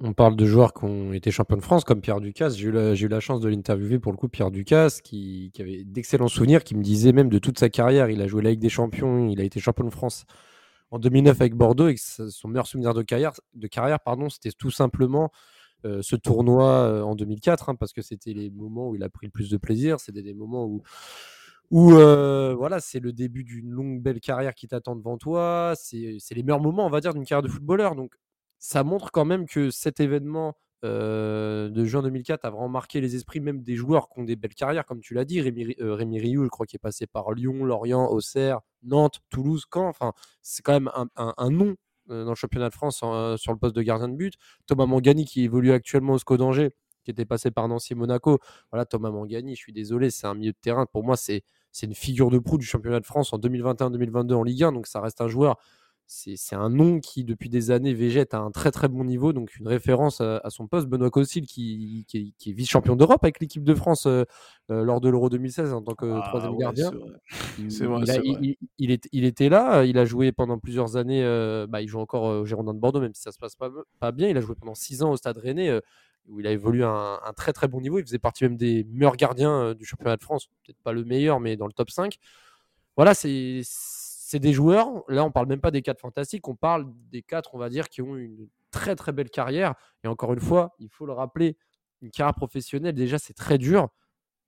On 0.00 0.12
parle 0.12 0.34
de 0.34 0.44
joueurs 0.44 0.74
qui 0.74 0.84
ont 0.84 1.12
été 1.12 1.30
champions 1.30 1.56
de 1.56 1.62
France 1.62 1.84
comme 1.84 2.00
Pierre 2.00 2.20
Ducasse. 2.20 2.56
J'ai 2.56 2.66
eu, 2.66 2.72
la, 3.08 3.20
chance 3.20 3.40
de 3.40 3.48
l'interviewer 3.48 4.00
pour 4.00 4.10
le 4.10 4.16
coup, 4.18 4.28
Pierre 4.28 4.50
Ducasse, 4.50 5.00
qui, 5.00 5.52
avait 5.60 5.84
d'excellents 5.84 6.28
souvenirs, 6.28 6.64
qui 6.64 6.74
me 6.74 6.82
disait 6.82 7.12
même 7.12 7.28
de 7.28 7.38
toute 7.38 7.60
sa 7.60 7.68
carrière, 7.68 8.10
il 8.10 8.20
a 8.20 8.26
joué 8.26 8.42
la 8.42 8.50
Ligue 8.50 8.60
des 8.60 8.68
Champions, 8.68 9.28
il 9.28 9.40
a 9.40 9.44
été 9.44 9.60
champion 9.60 9.84
de 9.84 9.90
France 9.90 10.24
en 10.90 10.98
2009 10.98 11.40
avec 11.40 11.54
Bordeaux 11.54 11.88
et 11.88 11.96
son 11.96 12.48
meilleur 12.48 12.66
souvenir 12.66 12.92
de 12.92 13.02
carrière, 13.02 13.32
de 13.54 13.66
carrière 13.68 14.00
pardon, 14.00 14.28
c'était 14.28 14.50
tout 14.50 14.70
simplement 14.70 15.30
euh, 15.84 16.02
ce 16.02 16.16
tournoi 16.16 16.70
euh, 16.70 17.02
en 17.02 17.14
2004, 17.14 17.68
hein, 17.68 17.74
parce 17.76 17.92
que 17.92 18.02
c'était 18.02 18.32
les 18.32 18.50
moments 18.50 18.88
où 18.88 18.96
il 18.96 19.02
a 19.04 19.08
pris 19.08 19.26
le 19.26 19.32
plus 19.32 19.48
de 19.50 19.56
plaisir, 19.56 20.00
c'était 20.00 20.22
des 20.22 20.34
moments 20.34 20.66
où 20.66 20.82
où 21.70 21.92
euh, 21.92 22.54
voilà, 22.54 22.78
c'est 22.78 23.00
le 23.00 23.12
début 23.12 23.42
d'une 23.42 23.70
longue 23.70 24.00
belle 24.02 24.20
carrière 24.20 24.54
qui 24.54 24.68
t'attend 24.68 24.96
devant 24.96 25.16
toi. 25.18 25.72
C'est 25.76 26.18
les 26.30 26.42
meilleurs 26.42 26.60
moments, 26.60 26.86
on 26.86 26.90
va 26.90 27.00
dire, 27.00 27.14
d'une 27.14 27.24
carrière 27.24 27.42
de 27.42 27.48
footballeur. 27.48 27.96
Donc 27.96 28.14
ça 28.64 28.82
montre 28.82 29.12
quand 29.12 29.26
même 29.26 29.44
que 29.44 29.68
cet 29.68 30.00
événement 30.00 30.56
de 30.82 31.84
juin 31.84 32.02
2004 32.02 32.46
a 32.46 32.50
vraiment 32.50 32.68
marqué 32.68 33.00
les 33.00 33.14
esprits 33.14 33.40
même 33.40 33.62
des 33.62 33.74
joueurs 33.74 34.08
qui 34.08 34.20
ont 34.20 34.24
des 34.24 34.36
belles 34.36 34.54
carrières, 34.54 34.86
comme 34.86 35.00
tu 35.00 35.12
l'as 35.12 35.26
dit. 35.26 35.40
Rémi, 35.42 35.74
euh, 35.80 35.94
Rioux, 35.94 36.44
je 36.44 36.48
crois 36.48 36.64
qu'il 36.64 36.76
est 36.76 36.78
passé 36.78 37.06
par 37.06 37.32
Lyon, 37.32 37.64
Lorient, 37.64 38.06
Auxerre, 38.06 38.60
Nantes, 38.82 39.20
Toulouse, 39.28 39.64
Caen. 39.72 39.88
Enfin, 39.88 40.12
c'est 40.40 40.62
quand 40.62 40.72
même 40.72 40.90
un, 40.94 41.50
nom 41.50 41.76
dans 42.08 42.30
le 42.30 42.34
championnat 42.34 42.70
de 42.70 42.74
France 42.74 43.02
en, 43.02 43.36
sur 43.36 43.52
le 43.52 43.58
poste 43.58 43.76
de 43.76 43.82
gardien 43.82 44.08
de 44.08 44.16
but. 44.16 44.34
Thomas 44.66 44.86
Mangani 44.86 45.26
qui 45.26 45.44
évolue 45.44 45.72
actuellement 45.72 46.14
au 46.14 46.18
SCO 46.18 46.38
d'Angers, 46.38 46.74
qui 47.04 47.10
était 47.10 47.26
passé 47.26 47.50
par 47.50 47.68
Nancy 47.68 47.94
Monaco. 47.94 48.38
Voilà, 48.72 48.86
Thomas 48.86 49.10
Mangani, 49.10 49.56
je 49.56 49.60
suis 49.60 49.74
désolé, 49.74 50.08
c'est 50.08 50.26
un 50.26 50.34
milieu 50.34 50.52
de 50.52 50.58
terrain. 50.60 50.86
Pour 50.86 51.04
moi, 51.04 51.16
c'est 51.18 51.42
une 51.82 51.94
figure 51.94 52.30
de 52.30 52.38
proue 52.38 52.56
du 52.56 52.64
championnat 52.64 53.00
de 53.00 53.06
France 53.06 53.34
en 53.34 53.38
2021-2022 53.38 54.32
en 54.32 54.42
Ligue 54.42 54.64
1. 54.64 54.72
Donc 54.72 54.86
ça 54.86 55.02
reste 55.02 55.20
un 55.20 55.28
joueur 55.28 55.58
c'est 56.06 56.54
un 56.54 56.68
nom 56.68 57.00
qui, 57.00 57.24
depuis 57.24 57.48
des 57.48 57.70
années, 57.70 57.94
végète 57.94 58.34
à 58.34 58.38
un 58.38 58.50
très 58.50 58.70
très 58.70 58.88
bon 58.88 59.04
niveau. 59.04 59.32
Donc, 59.32 59.56
une 59.56 59.68
référence 59.68 60.20
à, 60.20 60.38
à 60.38 60.50
son 60.50 60.66
poste. 60.66 60.86
Benoît 60.86 61.10
Costil, 61.10 61.46
qui, 61.46 62.04
qui, 62.06 62.34
qui 62.38 62.50
est 62.50 62.52
vice-champion 62.52 62.94
d'Europe 62.94 63.24
avec 63.24 63.40
l'équipe 63.40 63.64
de 63.64 63.74
France 63.74 64.06
euh, 64.06 64.24
euh, 64.70 64.84
lors 64.84 65.00
de 65.00 65.08
l'Euro 65.08 65.30
2016 65.30 65.72
en 65.72 65.82
tant 65.82 65.94
que 65.94 66.06
ah, 66.06 66.22
troisième 66.28 66.52
ouais, 66.52 66.58
gardien. 66.58 66.90
Vrai. 66.90 67.10
Il, 67.58 67.86
vrai, 67.86 68.20
il, 68.22 68.38
il, 68.42 68.56
il, 68.78 68.90
est, 68.90 69.08
il, 69.12 69.24
était 69.24 69.48
là. 69.48 69.84
Il 69.84 69.98
a 69.98 70.04
joué 70.04 70.30
pendant 70.30 70.58
plusieurs 70.58 70.96
années. 70.96 71.24
Euh, 71.24 71.66
bah, 71.66 71.80
il 71.80 71.88
joue 71.88 72.00
encore 72.00 72.24
au 72.24 72.44
Girondin 72.44 72.74
de 72.74 72.80
Bordeaux, 72.80 73.00
même 73.00 73.14
si 73.14 73.22
ça 73.22 73.32
se 73.32 73.38
passe 73.38 73.56
pas, 73.56 73.70
pas 73.98 74.12
bien. 74.12 74.28
Il 74.28 74.36
a 74.36 74.40
joué 74.40 74.54
pendant 74.54 74.74
six 74.74 75.02
ans 75.02 75.10
au 75.10 75.16
Stade 75.16 75.38
Rennais. 75.38 75.70
Euh, 75.70 75.80
où 76.26 76.40
il 76.40 76.46
a 76.46 76.52
évolué 76.52 76.82
à 76.84 76.88
un, 76.88 77.14
un, 77.16 77.32
très 77.34 77.52
très 77.52 77.68
bon 77.68 77.82
niveau. 77.82 77.98
Il 77.98 78.04
faisait 78.06 78.18
partie 78.18 78.44
même 78.44 78.56
des 78.56 78.84
meilleurs 78.84 79.16
gardiens 79.16 79.74
du 79.74 79.84
championnat 79.84 80.16
de 80.16 80.22
France. 80.22 80.46
Peut-être 80.64 80.78
pas 80.82 80.92
le 80.94 81.04
meilleur, 81.04 81.38
mais 81.38 81.54
dans 81.58 81.66
le 81.66 81.72
top 81.74 81.90
5. 81.90 82.16
Voilà, 82.96 83.12
c'est 83.12 83.60
c'est 84.34 84.40
des 84.40 84.52
joueurs, 84.52 84.88
là 85.06 85.24
on 85.24 85.30
parle 85.30 85.46
même 85.46 85.60
pas 85.60 85.70
des 85.70 85.80
quatre 85.80 86.00
fantastiques, 86.00 86.48
on 86.48 86.56
parle 86.56 86.86
des 87.12 87.22
quatre, 87.22 87.54
on 87.54 87.58
va 87.58 87.68
dire, 87.68 87.88
qui 87.88 88.02
ont 88.02 88.16
une 88.16 88.48
très 88.72 88.96
très 88.96 89.12
belle 89.12 89.30
carrière. 89.30 89.74
Et 90.02 90.08
encore 90.08 90.32
une 90.32 90.40
fois, 90.40 90.74
il 90.80 90.88
faut 90.88 91.06
le 91.06 91.12
rappeler, 91.12 91.56
une 92.02 92.10
carrière 92.10 92.34
professionnelle, 92.34 92.94
déjà 92.94 93.16
c'est 93.20 93.32
très 93.32 93.58
dur. 93.58 93.90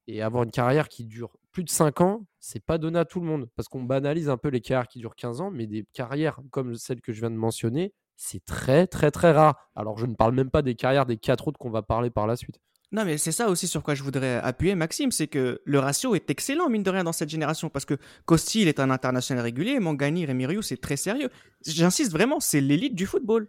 Et 0.08 0.22
avoir 0.22 0.42
une 0.42 0.50
carrière 0.50 0.88
qui 0.88 1.04
dure 1.04 1.38
plus 1.52 1.62
de 1.62 1.70
5 1.70 2.00
ans, 2.00 2.26
c'est 2.40 2.64
pas 2.64 2.78
donné 2.78 2.98
à 2.98 3.04
tout 3.04 3.20
le 3.20 3.26
monde. 3.26 3.48
Parce 3.54 3.68
qu'on 3.68 3.84
banalise 3.84 4.28
un 4.28 4.36
peu 4.36 4.48
les 4.48 4.60
carrières 4.60 4.88
qui 4.88 4.98
durent 4.98 5.14
15 5.14 5.40
ans, 5.40 5.52
mais 5.52 5.68
des 5.68 5.86
carrières 5.92 6.40
comme 6.50 6.74
celle 6.74 7.00
que 7.00 7.12
je 7.12 7.20
viens 7.20 7.30
de 7.30 7.36
mentionner, 7.36 7.94
c'est 8.16 8.44
très 8.44 8.88
très 8.88 9.12
très 9.12 9.30
rare. 9.30 9.70
Alors 9.76 9.98
je 9.98 10.06
ne 10.06 10.16
parle 10.16 10.34
même 10.34 10.50
pas 10.50 10.62
des 10.62 10.74
carrières 10.74 11.06
des 11.06 11.16
quatre 11.16 11.46
autres 11.46 11.58
qu'on 11.60 11.70
va 11.70 11.82
parler 11.82 12.10
par 12.10 12.26
la 12.26 12.34
suite. 12.34 12.58
Non, 12.92 13.04
mais 13.04 13.18
c'est 13.18 13.32
ça 13.32 13.48
aussi 13.48 13.66
sur 13.66 13.82
quoi 13.82 13.94
je 13.94 14.02
voudrais 14.02 14.36
appuyer, 14.36 14.74
Maxime, 14.74 15.10
c'est 15.10 15.26
que 15.26 15.60
le 15.64 15.78
ratio 15.80 16.14
est 16.14 16.30
excellent, 16.30 16.68
mine 16.68 16.84
de 16.84 16.90
rien, 16.90 17.02
dans 17.02 17.12
cette 17.12 17.28
génération, 17.28 17.68
parce 17.68 17.84
que 17.84 17.94
Costil 18.26 18.68
est 18.68 18.78
un 18.78 18.90
international 18.90 19.42
régulier, 19.42 19.80
Mangani, 19.80 20.24
Rémi 20.24 20.46
Rioux, 20.46 20.62
c'est 20.62 20.80
très 20.80 20.96
sérieux. 20.96 21.28
J'insiste 21.66 22.12
vraiment, 22.12 22.38
c'est 22.38 22.60
l'élite 22.60 22.94
du 22.94 23.06
football. 23.06 23.48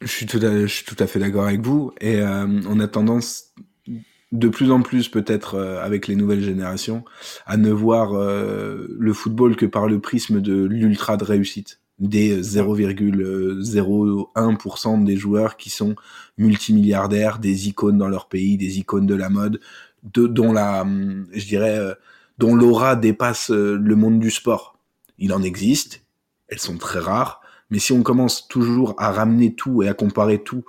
Je 0.00 0.06
suis 0.06 0.26
tout 0.26 0.38
à, 0.38 0.60
je 0.60 0.66
suis 0.66 0.84
tout 0.84 0.96
à 0.98 1.06
fait 1.06 1.18
d'accord 1.18 1.46
avec 1.46 1.60
vous. 1.60 1.92
Et 2.00 2.20
euh, 2.20 2.46
on 2.68 2.78
a 2.78 2.86
tendance, 2.86 3.54
de 4.30 4.48
plus 4.48 4.70
en 4.70 4.82
plus 4.82 5.08
peut-être 5.08 5.54
euh, 5.54 5.82
avec 5.82 6.06
les 6.06 6.14
nouvelles 6.14 6.42
générations, 6.42 7.04
à 7.46 7.56
ne 7.56 7.70
voir 7.70 8.14
euh, 8.14 8.86
le 8.96 9.12
football 9.12 9.56
que 9.56 9.66
par 9.66 9.88
le 9.88 10.00
prisme 10.00 10.40
de 10.40 10.64
l'ultra 10.64 11.16
de 11.16 11.24
réussite. 11.24 11.80
Des 11.98 12.42
0,01% 12.42 15.04
des 15.04 15.16
joueurs 15.16 15.56
qui 15.56 15.70
sont 15.70 15.94
multimilliardaires, 16.36 17.38
des 17.38 17.68
icônes 17.68 17.96
dans 17.96 18.08
leur 18.08 18.28
pays, 18.28 18.58
des 18.58 18.78
icônes 18.78 19.06
de 19.06 19.14
la 19.14 19.30
mode, 19.30 19.60
de, 20.02 20.26
dont 20.26 20.52
la, 20.52 20.86
je 21.32 21.46
dirais, 21.46 21.80
dont 22.36 22.54
l'aura 22.54 22.96
dépasse 22.96 23.48
le 23.50 23.94
monde 23.94 24.20
du 24.20 24.30
sport. 24.30 24.78
Il 25.18 25.32
en 25.32 25.42
existe, 25.42 26.02
elles 26.48 26.58
sont 26.58 26.76
très 26.76 26.98
rares, 26.98 27.40
mais 27.70 27.78
si 27.78 27.92
on 27.92 28.02
commence 28.02 28.46
toujours 28.48 28.94
à 28.98 29.10
ramener 29.10 29.54
tout 29.54 29.82
et 29.82 29.88
à 29.88 29.94
comparer 29.94 30.42
tout 30.42 30.64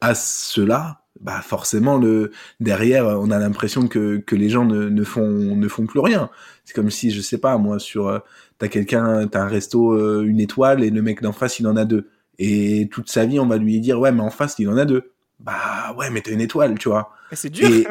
à 0.00 0.14
cela, 0.14 1.02
bah 1.20 1.42
forcément 1.42 1.98
le 1.98 2.30
derrière 2.60 3.06
on 3.06 3.30
a 3.30 3.38
l'impression 3.38 3.88
que, 3.88 4.18
que 4.18 4.34
les 4.34 4.48
gens 4.48 4.64
ne, 4.64 4.88
ne 4.88 5.04
font 5.04 5.28
ne 5.28 5.68
font 5.68 5.86
plus 5.86 6.00
rien. 6.00 6.30
C'est 6.64 6.74
comme 6.74 6.90
si 6.90 7.10
je 7.10 7.20
sais 7.20 7.38
pas 7.38 7.58
moi 7.58 7.78
sur 7.78 8.08
euh, 8.08 8.20
t'as 8.60 8.68
quelqu'un 8.68 9.26
t'as 9.26 9.42
un 9.42 9.48
resto 9.48 9.92
euh, 9.94 10.22
une 10.24 10.38
étoile 10.38 10.84
et 10.84 10.90
le 10.90 11.02
mec 11.02 11.22
d'en 11.22 11.32
face 11.32 11.58
il 11.58 11.66
en 11.66 11.76
a 11.76 11.84
deux 11.84 12.08
et 12.38 12.88
toute 12.92 13.10
sa 13.10 13.26
vie 13.26 13.40
on 13.40 13.46
va 13.46 13.56
lui 13.56 13.80
dire 13.80 13.98
ouais 13.98 14.12
mais 14.12 14.20
en 14.20 14.30
face 14.30 14.54
il 14.60 14.68
en 14.68 14.76
a 14.76 14.84
deux. 14.84 15.10
Bah 15.40 15.94
ouais 15.98 16.10
mais 16.10 16.20
t'as 16.20 16.32
une 16.32 16.40
étoile 16.40 16.78
tu 16.78 16.88
vois. 16.88 17.12
C'est 17.32 17.50
dur. 17.50 17.68
Et, 17.68 17.86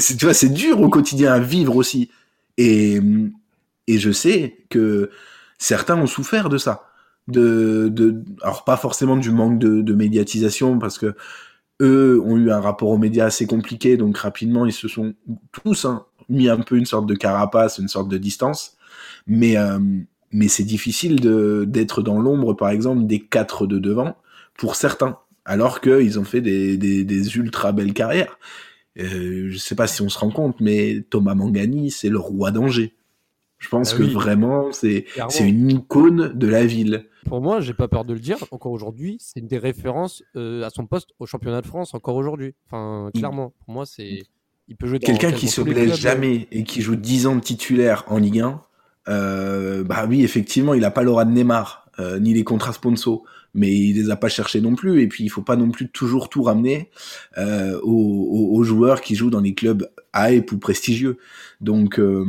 tu 0.00 0.24
vois 0.24 0.34
c'est 0.34 0.50
dur 0.50 0.80
au 0.80 0.88
quotidien 0.88 1.32
à 1.32 1.40
vivre 1.40 1.74
aussi 1.74 2.10
et 2.58 3.00
et 3.86 3.98
je 3.98 4.12
sais 4.12 4.58
que 4.68 5.10
certains 5.58 5.96
ont 5.96 6.06
souffert 6.06 6.48
de 6.48 6.58
ça 6.58 6.88
de, 7.26 7.88
de 7.90 8.22
alors 8.42 8.64
pas 8.64 8.76
forcément 8.76 9.16
du 9.16 9.30
manque 9.30 9.58
de, 9.58 9.80
de, 9.80 9.94
médiatisation 9.94 10.78
parce 10.78 10.98
que 10.98 11.14
eux 11.80 12.20
ont 12.22 12.36
eu 12.36 12.50
un 12.50 12.60
rapport 12.60 12.90
aux 12.90 12.98
médias 12.98 13.24
assez 13.24 13.46
compliqué 13.46 13.96
donc 13.96 14.18
rapidement 14.18 14.66
ils 14.66 14.72
se 14.72 14.88
sont 14.88 15.14
tous 15.52 15.86
hein, 15.86 16.04
mis 16.28 16.50
un 16.50 16.60
peu 16.60 16.76
une 16.76 16.84
sorte 16.84 17.06
de 17.06 17.14
carapace 17.14 17.78
une 17.78 17.88
sorte 17.88 18.08
de 18.08 18.18
distance 18.18 18.76
mais 19.26 19.56
euh, 19.56 19.78
mais 20.32 20.48
c'est 20.48 20.64
difficile 20.64 21.20
de 21.20 21.64
d'être 21.66 22.02
dans 22.02 22.20
l'ombre 22.20 22.54
par 22.54 22.70
exemple 22.70 23.06
des 23.06 23.20
quatre 23.20 23.66
de 23.66 23.78
devant 23.78 24.16
pour 24.54 24.76
certains 24.76 25.18
alors 25.44 25.80
qu'ils 25.80 26.18
ont 26.18 26.24
fait 26.24 26.40
des, 26.40 26.78
des, 26.78 27.04
des, 27.04 27.36
ultra 27.36 27.72
belles 27.72 27.92
carrières 27.92 28.38
euh, 28.98 29.48
je 29.50 29.58
sais 29.58 29.74
pas 29.74 29.86
si 29.86 30.02
on 30.02 30.08
se 30.08 30.18
rend 30.18 30.30
compte 30.30 30.60
mais 30.60 31.04
Thomas 31.10 31.34
Mangani 31.34 31.90
c'est 31.90 32.08
le 32.08 32.18
roi 32.18 32.50
d'Angers 32.50 32.94
je 33.64 33.70
pense 33.70 33.94
ah 33.94 33.96
que 33.96 34.02
vraiment, 34.02 34.72
c'est 34.72 35.06
c'est 35.30 35.48
une 35.48 35.70
icône 35.70 36.32
de 36.34 36.46
la 36.46 36.66
ville. 36.66 37.06
Pour 37.24 37.40
moi, 37.40 37.62
j'ai 37.62 37.72
pas 37.72 37.88
peur 37.88 38.04
de 38.04 38.12
le 38.12 38.20
dire. 38.20 38.36
Encore 38.50 38.72
aujourd'hui, 38.72 39.16
c'est 39.20 39.40
une 39.40 39.46
des 39.46 39.56
références 39.56 40.22
euh, 40.36 40.62
à 40.64 40.68
son 40.68 40.86
poste 40.86 41.14
au 41.18 41.24
championnat 41.24 41.62
de 41.62 41.66
France. 41.66 41.94
Encore 41.94 42.16
aujourd'hui, 42.16 42.54
enfin 42.66 43.10
clairement, 43.14 43.54
pour 43.64 43.72
moi, 43.72 43.86
c'est 43.86 44.24
il 44.68 44.76
peut 44.76 44.86
jouer. 44.86 44.98
Quelqu'un 44.98 45.32
qui 45.32 45.48
se 45.48 45.62
blesse 45.62 45.98
jamais 45.98 46.46
et 46.52 46.64
qui 46.64 46.82
joue 46.82 46.94
10 46.94 47.26
ans 47.26 47.36
de 47.36 47.40
titulaire 47.40 48.04
en 48.08 48.18
Ligue 48.18 48.40
1. 48.40 48.60
Euh, 49.08 49.84
bah 49.84 50.06
oui, 50.08 50.24
effectivement, 50.24 50.74
il 50.74 50.84
a 50.84 50.90
pas 50.90 51.02
l'aura 51.02 51.24
de 51.24 51.30
Neymar 51.30 51.86
euh, 51.98 52.18
ni 52.18 52.34
les 52.34 52.44
contrats 52.44 52.72
sponsors, 52.72 53.22
mais 53.54 53.72
il 53.72 53.96
les 53.96 54.10
a 54.10 54.16
pas 54.16 54.28
cherchés 54.28 54.60
non 54.60 54.74
plus. 54.74 55.02
Et 55.02 55.08
puis 55.08 55.24
il 55.24 55.28
faut 55.28 55.42
pas 55.42 55.56
non 55.56 55.70
plus 55.70 55.88
toujours 55.88 56.28
tout 56.28 56.42
ramener 56.42 56.90
euh, 57.38 57.78
aux, 57.82 58.50
aux, 58.52 58.56
aux, 58.56 58.64
joueurs 58.64 59.00
qui 59.00 59.14
jouent 59.14 59.30
dans 59.30 59.40
les 59.40 59.54
clubs 59.54 59.88
hype 60.14 60.52
ou 60.52 60.58
prestigieux. 60.58 61.18
Donc 61.60 61.98
euh, 61.98 62.24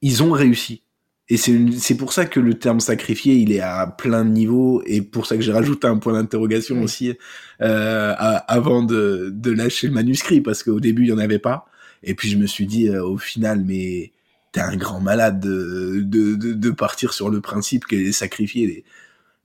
ils 0.00 0.22
ont 0.22 0.32
réussi. 0.32 0.82
Et 1.28 1.38
c'est 1.38 1.96
pour 1.96 2.12
ça 2.12 2.26
que 2.26 2.40
le 2.40 2.58
terme 2.58 2.80
sacrifié, 2.80 3.36
il 3.36 3.52
est 3.52 3.60
à 3.60 3.86
plein 3.86 4.22
de 4.22 4.28
niveaux, 4.28 4.82
et 4.84 5.00
pour 5.00 5.24
ça 5.24 5.36
que 5.36 5.42
j'ai 5.42 5.52
rajouté 5.52 5.86
un 5.86 5.96
point 5.96 6.12
d'interrogation 6.12 6.76
oui. 6.76 6.84
aussi 6.84 7.14
euh, 7.62 8.14
à, 8.18 8.36
avant 8.52 8.82
de, 8.82 9.30
de, 9.32 9.50
lâcher 9.50 9.86
le 9.86 9.94
manuscrit, 9.94 10.42
parce 10.42 10.62
qu'au 10.62 10.78
début, 10.78 11.04
il 11.04 11.06
n'y 11.06 11.12
en 11.12 11.18
avait 11.18 11.38
pas. 11.38 11.64
Et 12.02 12.14
puis 12.14 12.28
je 12.28 12.36
me 12.36 12.46
suis 12.46 12.66
dit, 12.66 12.88
euh, 12.88 13.02
au 13.02 13.16
final, 13.16 13.64
mais 13.64 14.12
t'es 14.52 14.60
un 14.60 14.76
grand 14.76 15.00
malade 15.00 15.40
de, 15.40 16.00
de, 16.04 16.34
de, 16.36 16.52
de, 16.52 16.70
partir 16.70 17.12
sur 17.12 17.30
le 17.30 17.40
principe 17.40 17.86
qu'elle 17.86 18.06
est 18.06 18.12
sacrifiée. 18.12 18.66
Les... 18.66 18.84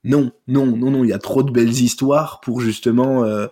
Non, 0.04 0.32
non, 0.46 0.66
non, 0.66 0.90
non, 0.90 1.04
il 1.04 1.10
y 1.10 1.14
a 1.14 1.18
trop 1.18 1.42
de 1.42 1.50
belles 1.50 1.80
histoires 1.80 2.40
pour 2.40 2.60
justement... 2.60 3.24
Euh, 3.24 3.48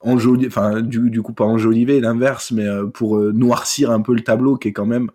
enjoliver, 0.00 0.48
enfin 0.48 0.80
du, 0.80 1.10
du 1.10 1.22
coup 1.22 1.32
pas 1.32 1.44
enjoliver 1.44 2.00
l'inverse, 2.00 2.52
mais 2.52 2.66
euh, 2.66 2.86
pour 2.86 3.18
euh, 3.18 3.32
noircir 3.32 3.90
un 3.90 4.00
peu 4.00 4.14
le 4.14 4.22
tableau 4.22 4.56
qui 4.56 4.68
est 4.68 4.72
quand 4.72 4.86
même 4.86 5.10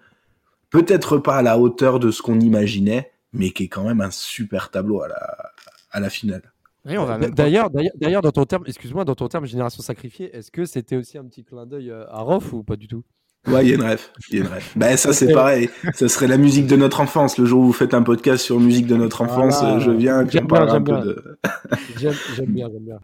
peut-être 0.69 1.17
pas 1.17 1.37
à 1.37 1.41
la 1.41 1.57
hauteur 1.57 1.99
de 1.99 2.11
ce 2.11 2.21
qu'on 2.21 2.39
imaginait, 2.39 3.11
mais 3.31 3.51
qui 3.51 3.63
est 3.63 3.67
quand 3.67 3.83
même 3.83 4.01
un 4.01 4.11
super 4.11 4.71
tableau 4.71 5.01
à 5.01 5.07
la, 5.07 5.51
à 5.91 5.99
la 5.99 6.09
finale. 6.09 6.41
Oui, 6.85 6.95
d'ailleurs, 7.31 7.69
d'ailleurs, 7.69 8.21
dans 8.21 8.31
ton 8.31 8.43
terme, 8.43 8.63
excuse-moi, 8.67 9.05
dans 9.05 9.15
ton 9.15 9.29
terme 9.29 9.45
génération 9.45 9.81
sacrifiée, 9.81 10.35
est-ce 10.35 10.51
que 10.51 10.65
c'était 10.65 10.97
aussi 10.97 11.17
un 11.17 11.23
petit 11.23 11.45
clin 11.45 11.65
d'œil 11.65 11.91
à 11.91 12.19
Rof 12.19 12.51
ou 12.51 12.63
pas 12.63 12.75
du 12.75 12.89
tout? 12.89 13.03
Ouais, 13.47 13.65
il 13.65 13.69
y 13.69 13.71
a 13.73 13.75
une 13.75 13.81
rêve. 13.81 14.01
Il 14.29 14.37
y 14.37 14.41
a 14.41 14.45
une 14.45 14.49
rêve. 14.49 14.71
Ben, 14.75 14.95
ça, 14.95 15.11
c'est 15.11 15.33
pareil. 15.33 15.69
Ça 15.93 16.07
serait 16.07 16.27
la 16.27 16.37
musique 16.37 16.65
de 16.65 16.75
notre 16.75 17.01
enfance. 17.01 17.37
Le 17.37 17.45
jour 17.45 17.61
où 17.61 17.65
vous 17.65 17.73
faites 17.73 17.93
un 17.93 18.01
podcast 18.01 18.43
sur 18.43 18.59
musique 18.59 18.87
de 18.87 18.95
notre 18.95 19.21
enfance, 19.21 19.59
voilà. 19.59 19.79
je 19.79 19.91
viens 19.91 20.25
et 20.25 20.39
on 20.41 20.47
parle 20.47 20.69
un 20.69 20.81
peu 20.81 20.99
de. 21.01 21.39
j'aime 21.97 22.13
bien, 22.47 22.69
j'aime 22.71 22.85
bien. 22.85 22.99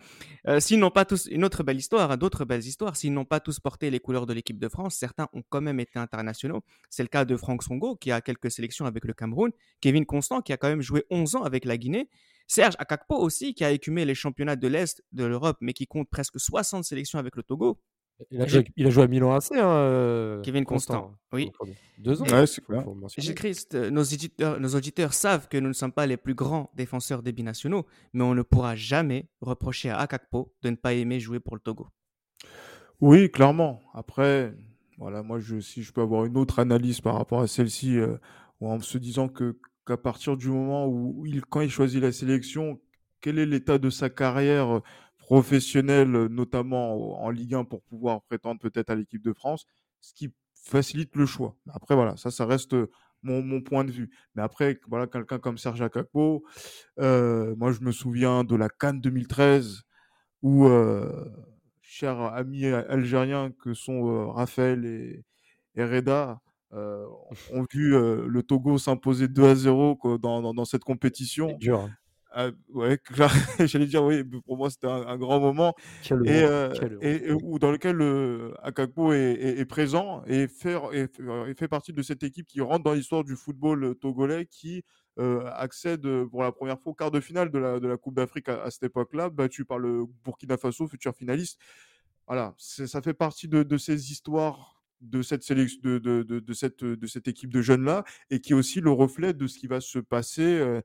Euh, 0.47 0.59
s'ils 0.59 0.79
n'ont 0.79 0.91
pas 0.91 1.03
tous 1.03 1.27
une 1.27 1.43
autre 1.43 1.63
belle 1.63 1.77
histoire, 1.77 2.11
hein, 2.11 2.17
d'autres 2.17 2.45
belles 2.45 2.63
histoires, 2.63 2.95
s'ils 2.95 3.13
n'ont 3.13 3.25
pas 3.25 3.39
tous 3.41 3.59
porté 3.59 3.89
les 3.89 3.99
couleurs 3.99 4.25
de 4.25 4.33
l'équipe 4.33 4.57
de 4.57 4.69
France, 4.69 4.95
certains 4.95 5.27
ont 5.33 5.43
quand 5.49 5.61
même 5.61 5.79
été 5.79 5.99
internationaux. 5.99 6.61
C'est 6.89 7.03
le 7.03 7.09
cas 7.09 7.25
de 7.25 7.35
Franck 7.35 7.61
Songo 7.61 7.97
qui 7.97 8.11
a 8.11 8.21
quelques 8.21 8.49
sélections 8.49 8.85
avec 8.85 9.03
le 9.05 9.13
Cameroun, 9.13 9.51
Kevin 9.81 10.05
Constant 10.05 10.41
qui 10.41 10.53
a 10.53 10.57
quand 10.57 10.69
même 10.69 10.81
joué 10.81 11.03
11 11.09 11.35
ans 11.35 11.43
avec 11.43 11.65
la 11.65 11.77
Guinée, 11.77 12.09
Serge 12.47 12.75
Akakpo 12.79 13.15
aussi 13.15 13.53
qui 13.53 13.65
a 13.65 13.71
écumé 13.71 14.05
les 14.05 14.15
championnats 14.15 14.55
de 14.55 14.67
l'Est 14.67 15.03
de 15.11 15.25
l'Europe 15.25 15.57
mais 15.59 15.73
qui 15.73 15.85
compte 15.85 16.09
presque 16.09 16.39
60 16.39 16.85
sélections 16.85 17.19
avec 17.19 17.35
le 17.35 17.43
Togo. 17.43 17.77
Il 18.31 18.41
a, 18.41 18.47
joué, 18.47 18.65
il 18.75 18.85
a 18.85 18.89
joué 18.89 19.03
à 19.03 19.07
Milan 19.07 19.33
AC, 19.33 19.51
hein, 19.53 19.57
euh, 19.57 20.41
Kevin 20.41 20.65
Constant. 20.65 21.01
Constant. 21.01 21.17
Oui. 21.31 21.51
Deux 21.97 22.21
ans. 22.21 22.25
Ouais, 22.25 22.45
c'est 22.47 22.63
clair. 22.63 22.85
Jésus-Christ, 23.17 23.75
nos 23.75 24.03
auditeurs, 24.03 24.59
nos 24.59 24.75
auditeurs 24.75 25.13
savent 25.13 25.47
que 25.47 25.57
nous 25.57 25.69
ne 25.69 25.73
sommes 25.73 25.91
pas 25.91 26.05
les 26.05 26.17
plus 26.17 26.33
grands 26.33 26.69
défenseurs 26.75 27.23
des 27.23 27.31
binationaux, 27.31 27.85
mais 28.13 28.23
on 28.23 28.35
ne 28.35 28.41
pourra 28.41 28.75
jamais 28.75 29.29
reprocher 29.41 29.89
à 29.89 29.99
Akakpo 29.99 30.53
de 30.63 30.69
ne 30.69 30.75
pas 30.75 30.93
aimer 30.93 31.19
jouer 31.19 31.39
pour 31.39 31.55
le 31.55 31.61
Togo. 31.61 31.87
Oui, 33.01 33.31
clairement. 33.31 33.81
Après, 33.93 34.53
voilà, 34.97 35.23
moi, 35.23 35.39
je, 35.39 35.59
si 35.59 35.81
je 35.81 35.93
peux 35.93 36.01
avoir 36.01 36.25
une 36.25 36.37
autre 36.37 36.59
analyse 36.59 36.99
par 36.99 37.15
rapport 37.15 37.39
à 37.39 37.47
celle-ci, 37.47 37.97
euh, 37.97 38.17
en 38.59 38.79
se 38.81 38.97
disant 38.97 39.29
que 39.29 39.57
qu'à 39.87 39.97
partir 39.97 40.37
du 40.37 40.49
moment 40.49 40.87
où 40.87 41.25
il, 41.25 41.41
quand 41.45 41.61
il 41.61 41.71
choisit 41.71 42.01
la 42.01 42.11
sélection, 42.11 42.79
quel 43.21 43.39
est 43.39 43.45
l'état 43.45 43.77
de 43.77 43.89
sa 43.89 44.09
carrière 44.09 44.81
professionnel, 45.29 46.09
notamment 46.09 47.21
en 47.23 47.29
Ligue 47.29 47.53
1, 47.53 47.63
pour 47.63 47.83
pouvoir 47.83 48.23
prétendre 48.23 48.59
peut-être 48.59 48.89
à 48.89 48.95
l'équipe 48.95 49.21
de 49.21 49.31
France, 49.31 49.67
ce 50.01 50.11
qui 50.15 50.33
facilite 50.55 51.15
le 51.15 51.27
choix. 51.27 51.55
Après, 51.71 51.93
voilà, 51.93 52.17
ça, 52.17 52.31
ça 52.31 52.47
reste 52.47 52.75
mon, 53.21 53.43
mon 53.43 53.61
point 53.61 53.83
de 53.83 53.91
vue. 53.91 54.09
Mais 54.33 54.41
après, 54.41 54.79
voilà, 54.87 55.05
quelqu'un 55.05 55.37
comme 55.37 55.59
Serge 55.59 55.83
Akakpo, 55.83 56.43
euh, 56.99 57.55
moi, 57.57 57.71
je 57.71 57.81
me 57.81 57.91
souviens 57.91 58.43
de 58.43 58.55
la 58.55 58.69
Cannes 58.69 59.01
2013, 59.01 59.83
où, 60.41 60.65
euh, 60.65 61.25
chers 61.83 62.19
amis 62.33 62.65
algériens 62.65 63.51
que 63.51 63.75
sont 63.75 64.07
euh, 64.07 64.25
Raphaël 64.31 64.83
et, 64.83 65.23
et 65.75 65.85
Reda, 65.85 66.41
euh, 66.73 67.05
ont 67.53 67.67
vu 67.71 67.95
euh, 67.95 68.25
le 68.27 68.41
Togo 68.41 68.79
s'imposer 68.79 69.27
2 69.27 69.43
à 69.43 69.55
0 69.55 69.95
quoi, 69.95 70.17
dans, 70.17 70.53
dans, 70.55 70.65
cette 70.65 70.83
compétition. 70.83 71.55
Hein. 71.71 71.89
Ah, 72.31 72.51
ouais, 72.69 72.99
j'allais 73.59 73.87
dire 73.87 74.03
oui, 74.03 74.23
pour 74.45 74.55
moi 74.55 74.69
c'était 74.69 74.85
un, 74.85 75.07
un, 75.07 75.17
grand 75.17 75.39
moment 75.39 75.73
Quel 76.03 76.27
et, 76.27 76.43
euh, 76.43 76.71
et, 77.01 77.29
et, 77.29 77.31
où, 77.31 77.57
dans 77.57 77.71
lequel 77.71 77.95
le 77.95 78.53
Akakpo 78.61 79.13
est, 79.13 79.17
est, 79.17 79.59
est, 79.59 79.65
présent 79.65 80.23
et 80.27 80.47
fait, 80.47 80.77
et, 80.93 81.07
fait 81.55 81.67
partie 81.67 81.91
de 81.91 82.03
cette 82.03 82.21
équipe 82.21 82.45
qui 82.45 82.61
rentre 82.61 82.83
dans 82.83 82.93
l'histoire 82.93 83.23
du 83.23 83.35
football 83.35 83.95
togolais 83.95 84.45
qui 84.45 84.83
euh, 85.17 85.43
accède 85.55 86.07
pour 86.25 86.43
la 86.43 86.51
première 86.51 86.79
fois 86.79 86.91
au 86.91 86.95
quart 86.95 87.09
de 87.09 87.19
finale 87.19 87.49
de 87.49 87.57
la, 87.57 87.79
de 87.79 87.87
la 87.87 87.97
Coupe 87.97 88.13
d'Afrique 88.13 88.47
à, 88.47 88.61
à, 88.61 88.69
cette 88.69 88.83
époque-là, 88.83 89.31
battu 89.31 89.65
par 89.65 89.79
le 89.79 90.05
Burkina 90.23 90.57
Faso, 90.57 90.87
futur 90.87 91.15
finaliste. 91.15 91.59
Voilà, 92.27 92.53
ça 92.57 93.01
fait 93.01 93.15
partie 93.15 93.47
de, 93.47 93.63
de 93.63 93.77
ces 93.77 94.11
histoires 94.11 94.79
de 95.01 95.21
cette 95.21 95.43
sélection 95.43 95.79
de, 95.83 95.97
de, 95.97 96.23
de, 96.23 96.39
de, 96.39 96.53
cette 96.53 96.83
de 96.83 97.07
cette 97.07 97.27
équipe 97.27 97.51
de 97.51 97.61
jeunes 97.61 97.85
là 97.85 98.03
et 98.29 98.41
qui 98.41 98.51
est 98.51 98.55
aussi 98.55 98.81
le 98.81 98.91
reflet 98.91 99.33
de 99.33 99.47
ce 99.47 99.57
qui 99.57 99.67
va 99.67 99.81
se 99.81 99.99
passer 99.99 100.43
euh, 100.43 100.81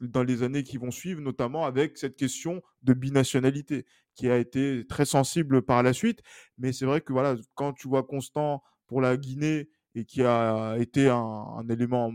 dans 0.00 0.22
les 0.22 0.42
années 0.42 0.62
qui 0.62 0.76
vont 0.76 0.90
suivre, 0.90 1.20
notamment 1.20 1.64
avec 1.64 1.98
cette 1.98 2.16
question 2.16 2.62
de 2.82 2.94
binationalité 2.94 3.86
qui 4.14 4.28
a 4.28 4.38
été 4.38 4.86
très 4.86 5.04
sensible 5.04 5.62
par 5.62 5.82
la 5.82 5.92
suite. 5.92 6.20
Mais 6.58 6.72
c'est 6.72 6.86
vrai 6.86 7.00
que 7.00 7.12
voilà, 7.12 7.36
quand 7.54 7.72
tu 7.72 7.88
vois 7.88 8.02
Constant 8.02 8.62
pour 8.86 9.00
la 9.00 9.16
Guinée 9.16 9.68
et 9.94 10.04
qui 10.04 10.22
a 10.22 10.76
été 10.78 11.08
un, 11.08 11.16
un 11.16 11.68
élément 11.68 12.12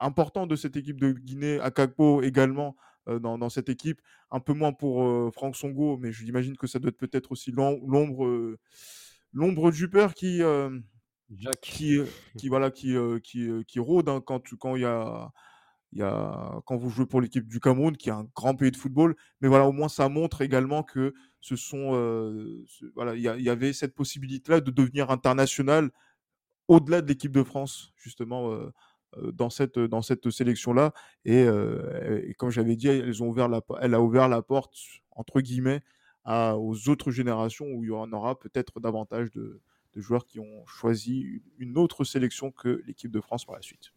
important 0.00 0.46
de 0.46 0.56
cette 0.56 0.76
équipe 0.76 1.00
de 1.00 1.12
Guinée, 1.12 1.60
Akakpo 1.60 2.22
également 2.22 2.76
euh, 3.08 3.18
dans, 3.18 3.38
dans, 3.38 3.50
cette 3.50 3.68
équipe, 3.68 4.00
un 4.30 4.40
peu 4.40 4.54
moins 4.54 4.72
pour 4.72 5.04
euh, 5.04 5.30
Franck 5.30 5.56
Songo, 5.56 5.98
mais 5.98 6.12
j'imagine 6.12 6.56
que 6.56 6.66
ça 6.66 6.78
doit 6.78 6.88
être 6.88 6.96
peut-être 6.96 7.32
aussi 7.32 7.52
l'ombre 7.52 8.24
euh, 8.24 8.58
l'ombre 9.32 9.70
du 9.70 9.90
père 9.90 10.14
qui 10.14 10.40
qui, 11.60 12.00
qui 12.38 12.48
voilà 12.48 12.70
qui 12.70 12.94
qui, 13.22 13.50
qui 13.66 13.78
rôde 13.78 14.08
hein, 14.08 14.22
quand 14.24 14.42
quand 14.58 14.76
il 14.76 14.82
y 14.82 14.86
a 14.86 15.30
il 15.94 16.00
y 16.00 16.02
a 16.02 16.60
quand 16.66 16.76
vous 16.76 16.90
jouez 16.90 17.06
pour 17.06 17.20
l'équipe 17.20 17.46
du 17.46 17.60
Cameroun, 17.60 17.96
qui 17.96 18.08
est 18.08 18.12
un 18.12 18.28
grand 18.34 18.54
pays 18.56 18.72
de 18.72 18.76
football. 18.76 19.14
Mais 19.40 19.48
voilà, 19.48 19.66
au 19.66 19.72
moins 19.72 19.88
ça 19.88 20.08
montre 20.08 20.42
également 20.42 20.82
que 20.82 21.14
ce 21.40 21.56
sont, 21.56 21.92
voilà, 22.94 23.14
il 23.14 23.22
y, 23.22 23.48
avait 23.48 23.72
cette 23.72 23.94
possibilité-là 23.94 24.60
de 24.60 24.70
devenir 24.70 25.10
international 25.10 25.90
au-delà 26.68 27.00
de 27.00 27.06
l'équipe 27.08 27.32
de 27.32 27.42
France, 27.44 27.92
justement. 27.96 28.50
dans 29.32 29.50
cette, 29.50 29.78
dans 29.78 30.02
cette 30.02 30.30
sélection-là. 30.30 30.92
Et, 31.24 31.46
comme 32.38 32.50
j'avais 32.50 32.76
dit, 32.76 32.88
elles 32.88 33.22
ont 33.22 33.28
ouvert 33.28 33.48
la, 33.48 33.60
elle 33.80 33.94
a 33.94 34.00
ouvert 34.00 34.28
la 34.28 34.42
porte, 34.42 34.76
entre 35.12 35.40
guillemets, 35.40 35.82
aux 36.26 36.88
autres 36.88 37.12
générations 37.12 37.66
où 37.66 37.84
il 37.84 37.88
y 37.88 37.92
en 37.92 38.12
aura 38.12 38.38
peut-être 38.38 38.80
davantage 38.80 39.30
de 39.30 39.60
joueurs 39.94 40.26
qui 40.26 40.40
ont 40.40 40.66
choisi 40.66 41.40
une 41.58 41.78
autre 41.78 42.02
sélection 42.02 42.50
que 42.50 42.82
l'équipe 42.86 43.12
de 43.12 43.20
France 43.20 43.44
par 43.44 43.54
la 43.54 43.62
suite. 43.62 43.92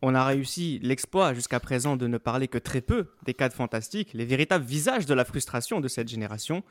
On 0.00 0.14
a 0.14 0.24
réussi 0.24 0.78
l'exploit 0.80 1.34
jusqu'à 1.34 1.58
présent 1.58 1.96
de 1.96 2.06
ne 2.06 2.18
parler 2.18 2.46
que 2.46 2.58
très 2.58 2.80
peu 2.80 3.08
des 3.24 3.34
cadres 3.34 3.54
fantastiques, 3.54 4.12
les 4.14 4.24
véritables 4.24 4.64
visages 4.64 5.06
de 5.06 5.14
la 5.14 5.24
frustration 5.24 5.80
de 5.80 5.88
cette 5.88 6.08
génération. 6.08 6.62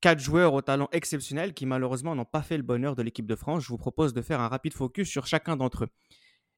Quatre 0.00 0.20
joueurs 0.20 0.54
au 0.54 0.62
talent 0.62 0.88
exceptionnel 0.92 1.54
qui 1.54 1.66
malheureusement 1.66 2.14
n'ont 2.14 2.24
pas 2.24 2.42
fait 2.42 2.56
le 2.56 2.62
bonheur 2.62 2.94
de 2.94 3.02
l'équipe 3.02 3.26
de 3.26 3.34
France. 3.34 3.64
Je 3.64 3.68
vous 3.68 3.78
propose 3.78 4.14
de 4.14 4.22
faire 4.22 4.40
un 4.40 4.48
rapide 4.48 4.74
focus 4.74 5.08
sur 5.08 5.26
chacun 5.26 5.56
d'entre 5.56 5.84
eux. 5.84 5.88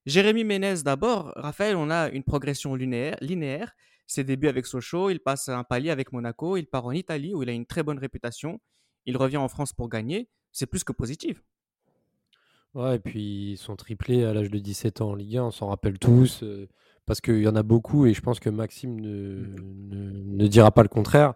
Jérémy 0.04 0.44
Ménez 0.44 0.82
d'abord. 0.84 1.32
Raphaël, 1.36 1.76
on 1.76 1.90
a 1.90 2.10
une 2.10 2.24
progression 2.24 2.74
linéaire. 2.74 3.16
linéaire. 3.22 3.72
Ses 4.06 4.24
débuts 4.24 4.48
avec 4.48 4.66
Sochaux, 4.66 5.08
il 5.08 5.20
passe 5.20 5.48
un 5.48 5.64
palier 5.64 5.88
avec 5.88 6.12
Monaco, 6.12 6.58
il 6.58 6.66
part 6.66 6.84
en 6.84 6.92
Italie 6.92 7.32
où 7.34 7.42
il 7.42 7.48
a 7.48 7.52
une 7.52 7.64
très 7.64 7.82
bonne 7.82 7.98
réputation. 7.98 8.60
Il 9.06 9.16
revient 9.16 9.38
en 9.38 9.48
France 9.48 9.72
pour 9.72 9.88
gagner. 9.88 10.28
C'est 10.52 10.66
plus 10.66 10.84
que 10.84 10.92
positif. 10.92 11.42
Ouais, 12.74 12.96
et 12.96 12.98
puis 12.98 13.56
son 13.56 13.76
triplé 13.76 14.24
à 14.24 14.34
l'âge 14.34 14.50
de 14.50 14.58
17 14.58 15.00
ans 15.00 15.10
en 15.10 15.14
Ligue 15.14 15.36
1, 15.36 15.44
on 15.44 15.50
s'en 15.52 15.68
rappelle 15.68 15.98
tous, 15.98 16.42
euh, 16.42 16.68
parce 17.06 17.20
qu'il 17.20 17.40
y 17.40 17.48
en 17.48 17.54
a 17.54 17.62
beaucoup, 17.62 18.06
et 18.06 18.14
je 18.14 18.20
pense 18.20 18.40
que 18.40 18.50
Maxime 18.50 19.00
ne, 19.00 19.44
ne, 19.56 20.46
dira 20.48 20.72
pas 20.72 20.82
le 20.82 20.88
contraire. 20.88 21.34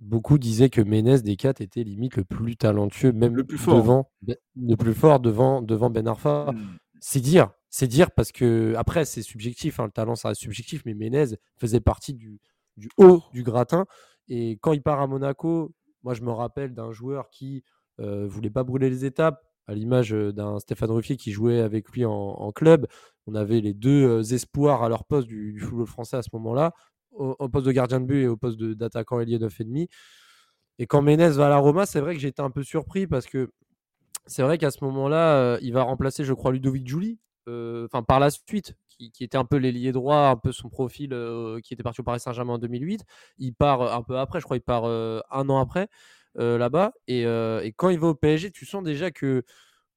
Beaucoup 0.00 0.36
disaient 0.36 0.68
que 0.68 0.82
Ménez 0.82 1.22
des 1.22 1.36
4 1.36 1.62
était 1.62 1.82
limite 1.82 2.16
le 2.16 2.24
plus 2.24 2.56
talentueux, 2.56 3.12
même 3.12 3.34
le 3.34 3.44
plus 3.44 3.56
fort, 3.56 3.76
devant, 3.76 4.10
le 4.54 4.74
plus 4.76 4.92
fort 4.92 5.18
devant, 5.20 5.62
devant 5.62 5.88
Ben 5.88 6.06
Arfa. 6.06 6.52
Mmh. 6.52 6.76
C'est 7.00 7.20
dire, 7.20 7.50
c'est 7.70 7.86
dire 7.86 8.10
parce 8.10 8.30
que 8.30 8.74
après 8.76 9.06
c'est 9.06 9.22
subjectif, 9.22 9.80
hein, 9.80 9.86
le 9.86 9.90
talent 9.90 10.14
ça 10.14 10.28
reste 10.28 10.42
subjectif, 10.42 10.82
mais 10.84 10.92
Ménez 10.92 11.36
faisait 11.58 11.80
partie 11.80 12.12
du, 12.12 12.38
du 12.76 12.90
haut 12.98 13.22
du 13.32 13.42
gratin. 13.42 13.86
Et 14.28 14.58
quand 14.60 14.74
il 14.74 14.82
part 14.82 15.00
à 15.00 15.06
Monaco, 15.06 15.72
moi 16.02 16.12
je 16.12 16.20
me 16.20 16.30
rappelle 16.30 16.74
d'un 16.74 16.92
joueur 16.92 17.30
qui 17.30 17.64
euh, 18.00 18.26
voulait 18.26 18.50
pas 18.50 18.64
brûler 18.64 18.90
les 18.90 19.06
étapes, 19.06 19.45
à 19.66 19.74
l'image 19.74 20.10
d'un 20.10 20.58
Stéphane 20.58 20.90
Ruffier 20.90 21.16
qui 21.16 21.32
jouait 21.32 21.60
avec 21.60 21.90
lui 21.90 22.04
en, 22.04 22.52
club. 22.52 22.86
On 23.26 23.34
avait 23.34 23.60
les 23.60 23.74
deux 23.74 24.32
espoirs 24.32 24.82
à 24.82 24.88
leur 24.88 25.04
poste 25.04 25.26
du, 25.26 25.58
football 25.58 25.86
français 25.86 26.16
à 26.16 26.22
ce 26.22 26.30
moment-là, 26.34 26.72
au, 27.12 27.48
poste 27.48 27.66
de 27.66 27.72
gardien 27.72 28.00
de 28.00 28.06
but 28.06 28.22
et 28.22 28.28
au 28.28 28.36
poste 28.36 28.60
d'attaquant 28.60 29.20
ailier 29.20 29.38
9,5. 29.38 29.88
Et 30.78 30.86
quand 30.86 31.02
Ménez 31.02 31.30
va 31.30 31.46
à 31.46 31.48
la 31.48 31.56
Roma, 31.56 31.86
c'est 31.86 32.00
vrai 32.00 32.14
que 32.14 32.20
j'étais 32.20 32.42
un 32.42 32.50
peu 32.50 32.62
surpris 32.62 33.06
parce 33.06 33.26
que 33.26 33.50
c'est 34.26 34.42
vrai 34.42 34.58
qu'à 34.58 34.70
ce 34.70 34.84
moment-là, 34.84 35.58
il 35.62 35.72
va 35.72 35.82
remplacer, 35.82 36.24
je 36.24 36.32
crois, 36.32 36.52
Ludovic 36.52 36.86
Giuli, 36.86 37.18
enfin 37.48 38.02
par 38.02 38.20
la 38.20 38.30
suite, 38.30 38.76
qui, 38.88 39.24
était 39.24 39.36
un 39.36 39.44
peu 39.44 39.56
l'ailier 39.56 39.92
droit, 39.92 40.28
un 40.28 40.36
peu 40.36 40.52
son 40.52 40.68
profil, 40.68 41.10
qui 41.64 41.74
était 41.74 41.82
parti 41.82 42.00
au 42.00 42.04
Paris 42.04 42.20
Saint-Germain 42.20 42.54
en 42.54 42.58
2008. 42.58 43.04
Il 43.38 43.54
part 43.54 43.94
un 43.94 44.02
peu 44.02 44.18
après, 44.18 44.40
je 44.40 44.44
crois, 44.44 44.56
il 44.56 44.62
part 44.62 44.84
un 44.84 45.48
an 45.48 45.58
après. 45.58 45.88
Euh, 46.38 46.58
là-bas. 46.58 46.92
Euh, 47.10 47.60
et, 47.60 47.72
quand 47.72 47.88
il 47.88 47.98
va 47.98 48.08
au 48.08 48.14
PSG, 48.14 48.50
tu 48.50 48.66
sens 48.66 48.82
déjà 48.82 49.10
que, 49.10 49.42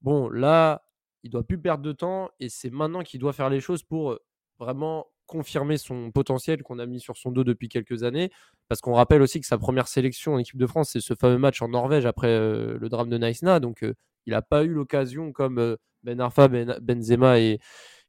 bon, 0.01 0.29
là, 0.29 0.83
il 1.23 1.29
doit 1.29 1.43
plus 1.43 1.59
perdre 1.59 1.83
de 1.83 1.91
temps 1.91 2.29
et 2.39 2.47
c'est 2.47 2.69
maintenant 2.69 3.03
qu'il 3.03 3.19
doit 3.19 3.33
faire 3.33 3.49
les 3.49 3.59
choses 3.59 3.83
pour 3.83 4.11
euh, 4.11 4.19
vraiment 4.57 5.07
confirmer 5.25 5.77
son 5.77 6.11
potentiel 6.11 6.63
qu'on 6.63 6.79
a 6.79 6.85
mis 6.85 7.01
sur 7.01 7.17
son 7.17 7.31
dos 7.31 7.43
depuis 7.43 7.67
quelques 7.67 8.03
années. 8.03 8.31
Parce 8.69 8.79
qu'on 8.79 8.93
rappelle 8.93 9.21
aussi 9.21 9.41
que 9.41 9.47
sa 9.47 9.57
première 9.57 9.89
sélection 9.89 10.35
en 10.35 10.37
équipe 10.37 10.57
de 10.57 10.65
France, 10.65 10.91
c'est 10.93 11.01
ce 11.01 11.13
fameux 11.13 11.37
match 11.37 11.61
en 11.61 11.67
Norvège 11.67 12.05
après 12.05 12.29
le 12.29 12.87
drame 12.89 13.09
de 13.09 13.17
Naïsna. 13.17 13.59
Donc, 13.59 13.83
il 14.25 14.31
n'a 14.31 14.41
pas 14.41 14.63
eu 14.63 14.69
l'occasion, 14.69 15.31
comme 15.31 15.77
Ben 16.03 16.19
Arfa, 16.19 16.47
ben, 16.47 16.77
Benzema 16.81 17.39
et, 17.39 17.59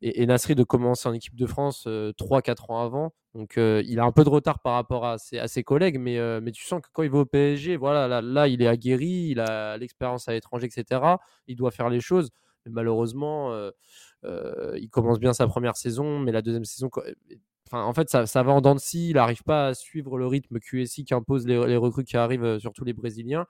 et, 0.03 0.27
Nasri 0.27 0.55
de 0.55 0.63
commencer 0.63 1.09
en 1.09 1.13
équipe 1.13 1.37
de 1.37 1.47
France 1.47 1.87
3-4 1.87 1.89
euh, 1.89 2.55
ans 2.69 2.81
avant. 2.81 3.15
Donc 3.35 3.59
euh, 3.59 3.83
il 3.87 4.01
a 4.01 4.05
un 4.05 4.13
peu 4.13 4.25
de 4.25 4.29
retard 4.29 4.61
par 4.61 4.75
rapport 4.75 5.07
à 5.07 5.19
ses, 5.19 5.63
collègues, 5.63 5.99
mais, 5.99 6.19
euh, 6.19 6.41
mais 6.43 6.53
tu 6.53 6.65
sens 6.65 6.81
que 6.81 6.89
quand 6.93 7.03
il 7.03 7.11
va 7.11 7.19
au 7.19 7.27
PSG, 7.27 7.77
voilà, 7.77 8.21
là, 8.21 8.49
il 8.49 8.63
est 8.63 8.67
aguerri, 8.67 9.29
il 9.31 9.41
a 9.41 9.77
l'expérience 9.77 10.29
à 10.29 10.33
l'étranger, 10.33 10.67
etc. 10.67 11.01
Il 11.47 11.57
doit 11.57 11.71
faire 11.71 11.91
les 11.91 12.01
choses. 12.01 12.31
Mais 12.67 12.73
malheureusement, 12.73 13.55
il 14.25 14.89
commence 14.91 15.19
bien 15.19 15.33
sa 15.33 15.47
première 15.47 15.77
saison, 15.77 16.19
mais 16.19 16.33
la 16.33 16.43
deuxième 16.43 16.65
saison, 16.65 16.91
Enfin, 17.73 17.85
en 17.85 17.93
fait, 17.93 18.11
ça, 18.11 18.27
ça, 18.27 18.43
va 18.43 18.51
en 18.51 18.61
dents 18.61 18.75
de 18.75 18.81
scie. 18.81 19.11
Il 19.11 19.15
n'arrive 19.15 19.45
pas 19.45 19.69
à 19.69 19.75
suivre 19.75 20.19
le 20.19 20.27
rythme 20.27 20.59
QSI 20.59 21.05
qu'imposent 21.05 21.47
les, 21.47 21.55
les, 21.69 21.77
recrues 21.77 22.03
qui 22.03 22.17
arrivent, 22.17 22.59
surtout 22.59 22.83
les 22.83 22.93
Brésiliens. 22.93 23.47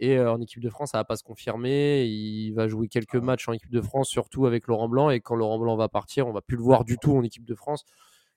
Et 0.00 0.18
en 0.20 0.40
équipe 0.40 0.60
de 0.60 0.70
France, 0.70 0.90
ça 0.92 0.98
va 0.98 1.04
pas 1.04 1.16
se 1.16 1.24
confirmer. 1.24 2.04
Il 2.04 2.52
va 2.52 2.68
jouer 2.68 2.88
quelques 2.88 3.16
ah. 3.16 3.20
matchs 3.20 3.48
en 3.48 3.52
équipe 3.52 3.70
de 3.72 3.80
France, 3.80 4.08
surtout 4.08 4.46
avec 4.46 4.66
Laurent 4.66 4.88
Blanc. 4.88 5.10
Et 5.10 5.20
quand 5.20 5.34
Laurent 5.34 5.58
Blanc 5.58 5.76
va 5.76 5.88
partir, 5.88 6.26
on 6.28 6.32
va 6.32 6.40
plus 6.40 6.56
le 6.56 6.62
voir 6.62 6.84
du 6.84 6.98
tout 6.98 7.16
en 7.16 7.22
équipe 7.22 7.44
de 7.44 7.54
France. 7.54 7.84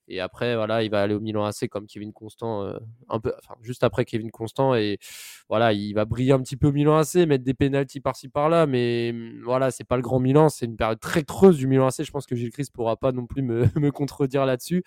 Et 0.07 0.20
après, 0.20 0.55
voilà, 0.55 0.84
il 0.84 0.89
va 0.89 1.01
aller 1.01 1.14
au 1.14 1.20
Milan 1.20 1.45
AC 1.45 1.70
comme 1.70 1.88
Kevin 1.88 2.12
Constant, 2.12 2.74
un 3.07 3.20
peu, 3.20 3.34
enfin, 3.38 3.55
juste 3.62 3.84
après 3.84 4.03
Kevin 4.03 4.30
Constant. 4.30 4.76
Et 4.76 4.97
voilà, 5.47 5.72
il 5.72 5.93
va 5.93 6.05
briller 6.05 6.34
un 6.34 6.41
petit 6.41 6.57
peu 6.57 6.68
au 6.68 6.72
Milan 6.72 6.97
AC, 6.97 7.16
mettre 7.28 7.45
des 7.45 7.53
pénalties 7.53 8.01
par-ci 8.01 8.28
par-là. 8.28 8.66
Mais 8.66 9.12
mmh, 9.14 9.43
voilà, 9.45 9.72
c'est 9.72 9.86
pas 9.86 9.95
le 9.95 10.01
grand 10.01 10.20
Milan. 10.20 10.49
C'est 10.49 10.66
une 10.66 10.76
période 10.76 10.99
très 10.99 11.24
creuse 11.24 11.57
du 11.57 11.68
Milan 11.68 11.88
AC. 11.88 12.03
Je 12.03 12.12
pense 12.12 12.26
que 12.26 12.36
Gilles 12.36 12.51
Christ 12.51 12.74
pourra 12.74 12.97
pas 12.97 13.12
non 13.14 13.26
plus 13.26 13.41
me, 13.41 13.66
me 13.80 13.91
contredire 13.91 14.45
là-dessus. 14.45 14.84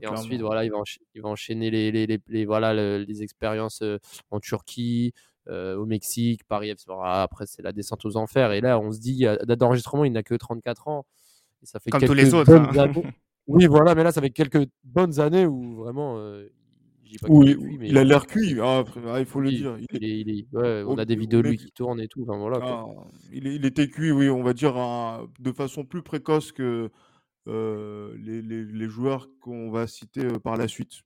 et 0.00 0.06
ensuite, 0.06 0.42
voilà, 0.42 0.64
il 0.64 0.70
va, 0.70 0.78
enchaîner, 0.78 1.06
il 1.14 1.22
va 1.22 1.28
enchaîner 1.28 1.70
les, 1.70 1.90
les, 1.90 2.20
les, 2.28 2.44
voilà, 2.44 2.72
les 2.98 3.22
expériences 3.22 3.82
en 4.30 4.38
Turquie, 4.38 5.12
euh, 5.16 5.27
au 5.48 5.86
Mexique, 5.86 6.44
Paris 6.44 6.74
Après, 7.02 7.46
c'est 7.46 7.62
la 7.62 7.72
descente 7.72 8.04
aux 8.04 8.16
enfers. 8.16 8.52
Et 8.52 8.60
là, 8.60 8.78
on 8.78 8.92
se 8.92 9.00
dit, 9.00 9.24
date 9.24 9.58
d'enregistrement, 9.58 10.04
il 10.04 10.12
n'a 10.12 10.22
que 10.22 10.34
34 10.34 10.88
ans. 10.88 11.06
Et 11.62 11.66
ça 11.66 11.80
fait 11.80 11.90
Comme 11.90 12.02
tous 12.02 12.14
les 12.14 12.34
autres. 12.34 12.52
Hein. 12.52 12.92
oui, 13.46 13.66
voilà, 13.66 13.94
mais 13.94 14.04
là, 14.04 14.12
ça 14.12 14.20
fait 14.20 14.30
quelques 14.30 14.68
bonnes 14.84 15.20
années 15.20 15.46
où 15.46 15.76
vraiment. 15.76 16.18
Euh, 16.18 16.48
oui, 17.28 17.56
il 17.80 17.96
a 17.96 18.04
l'air 18.04 18.26
cuit, 18.26 18.58
ah, 18.60 18.84
ah, 19.06 19.18
il 19.18 19.24
faut 19.24 19.40
le 19.40 19.50
dire. 19.50 19.78
Il 19.92 20.46
on 20.86 20.98
a 20.98 21.06
des 21.06 21.16
vidéos 21.16 21.40
de 21.40 21.48
lui 21.48 21.56
qui 21.56 21.72
tournent 21.72 22.00
et 22.02 22.08
tout. 22.08 22.22
Enfin, 22.22 22.36
voilà, 22.36 22.58
ah, 22.62 22.84
il, 23.32 23.64
était 23.64 23.88
cuit, 23.88 24.12
oui, 24.12 24.28
on 24.28 24.42
va 24.42 24.52
dire 24.52 24.74
de 25.40 25.52
façon 25.52 25.84
plus 25.84 26.02
précoce 26.02 26.52
que 26.52 26.90
euh, 27.46 28.14
les, 28.18 28.42
les, 28.42 28.62
les, 28.62 28.88
joueurs 28.88 29.30
qu'on 29.40 29.70
va 29.70 29.86
citer 29.86 30.26
par 30.44 30.56
la 30.56 30.68
suite. 30.68 31.00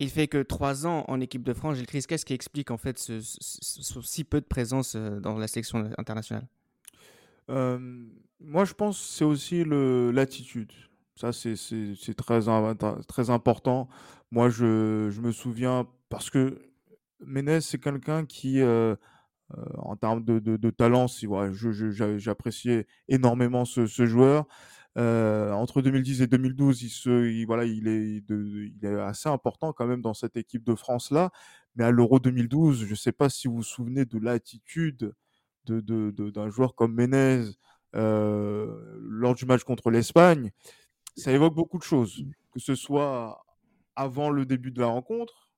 Il 0.00 0.10
fait 0.10 0.26
que 0.26 0.42
trois 0.42 0.86
ans 0.86 1.04
en 1.08 1.20
équipe 1.20 1.44
de 1.44 1.52
France. 1.54 1.76
Gilles 1.76 1.86
Chris, 1.86 2.04
qu'est-ce 2.08 2.26
qui 2.26 2.34
explique 2.34 2.70
en 2.70 2.76
fait 2.76 2.98
ce, 2.98 3.20
si 3.20 4.24
peu 4.24 4.40
de 4.40 4.46
présence 4.46 4.94
euh, 4.96 5.20
dans 5.20 5.38
la 5.38 5.46
sélection 5.46 5.90
internationale? 5.98 6.46
Moi, 7.48 8.64
je 8.64 8.74
pense 8.74 8.98
que 8.98 9.04
c'est 9.04 9.24
aussi 9.24 9.64
l'attitude. 9.64 10.72
Ça, 11.16 11.32
c'est 11.32 12.14
très, 12.16 12.40
très 13.06 13.30
important. 13.30 13.88
Moi, 14.30 14.48
je, 14.48 15.10
je, 15.10 15.20
me 15.20 15.30
souviens, 15.30 15.86
parce 16.08 16.28
que 16.28 16.60
Ménez, 17.20 17.60
c'est 17.60 17.78
quelqu'un 17.78 18.26
qui, 18.26 18.60
euh, 18.60 18.96
euh, 19.56 19.64
en 19.78 19.96
termes 19.96 20.24
de, 20.24 20.38
de, 20.38 20.70
talent, 20.70 21.08
si, 21.08 21.26
voilà, 21.26 21.52
j'appréciais 22.18 22.86
énormément 23.08 23.64
ce, 23.64 23.86
ce 23.86 24.06
joueur. 24.06 24.46
Euh, 24.96 25.50
entre 25.52 25.82
2010 25.82 26.22
et 26.22 26.26
2012, 26.26 26.82
il, 26.82 26.88
se, 26.90 27.46
voilà, 27.46 27.64
il, 27.64 27.88
est 27.88 28.86
assez 29.00 29.28
important 29.28 29.72
quand 29.72 29.86
même 29.86 30.02
dans 30.02 30.14
cette 30.14 30.36
équipe 30.36 30.64
de 30.64 30.74
France-là. 30.74 31.30
Mais 31.76 31.84
à 31.84 31.90
l'Euro 31.90 32.20
2012, 32.20 32.84
je 32.84 32.90
ne 32.90 32.94
sais 32.94 33.12
pas 33.12 33.28
si 33.28 33.48
vous 33.48 33.56
vous 33.56 33.62
souvenez 33.62 34.04
de 34.04 34.18
l'attitude 34.18 35.12
d'un 35.66 35.80
de, 35.80 36.10
de, 36.10 36.50
joueur 36.50 36.74
comme 36.74 36.94
Menez 36.94 37.44
euh, 37.96 38.98
lors 39.00 39.34
du 39.34 39.46
match 39.46 39.64
contre 39.64 39.90
l'Espagne. 39.90 40.52
Ça 41.16 41.32
évoque 41.32 41.54
beaucoup 41.54 41.78
de 41.78 41.82
choses, 41.82 42.24
que 42.52 42.60
ce 42.60 42.74
soit 42.74 43.44
avant 43.96 44.30
le 44.30 44.46
début 44.46 44.70
de 44.70 44.80
la 44.80 44.88
rencontre, 44.88 45.50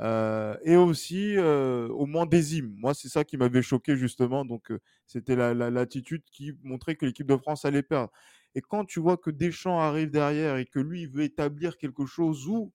euh, 0.00 0.56
et 0.64 0.76
aussi 0.76 1.38
au 1.38 2.06
moins 2.06 2.26
des. 2.26 2.62
Moi, 2.62 2.94
c'est 2.94 3.08
ça 3.08 3.24
qui 3.24 3.36
m'avait 3.38 3.62
choqué 3.62 3.96
justement. 3.96 4.44
Donc, 4.44 4.72
c'était 5.06 5.36
l'attitude 5.36 6.22
qui 6.30 6.52
montrait 6.62 6.96
que 6.96 7.06
l'équipe 7.06 7.26
de 7.26 7.36
France 7.36 7.64
allait 7.64 7.82
perdre. 7.82 8.12
Et 8.54 8.60
quand 8.60 8.84
tu 8.84 9.00
vois 9.00 9.16
que 9.16 9.30
Deschamps 9.30 9.78
arrive 9.80 10.10
derrière 10.10 10.56
et 10.56 10.66
que 10.66 10.78
lui, 10.78 11.02
il 11.02 11.08
veut 11.08 11.22
établir 11.22 11.76
quelque 11.78 12.06
chose 12.06 12.46
où, 12.48 12.72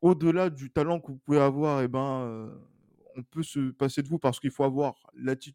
au-delà 0.00 0.50
du 0.50 0.70
talent 0.70 1.00
que 1.00 1.12
vous 1.12 1.18
pouvez 1.18 1.40
avoir, 1.40 1.82
eh 1.82 1.88
ben, 1.88 2.50
on 3.16 3.22
peut 3.22 3.42
se 3.42 3.70
passer 3.70 4.02
de 4.02 4.08
vous 4.08 4.18
parce 4.18 4.40
qu'il 4.40 4.50
faut 4.50 4.64
avoir 4.64 4.94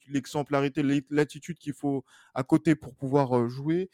l'exemplarité, 0.07 0.83
l'attitude 1.09 1.57
qu'il 1.57 1.73
faut 1.73 2.05
à 2.33 2.43
côté 2.43 2.75
pour 2.75 2.95
pouvoir 2.95 3.49
jouer. 3.49 3.89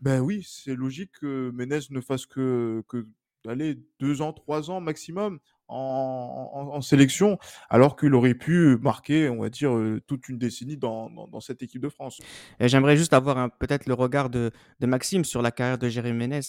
Ben 0.00 0.20
oui, 0.20 0.46
c'est 0.46 0.74
logique 0.74 1.12
que 1.20 1.50
Menez 1.54 1.80
ne 1.90 2.00
fasse 2.00 2.26
que, 2.26 2.82
que 2.88 3.06
aller 3.48 3.78
deux 4.00 4.22
ans, 4.22 4.32
trois 4.32 4.70
ans 4.70 4.80
maximum 4.80 5.38
en, 5.68 6.80
sélection, 6.82 7.38
alors 7.70 7.96
qu'il 7.96 8.14
aurait 8.14 8.34
pu 8.34 8.76
marquer, 8.82 9.28
on 9.28 9.40
va 9.40 9.48
dire, 9.48 9.72
toute 10.06 10.28
une 10.28 10.38
décennie 10.38 10.76
dans, 10.76 11.40
cette 11.40 11.62
équipe 11.62 11.80
de 11.80 11.88
France. 11.88 12.20
J'aimerais 12.60 12.96
juste 12.96 13.12
avoir 13.12 13.50
peut-être 13.58 13.86
le 13.86 13.94
regard 13.94 14.30
de, 14.30 14.50
Maxime 14.82 15.24
sur 15.24 15.42
la 15.42 15.50
carrière 15.50 15.78
de 15.78 15.88
Jérémy 15.88 16.18
Ménez. 16.18 16.40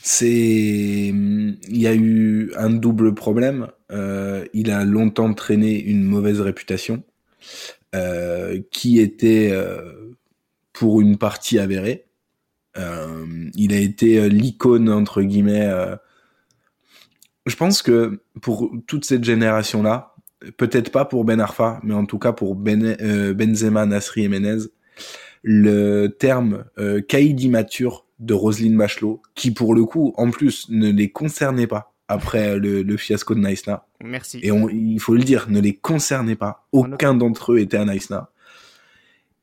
c'est 0.00 1.12
il 1.12 1.58
y 1.76 1.86
a 1.86 1.94
eu 1.94 2.52
un 2.56 2.70
double 2.70 3.14
problème. 3.14 3.68
Euh, 3.90 4.44
il 4.52 4.70
a 4.70 4.84
longtemps 4.84 5.32
traîné 5.34 5.80
une 5.80 6.04
mauvaise 6.04 6.40
réputation 6.40 7.02
euh, 7.94 8.60
qui 8.70 9.00
était 9.00 9.48
euh, 9.50 10.12
pour 10.72 11.00
une 11.00 11.18
partie 11.18 11.58
avérée. 11.58 12.07
Il 13.54 13.72
a 13.72 13.78
été 13.78 14.28
l'icône 14.28 14.88
entre 14.88 15.22
guillemets. 15.22 15.70
je 17.46 17.56
pense 17.56 17.82
que 17.82 18.20
pour 18.40 18.70
toute 18.86 19.04
cette 19.04 19.24
génération 19.24 19.82
là, 19.82 20.14
peut-être 20.56 20.90
pas 20.90 21.04
pour 21.04 21.24
Ben 21.24 21.40
Arfa, 21.40 21.80
mais 21.82 21.94
en 21.94 22.06
tout 22.06 22.18
cas 22.18 22.32
pour 22.32 22.54
ben, 22.54 22.96
Benzema, 23.34 23.86
Nasri 23.86 24.24
et 24.24 24.28
Menez, 24.28 24.68
le 25.42 26.08
terme 26.08 26.64
euh, 26.78 27.00
caïd 27.00 27.38
de 28.18 28.34
Roselyne 28.34 28.76
Bachelot, 28.76 29.22
qui 29.34 29.52
pour 29.52 29.74
le 29.74 29.84
coup, 29.84 30.12
en 30.16 30.30
plus, 30.30 30.68
ne 30.70 30.90
les 30.90 31.10
concernait 31.10 31.66
pas 31.66 31.94
après 32.08 32.58
le, 32.58 32.96
fiasco 32.96 33.34
de 33.34 33.40
Naïsna. 33.40 33.86
Merci. 34.02 34.38
Et 34.42 34.48
il 34.48 34.98
faut 34.98 35.14
le 35.14 35.22
dire, 35.22 35.46
ne 35.48 35.60
les 35.60 35.74
concernait 35.74 36.36
pas. 36.36 36.66
Aucun 36.72 37.14
d'entre 37.14 37.52
eux 37.52 37.58
était 37.58 37.76
à 37.76 37.84
Naïsna. 37.84 38.30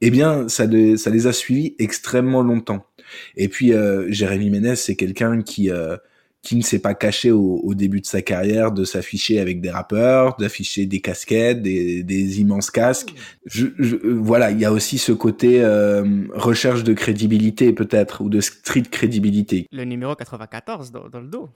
Eh 0.01 0.09
bien, 0.09 0.49
ça, 0.49 0.65
ça 0.97 1.09
les 1.09 1.27
a 1.27 1.33
suivis 1.33 1.75
extrêmement 1.79 2.41
longtemps. 2.41 2.85
Et 3.35 3.49
puis, 3.49 3.73
euh, 3.73 4.05
Jérémy 4.09 4.49
Ménez, 4.49 4.75
c'est 4.75 4.95
quelqu'un 4.95 5.41
qui, 5.41 5.69
euh, 5.69 5.97
qui 6.45 6.55
ne 6.55 6.61
s'est 6.61 6.79
pas 6.79 6.93
caché 6.93 7.31
au, 7.31 7.73
début 7.73 7.99
de 7.99 8.05
sa 8.05 8.21
carrière 8.21 8.71
de 8.71 8.85
s'afficher 8.85 9.39
avec 9.39 9.59
des 9.61 9.71
rappeurs, 9.71 10.37
d'afficher 10.37 10.85
des 10.85 11.01
casquettes, 11.01 11.61
des, 11.61 12.39
immenses 12.39 12.69
casques. 12.69 13.13
Je, 13.45 13.65
voilà, 14.05 14.51
il 14.51 14.59
y 14.59 14.65
a 14.65 14.71
aussi 14.71 14.99
ce 14.99 15.11
côté 15.11 15.63
euh, 15.63 16.05
recherche 16.33 16.83
de 16.83 16.93
crédibilité 16.93 17.73
peut-être 17.73 18.21
ou 18.21 18.29
de 18.29 18.39
street 18.39 18.83
crédibilité. 18.83 19.65
Le 19.71 19.83
numéro 19.85 20.15
94 20.15 20.91
dans, 20.91 21.19
le 21.19 21.27
dos. 21.27 21.49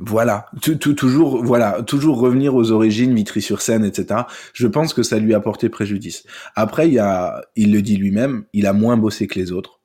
Voilà, 0.00 0.46
toujours, 0.60 1.44
voilà, 1.44 1.82
toujours 1.82 2.18
revenir 2.18 2.54
aux 2.54 2.72
origines, 2.72 3.14
Vitry-sur-Seine, 3.14 3.84
etc. 3.84 4.22
Je 4.52 4.66
pense 4.66 4.94
que 4.94 5.02
ça 5.02 5.18
lui 5.18 5.34
a 5.34 5.40
porté 5.40 5.68
préjudice. 5.68 6.24
Après, 6.56 6.88
il 6.88 6.94
y 6.94 6.98
a, 6.98 7.40
il 7.56 7.72
le 7.72 7.82
dit 7.82 7.96
lui-même, 7.96 8.44
il 8.52 8.66
a 8.66 8.72
moins 8.72 8.96
bossé 8.96 9.26
que 9.26 9.38
les 9.38 9.52
autres. 9.52 9.77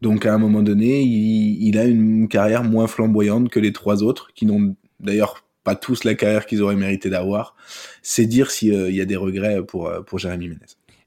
Donc 0.00 0.26
à 0.26 0.34
un 0.34 0.38
moment 0.38 0.62
donné, 0.62 1.02
il, 1.02 1.78
a 1.78 1.84
une 1.84 2.28
carrière 2.28 2.62
moins 2.62 2.86
flamboyante 2.86 3.48
que 3.48 3.58
les 3.58 3.72
trois 3.72 4.02
autres, 4.02 4.30
qui 4.34 4.46
n'ont 4.46 4.76
d'ailleurs 5.00 5.44
pas 5.64 5.74
tous 5.74 6.04
la 6.04 6.14
carrière 6.14 6.46
qu'ils 6.46 6.62
auraient 6.62 6.76
mérité 6.76 7.10
d'avoir. 7.10 7.56
C'est 8.02 8.26
dire 8.26 8.50
s'il 8.50 8.74
euh, 8.74 8.90
y 8.90 9.00
a 9.00 9.04
des 9.04 9.16
regrets 9.16 9.64
pour, 9.64 9.88
euh, 9.88 10.02
pour 10.02 10.18
Jérémy 10.18 10.48
Ménez. 10.48 10.60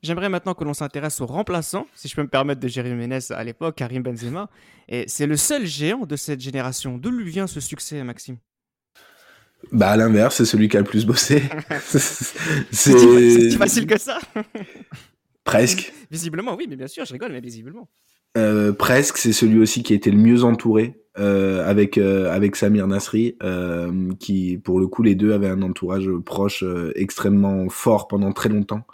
J'aimerais 0.03 0.29
maintenant 0.29 0.53
que 0.53 0.63
l'on 0.63 0.73
s'intéresse 0.73 1.21
aux 1.21 1.25
remplaçants, 1.25 1.87
si 1.93 2.07
je 2.07 2.15
peux 2.15 2.23
me 2.23 2.27
permettre, 2.27 2.59
de 2.59 2.67
Jérémy 2.67 2.95
Ménez 2.95 3.19
à 3.29 3.43
l'époque, 3.43 3.75
Karim 3.75 4.03
Benzema. 4.03 4.49
Et 4.89 5.05
c'est 5.07 5.27
le 5.27 5.37
seul 5.37 5.65
géant 5.65 6.05
de 6.05 6.15
cette 6.15 6.41
génération. 6.41 6.97
D'où 6.97 7.11
lui 7.11 7.29
vient 7.29 7.47
ce 7.47 7.59
succès, 7.59 8.03
Maxime? 8.03 8.37
Bah 9.71 9.91
à 9.91 9.97
l'inverse, 9.97 10.37
c'est 10.37 10.45
celui 10.45 10.67
qui 10.69 10.77
a 10.77 10.79
le 10.79 10.85
plus 10.85 11.05
bossé. 11.05 11.43
c'est 11.81 12.69
si 12.71 13.57
facile 13.57 13.85
que 13.85 13.99
ça. 13.99 14.19
Presque. 15.43 15.93
Visiblement, 16.11 16.55
oui, 16.55 16.65
mais 16.69 16.75
bien 16.75 16.87
sûr, 16.87 17.05
je 17.05 17.13
rigole, 17.13 17.31
mais 17.31 17.39
visiblement. 17.39 17.87
Euh, 18.37 18.71
presque, 18.71 19.17
c'est 19.17 19.33
celui 19.33 19.59
aussi 19.59 19.83
qui 19.83 19.93
a 19.93 19.95
été 19.95 20.09
le 20.09 20.17
mieux 20.17 20.43
entouré 20.43 20.95
euh, 21.19 21.69
avec 21.69 21.97
euh, 21.97 22.31
avec 22.31 22.55
Samir 22.55 22.87
Nasri, 22.87 23.35
qui 24.19 24.57
pour 24.57 24.79
le 24.79 24.87
coup 24.87 25.03
les 25.03 25.15
deux 25.15 25.33
avaient 25.33 25.49
un 25.49 25.61
entourage 25.61 26.09
proche 26.25 26.63
extrêmement 26.95 27.67
fort 27.67 28.07
pendant 28.07 28.31
très 28.31 28.47
longtemps, 28.47 28.85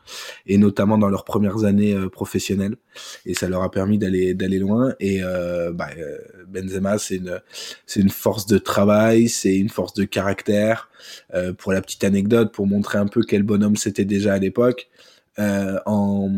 et 0.48 0.58
notamment 0.58 0.98
dans 0.98 1.10
leurs 1.10 1.26
premières 1.26 1.66
années 1.66 1.96
professionnelles, 2.12 2.78
et 3.28 3.36
ça 3.36 3.48
leur 3.48 3.62
a 3.62 3.70
permis 3.70 4.00
d'aller 4.00 4.34
d'aller 4.34 4.58
loin. 4.58 4.96
Et 5.00 5.22
bah, 5.74 5.90
Benzema, 6.48 6.98
c'est 6.98 7.18
une 7.18 7.40
c'est 7.86 8.00
une 8.00 8.10
force 8.10 8.48
de 8.48 8.58
travail, 8.58 9.30
c'est 9.30 9.56
une 9.56 9.70
force 9.70 9.94
de 9.94 10.04
caractère. 10.04 10.90
pour 11.60 11.72
la 11.72 11.82
petite 11.82 12.04
anecdote, 12.04 12.52
pour 12.52 12.66
montrer 12.66 12.98
un 12.98 13.08
peu 13.08 13.22
quel 13.22 13.44
bonhomme 13.44 13.76
c'était 13.76 14.06
déjà 14.06 14.34
à 14.34 14.40
l'époque. 14.40 14.90
Euh, 15.40 15.80
en, 15.86 16.32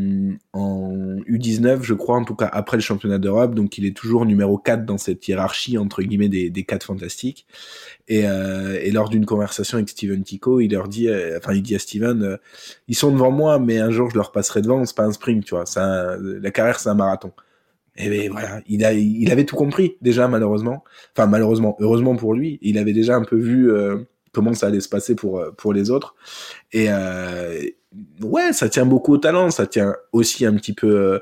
en, 0.51 1.15
U19, 1.29 1.83
je 1.83 1.93
crois, 1.93 2.17
en 2.17 2.25
tout 2.25 2.35
cas 2.35 2.49
après 2.51 2.75
le 2.75 2.81
championnat 2.81 3.17
d'Europe. 3.17 3.55
Donc 3.55 3.77
il 3.77 3.85
est 3.85 3.95
toujours 3.95 4.25
numéro 4.25 4.57
4 4.57 4.85
dans 4.85 4.97
cette 4.97 5.25
hiérarchie, 5.27 5.77
entre 5.77 6.01
guillemets, 6.01 6.27
des, 6.27 6.49
des 6.49 6.63
4 6.63 6.85
fantastiques. 6.85 7.45
Et, 8.09 8.27
euh, 8.27 8.77
et 8.81 8.91
lors 8.91 9.09
d'une 9.09 9.25
conversation 9.25 9.77
avec 9.77 9.89
Steven 9.89 10.21
Tico, 10.23 10.59
il 10.59 10.71
leur 10.71 10.89
dit, 10.89 11.07
euh, 11.07 11.37
enfin 11.37 11.53
il 11.53 11.61
dit 11.61 11.75
à 11.75 11.79
Steven, 11.79 12.23
euh, 12.23 12.37
ils 12.89 12.95
sont 12.95 13.11
devant 13.11 13.31
moi, 13.31 13.57
mais 13.59 13.79
un 13.79 13.91
jour 13.91 14.09
je 14.09 14.15
leur 14.15 14.31
passerai 14.33 14.61
devant, 14.61 14.83
c'est 14.85 14.95
pas 14.95 15.05
un 15.05 15.11
sprint, 15.13 15.45
tu 15.45 15.55
vois. 15.55 15.63
Un, 15.77 16.17
la 16.17 16.51
carrière, 16.51 16.79
c'est 16.79 16.89
un 16.89 16.95
marathon. 16.95 17.31
Et 17.95 18.09
ben 18.09 18.31
voilà, 18.31 18.61
il, 18.67 18.83
a, 18.85 18.93
il 18.93 19.31
avait 19.31 19.45
tout 19.45 19.55
compris 19.55 19.97
déjà, 20.01 20.27
malheureusement. 20.27 20.83
Enfin, 21.15 21.27
malheureusement, 21.27 21.75
heureusement 21.79 22.15
pour 22.15 22.33
lui, 22.33 22.59
il 22.61 22.77
avait 22.77 22.93
déjà 22.93 23.15
un 23.15 23.23
peu 23.23 23.37
vu 23.37 23.69
comment 24.31 24.53
ça 24.53 24.67
allait 24.67 24.79
se 24.79 24.89
passer 24.89 25.15
pour, 25.15 25.43
pour 25.57 25.73
les 25.73 25.89
autres. 25.89 26.15
Et, 26.71 26.87
euh, 26.89 27.61
ouais, 28.21 28.53
ça 28.53 28.69
tient 28.69 28.85
beaucoup 28.85 29.13
au 29.13 29.17
talent, 29.17 29.49
ça 29.51 29.67
tient 29.67 29.95
aussi 30.11 30.45
un 30.45 30.55
petit 30.55 30.73
peu. 30.73 31.21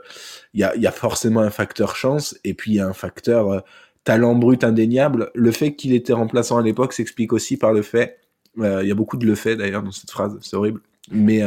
Il 0.54 0.64
euh, 0.64 0.76
y, 0.76 0.88
a, 0.88 0.92
forcément 0.92 1.42
un 1.42 1.50
facteur 1.50 1.96
chance, 1.96 2.38
et 2.44 2.54
puis 2.54 2.72
il 2.72 2.76
y 2.76 2.80
a 2.80 2.88
un 2.88 2.94
facteur 2.94 3.52
euh, 3.52 3.60
talent 4.04 4.36
brut 4.36 4.64
indéniable. 4.64 5.32
Le 5.34 5.52
fait 5.52 5.76
qu'il 5.76 5.94
était 5.94 6.14
remplaçant 6.14 6.58
à 6.58 6.62
l'époque 6.62 6.94
s'explique 6.94 7.34
aussi 7.34 7.58
par 7.58 7.74
le 7.74 7.82
fait. 7.82 8.20
Euh, 8.60 8.82
il 8.84 8.90
y 8.90 8.92
a 8.92 8.96
beaucoup 8.96 9.18
de 9.18 9.26
le 9.26 9.36
fait 9.36 9.56
d'ailleurs 9.56 9.84
dans 9.84 9.92
cette 9.92 10.12
phrase, 10.12 10.38
c'est 10.42 10.56
horrible. 10.56 10.82
Mais 11.10 11.42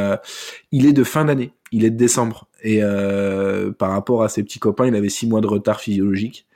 il 0.73 0.87
est 0.87 0.95
de 0.95 1.05
fin 1.05 1.27
d'année, 1.27 1.53
il 1.71 1.85
est 1.85 1.91
de 1.91 1.97
décembre, 1.99 2.49
et 2.63 2.81
par 3.79 3.91
rapport 3.91 4.23
à 4.23 4.31
ses 4.31 4.43
petits 4.43 4.59
copains, 4.59 4.87
il 4.87 4.95
avait 4.95 5.11
six 5.11 5.27
mois 5.27 5.43
de 5.43 5.47
retard 5.47 5.83
physiologique 5.83 6.47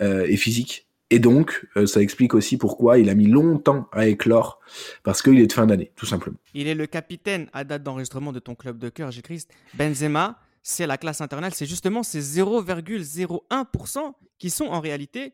et 0.00 0.36
physique. 0.38 0.87
Et 1.10 1.18
donc, 1.18 1.66
euh, 1.76 1.86
ça 1.86 2.02
explique 2.02 2.34
aussi 2.34 2.58
pourquoi 2.58 2.98
il 2.98 3.08
a 3.08 3.14
mis 3.14 3.26
longtemps 3.26 3.88
à 3.92 4.06
éclore, 4.06 4.60
parce 5.02 5.22
qu'il 5.22 5.40
est 5.40 5.46
de 5.46 5.52
fin 5.52 5.66
d'année, 5.66 5.90
tout 5.96 6.06
simplement. 6.06 6.36
Il 6.52 6.66
est 6.66 6.74
le 6.74 6.86
capitaine 6.86 7.48
à 7.54 7.64
date 7.64 7.82
d'enregistrement 7.82 8.32
de 8.32 8.40
ton 8.40 8.54
club 8.54 8.78
de 8.78 8.90
cœur, 8.90 9.10
J-Christ. 9.10 9.50
Benzema, 9.74 10.38
c'est 10.62 10.86
la 10.86 10.98
classe 10.98 11.22
internationale, 11.22 11.54
c'est 11.54 11.66
justement 11.66 12.02
ces 12.02 12.20
0,01% 12.20 14.12
qui 14.38 14.50
sont 14.50 14.66
en 14.66 14.80
réalité 14.80 15.32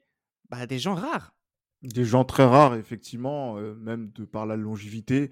bah, 0.49 0.67
des 0.67 0.79
gens 0.79 0.95
rares. 0.95 1.35
Des 1.83 2.05
gens 2.05 2.25
très 2.25 2.45
rares, 2.45 2.77
effectivement, 2.77 3.59
euh, 3.59 3.75
même 3.75 4.11
de 4.15 4.25
par 4.25 4.47
la 4.47 4.57
longévité, 4.57 5.31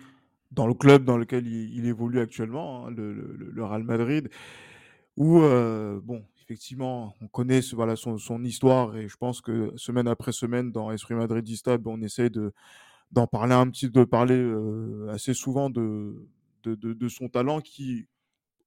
dans 0.51 0.67
le 0.67 0.75
club 0.75 1.05
dans 1.05 1.17
lequel 1.17 1.47
il, 1.47 1.87
évolue 1.87 2.21
actuellement, 2.21 2.87
hein, 2.87 2.91
le, 2.91 3.65
Real 3.65 3.85
Madrid, 3.85 4.29
où, 5.17 5.41
euh, 5.41 6.01
bon, 6.03 6.25
effectivement, 6.43 7.15
on 7.21 7.29
connaît 7.29 7.63
son, 7.63 8.45
histoire 8.45 8.97
et 8.97 9.09
je 9.09 9.17
pense 9.17 9.41
que 9.41 9.73
semaine 9.77 10.09
après 10.09 10.33
semaine, 10.33 10.73
dans 10.73 10.91
Esprit 10.91 11.15
Madridista, 11.15 11.79
ben, 11.79 11.93
on 11.93 12.03
essaie 12.03 12.31
de, 12.31 12.53
d'en 13.13 13.27
parler 13.27 13.55
un 13.55 13.69
petit, 13.71 13.89
de 13.91 14.05
parler 14.05 14.37
euh, 14.37 15.09
assez 15.11 15.35
souvent 15.35 15.71
de, 15.71 16.15
de, 16.65 17.09
son 17.09 17.29
talent 17.29 17.61
qui, 17.61 18.07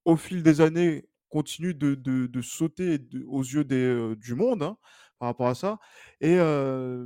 au 0.06 0.16
fil 0.16 0.44
des 0.44 0.62
années, 0.62 1.06
continue 1.30 1.74
de, 1.74 2.42
sauter 2.42 3.00
aux 3.28 3.44
yeux 3.44 3.64
des, 3.66 3.76
euh, 3.76 4.16
du 4.16 4.36
monde 4.36 4.64
hein, 4.64 4.78
par 5.20 5.28
rapport 5.28 5.48
à 5.48 5.56
ça. 5.56 5.80
Et 6.22 6.38
euh, 6.40 7.06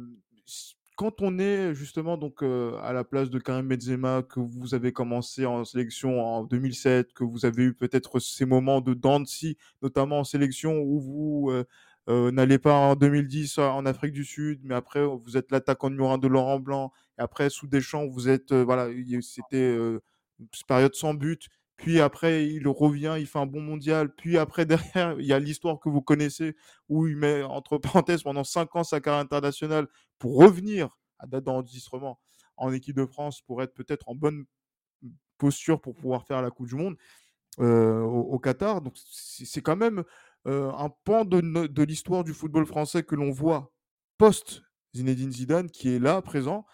quand 0.99 1.21
on 1.21 1.39
est 1.39 1.73
justement 1.73 2.17
donc 2.17 2.43
à 2.43 2.91
la 2.91 3.05
place 3.05 3.29
de 3.29 3.39
Karim 3.39 3.69
Benzema, 3.69 4.21
que 4.21 4.41
vous 4.41 4.75
avez 4.75 4.91
commencé 4.91 5.45
en 5.45 5.63
sélection 5.63 6.21
en 6.21 6.43
2007, 6.43 7.13
que 7.13 7.23
vous 7.23 7.45
avez 7.45 7.63
eu 7.63 7.73
peut-être 7.73 8.19
ces 8.19 8.43
moments 8.45 8.81
de 8.81 8.93
Dancy, 8.93 9.55
notamment 9.81 10.19
en 10.19 10.23
sélection 10.25 10.81
où 10.81 10.99
vous 10.99 11.53
n'allez 12.31 12.57
pas 12.59 12.73
en 12.73 12.95
2010 12.97 13.59
en 13.59 13.85
Afrique 13.85 14.11
du 14.11 14.25
Sud, 14.25 14.59
mais 14.63 14.75
après 14.75 15.05
vous 15.05 15.37
êtes 15.37 15.51
l'attaquant 15.51 15.89
numéro 15.89 16.09
un 16.11 16.17
de 16.17 16.27
Laurent 16.27 16.59
Blanc, 16.59 16.91
et 17.17 17.21
après 17.21 17.49
sous 17.49 17.67
Deschamps 17.67 18.05
vous 18.05 18.27
êtes 18.27 18.51
voilà, 18.51 18.89
c'était 19.21 19.73
une 19.73 20.01
période 20.67 20.95
sans 20.95 21.13
but. 21.13 21.47
Puis 21.79 22.01
après, 22.01 22.45
il 22.45 22.67
revient, 22.67 23.15
il 23.17 23.25
fait 23.25 23.39
un 23.39 23.45
bon 23.45 23.61
mondial. 23.61 24.13
Puis 24.13 24.37
après, 24.37 24.65
derrière, 24.95 25.19
il 25.19 25.25
y 25.25 25.33
a 25.33 25.39
l'histoire 25.39 25.79
que 25.79 25.89
vous 25.89 26.01
connaissez 26.01 26.55
où 26.89 27.07
il 27.07 27.15
met 27.15 27.41
entre 27.43 27.77
parenthèses 27.77 28.23
pendant 28.23 28.43
cinq 28.43 28.75
ans 28.75 28.83
sa 28.83 28.99
carrière 28.99 29.21
internationale 29.21 29.87
pour 30.19 30.37
revenir 30.37 30.97
à 31.17 31.27
date 31.27 31.45
d'enregistrement 31.45 32.19
en 32.57 32.73
équipe 32.73 32.95
de 32.95 33.05
France 33.05 33.41
pour 33.41 33.63
être 33.63 33.73
peut-être 33.73 34.09
en 34.09 34.15
bonne 34.15 34.45
posture 35.37 35.79
pour 35.79 35.95
pouvoir 35.95 36.25
faire 36.25 36.41
la 36.41 36.51
Coupe 36.51 36.67
du 36.67 36.75
Monde 36.75 36.97
euh, 37.59 38.01
au, 38.01 38.37
Qatar. 38.39 38.81
Donc 38.81 38.95
c'est 38.97 39.61
quand 39.61 39.77
même 39.77 40.03
euh, 40.47 40.71
un 40.73 40.89
pan 40.89 41.23
de, 41.23 41.39
de 41.67 41.83
l'histoire 41.83 42.25
du 42.25 42.33
football 42.33 42.65
français 42.65 43.03
que 43.03 43.15
l'on 43.15 43.31
voit 43.31 43.71
post 44.17 44.63
Zinedine 44.93 45.31
Zidane 45.31 45.69
qui 45.69 45.95
est 45.95 45.99
là, 45.99 46.21
présent, 46.21 46.65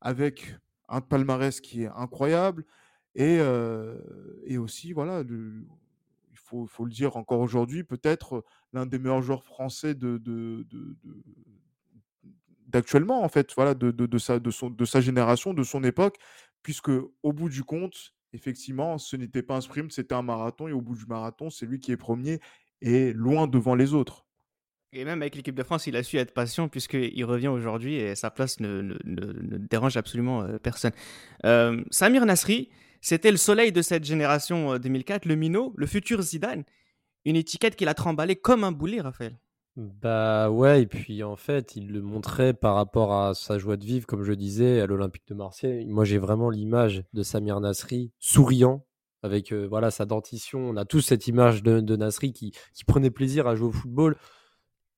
avec 0.00 0.54
un 0.88 1.00
palmarès 1.00 1.60
qui 1.60 1.82
est 1.82 1.90
incroyable, 1.96 2.64
et, 3.16 3.38
et 4.44 4.58
aussi, 4.58 4.92
voilà, 4.92 5.22
il 5.28 6.38
faut, 6.38 6.66
faut, 6.66 6.84
le 6.84 6.90
dire 6.90 7.16
encore 7.16 7.40
aujourd'hui, 7.40 7.82
peut-être 7.82 8.44
l'un 8.72 8.84
des 8.84 8.98
meilleurs 8.98 9.22
joueurs 9.22 9.42
français 9.42 9.94
d'actuellement, 12.68 13.22
en 13.22 13.28
fait, 13.28 13.52
voilà, 13.54 13.74
de, 13.74 13.90
de, 13.90 14.18
sa, 14.18 14.38
de, 14.38 14.50
son, 14.50 14.68
de 14.68 14.84
sa 14.84 15.00
génération, 15.00 15.54
de 15.54 15.62
son 15.62 15.82
époque, 15.82 16.16
puisque 16.62 16.90
au 16.90 17.32
bout 17.32 17.48
du 17.48 17.64
compte, 17.64 18.14
effectivement, 18.34 18.98
ce 18.98 19.16
n'était 19.16 19.42
pas 19.42 19.56
un 19.56 19.60
sprint, 19.62 19.92
c'était 19.92 20.14
un 20.14 20.22
marathon, 20.22 20.68
et 20.68 20.72
au 20.72 20.82
bout 20.82 20.94
du 20.94 21.06
marathon, 21.06 21.48
c'est 21.48 21.64
lui 21.64 21.80
qui 21.80 21.92
est 21.92 21.96
premier 21.96 22.40
et 22.82 23.14
loin 23.14 23.46
devant 23.46 23.74
les 23.74 23.94
autres. 23.94 24.26
Et 24.92 25.04
même 25.04 25.22
avec 25.22 25.36
l'équipe 25.36 25.54
de 25.54 25.62
France, 25.62 25.86
il 25.86 25.96
a 25.96 26.02
su 26.02 26.16
être 26.16 26.32
patient 26.32 26.68
puisqu'il 26.68 27.24
revient 27.24 27.48
aujourd'hui 27.48 27.96
et 27.96 28.14
sa 28.14 28.30
place 28.30 28.60
ne, 28.60 28.96
ne, 29.04 29.58
dérange 29.58 29.96
absolument 29.96 30.46
personne. 30.62 30.92
Samir 31.90 32.24
Nasri, 32.24 32.70
c'était 33.06 33.30
le 33.30 33.36
soleil 33.36 33.70
de 33.70 33.82
cette 33.82 34.02
génération 34.02 34.76
2004, 34.78 35.26
le 35.26 35.36
minot, 35.36 35.72
le 35.76 35.86
futur 35.86 36.22
Zidane. 36.22 36.64
Une 37.24 37.36
étiquette 37.36 37.76
qu'il 37.76 37.86
a 37.86 37.94
tremballée 37.94 38.34
comme 38.34 38.64
un 38.64 38.72
boulet, 38.72 39.00
Raphaël. 39.00 39.38
Bah 39.76 40.50
ouais, 40.50 40.82
et 40.82 40.86
puis 40.88 41.22
en 41.22 41.36
fait, 41.36 41.76
il 41.76 41.92
le 41.92 42.02
montrait 42.02 42.52
par 42.52 42.74
rapport 42.74 43.14
à 43.14 43.34
sa 43.34 43.58
joie 43.58 43.76
de 43.76 43.84
vivre, 43.84 44.08
comme 44.08 44.24
je 44.24 44.32
disais, 44.32 44.80
à 44.80 44.86
l'Olympique 44.86 45.22
de 45.28 45.34
Marseille. 45.34 45.86
Moi, 45.86 46.04
j'ai 46.04 46.18
vraiment 46.18 46.50
l'image 46.50 47.04
de 47.12 47.22
Samir 47.22 47.60
Nasri 47.60 48.10
souriant, 48.18 48.84
avec 49.22 49.52
voilà 49.52 49.92
sa 49.92 50.04
dentition. 50.04 50.58
On 50.58 50.76
a 50.76 50.84
tous 50.84 51.02
cette 51.02 51.28
image 51.28 51.62
de, 51.62 51.94
Nasri 51.94 52.32
qui, 52.32 52.54
prenait 52.88 53.12
plaisir 53.12 53.46
à 53.46 53.54
jouer 53.54 53.68
au 53.68 53.72
football, 53.72 54.16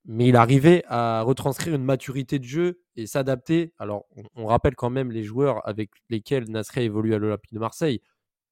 mais 0.05 0.29
il 0.29 0.37
arrivait 0.37 0.85
à 0.87 1.23
retranscrire 1.23 1.75
une 1.75 1.85
maturité 1.85 2.39
de 2.39 2.45
jeu 2.45 2.81
et 2.97 3.07
s'adapter. 3.07 3.73
Alors, 3.79 4.07
on, 4.35 4.47
rappelle 4.47 4.75
quand 4.75 4.91
même 4.91 5.13
les 5.13 5.23
joueurs 5.23 5.67
avec 5.69 5.91
lesquels 6.09 6.51
Nasri 6.51 6.81
a 6.81 6.83
évolué 6.85 7.15
à 7.15 7.19
l'Olympique 7.19 7.53
de 7.53 7.59
Marseille 7.59 8.01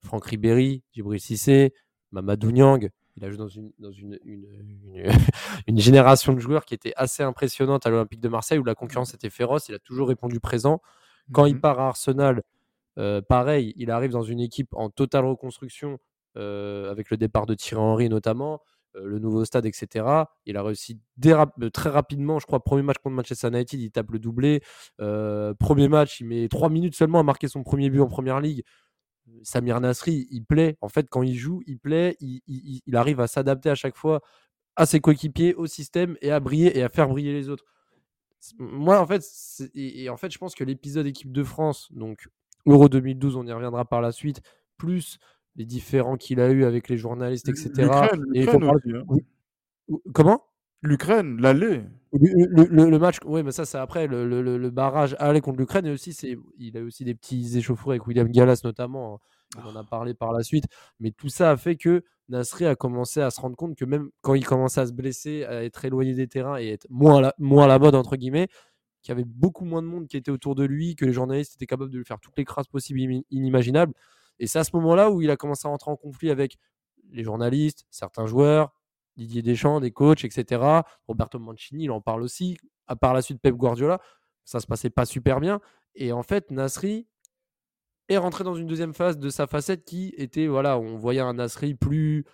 Franck 0.04 0.26
Ribéry, 0.26 0.84
Djibril 0.92 1.20
Cissé, 1.20 1.72
Mamadou 2.12 2.52
Niang, 2.52 2.90
il 3.16 3.24
a 3.24 3.30
joué 3.30 3.38
dans 3.38 3.48
une, 3.48 3.72
dans 3.78 3.92
une, 3.92 4.18
une, 5.66 5.78
génération 5.78 6.32
de 6.34 6.38
joueurs 6.38 6.64
qui 6.64 6.74
était 6.74 6.92
assez 6.96 7.22
impressionnante 7.22 7.86
à 7.86 7.90
l'Olympique 7.90 8.20
de 8.20 8.28
Marseille 8.28 8.58
où 8.58 8.64
la 8.64 8.74
concurrence 8.74 9.14
était 9.14 9.30
féroce. 9.30 9.68
Il 9.68 9.74
a 9.74 9.78
toujours 9.78 10.08
répondu 10.08 10.38
présent. 10.38 10.82
Quand 11.32 11.46
il 11.46 11.54
mhm. 11.54 11.60
part 11.60 11.80
à 11.80 11.88
Arsenal, 11.88 12.42
euh, 12.98 13.22
pareil, 13.22 13.72
il 13.76 13.90
arrive 13.90 14.10
dans 14.10 14.22
une 14.22 14.40
équipe 14.40 14.68
en 14.72 14.90
totale 14.90 15.24
reconstruction 15.24 15.98
euh, 16.36 16.90
avec 16.90 17.10
le 17.10 17.16
départ 17.16 17.46
de 17.46 17.54
Thierry 17.54 17.82
Henry 17.82 18.08
notamment, 18.08 18.60
le 19.02 19.18
nouveau 19.18 19.44
stade, 19.44 19.66
etc. 19.66 20.06
Il 20.46 20.56
a 20.56 20.62
réussi 20.62 20.98
très 21.72 21.90
rapidement, 21.90 22.38
je 22.38 22.46
crois, 22.46 22.62
premier 22.62 22.82
match 22.82 22.96
contre 23.02 23.16
Manchester 23.16 23.48
United, 23.48 23.80
il 23.80 23.90
tape 23.90 24.10
le 24.10 24.18
doublé. 24.18 24.62
premier 24.98 25.88
match, 25.88 26.20
il 26.20 26.26
met 26.26 26.48
trois 26.48 26.68
minutes 26.68 26.94
seulement 26.94 27.20
à 27.20 27.22
marquer 27.22 27.48
son 27.48 27.62
premier 27.62 27.90
but 27.90 28.00
en 28.00 28.08
première 28.08 28.40
ligue. 28.40 28.62
Samir 29.42 29.80
Nasri, 29.80 30.28
il 30.30 30.44
plaît. 30.44 30.76
En 30.80 30.88
fait, 30.88 31.08
quand 31.08 31.22
il 31.22 31.34
joue, 31.34 31.62
il 31.66 31.78
plaît. 31.78 32.16
Il, 32.20 32.96
arrive 32.96 33.20
à 33.20 33.26
s'adapter 33.26 33.70
à 33.70 33.74
chaque 33.74 33.96
fois 33.96 34.20
à 34.76 34.86
ses 34.86 35.00
coéquipiers, 35.00 35.54
au 35.54 35.66
système 35.66 36.16
et 36.20 36.30
à 36.30 36.38
briller 36.38 36.78
et 36.78 36.82
à 36.82 36.88
faire 36.88 37.08
briller 37.08 37.32
les 37.32 37.48
autres. 37.48 37.64
Moi, 38.58 39.00
en 39.00 39.06
fait, 39.06 39.22
en 40.10 40.16
fait, 40.16 40.30
je 40.30 40.38
pense 40.38 40.54
que 40.54 40.64
l'épisode 40.64 41.06
équipe 41.06 41.32
de 41.32 41.42
France, 41.42 41.88
donc 41.92 42.28
Euro 42.66 42.88
2012, 42.88 43.36
on 43.36 43.46
y 43.46 43.52
reviendra 43.52 43.84
par 43.86 44.00
la 44.00 44.12
suite, 44.12 44.42
plus 44.76 45.18
les 45.56 45.64
différents 45.64 46.16
qu'il 46.16 46.40
a 46.40 46.50
eu 46.50 46.64
avec 46.64 46.88
les 46.88 46.96
journalistes, 46.96 47.48
etc. 47.48 47.70
et 48.34 48.48
hein. 48.48 49.16
Comment? 50.12 50.42
L'Ukraine, 50.82 51.40
l'aller. 51.40 51.82
Le, 52.12 52.98
match, 52.98 53.18
oui, 53.24 53.42
mais 53.42 53.52
ça, 53.52 53.64
c'est 53.64 53.78
après 53.78 54.06
le, 54.06 54.70
barrage 54.70 55.16
aller 55.18 55.40
contre 55.40 55.58
l'Ukraine. 55.58 55.86
Et 55.86 55.90
aussi, 55.90 56.12
c'est, 56.12 56.36
il 56.58 56.76
a 56.76 56.82
aussi 56.82 57.04
des 57.04 57.14
petits 57.14 57.56
échauffourées 57.56 57.94
avec 57.94 58.06
William 58.06 58.28
Gallas, 58.28 58.60
notamment. 58.64 59.14
Hein. 59.14 59.18
On 59.64 59.68
en 59.70 59.76
a 59.76 59.84
parlé 59.84 60.14
par 60.14 60.32
la 60.32 60.42
suite. 60.42 60.64
Mais 61.00 61.10
tout 61.12 61.28
ça 61.28 61.50
a 61.50 61.56
fait 61.56 61.76
que 61.76 62.04
Nasri 62.28 62.66
a 62.66 62.74
commencé 62.74 63.20
à 63.20 63.30
se 63.30 63.40
rendre 63.40 63.56
compte 63.56 63.76
que 63.76 63.84
même 63.84 64.10
quand 64.20 64.34
il 64.34 64.44
commençait 64.44 64.80
à 64.80 64.86
se 64.86 64.92
blesser, 64.92 65.44
à 65.44 65.64
être 65.64 65.84
éloigné 65.84 66.14
des 66.14 66.26
terrains 66.26 66.58
et 66.58 66.68
être 66.68 66.86
moins 66.90 67.18
à 67.18 67.20
la, 67.20 67.34
moins 67.38 67.64
à 67.64 67.68
la 67.68 67.78
mode, 67.78 67.94
entre 67.94 68.16
guillemets, 68.16 68.48
qu'il 69.02 69.10
y 69.10 69.12
avait 69.12 69.24
beaucoup 69.24 69.64
moins 69.64 69.82
de 69.82 69.86
monde 69.86 70.08
qui 70.08 70.16
était 70.16 70.30
autour 70.30 70.54
de 70.54 70.64
lui, 70.64 70.96
que 70.96 71.04
les 71.04 71.12
journalistes 71.12 71.54
étaient 71.54 71.66
capables 71.66 71.90
de 71.90 71.98
lui 71.98 72.04
faire 72.04 72.18
toutes 72.20 72.36
les 72.36 72.44
crasses 72.44 72.66
possibles 72.66 73.00
inimaginables. 73.30 73.92
Et 74.38 74.46
c'est 74.46 74.58
à 74.58 74.64
ce 74.64 74.70
moment-là 74.74 75.10
où 75.10 75.22
il 75.22 75.30
a 75.30 75.36
commencé 75.36 75.66
à 75.66 75.70
rentrer 75.70 75.90
en 75.90 75.96
conflit 75.96 76.30
avec 76.30 76.56
les 77.10 77.22
journalistes, 77.22 77.86
certains 77.90 78.26
joueurs, 78.26 78.72
Didier 79.16 79.42
Deschamps, 79.42 79.80
des 79.80 79.90
coachs, 79.90 80.24
etc. 80.24 80.62
Roberto 81.08 81.38
Mancini, 81.38 81.84
il 81.84 81.90
en 81.90 82.00
parle 82.00 82.22
aussi. 82.22 82.58
À 82.86 82.96
part 82.96 83.14
la 83.14 83.22
suite, 83.22 83.40
Pep 83.40 83.54
Guardiola, 83.54 84.00
ça 84.44 84.60
se 84.60 84.66
passait 84.66 84.90
pas 84.90 85.06
super 85.06 85.40
bien. 85.40 85.60
Et 85.94 86.12
en 86.12 86.22
fait, 86.22 86.50
Nasri 86.50 87.06
est 88.08 88.18
rentré 88.18 88.44
dans 88.44 88.54
une 88.54 88.66
deuxième 88.66 88.94
phase 88.94 89.18
de 89.18 89.28
sa 89.30 89.46
facette 89.46 89.84
qui 89.84 90.14
était, 90.16 90.46
voilà, 90.46 90.78
on 90.78 90.96
voyait 90.96 91.20
un 91.20 91.34
Nasri 91.34 91.74
plus, 91.74 92.24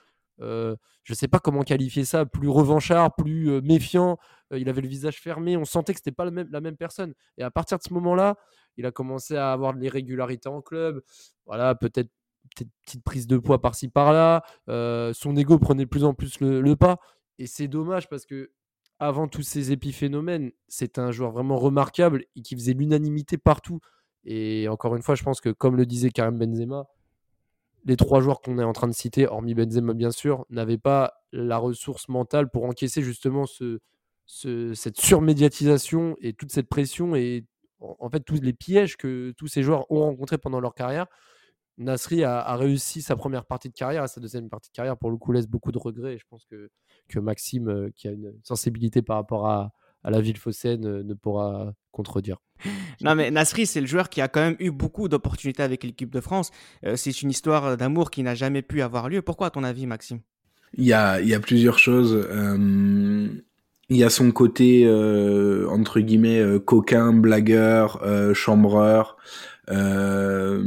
euh, 0.42 0.76
je 1.04 1.14
sais 1.14 1.28
pas 1.28 1.38
comment 1.38 1.62
qualifier 1.62 2.04
ça, 2.04 2.26
plus 2.26 2.48
revanchard, 2.48 3.14
plus 3.14 3.50
euh, 3.50 3.60
méfiant. 3.62 4.18
Euh, 4.52 4.58
il 4.58 4.68
avait 4.68 4.80
le 4.80 4.88
visage 4.88 5.20
fermé. 5.20 5.56
On 5.56 5.64
sentait 5.64 5.92
que 5.92 5.98
c'était 5.98 6.12
pas 6.12 6.24
la 6.24 6.60
même 6.60 6.76
personne. 6.76 7.14
Et 7.38 7.42
à 7.42 7.50
partir 7.50 7.78
de 7.78 7.82
ce 7.82 7.92
moment-là, 7.94 8.36
il 8.76 8.86
a 8.86 8.90
commencé 8.90 9.36
à 9.36 9.52
avoir 9.52 9.74
de 9.74 9.80
l'irrégularité 9.80 10.48
en 10.48 10.60
club. 10.60 11.02
Voilà, 11.46 11.74
peut-être 11.74 12.10
petite 12.56 13.04
prise 13.04 13.26
de 13.26 13.38
poids 13.38 13.60
par-ci 13.60 13.88
par-là. 13.88 14.42
Son 14.66 15.36
ego 15.36 15.58
prenait 15.58 15.84
de 15.84 15.88
plus 15.88 16.04
en 16.04 16.14
plus 16.14 16.40
le, 16.40 16.74
pas. 16.76 16.98
Et 17.38 17.46
c'est 17.46 17.68
dommage 17.68 18.08
parce 18.08 18.26
que 18.26 18.50
avant 18.98 19.26
tous 19.26 19.42
ces 19.42 19.72
épiphénomènes, 19.72 20.52
c'est 20.68 20.98
un 20.98 21.10
joueur 21.10 21.32
vraiment 21.32 21.56
remarquable 21.56 22.24
et 22.36 22.42
qui 22.42 22.54
faisait 22.54 22.72
l'unanimité 22.72 23.36
partout. 23.36 23.80
Et 24.24 24.68
encore 24.68 24.94
une 24.96 25.02
fois, 25.02 25.14
je 25.14 25.22
pense 25.22 25.40
que 25.40 25.50
comme 25.50 25.76
le 25.76 25.86
disait 25.86 26.10
Karim 26.10 26.38
Benzema, 26.38 26.86
les 27.84 27.96
trois 27.96 28.20
joueurs 28.20 28.40
qu'on 28.40 28.58
est 28.58 28.64
en 28.64 28.72
train 28.72 28.88
de 28.88 28.94
citer, 28.94 29.26
hormis 29.26 29.54
Benzema 29.54 29.94
bien 29.94 30.10
sûr, 30.10 30.46
n'avaient 30.50 30.78
pas 30.78 31.14
la 31.32 31.58
ressource 31.58 32.08
mentale 32.08 32.50
pour 32.50 32.64
encaisser 32.64 33.02
justement 33.02 33.46
ce, 33.46 33.80
cette 34.26 35.00
surmédiatisation 35.00 36.16
et 36.20 36.32
toute 36.32 36.52
cette 36.52 36.68
pression 36.68 37.14
et 37.16 37.44
en 37.80 38.08
fait 38.08 38.20
tous 38.20 38.40
les 38.40 38.52
pièges 38.52 38.96
que 38.96 39.32
tous 39.36 39.48
ces 39.48 39.62
joueurs 39.62 39.90
ont 39.90 40.00
rencontrés 40.00 40.38
pendant 40.38 40.60
leur 40.60 40.74
carrière. 40.74 41.06
Nasri 41.78 42.22
a, 42.22 42.54
réussi 42.56 43.02
sa 43.02 43.16
première 43.16 43.46
partie 43.46 43.68
de 43.68 43.74
carrière, 43.74 44.04
et 44.04 44.08
sa 44.08 44.20
deuxième 44.20 44.50
partie 44.50 44.70
de 44.70 44.74
carrière, 44.74 44.96
pour 44.96 45.10
le 45.10 45.16
coup, 45.16 45.32
laisse 45.32 45.48
beaucoup 45.48 45.72
de 45.72 45.78
regrets. 45.78 46.18
je 46.18 46.24
pense 46.28 46.44
que, 46.44 46.70
que 47.08 47.18
Maxime, 47.18 47.68
euh, 47.68 47.90
qui 47.96 48.08
a 48.08 48.10
une 48.10 48.34
sensibilité 48.42 49.00
par 49.00 49.16
rapport 49.16 49.48
à, 49.48 49.72
à 50.04 50.10
la 50.10 50.20
ville 50.20 50.36
phocéenne, 50.36 50.86
euh, 50.86 51.02
ne 51.02 51.14
pourra 51.14 51.72
contredire. 51.90 52.38
Non, 53.00 53.14
mais 53.14 53.30
Nasri, 53.30 53.66
c'est 53.66 53.80
le 53.80 53.86
joueur 53.86 54.08
qui 54.08 54.20
a 54.20 54.28
quand 54.28 54.40
même 54.40 54.56
eu 54.60 54.70
beaucoup 54.70 55.08
d'opportunités 55.08 55.62
avec 55.62 55.82
l'équipe 55.84 56.10
de 56.10 56.20
France. 56.20 56.50
Euh, 56.84 56.96
c'est 56.96 57.22
une 57.22 57.30
histoire 57.30 57.76
d'amour 57.76 58.10
qui 58.10 58.22
n'a 58.22 58.34
jamais 58.34 58.62
pu 58.62 58.82
avoir 58.82 59.08
lieu. 59.08 59.22
Pourquoi, 59.22 59.48
à 59.48 59.50
ton 59.50 59.64
avis, 59.64 59.86
Maxime? 59.86 60.20
Il 60.74 60.84
y, 60.84 60.92
a, 60.92 61.20
il 61.20 61.28
y 61.28 61.34
a 61.34 61.40
plusieurs 61.40 61.78
choses. 61.78 62.26
il 63.90 63.96
y 63.96 64.04
a 64.04 64.08
son 64.08 64.30
côté, 64.32 64.88
entre 65.68 66.00
guillemets, 66.00 66.42
coquin, 66.64 67.12
blagueur, 67.12 68.02
chambreur. 68.34 69.18
Euh, 69.70 70.60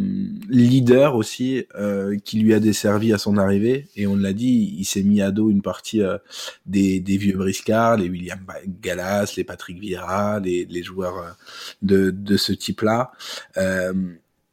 leader 0.47 1.15
aussi 1.15 1.65
euh, 1.75 2.17
qui 2.23 2.39
lui 2.39 2.53
a 2.53 2.61
desservi 2.61 3.11
à 3.11 3.17
son 3.17 3.37
arrivée. 3.37 3.87
Et 3.97 4.07
on 4.07 4.15
l'a 4.15 4.31
dit 4.31 4.73
il 4.77 4.85
s'est 4.85 5.03
mis 5.03 5.21
à 5.21 5.31
dos 5.31 5.49
une 5.49 5.61
partie 5.61 6.01
euh, 6.01 6.17
des, 6.65 7.01
des, 7.01 7.17
vieux 7.17 7.35
briscards 7.35 7.97
les 7.97 8.09
William 8.09 8.39
Gallas 8.81 9.33
les 9.35 9.43
Patrick 9.43 9.79
Vieira 9.79 10.39
les, 10.39 10.65
les 10.69 10.81
joueurs 10.81 11.35
de, 11.81 12.09
de 12.09 12.37
ce 12.37 12.53
type 12.53 12.81
là 12.81 13.11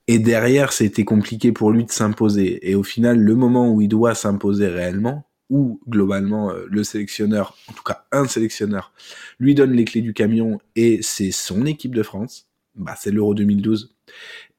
et 0.09 0.19
derrière 0.19 0.73
c'était 0.73 1.05
compliqué 1.05 1.53
pour 1.53 1.71
lui 1.71 1.85
de 1.85 1.93
s'imposer. 1.93 2.69
Et 2.69 2.75
au 2.75 2.83
final 2.83 3.19
le 3.19 3.35
moment 3.37 3.73
où 3.73 3.81
il 3.81 3.89
doit 3.89 4.17
s'imposer 4.17 4.67
réellement 4.67 5.25
où 5.51 5.81
globalement 5.89 6.51
le 6.53 6.83
sélectionneur, 6.83 7.57
en 7.69 7.75
tout 7.75 7.83
cas 7.85 8.05
un 8.11 8.27
sélectionneur, 8.27 8.93
lui 9.39 9.55
donne 9.55 9.73
les 9.73 9.85
clés 9.85 10.01
du 10.01 10.15
camion 10.15 10.59
et 10.75 11.01
c'est 11.03 11.31
son 11.31 11.67
équipe 11.67 11.95
de 11.95 12.03
France, 12.03 12.49
bah, 12.77 12.95
c'est 12.99 13.11
l'Euro 13.11 13.35
2012. 13.35 13.95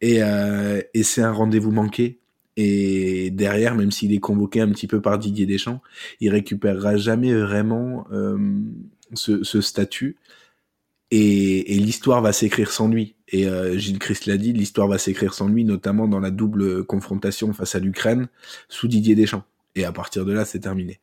Et, 0.02 0.22
euh, 0.22 0.82
et 0.94 1.04
c'est 1.04 1.22
un 1.22 1.32
rendez-vous 1.32 1.72
manqué. 1.72 2.20
Et 2.56 3.32
derrière, 3.32 3.76
même 3.76 3.92
s'il 3.92 4.14
est 4.14 4.20
convoqué 4.20 4.62
un 4.62 4.70
petit 4.70 4.88
peu 4.88 5.02
par 5.02 5.18
Didier 5.18 5.46
Deschamps, 5.46 5.82
il 6.20 6.30
récupérera 6.30 6.98
jamais 6.98 7.34
vraiment 7.34 8.06
euh, 8.12 8.38
ce, 9.14 9.62
statut. 9.62 10.18
Et, 11.10 11.78
l'histoire 11.80 12.22
va 12.22 12.32
s'écrire 12.32 12.72
sans 12.72 12.88
lui. 12.88 13.16
Et 13.30 13.48
euh, 13.48 13.78
Gilles 13.78 14.00
Christ 14.00 14.28
l'a 14.28 14.38
dit, 14.38 14.54
l'histoire 14.54 14.88
va 14.88 15.00
s'écrire 15.00 15.34
sans 15.34 15.48
lui, 15.48 15.66
notamment 15.66 16.08
dans 16.08 16.20
la 16.20 16.30
double 16.30 16.84
confrontation 16.84 17.54
face 17.54 17.76
à 17.76 17.80
l'Ukraine 17.80 18.28
sous 18.70 18.88
Didier 18.88 19.16
Deschamps. 19.16 19.44
Et 19.76 19.86
à 19.86 19.92
partir 19.92 20.24
de 20.26 20.34
là, 20.34 20.46
c'est 20.46 20.60
terminé. 20.60 21.00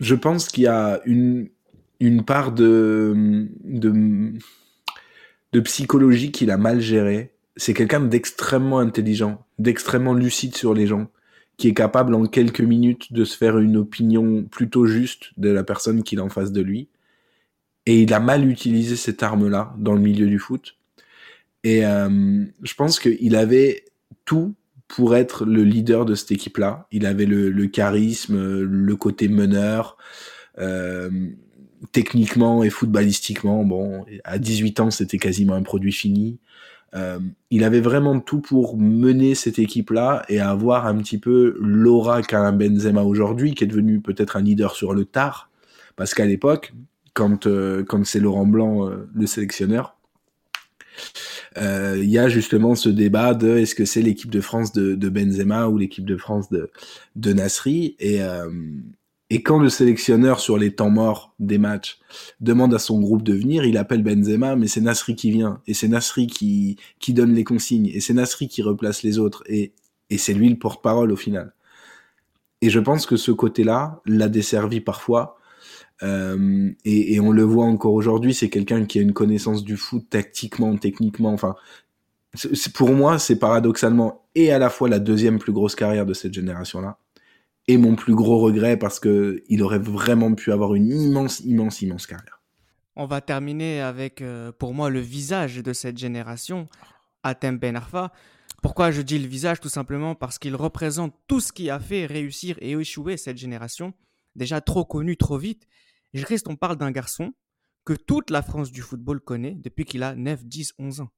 Je 0.00 0.14
pense 0.14 0.48
qu'il 0.48 0.64
y 0.64 0.66
a 0.66 1.00
une, 1.06 1.48
une 2.00 2.24
part 2.24 2.52
de 2.52 3.48
de 5.54 5.60
psychologie 5.60 6.32
qu'il 6.32 6.50
a 6.50 6.58
mal 6.58 6.80
géré. 6.80 7.30
C'est 7.56 7.74
quelqu'un 7.74 8.00
d'extrêmement 8.00 8.80
intelligent, 8.80 9.46
d'extrêmement 9.60 10.12
lucide 10.12 10.56
sur 10.56 10.74
les 10.74 10.88
gens, 10.88 11.06
qui 11.56 11.68
est 11.68 11.74
capable 11.74 12.12
en 12.14 12.26
quelques 12.26 12.60
minutes 12.60 13.12
de 13.12 13.24
se 13.24 13.36
faire 13.36 13.58
une 13.58 13.76
opinion 13.76 14.42
plutôt 14.42 14.84
juste 14.86 15.30
de 15.36 15.50
la 15.50 15.62
personne 15.62 16.02
qu'il 16.02 16.18
a 16.18 16.24
en 16.24 16.28
face 16.28 16.50
de 16.50 16.60
lui. 16.60 16.88
Et 17.86 18.02
il 18.02 18.12
a 18.12 18.18
mal 18.18 18.48
utilisé 18.50 18.96
cette 18.96 19.22
arme-là 19.22 19.72
dans 19.78 19.92
le 19.94 20.00
milieu 20.00 20.26
du 20.26 20.40
foot. 20.40 20.76
Et 21.62 21.86
euh, 21.86 22.44
je 22.62 22.74
pense 22.74 22.98
qu'il 22.98 23.36
avait 23.36 23.84
tout 24.24 24.56
pour 24.88 25.14
être 25.14 25.44
le 25.44 25.62
leader 25.62 26.04
de 26.04 26.16
cette 26.16 26.32
équipe-là. 26.32 26.88
Il 26.90 27.06
avait 27.06 27.26
le, 27.26 27.66
charisme, 27.68 28.62
le 28.62 28.96
côté 28.96 29.28
meneur. 29.28 29.98
Euh, 30.58 31.10
techniquement 31.92 32.62
et 32.62 32.70
footballistiquement, 32.70 33.64
bon, 33.64 34.04
à 34.24 34.38
18 34.38 34.80
ans, 34.80 34.90
c'était 34.90 35.18
quasiment 35.18 35.54
un 35.54 35.62
produit 35.62 35.92
fini. 35.92 36.38
Euh, 36.94 37.18
il 37.50 37.64
avait 37.64 37.80
vraiment 37.80 38.20
tout 38.20 38.40
pour 38.40 38.76
mener 38.76 39.34
cette 39.34 39.58
équipe-là 39.58 40.24
et 40.28 40.40
avoir 40.40 40.86
un 40.86 40.96
petit 40.98 41.18
peu 41.18 41.56
l'aura 41.60 42.22
qu'a 42.22 42.40
un 42.40 42.52
Benzema 42.52 43.02
aujourd'hui, 43.02 43.54
qui 43.54 43.64
est 43.64 43.68
devenu 43.68 44.00
peut-être 44.00 44.36
un 44.36 44.42
leader 44.42 44.74
sur 44.74 44.94
le 44.94 45.04
tard. 45.04 45.50
Parce 45.96 46.14
qu'à 46.14 46.26
l'époque, 46.26 46.72
quand, 47.12 47.48
quand 47.88 48.04
c'est 48.04 48.20
Laurent 48.20 48.46
Blanc 48.46 48.90
le 49.14 49.26
sélectionneur. 49.26 49.96
Il 51.56 52.10
y 52.10 52.18
a 52.18 52.28
justement 52.28 52.74
ce 52.74 52.88
débat 52.88 53.34
de 53.34 53.58
est-ce 53.58 53.74
que 53.74 53.84
c'est 53.84 54.02
l'équipe 54.02 54.30
de 54.30 54.40
France 54.40 54.72
de, 54.72 54.94
de, 54.94 55.08
Benzema 55.08 55.68
ou 55.68 55.78
l'équipe 55.78 56.04
de 56.04 56.16
France 56.16 56.48
de, 56.50 56.70
de 57.16 57.32
Nasri 57.32 57.96
et, 58.00 58.20
et 59.34 59.42
quand 59.42 59.58
le 59.58 59.68
sélectionneur 59.68 60.38
sur 60.38 60.56
les 60.56 60.76
temps 60.76 60.90
morts 60.90 61.34
des 61.40 61.58
matchs 61.58 61.98
demande 62.38 62.72
à 62.72 62.78
son 62.78 63.00
groupe 63.00 63.24
de 63.24 63.34
venir, 63.34 63.64
il 63.64 63.76
appelle 63.78 64.04
Benzema, 64.04 64.54
mais 64.54 64.68
c'est 64.68 64.80
Nasri 64.80 65.16
qui 65.16 65.32
vient 65.32 65.60
et 65.66 65.74
c'est 65.74 65.88
Nasri 65.88 66.28
qui 66.28 66.76
qui 67.00 67.12
donne 67.14 67.34
les 67.34 67.42
consignes 67.42 67.90
et 67.92 67.98
c'est 67.98 68.14
Nasri 68.14 68.46
qui 68.46 68.62
replace 68.62 69.02
les 69.02 69.18
autres 69.18 69.42
et 69.48 69.72
et 70.08 70.18
c'est 70.18 70.34
lui 70.34 70.48
le 70.48 70.56
porte-parole 70.56 71.10
au 71.10 71.16
final. 71.16 71.52
Et 72.62 72.70
je 72.70 72.78
pense 72.78 73.06
que 73.06 73.16
ce 73.16 73.32
côté-là 73.32 74.00
l'a 74.06 74.28
desservi 74.28 74.80
parfois. 74.80 75.36
Euh, 76.04 76.70
et, 76.84 77.14
et, 77.14 77.20
on 77.20 77.32
le 77.32 77.42
voit 77.42 77.66
encore 77.66 77.94
aujourd'hui, 77.94 78.34
c'est 78.34 78.50
quelqu'un 78.50 78.84
qui 78.84 79.00
a 79.00 79.02
une 79.02 79.12
connaissance 79.12 79.64
du 79.64 79.76
foot 79.76 80.04
tactiquement, 80.10 80.76
techniquement. 80.76 81.32
Enfin, 81.32 81.56
pour 82.74 82.92
moi, 82.92 83.18
c'est 83.18 83.38
paradoxalement 83.40 84.28
et 84.36 84.52
à 84.52 84.60
la 84.60 84.70
fois 84.70 84.88
la 84.88 85.00
deuxième 85.00 85.40
plus 85.40 85.52
grosse 85.52 85.74
carrière 85.74 86.06
de 86.06 86.14
cette 86.14 86.34
génération-là 86.34 86.98
et 87.68 87.76
mon 87.78 87.96
plus 87.96 88.14
gros 88.14 88.38
regret 88.38 88.76
parce 88.76 89.00
que 89.00 89.42
il 89.48 89.62
aurait 89.62 89.78
vraiment 89.78 90.34
pu 90.34 90.52
avoir 90.52 90.74
une 90.74 90.90
immense, 90.90 91.40
immense, 91.40 91.82
immense 91.82 92.06
carrière. 92.06 92.40
On 92.96 93.06
va 93.06 93.20
terminer 93.20 93.80
avec, 93.80 94.22
euh, 94.22 94.52
pour 94.52 94.72
moi, 94.72 94.88
le 94.88 95.00
visage 95.00 95.56
de 95.56 95.72
cette 95.72 95.98
génération, 95.98 96.68
Atem 97.22 97.58
Ben 97.58 97.74
Arfa. 97.74 98.12
Pourquoi 98.62 98.90
je 98.90 99.02
dis 99.02 99.18
le 99.18 99.26
visage? 99.26 99.60
Tout 99.60 99.68
simplement 99.68 100.14
parce 100.14 100.38
qu'il 100.38 100.54
représente 100.54 101.14
tout 101.26 101.40
ce 101.40 101.52
qui 101.52 101.70
a 101.70 101.80
fait 101.80 102.06
réussir 102.06 102.56
et 102.60 102.72
échouer 102.72 103.16
cette 103.16 103.36
génération, 103.36 103.94
déjà 104.36 104.60
trop 104.60 104.84
connue 104.84 105.16
trop 105.16 105.38
vite. 105.38 105.66
Je 106.12 106.24
reste, 106.24 106.46
on 106.48 106.56
parle 106.56 106.76
d'un 106.76 106.92
garçon 106.92 107.34
que 107.84 107.94
toute 107.94 108.30
la 108.30 108.42
France 108.42 108.70
du 108.70 108.80
football 108.80 109.20
connaît 109.20 109.56
depuis 109.56 109.84
qu'il 109.84 110.02
a 110.02 110.14
9, 110.14 110.44
10, 110.44 110.74
11 110.78 111.00
ans. 111.00 111.10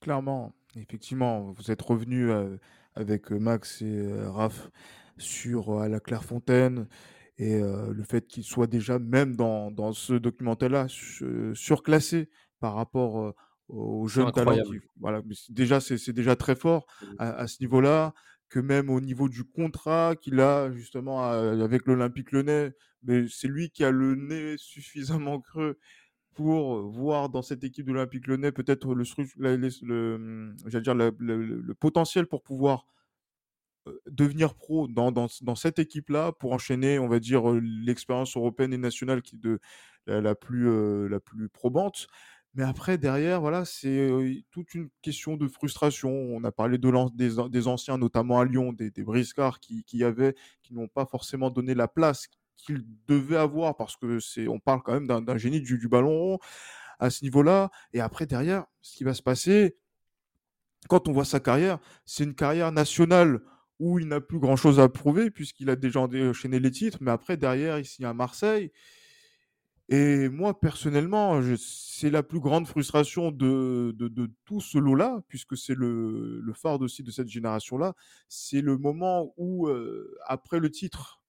Clairement, 0.00 0.54
effectivement, 0.76 1.50
vous 1.52 1.70
êtes 1.70 1.82
revenu 1.82 2.30
euh, 2.30 2.56
avec 2.94 3.30
Max 3.30 3.82
et 3.82 4.06
Raph 4.26 4.70
sur 5.18 5.80
à 5.80 5.88
la 5.88 6.00
Clairefontaine 6.00 6.86
et 7.38 7.60
le 7.60 8.02
fait 8.02 8.26
qu'il 8.26 8.42
soit 8.42 8.66
déjà 8.66 8.98
même 8.98 9.36
dans, 9.36 9.70
dans 9.70 9.92
ce 9.92 10.14
documentaire-là 10.14 10.86
surclassé 11.54 12.30
par 12.58 12.74
rapport 12.74 13.34
aux 13.68 14.08
jeunes 14.08 14.32
talents. 14.32 14.56
voilà, 14.98 15.22
déjà 15.48 15.80
c'est 15.80 16.12
déjà 16.12 16.36
très 16.36 16.56
fort 16.56 16.86
à, 17.18 17.46
ce 17.46 17.58
niveau-là 17.60 18.14
que 18.48 18.58
même 18.58 18.88
au 18.90 19.00
niveau 19.00 19.28
du 19.28 19.44
contrat 19.44 20.16
qu'il 20.16 20.40
a 20.40 20.72
justement 20.72 21.22
avec 21.22 21.86
l'Olympique 21.86 22.32
Lyonnais, 22.32 22.72
mais 23.02 23.26
c'est 23.28 23.48
lui 23.48 23.70
qui 23.70 23.84
a 23.84 23.90
le 23.90 24.14
nez 24.14 24.56
suffisamment 24.58 25.40
creux 25.40 25.78
pour 26.34 26.88
voir 26.88 27.28
dans 27.28 27.42
cette 27.42 27.64
équipe 27.64 27.86
de 27.86 27.92
l'Olympique 27.92 28.26
Lyonnais 28.26 28.52
peut-être 28.52 28.94
le, 28.94 29.04
le, 29.36 29.56
le, 29.56 30.80
dire 30.80 30.94
le, 30.94 31.12
le, 31.18 31.74
potentiel 31.74 32.26
pour 32.26 32.42
pouvoir 32.42 32.86
devenir 34.06 34.54
pro 34.54 34.88
dans, 34.88 35.12
dans, 35.12 35.28
dans 35.42 35.54
cette 35.54 35.78
équipe-là 35.78 36.32
pour 36.32 36.52
enchaîner, 36.52 36.98
on 36.98 37.08
va 37.08 37.20
dire, 37.20 37.42
l'expérience 37.60 38.36
européenne 38.36 38.72
et 38.72 38.78
nationale 38.78 39.22
qui 39.22 39.36
de 39.36 39.60
la, 40.06 40.34
plus, 40.34 41.08
la 41.08 41.20
plus 41.20 41.48
probante. 41.48 42.06
Mais 42.54 42.64
après, 42.64 42.98
derrière, 42.98 43.40
voilà, 43.40 43.64
c'est 43.64 44.10
toute 44.50 44.74
une 44.74 44.88
question 45.02 45.36
de 45.36 45.46
frustration. 45.46 46.10
On 46.10 46.42
a 46.44 46.50
parlé 46.50 46.78
de 46.78 46.90
des, 47.14 47.50
des 47.50 47.68
anciens, 47.68 47.98
notamment 47.98 48.40
à 48.40 48.44
Lyon, 48.44 48.72
des, 48.72 48.90
des 48.90 49.04
briscards 49.04 49.60
qui, 49.60 49.84
qui, 49.84 50.02
avaient, 50.02 50.34
qui 50.62 50.74
n'ont 50.74 50.88
pas 50.88 51.06
forcément 51.06 51.50
donné 51.50 51.74
la 51.74 51.88
place 51.88 52.26
qu'ils 52.56 52.84
devaient 53.06 53.36
avoir 53.36 53.76
parce 53.76 53.96
que 53.96 54.18
c'est, 54.18 54.48
on 54.48 54.58
parle 54.58 54.82
quand 54.82 54.92
même 54.92 55.06
d'un 55.06 55.36
génie 55.36 55.60
du, 55.60 55.78
du 55.78 55.88
ballon 55.88 56.10
rond 56.10 56.38
à 56.98 57.10
ce 57.10 57.22
niveau-là. 57.22 57.70
Et 57.92 58.00
après, 58.00 58.26
derrière, 58.26 58.64
ce 58.80 58.96
qui 58.96 59.04
va 59.04 59.14
se 59.14 59.22
passer, 59.22 59.76
quand 60.88 61.06
on 61.06 61.12
voit 61.12 61.24
sa 61.24 61.40
carrière, 61.40 61.78
c'est 62.04 62.24
une 62.24 62.34
carrière 62.34 62.72
nationale 62.72 63.40
où 63.78 63.98
il 63.98 64.08
n'a 64.08 64.20
plus 64.20 64.38
grand-chose 64.38 64.80
à 64.80 64.88
prouver 64.88 65.30
puisqu'il 65.30 65.70
a 65.70 65.76
déjà 65.76 66.00
enchaîné 66.00 66.58
les 66.60 66.70
titres, 66.70 66.98
mais 67.00 67.10
après, 67.10 67.36
derrière, 67.36 67.78
il 67.78 67.84
signe 67.84 68.06
à 68.06 68.14
Marseille. 68.14 68.72
Et 69.90 70.28
moi, 70.28 70.60
personnellement, 70.60 71.40
c'est 71.56 72.10
la 72.10 72.22
plus 72.22 72.40
grande 72.40 72.66
frustration 72.66 73.30
de, 73.30 73.94
tout 74.44 74.60
ce 74.60 74.76
lot-là, 74.76 75.22
puisque 75.28 75.56
c'est 75.56 75.74
le, 75.74 76.40
le, 76.40 76.52
phare 76.52 76.80
aussi 76.80 77.02
de 77.02 77.10
cette 77.10 77.28
génération-là. 77.28 77.94
C'est 78.28 78.60
le 78.60 78.76
moment 78.76 79.32
où, 79.38 79.66
euh, 79.68 80.14
après 80.26 80.60
le 80.60 80.70
titre 80.70 81.22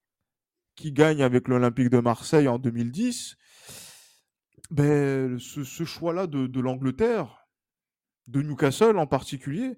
qui 0.76 0.92
gagne 0.92 1.22
avec 1.24 1.48
l'Olympique 1.48 1.90
de 1.90 2.00
Marseille 2.00 2.50
en 2.50 2.60
2010, 2.60 3.38
ben, 4.72 5.40
ce, 5.40 5.64
choix-là 5.86 6.28
de 6.28 6.60
l'Angleterre, 6.60 7.48
de 8.28 8.42
Newcastle 8.42 8.98
en 8.98 9.08
particulier, 9.08 9.78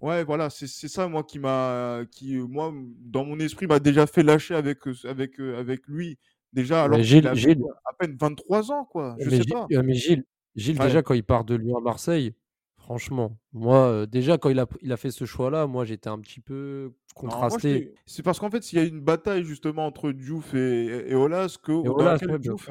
Ouais, 0.00 0.24
voilà, 0.24 0.48
c'est 0.50 0.66
ça, 0.66 1.08
moi, 1.08 1.24
qui 1.24 1.38
m'a, 1.38 2.02
qui, 2.10 2.36
moi, 2.36 2.72
dans 3.00 3.24
mon 3.24 3.38
esprit, 3.40 3.66
m'a 3.66 3.80
déjà 3.80 4.06
fait 4.06 4.22
lâcher 4.22 4.54
avec, 4.54 4.78
avec, 5.04 5.38
avec 5.40 5.86
lui. 5.88 6.18
Déjà, 6.52 6.84
alors 6.84 7.00
qu'il 7.00 7.26
a 7.26 7.32
à 7.32 7.92
peine 7.98 8.16
23 8.18 8.72
ans, 8.72 8.84
quoi. 8.84 9.16
Je 9.18 9.28
mais 9.28 9.36
sais 9.38 9.44
pas. 9.44 9.66
mais 9.82 9.94
Gilles, 9.94 10.24
Gilles 10.54 10.78
déjà, 10.78 11.02
quand 11.02 11.14
il 11.14 11.24
part 11.24 11.44
de 11.44 11.54
Lyon 11.56 11.76
à 11.76 11.80
Marseille, 11.80 12.34
franchement, 12.76 13.38
moi, 13.52 14.06
déjà, 14.06 14.38
quand 14.38 14.48
il 14.48 14.58
a, 14.58 14.66
il 14.80 14.92
a 14.92 14.96
fait 14.96 15.10
ce 15.10 15.24
choix-là, 15.24 15.66
moi, 15.66 15.84
j'étais 15.84 16.08
un 16.08 16.18
petit 16.20 16.40
peu 16.40 16.92
contrasté. 17.14 17.92
C'est 18.06 18.22
parce 18.22 18.38
qu'en 18.38 18.50
fait, 18.50 18.72
il 18.72 18.76
y 18.76 18.78
a 18.78 18.84
une 18.84 19.00
bataille, 19.00 19.44
justement, 19.44 19.86
entre 19.86 20.12
Diouf 20.12 20.54
et, 20.54 21.10
et 21.10 21.14
Olas, 21.14 21.58
que 21.62 21.72
dans 21.84 21.96
laquelle 21.96 22.38
Diouf 22.38 22.70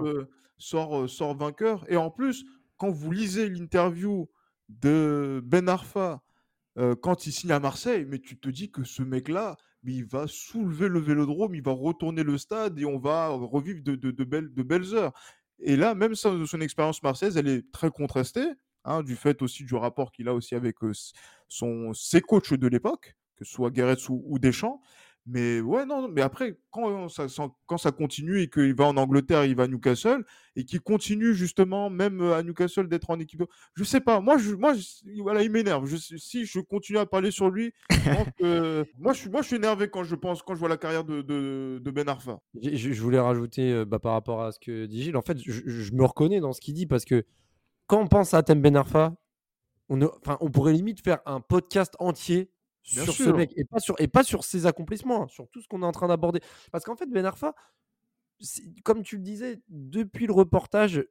sort, 0.58 1.10
sort 1.10 1.36
vainqueur. 1.36 1.86
Et 1.90 1.98
en 1.98 2.10
plus, 2.10 2.46
quand 2.78 2.90
vous 2.90 3.12
lisez 3.12 3.50
l'interview 3.50 4.30
de 4.70 5.42
Ben 5.46 5.70
Arfa, 5.70 6.22
quand 7.02 7.26
il 7.26 7.32
signe 7.32 7.52
à 7.52 7.60
Marseille, 7.60 8.06
mais 8.08 8.20
tu 8.20 8.38
te 8.38 8.50
dis 8.50 8.70
que 8.70 8.84
ce 8.84 9.02
mec-là, 9.02 9.58
il 9.84 10.06
va 10.06 10.28
soulever 10.28 10.88
le 10.88 11.00
vélodrome, 11.00 11.56
il 11.56 11.64
va 11.64 11.72
retourner 11.72 12.24
le 12.24 12.38
stade 12.38 12.80
et 12.80 12.86
on 12.86 13.00
va 13.00 13.30
revivre 13.30 13.82
de, 13.84 14.64
belles, 14.64 14.94
heures. 14.94 15.14
Et 15.60 15.76
là, 15.76 15.96
même 15.96 16.16
son, 16.16 16.46
expérience 16.62 17.02
marseillaise, 17.02 17.38
elle 17.38 17.48
est 17.48 17.72
très 17.72 17.90
contrastée, 17.90 18.48
hein, 18.84 19.02
du 19.04 19.16
fait 19.16 19.42
aussi 19.42 19.64
du 19.64 19.76
rapport 19.76 20.12
qu'il 20.12 20.28
a 20.28 20.34
aussi 20.34 20.56
avec 20.56 20.76
son, 21.48 21.94
ses 21.94 22.22
coachs 22.22 22.54
de 22.54 22.68
l'époque, 22.68 23.16
que 23.36 23.46
ce 23.46 23.52
soit 23.54 23.72
Guéret 23.72 23.98
ou, 24.10 24.24
ou 24.26 24.40
Deschamps. 24.40 24.82
Mais 25.30 25.60
ouais, 25.60 25.86
non, 25.86 26.08
mais 26.08 26.22
après, 26.22 26.58
quand 26.72 27.10
ça, 27.10 27.28
quand 27.66 27.78
ça 27.78 27.92
continue 27.92 28.42
et 28.42 28.50
qu'il 28.50 28.74
va 28.74 28.86
en 28.86 28.96
Angleterre, 28.96 29.44
il 29.44 29.58
va 29.58 29.64
à 29.64 29.68
Newcastle, 29.68 30.24
et 30.56 30.64
qu'il 30.64 30.80
continue 30.80 31.34
justement, 31.34 31.90
même 31.90 32.22
à 32.22 32.42
Newcastle, 32.44 32.88
d'être 32.88 33.10
en 33.10 33.20
équipe. 33.20 33.44
Je 33.76 33.84
sais 33.84 34.00
pas, 34.00 34.22
moi, 34.22 34.38
je, 34.38 34.56
moi 34.56 34.74
voilà, 35.20 35.44
il 35.44 35.52
m'énerve. 35.52 35.86
si 35.98 36.46
je 36.46 36.60
continue 36.62 36.98
à 36.98 37.06
parler 37.06 37.32
sur 37.32 37.50
lui, 37.50 37.74
moi, 38.98 39.12
je 39.12 39.20
suis, 39.20 39.30
moi, 39.30 39.42
je 39.42 39.48
suis 39.48 39.58
énervé 39.58 39.90
quand 39.90 40.06
je 40.06 40.16
pense, 40.16 40.42
quand 40.42 40.56
je 40.56 40.60
vois 40.60 40.70
la 40.70 40.78
carrière 40.78 41.04
de, 41.04 41.22
de, 41.22 41.92
Ben 41.92 42.08
Arfa. 42.08 42.40
Je, 42.62 43.02
voulais 43.02 43.20
rajouter 43.20 43.84
bah, 43.86 44.00
par 44.00 44.14
rapport 44.14 44.42
à 44.44 44.54
ce 44.54 44.60
que 44.60 44.86
dit 44.86 45.04
Gilles. 45.04 45.18
En 45.18 45.22
fait, 45.22 45.38
je, 45.40 45.94
me 45.94 46.06
reconnais 46.06 46.40
dans 46.40 46.54
ce 46.54 46.62
qu'il 46.62 46.74
dit 46.74 46.88
parce 46.88 47.04
que 47.04 47.26
quand 47.86 48.02
on 48.02 48.08
pense 48.08 48.34
à 48.34 48.44
Tem 48.44 48.62
Ben 48.62 48.78
Arfa, 48.78 49.14
on, 49.90 50.00
on 50.40 50.52
pourrait 50.52 50.74
limite 50.74 51.04
faire 51.04 51.20
un 51.26 51.42
podcast 51.42 51.96
entier 52.00 52.50
sur 52.88 53.14
ce 53.14 53.30
mec 53.30 53.52
et 53.56 53.66
pas 53.66 53.80
sur, 53.80 53.96
et 54.00 54.08
pas 54.08 54.24
sur 54.24 54.44
ses 54.44 54.66
accomplissements, 54.66 55.24
hein, 55.24 55.28
sur 55.28 55.50
tout 55.50 55.62
ce 55.62 55.68
qu'on 55.68 55.82
est 55.84 55.86
en 55.86 55.92
train 55.92 56.08
d'aborder. 56.08 56.40
Parce 56.72 56.84
qu'en 56.84 56.96
fait, 56.96 57.08
Ben 57.08 57.26
Arfa, 57.26 57.54
comme 58.84 59.04
tu 59.04 59.18
le 59.18 59.24
disais, 59.24 59.62
depuis 59.70 60.28
le 60.28 60.34
reportage, 60.34 61.06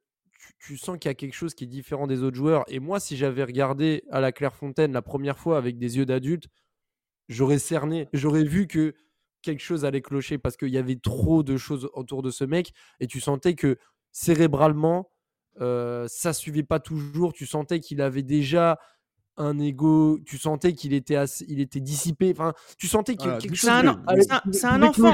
tu, 0.59 0.77
sens 0.77 0.97
qu'il 0.99 1.09
y 1.09 1.11
a 1.11 1.15
quelque 1.15 1.33
chose 1.33 1.53
qui 1.53 1.65
est 1.65 1.67
différent 1.67 2.07
des 2.07 2.23
autres 2.23 2.37
joueurs. 2.37 2.63
Et 2.67 2.79
moi, 2.79 2.99
si 2.99 3.17
j'avais 3.17 3.43
regardé 3.43 4.03
à 4.11 4.19
la 4.19 4.31
Clairefontaine 4.31 4.93
la 4.93 5.01
première 5.01 5.37
fois 5.37 5.57
avec 5.57 5.77
des 5.77 5.97
yeux 5.97 6.05
d'adulte, 6.05 6.47
j'aurais 7.27 7.59
cerné, 7.59 8.07
j'aurais 8.13 8.43
vu 8.43 8.67
que 8.67 8.95
quelque 9.41 9.61
chose 9.61 9.85
allait 9.85 10.01
clocher 10.01 10.37
parce 10.37 10.57
qu'il 10.57 10.69
y 10.69 10.77
avait 10.77 10.97
trop 10.97 11.43
de 11.43 11.57
choses 11.57 11.89
autour 11.93 12.21
de 12.21 12.31
ce 12.31 12.43
mec 12.43 12.73
et 12.99 13.07
tu 13.07 13.19
sentais 13.19 13.55
que 13.55 13.77
cérébralement, 14.11 15.11
euh, 15.61 16.07
ça 16.07 16.33
suivait 16.33 16.63
pas 16.63 16.79
toujours. 16.79 17.33
Tu 17.33 17.45
sentais 17.45 17.79
qu'il 17.79 18.01
avait 18.01 18.23
déjà 18.23 18.79
un 19.37 19.59
ego, 19.59 20.19
tu 20.25 20.37
sentais 20.37 20.73
qu'il 20.73 20.93
était, 20.93 21.15
assez, 21.15 21.45
il 21.47 21.59
était 21.59 21.79
dissipé. 21.79 22.31
Enfin, 22.31 22.53
tu 22.77 22.87
sentais 22.87 23.15
qu'il 23.15 23.29
avait 23.29 23.39
quelque 23.39 23.55
chose. 23.55 23.69
C'est 24.51 24.65
un, 24.65 24.81
enfant. 24.81 25.13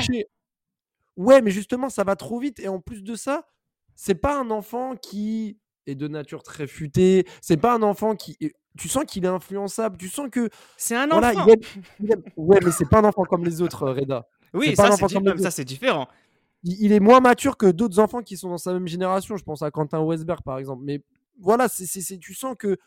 Ouais, 1.18 1.42
mais 1.42 1.52
justement, 1.52 1.90
ça 1.90 2.04
va 2.04 2.16
trop 2.16 2.40
vite. 2.40 2.60
Et 2.60 2.68
en 2.68 2.80
plus 2.80 3.04
de 3.04 3.16
ça, 3.16 3.46
c'est 3.96 4.16
pas 4.16 4.40
un 4.40 4.50
enfant 4.50 4.96
qui 4.96 5.58
est 5.86 5.96
de 5.96 6.08
nature 6.08 6.44
très 6.44 6.68
futée. 6.68 7.28
C'est 7.42 7.58
pas 7.58 7.74
un 7.74 7.84
enfant 7.84 8.16
qui. 8.16 8.38
Tu 8.78 8.88
sens 8.88 9.04
qu'il 9.06 9.26
est 9.26 9.30
influençable. 9.30 9.98
Tu 9.98 10.08
sens 10.08 10.30
que. 10.32 10.50
C'est 10.78 10.96
un 10.96 11.12
enfant. 11.12 11.46
Ouais, 12.38 12.60
mais 12.64 12.72
c'est 12.72 12.90
pas 12.90 13.00
un 13.00 13.06
enfant 13.06 13.24
comme 13.24 13.46
les 13.46 13.62
autres, 13.62 13.88
Reda. 13.88 14.26
Oui, 14.54 14.76
ça, 14.76 15.52
c'est 15.52 15.66
différent. 15.66 16.08
Il, 16.66 16.94
est 16.94 17.02
moins 17.02 17.20
mature 17.20 17.58
que 17.58 17.66
d'autres 17.66 18.00
enfants 18.00 18.22
qui 18.22 18.38
sont 18.38 18.50
dans 18.50 18.58
sa 18.58 18.72
même 18.72 18.88
génération. 18.88 19.36
Je 19.36 19.44
pense 19.44 19.62
à 19.62 19.70
Quentin 19.70 20.00
Westberg, 20.00 20.42
par 20.44 20.60
exemple. 20.60 20.82
Mais 20.86 21.04
voilà, 21.40 21.68
c'est, 21.68 22.18
tu 22.20 22.34
sens 22.34 22.56
que 22.58 22.78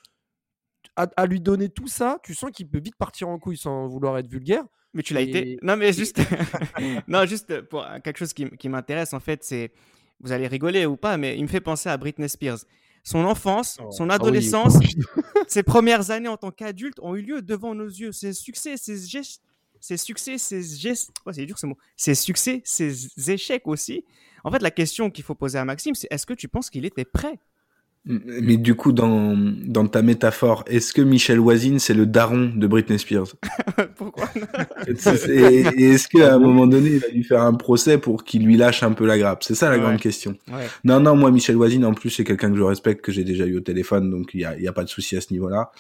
à, 0.97 1.27
lui 1.27 1.41
donner 1.41 1.69
tout 1.69 1.89
ça, 1.89 2.19
tu 2.23 2.35
sens 2.35 2.51
qu'il 2.51 2.69
peut 2.69 2.81
vite 2.81 2.97
partir 2.97 3.29
en 3.29 3.39
couille 3.39 3.57
sans 3.57 3.87
vouloir 3.87 4.17
être 4.19 4.29
vulgaire. 4.29 4.65
Mais 4.95 5.03
tu 5.03 5.13
l'as 5.13 5.21
été. 5.21 5.59
Non, 5.63 5.77
mais 5.77 5.93
juste. 5.93 6.21
non, 7.09 7.27
juste 7.27 7.61
pour 7.63 7.87
quelque 8.03 8.19
chose 8.19 8.33
qui, 8.33 8.49
qui 8.51 8.69
m'intéresse, 8.69 9.13
en 9.13 9.21
fait, 9.21 9.45
c'est. 9.45 9.73
vous 10.21 10.33
allez 10.33 10.47
rigoler 10.47 10.87
ou 10.87 10.97
pas, 10.97 11.17
mais 11.19 11.37
il 11.37 11.43
me 11.43 11.49
fait 11.49 11.61
penser 11.61 11.89
à 11.89 11.97
Britney 11.97 12.29
Spears. 12.29 12.59
Son 13.05 13.25
enfance, 13.25 13.79
Oh. 13.81 13.91
son 13.93 14.09
Ah 14.11 14.15
oui. 14.15 14.27
adolescence, 14.27 14.79
ses 15.47 15.63
premières 15.63 16.11
années 16.11 16.29
en 16.29 16.37
tant 16.37 16.51
qu'adulte 16.51 16.99
ont 17.03 17.15
eu 17.15 17.23
lieu 17.23 17.43
devant 17.43 17.75
nos 17.75 17.87
yeux. 17.87 18.11
Ses 18.11 18.33
succès, 18.33 18.77
ses 18.77 19.07
gestes, 19.07 19.43
ses 19.81 19.97
succès, 19.97 20.39
ses 20.39 20.63
gestes, 20.63 21.13
oh, 21.25 21.31
c'est 21.33 21.47
dur 21.47 21.59
ce 21.59 21.67
mot, 21.67 21.77
ses 21.97 22.15
succès, 22.17 22.63
ses 22.65 23.31
échecs 23.31 23.69
aussi. 23.69 24.05
En 24.43 24.51
fait, 24.51 24.61
la 24.61 24.71
question 24.73 25.11
qu'il 25.11 25.23
faut 25.25 25.35
poser 25.37 25.59
à 25.59 25.65
Maxime, 25.65 25.95
c'est 25.95 26.09
est-ce 26.11 26.27
que 26.27 26.35
tu 26.35 26.49
penses 26.49 26.69
qu'il 26.71 26.85
était 26.85 27.05
prêt 27.05 27.39
Mais 28.09 28.57
du 28.57 28.77
coup, 28.77 28.93
dans, 28.93 29.37
dans 29.65 29.87
ta 29.89 30.01
métaphore, 30.01 30.63
est-ce 30.69 30.93
que 30.93 31.03
Michel 31.03 31.41
Voisine, 31.41 31.81
c'est 31.81 31.93
le 31.93 32.07
daron 32.07 32.53
de 32.55 32.67
Britney 32.69 33.01
Spears? 33.01 33.35
Pourquoi 33.97 34.29
Et 35.29 35.65
et 35.77 35.91
est-ce 35.91 36.07
qu'à 36.07 36.35
un 36.35 36.39
moment 36.39 36.69
donné, 36.69 36.91
il 36.91 36.99
va 37.01 37.09
lui 37.09 37.25
faire 37.25 37.43
un 37.43 37.55
procès 37.55 37.99
pour 37.99 38.23
qu'il 38.25 38.45
lui 38.45 38.57
lâche 38.57 38.85
un 38.85 38.93
peu 38.93 39.07
la 39.07 39.19
grappe? 39.19 39.43
C'est 39.43 39.57
ça 39.57 39.71
la 39.71 39.77
Ouais. 39.77 39.83
grande 39.83 39.99
question. 39.99 40.37
Ouais. 40.49 40.67
Non, 40.85 41.01
non, 41.01 41.17
moi, 41.17 41.33
Michel 41.33 41.57
Voisine, 41.57 41.85
en 41.85 41.95
plus, 41.95 42.11
c'est 42.11 42.23
quelqu'un 42.25 42.51
que 42.53 42.57
je 42.57 42.63
respecte, 42.63 43.05
que 43.05 43.11
j'ai 43.11 43.25
déjà 43.25 43.45
eu 43.45 43.57
au 43.57 43.61
téléphone, 43.61 44.09
donc 44.11 44.31
il 44.35 44.39
n'y 44.39 44.45
a, 44.45 44.57
y 44.59 44.69
a 44.69 44.73
pas 44.73 44.85
de 44.85 44.89
souci 44.89 45.17
à 45.17 45.21
ce 45.21 45.33
niveau-là. 45.33 45.73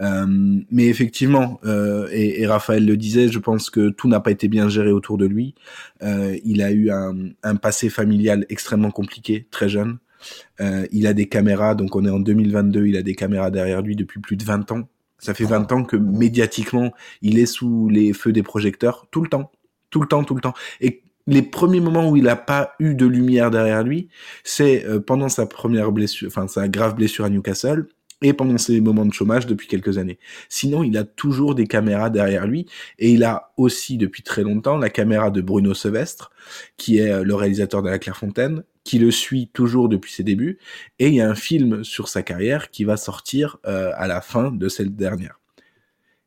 Euh, 0.00 0.24
mais 0.70 0.86
effectivement, 0.86 1.60
euh, 1.66 2.08
et, 2.12 2.40
et 2.40 2.46
Raphaël 2.46 2.86
le 2.86 2.96
disait, 2.96 3.28
je 3.28 3.38
pense 3.38 3.68
que 3.68 3.90
tout 3.90 4.08
n'a 4.08 4.20
pas 4.20 4.30
été 4.30 4.48
bien 4.48 4.70
géré 4.70 4.90
autour 4.90 5.18
de 5.18 5.26
lui. 5.26 5.54
Euh, 6.02 6.36
il 6.44 6.62
a 6.62 6.72
eu 6.72 6.90
un, 6.90 7.14
un 7.42 7.56
passé 7.56 7.90
familial 7.90 8.46
extrêmement 8.48 8.90
compliqué, 8.90 9.46
très 9.50 9.68
jeune. 9.68 9.98
Euh, 10.60 10.86
il 10.92 11.06
a 11.06 11.14
des 11.14 11.26
caméras, 11.26 11.74
donc 11.74 11.96
on 11.96 12.04
est 12.04 12.10
en 12.10 12.20
2022, 12.20 12.86
il 12.86 12.96
a 12.96 13.02
des 13.02 13.14
caméras 13.14 13.50
derrière 13.50 13.82
lui 13.82 13.96
depuis 13.96 14.20
plus 14.20 14.36
de 14.36 14.44
20 14.44 14.72
ans. 14.72 14.88
Ça 15.18 15.34
fait 15.34 15.44
20 15.44 15.72
ans 15.72 15.84
que 15.84 15.96
médiatiquement, 15.96 16.92
il 17.22 17.38
est 17.38 17.46
sous 17.46 17.88
les 17.88 18.12
feux 18.12 18.32
des 18.32 18.42
projecteurs, 18.42 19.06
tout 19.10 19.22
le 19.22 19.28
temps, 19.28 19.50
tout 19.90 20.00
le 20.00 20.06
temps, 20.06 20.24
tout 20.24 20.34
le 20.34 20.40
temps. 20.40 20.54
Et 20.80 21.02
les 21.26 21.42
premiers 21.42 21.80
moments 21.80 22.10
où 22.10 22.16
il 22.16 22.24
n'a 22.24 22.36
pas 22.36 22.74
eu 22.78 22.94
de 22.94 23.06
lumière 23.06 23.50
derrière 23.50 23.82
lui, 23.82 24.08
c'est 24.42 24.84
euh, 24.86 25.00
pendant 25.00 25.28
sa 25.28 25.46
première 25.46 25.92
blessure, 25.92 26.28
enfin 26.28 26.46
sa 26.48 26.68
grave 26.68 26.94
blessure 26.96 27.24
à 27.24 27.30
Newcastle, 27.30 27.86
et 28.22 28.32
pendant 28.32 28.58
ses 28.58 28.80
moments 28.80 29.04
de 29.04 29.12
chômage 29.12 29.46
depuis 29.46 29.68
quelques 29.68 29.98
années. 29.98 30.18
Sinon, 30.48 30.82
il 30.82 30.96
a 30.96 31.04
toujours 31.04 31.54
des 31.54 31.66
caméras 31.66 32.10
derrière 32.10 32.46
lui, 32.46 32.66
et 32.98 33.10
il 33.10 33.24
a 33.24 33.52
aussi 33.56 33.98
depuis 33.98 34.22
très 34.22 34.42
longtemps 34.42 34.78
la 34.78 34.90
caméra 34.90 35.30
de 35.30 35.40
Bruno 35.40 35.74
Sevestre, 35.74 36.30
qui 36.76 36.98
est 36.98 37.10
euh, 37.10 37.24
le 37.24 37.34
réalisateur 37.34 37.82
de 37.82 37.88
La 37.88 37.98
Clairefontaine, 37.98 38.62
qui 38.84 38.98
le 38.98 39.10
suit 39.10 39.48
toujours 39.52 39.88
depuis 39.88 40.12
ses 40.12 40.22
débuts, 40.22 40.58
et 40.98 41.08
il 41.08 41.14
y 41.14 41.20
a 41.20 41.28
un 41.28 41.34
film 41.34 41.82
sur 41.84 42.08
sa 42.08 42.22
carrière 42.22 42.70
qui 42.70 42.84
va 42.84 42.96
sortir 42.96 43.56
euh, 43.66 43.90
à 43.96 44.06
la 44.06 44.20
fin 44.20 44.50
de 44.52 44.68
cette 44.68 44.94
dernière. 44.94 45.40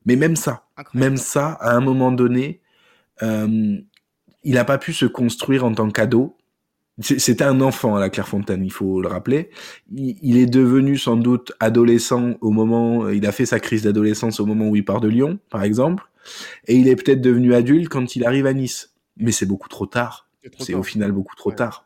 Mais 0.05 0.15
même 0.15 0.35
ça, 0.35 0.65
Incroyable. 0.77 1.09
même 1.11 1.17
ça, 1.17 1.49
à 1.59 1.75
un 1.75 1.81
moment 1.81 2.11
donné, 2.11 2.61
euh, 3.21 3.77
il 4.43 4.53
n'a 4.53 4.65
pas 4.65 4.77
pu 4.77 4.93
se 4.93 5.05
construire 5.05 5.65
en 5.65 5.73
tant 5.73 5.89
qu'ado. 5.91 6.35
C'est- 6.99 7.19
C'était 7.19 7.43
un 7.43 7.61
enfant 7.61 7.95
à 7.95 7.99
la 7.99 8.09
Clairefontaine, 8.09 8.63
il 8.65 8.71
faut 8.71 9.01
le 9.01 9.07
rappeler. 9.07 9.51
Il, 9.95 10.17
il 10.23 10.37
est 10.37 10.45
devenu 10.47 10.97
sans 10.97 11.15
doute 11.15 11.51
adolescent 11.59 12.33
au 12.41 12.49
moment, 12.49 13.07
il 13.09 13.25
a 13.27 13.31
fait 13.31 13.45
sa 13.45 13.59
crise 13.59 13.83
d'adolescence 13.83 14.39
au 14.39 14.45
moment 14.47 14.67
où 14.69 14.75
il 14.75 14.83
part 14.85 14.99
de 15.01 15.07
Lyon, 15.07 15.37
par 15.51 15.61
exemple, 15.63 16.05
et 16.67 16.75
il 16.75 16.87
est 16.87 16.95
peut-être 16.95 17.21
devenu 17.21 17.53
adulte 17.53 17.87
quand 17.89 18.15
il 18.15 18.25
arrive 18.25 18.47
à 18.47 18.53
Nice. 18.53 18.93
Mais 19.17 19.31
c'est 19.31 19.45
beaucoup 19.45 19.69
trop 19.69 19.85
tard. 19.85 20.27
C'est 20.59 20.73
au 20.73 20.83
final 20.83 21.11
beaucoup 21.11 21.35
trop 21.35 21.49
Ouais. 21.51 21.55
tard. 21.55 21.83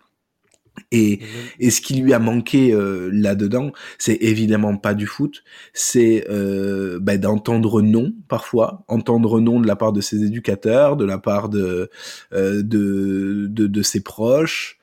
Et, 0.92 1.14
Et 1.14 1.18
même- 1.18 1.28
et 1.60 1.70
ce 1.72 1.82
qui 1.82 1.96
lui 1.96 2.14
a 2.14 2.20
manqué 2.20 2.74
euh, 2.74 3.10
là-dedans, 3.14 3.72
c'est 3.98 4.18
évidemment 4.22 4.78
pas 4.78 4.94
du 4.94 5.06
foot, 5.08 5.44
c'est 5.74 6.26
euh, 6.30 7.00
bah, 7.02 7.18
d'entendre 7.18 7.82
non 7.82 8.14
parfois, 8.28 8.84
entendre 8.88 9.40
non 9.40 9.60
de 9.60 9.68
la 9.68 9.76
part 9.76 9.94
de 9.94 10.02
ses 10.02 10.24
éducateurs, 10.24 10.98
de 10.98 11.06
la 11.06 11.18
part 11.18 11.50
de 11.50 11.90
euh, 12.34 12.62
de, 12.64 13.48
de, 13.50 13.68
de 13.68 13.82
ses 13.82 14.02
proches, 14.02 14.80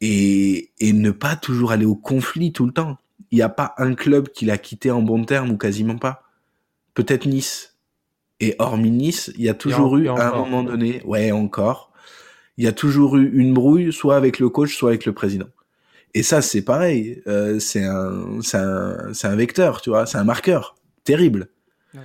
et, 0.00 0.70
et 0.80 0.92
ne 0.92 1.10
pas 1.10 1.36
toujours 1.36 1.72
aller 1.72 1.86
au 1.86 1.94
conflit 1.96 2.52
tout 2.52 2.66
le 2.66 2.72
temps. 2.72 2.98
Il 3.30 3.36
n'y 3.36 3.42
a 3.42 3.48
pas 3.48 3.74
un 3.78 3.94
club 3.94 4.28
qu'il 4.28 4.50
a 4.50 4.58
quitté 4.58 4.90
en 4.90 5.02
bon 5.02 5.24
terme 5.24 5.50
ou 5.50 5.56
quasiment 5.56 5.96
pas. 5.98 6.22
Peut-être 6.94 7.26
Nice. 7.26 7.76
Et 8.40 8.54
hormis 8.58 8.90
Nice, 8.90 9.32
il 9.36 9.44
y 9.44 9.48
a 9.48 9.54
toujours 9.54 9.92
en- 9.92 9.98
eu 9.98 10.08
à 10.08 10.12
un 10.28 10.36
moment 10.36 10.62
donné, 10.62 11.02
ouais 11.04 11.32
encore, 11.32 11.90
il 12.58 12.64
y 12.64 12.68
a 12.68 12.72
toujours 12.72 13.16
eu 13.16 13.30
une 13.34 13.52
brouille, 13.52 13.92
soit 13.92 14.16
avec 14.16 14.38
le 14.38 14.48
coach, 14.48 14.76
soit 14.76 14.90
avec 14.90 15.06
le 15.06 15.12
président. 15.12 15.48
Et 16.14 16.22
ça, 16.22 16.40
c'est 16.40 16.62
pareil. 16.62 17.22
euh, 17.26 17.58
c'est 17.58 17.84
un, 17.84 18.40
c'est 18.42 18.56
un, 18.56 19.12
un 19.22 19.36
vecteur, 19.36 19.80
tu 19.82 19.90
vois. 19.90 20.06
C'est 20.06 20.18
un 20.18 20.24
marqueur 20.24 20.76
terrible. 21.04 21.48
Ouais. 21.94 22.00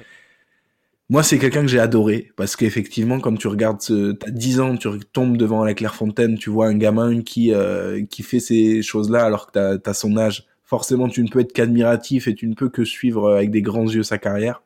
Moi, 1.10 1.24
c'est 1.24 1.40
quelqu'un 1.40 1.62
que 1.62 1.68
j'ai 1.68 1.80
adoré 1.80 2.32
parce 2.36 2.56
qu'effectivement, 2.56 3.20
quand 3.20 3.36
tu 3.36 3.48
regardes, 3.48 3.82
ce, 3.82 4.12
t'as 4.12 4.30
10 4.32 4.60
ans, 4.60 4.78
tu 4.78 4.90
tombes 5.14 5.38
devant 5.38 5.64
la 5.64 5.74
Clairefontaine, 5.74 6.38
tu 6.38 6.50
vois 6.50 6.68
un 6.68 6.78
gamin 6.78 7.22
qui 7.22 7.54
euh, 7.54 8.06
qui 8.06 8.24
fait 8.24 8.40
ces 8.40 8.82
choses-là 8.82 9.24
alors 9.24 9.48
que 9.52 9.78
t'as 9.78 9.92
as 9.92 9.94
son 9.94 10.18
âge. 10.18 10.46
Forcément, 10.64 11.10
tu 11.10 11.22
ne 11.24 11.28
peux 11.30 11.40
être 11.40 11.52
qu'admiratif 11.54 12.28
et 12.28 12.36
tu 12.36 12.48
ne 12.48 12.54
peux 12.54 12.70
que 12.70 12.86
suivre 12.86 13.34
avec 13.34 13.52
des 13.52 13.62
grands 13.62 13.88
yeux 13.90 14.04
sa 14.04 14.18
carrière. 14.18 14.62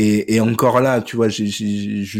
Et, 0.00 0.36
et 0.36 0.40
encore 0.40 0.80
là, 0.80 1.00
tu 1.02 1.16
vois, 1.16 1.28
je 1.28 1.44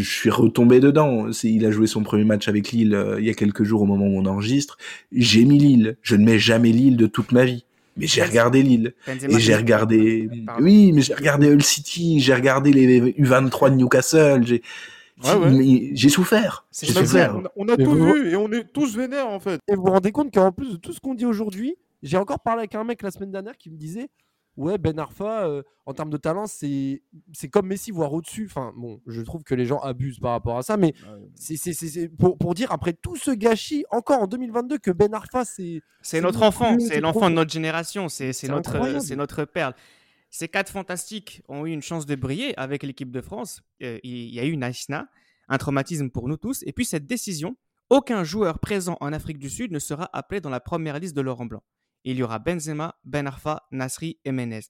suis 0.01 0.29
retombé 0.29 0.81
dedans. 0.81 1.27
Il 1.43 1.65
a 1.65 1.71
joué 1.71 1.87
son 1.87 2.03
premier 2.03 2.25
match 2.25 2.49
avec 2.49 2.71
Lille 2.73 2.93
euh, 2.93 3.19
il 3.21 3.25
y 3.25 3.29
a 3.29 3.33
quelques 3.33 3.63
jours 3.63 3.81
au 3.83 3.85
moment 3.85 4.05
où 4.05 4.17
on 4.19 4.25
enregistre. 4.25 4.77
J'ai 5.13 5.45
mis 5.45 5.57
Lille. 5.59 5.95
Je 6.01 6.15
ne 6.17 6.25
mets 6.25 6.39
jamais 6.39 6.71
Lille 6.73 6.97
de 6.97 7.07
toute 7.07 7.31
ma 7.31 7.45
vie. 7.45 7.63
Mais 7.95 8.05
j'ai 8.05 8.21
regardé 8.21 8.63
Lille. 8.63 8.93
Benzema, 9.07 9.37
Et 9.37 9.39
j'ai 9.39 9.55
regardé, 9.55 10.29
Pardon. 10.45 10.63
oui, 10.63 10.91
mais 10.91 11.01
j'ai 11.01 11.13
regardé 11.13 11.47
Hull 11.47 11.63
City, 11.63 12.19
j'ai 12.19 12.33
regardé 12.33 12.71
les 12.73 13.13
U23 13.13 13.69
de 13.71 13.75
Newcastle, 13.75 14.45
j'ai, 14.45 14.61
Ouais, 15.23 15.33
ouais. 15.35 15.51
mais 15.51 15.89
j'ai 15.95 16.07
souffert. 16.09 16.65
J'ai 16.71 16.93
souffert. 16.93 17.35
On 17.37 17.45
a, 17.45 17.51
on 17.57 17.67
a 17.69 17.75
Mais 17.77 17.83
tout 17.83 17.91
vous- 17.91 18.13
vu 18.13 18.29
et 18.31 18.35
on 18.37 18.49
est 18.53 18.65
tous 18.73 18.95
vénères 18.95 19.27
en 19.27 19.39
fait. 19.39 19.59
Et 19.69 19.75
vous 19.75 19.83
vous 19.83 19.91
rendez 19.91 20.11
compte 20.13 20.33
qu'en 20.33 20.51
plus 20.53 20.71
de 20.71 20.77
tout 20.77 20.93
ce 20.93 20.99
qu'on 21.01 21.13
dit 21.13 21.25
aujourd'hui, 21.25 21.75
j'ai 22.03 22.15
encore 22.17 22.39
parlé 22.39 22.59
avec 22.59 22.75
un 22.75 22.83
mec 22.85 23.01
la 23.01 23.11
semaine 23.11 23.31
dernière 23.31 23.57
qui 23.57 23.69
me 23.69 23.75
disait 23.77 24.07
Ouais, 24.59 24.77
Ben 24.77 24.99
Arfa, 24.99 25.47
euh, 25.47 25.63
en 25.85 25.93
termes 25.93 26.09
de 26.09 26.17
talent, 26.17 26.45
c'est 26.45 27.01
comme 27.51 27.67
Messi, 27.67 27.91
voire 27.91 28.11
au-dessus. 28.13 28.45
Enfin, 28.45 28.73
bon, 28.75 28.99
je 29.07 29.21
trouve 29.21 29.43
que 29.43 29.55
les 29.55 29.65
gens 29.65 29.79
abusent 29.79 30.19
par 30.19 30.31
rapport 30.31 30.57
à 30.57 30.63
ça, 30.63 30.75
mais 30.77 30.93
c'est 31.33 31.55
c'est- 31.55 31.73
c'est- 31.73 32.09
pour, 32.09 32.37
pour 32.37 32.53
dire, 32.53 32.71
après 32.71 32.91
tout 32.93 33.15
ce 33.15 33.31
gâchis, 33.31 33.85
encore 33.89 34.21
en 34.21 34.27
2022, 34.27 34.77
que 34.77 34.91
Ben 34.91 35.13
Arfa, 35.13 35.45
c'est. 35.45 35.81
C'est 36.01 36.19
notre 36.21 36.43
enfant, 36.43 36.75
c'est 36.87 36.99
l'enfant 37.01 37.29
de 37.29 37.35
notre 37.35 37.51
génération, 37.51 38.09
c'est 38.09 38.33
notre, 38.57 38.71
notre 39.15 39.45
perle. 39.45 39.73
Ces 40.29 40.47
quatre 40.47 40.69
fantastiques 40.71 41.41
ont 41.47 41.65
eu 41.65 41.71
une 41.71 41.81
chance 41.81 42.05
de 42.05 42.15
briller 42.15 42.53
avec 42.59 42.83
l'équipe 42.83 43.11
de 43.11 43.21
France. 43.21 43.61
Euh, 43.81 43.97
il 44.03 44.33
y 44.33 44.39
a 44.39 44.45
eu 44.45 44.51
une 44.51 44.63
un 45.51 45.57
traumatisme 45.57 46.09
pour 46.09 46.27
nous 46.27 46.37
tous. 46.37 46.63
Et 46.67 46.73
puis 46.73 46.85
cette 46.85 47.07
décision, 47.07 47.55
aucun 47.89 48.23
joueur 48.23 48.59
présent 48.59 48.97
en 49.01 49.11
Afrique 49.13 49.39
du 49.39 49.49
Sud 49.49 49.71
ne 49.71 49.79
sera 49.79 50.07
appelé 50.13 50.41
dans 50.41 50.49
la 50.51 50.59
première 50.59 50.99
liste 50.99 51.15
de 51.15 51.21
Laurent 51.21 51.45
Blanc. 51.47 51.63
Il 52.09 52.17
y 52.17 52.23
aura 52.23 52.39
Benzema, 52.39 52.95
Ben 53.03 53.27
Arfa, 53.27 53.67
Nasri 53.71 54.17
et 54.25 54.31
Menez. 54.31 54.61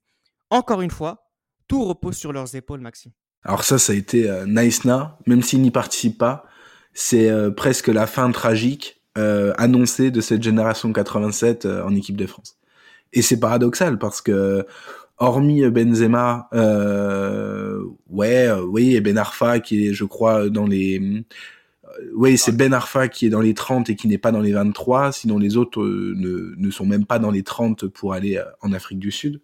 Encore 0.49 0.81
une 0.81 0.91
fois, 0.91 1.29
tout 1.69 1.85
repose 1.85 2.17
sur 2.17 2.33
leurs 2.33 2.53
épaules, 2.53 2.81
Maxime. 2.81 3.13
Alors 3.43 3.63
ça, 3.63 3.79
ça 3.79 3.93
a 3.93 3.95
été 3.95 4.29
euh, 4.29 4.45
Naïsna, 4.45 5.17
même 5.25 5.41
s'il 5.41 5.61
n'y 5.61 5.71
participe 5.71 6.17
pas, 6.17 6.43
c'est 6.91 7.29
euh, 7.29 7.49
presque 7.49 7.87
la 7.87 8.07
fin 8.07 8.29
tragique 8.31 9.01
euh, 9.17 9.53
annoncée 9.57 10.11
de 10.11 10.19
cette 10.19 10.43
génération 10.43 10.91
87 10.91 11.65
euh, 11.65 11.81
en 11.85 11.95
équipe 11.95 12.17
de 12.17 12.25
France. 12.25 12.57
Et 13.13 13.21
c'est 13.21 13.39
paradoxal 13.39 13.97
parce 13.99 14.19
que 14.19 14.65
hormis 15.17 15.65
Benzema, 15.69 16.49
ouais, 18.09 18.51
oui, 18.67 18.99
Ben 18.99 19.17
Arfa 19.17 19.61
qui 19.61 19.87
est, 19.87 19.93
je 19.93 20.03
crois, 20.03 20.49
dans 20.49 20.67
les, 20.67 21.23
oui, 22.13 22.37
c'est 22.37 22.55
Ben 22.55 22.73
Arfa 22.73 23.07
qui 23.07 23.25
est 23.25 23.29
dans 23.29 23.41
les 23.41 23.53
30 23.53 23.89
et 23.89 23.95
qui 23.95 24.07
n'est 24.07 24.17
pas 24.17 24.31
dans 24.31 24.41
les 24.41 24.51
23. 24.51 25.11
Sinon, 25.11 25.37
les 25.37 25.57
autres 25.57 25.81
euh, 25.81 26.13
ne, 26.15 26.71
sont 26.71 26.85
même 26.85 27.05
pas 27.05 27.19
dans 27.19 27.31
les 27.31 27.43
30 27.43 27.87
pour 27.87 28.13
aller 28.13 28.37
euh, 28.37 28.43
en 28.61 28.73
Afrique 28.73 28.99
du 28.99 29.11
Sud. 29.11 29.41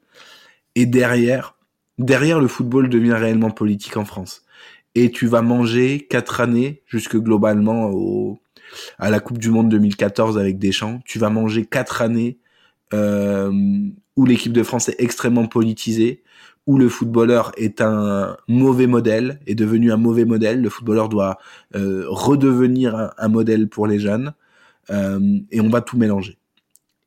Et 0.75 0.85
derrière, 0.85 1.55
derrière, 1.97 2.39
le 2.39 2.47
football 2.47 2.89
devient 2.89 3.13
réellement 3.13 3.51
politique 3.51 3.97
en 3.97 4.05
France. 4.05 4.43
Et 4.95 5.11
tu 5.11 5.27
vas 5.27 5.41
manger 5.41 6.07
quatre 6.09 6.41
années, 6.41 6.81
jusque 6.87 7.17
globalement 7.17 7.89
au, 7.91 8.39
à 8.97 9.09
la 9.09 9.19
Coupe 9.19 9.37
du 9.37 9.49
Monde 9.49 9.69
2014 9.69 10.37
avec 10.37 10.57
Deschamps, 10.57 10.99
tu 11.05 11.19
vas 11.19 11.29
manger 11.29 11.65
quatre 11.65 12.01
années 12.01 12.37
euh, 12.93 13.51
où 14.15 14.25
l'équipe 14.25 14.53
de 14.53 14.63
France 14.63 14.89
est 14.89 14.95
extrêmement 14.99 15.47
politisée, 15.47 16.23
où 16.67 16.77
le 16.77 16.89
footballeur 16.89 17.51
est 17.57 17.81
un 17.81 18.37
mauvais 18.47 18.87
modèle, 18.87 19.39
est 19.45 19.55
devenu 19.55 19.91
un 19.91 19.97
mauvais 19.97 20.25
modèle. 20.25 20.61
Le 20.61 20.69
footballeur 20.69 21.09
doit 21.09 21.37
euh, 21.75 22.05
redevenir 22.07 23.11
un, 23.17 23.27
modèle 23.27 23.69
pour 23.69 23.87
les 23.87 23.99
jeunes, 23.99 24.33
euh, 24.89 25.39
et 25.51 25.61
on 25.61 25.69
va 25.69 25.81
tout 25.81 25.97
mélanger. 25.97 26.37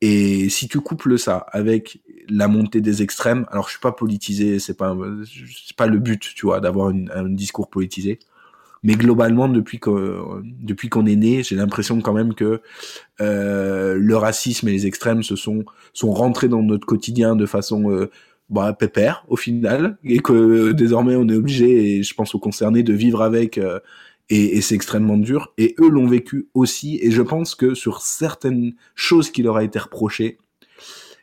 Et 0.01 0.49
si 0.49 0.69
tu 0.69 0.79
couples 0.79 1.19
ça 1.19 1.37
avec 1.51 2.01
la 2.29 2.47
montée 2.47 2.79
des 2.79 3.01
extrêmes, 3.01 3.45
alors 3.51 3.65
je 3.65 3.71
suis 3.71 3.81
pas 3.81 3.91
politisé, 3.91 4.59
c'est 4.59 4.77
pas 4.77 4.95
c'est 5.25 5.75
pas 5.75 5.87
le 5.87 5.99
but, 5.99 6.21
tu 6.35 6.45
vois, 6.45 6.61
d'avoir 6.61 6.89
un 6.89 7.29
discours 7.29 7.69
politisé. 7.69 8.19
Mais 8.83 8.95
globalement, 8.95 9.49
depuis 9.49 9.79
qu'on 9.79 10.41
depuis 10.43 10.89
qu'on 10.89 11.05
est 11.05 11.15
né, 11.17 11.43
j'ai 11.43 11.55
l'impression 11.55 11.99
quand 12.01 12.13
même 12.13 12.33
que 12.33 12.61
euh, 13.19 13.95
le 13.99 14.15
racisme 14.15 14.69
et 14.69 14.71
les 14.71 14.87
extrêmes 14.87 15.21
se 15.23 15.35
sont 15.35 15.65
sont 15.93 16.11
rentrés 16.13 16.47
dans 16.47 16.63
notre 16.63 16.85
quotidien 16.85 17.35
de 17.35 17.45
façon 17.45 17.91
euh, 17.91 18.09
bah, 18.49 18.73
pépère 18.73 19.25
au 19.27 19.35
final, 19.35 19.97
et 20.03 20.19
que 20.19 20.33
euh, 20.33 20.73
désormais 20.73 21.15
on 21.15 21.27
est 21.27 21.35
obligé, 21.35 21.97
et 21.97 22.03
je 22.03 22.13
pense 22.13 22.35
aux 22.35 22.39
concernés, 22.39 22.83
de 22.83 22.93
vivre 22.93 23.21
avec 23.21 23.57
euh, 23.57 23.79
et, 24.29 24.57
et 24.57 24.61
c'est 24.61 24.75
extrêmement 24.75 25.17
dur. 25.17 25.53
Et 25.57 25.75
eux 25.79 25.89
l'ont 25.89 26.07
vécu 26.07 26.49
aussi. 26.53 26.99
Et 27.01 27.11
je 27.11 27.21
pense 27.21 27.55
que 27.55 27.73
sur 27.73 28.01
certaines 28.01 28.75
choses 28.95 29.31
qui 29.31 29.41
leur 29.41 29.57
a 29.57 29.63
été 29.63 29.79
reprochées, 29.79 30.37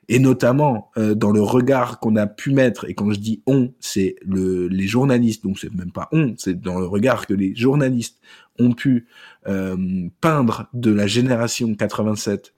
et 0.09 0.19
notamment 0.19 0.91
euh, 0.97 1.15
dans 1.15 1.33
le 1.33 1.43
regard 1.43 1.99
qu'on 1.99 2.17
a 2.17 2.27
pu 2.27 2.53
mettre, 2.53 2.89
et 2.89 2.95
quand 2.95 3.11
je 3.11 3.19
dis 3.19 3.43
on, 3.47 3.73
c'est 3.81 4.17
le, 4.25 4.69
les 4.69 4.87
journalistes, 4.87 5.43
donc 5.43 5.59
c'est 5.59 5.73
même 5.75 5.93
pas 5.93 6.09
on, 6.13 6.35
c'est 6.39 6.61
dans 6.61 6.79
le 6.79 6.87
regard 6.87 7.27
que 7.27 7.35
les 7.35 7.55
journalistes 7.55 8.21
ont 8.59 8.73
pu 8.73 9.07
euh, 9.47 10.09
peindre 10.21 10.69
de 10.73 10.93
la 10.93 11.07
génération 11.07 11.75
87 11.75 12.55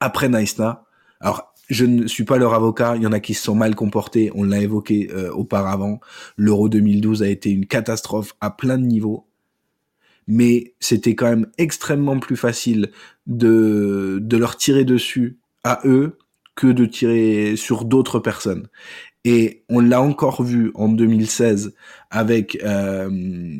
après 0.00 0.28
Naïsna. 0.28 0.84
Alors, 1.20 1.49
je 1.70 1.84
ne 1.84 2.06
suis 2.08 2.24
pas 2.24 2.36
leur 2.36 2.52
avocat, 2.52 2.96
il 2.96 3.02
y 3.02 3.06
en 3.06 3.12
a 3.12 3.20
qui 3.20 3.32
se 3.32 3.44
sont 3.44 3.54
mal 3.54 3.74
comportés, 3.74 4.30
on 4.34 4.42
l'a 4.42 4.60
évoqué 4.60 5.08
euh, 5.12 5.30
auparavant. 5.30 6.00
L'Euro 6.36 6.68
2012 6.68 7.22
a 7.22 7.28
été 7.28 7.50
une 7.50 7.66
catastrophe 7.66 8.34
à 8.40 8.50
plein 8.50 8.76
de 8.76 8.84
niveaux. 8.84 9.26
Mais 10.26 10.74
c'était 10.80 11.14
quand 11.14 11.28
même 11.28 11.46
extrêmement 11.58 12.18
plus 12.18 12.36
facile 12.36 12.90
de, 13.26 14.18
de 14.20 14.36
leur 14.36 14.56
tirer 14.56 14.84
dessus 14.84 15.38
à 15.64 15.80
eux 15.84 16.18
que 16.56 16.66
de 16.66 16.84
tirer 16.84 17.56
sur 17.56 17.84
d'autres 17.84 18.18
personnes. 18.18 18.68
Et 19.24 19.64
on 19.68 19.80
l'a 19.80 20.02
encore 20.02 20.42
vu 20.42 20.72
en 20.74 20.88
2016 20.88 21.74
avec 22.10 22.58
euh, 22.62 23.08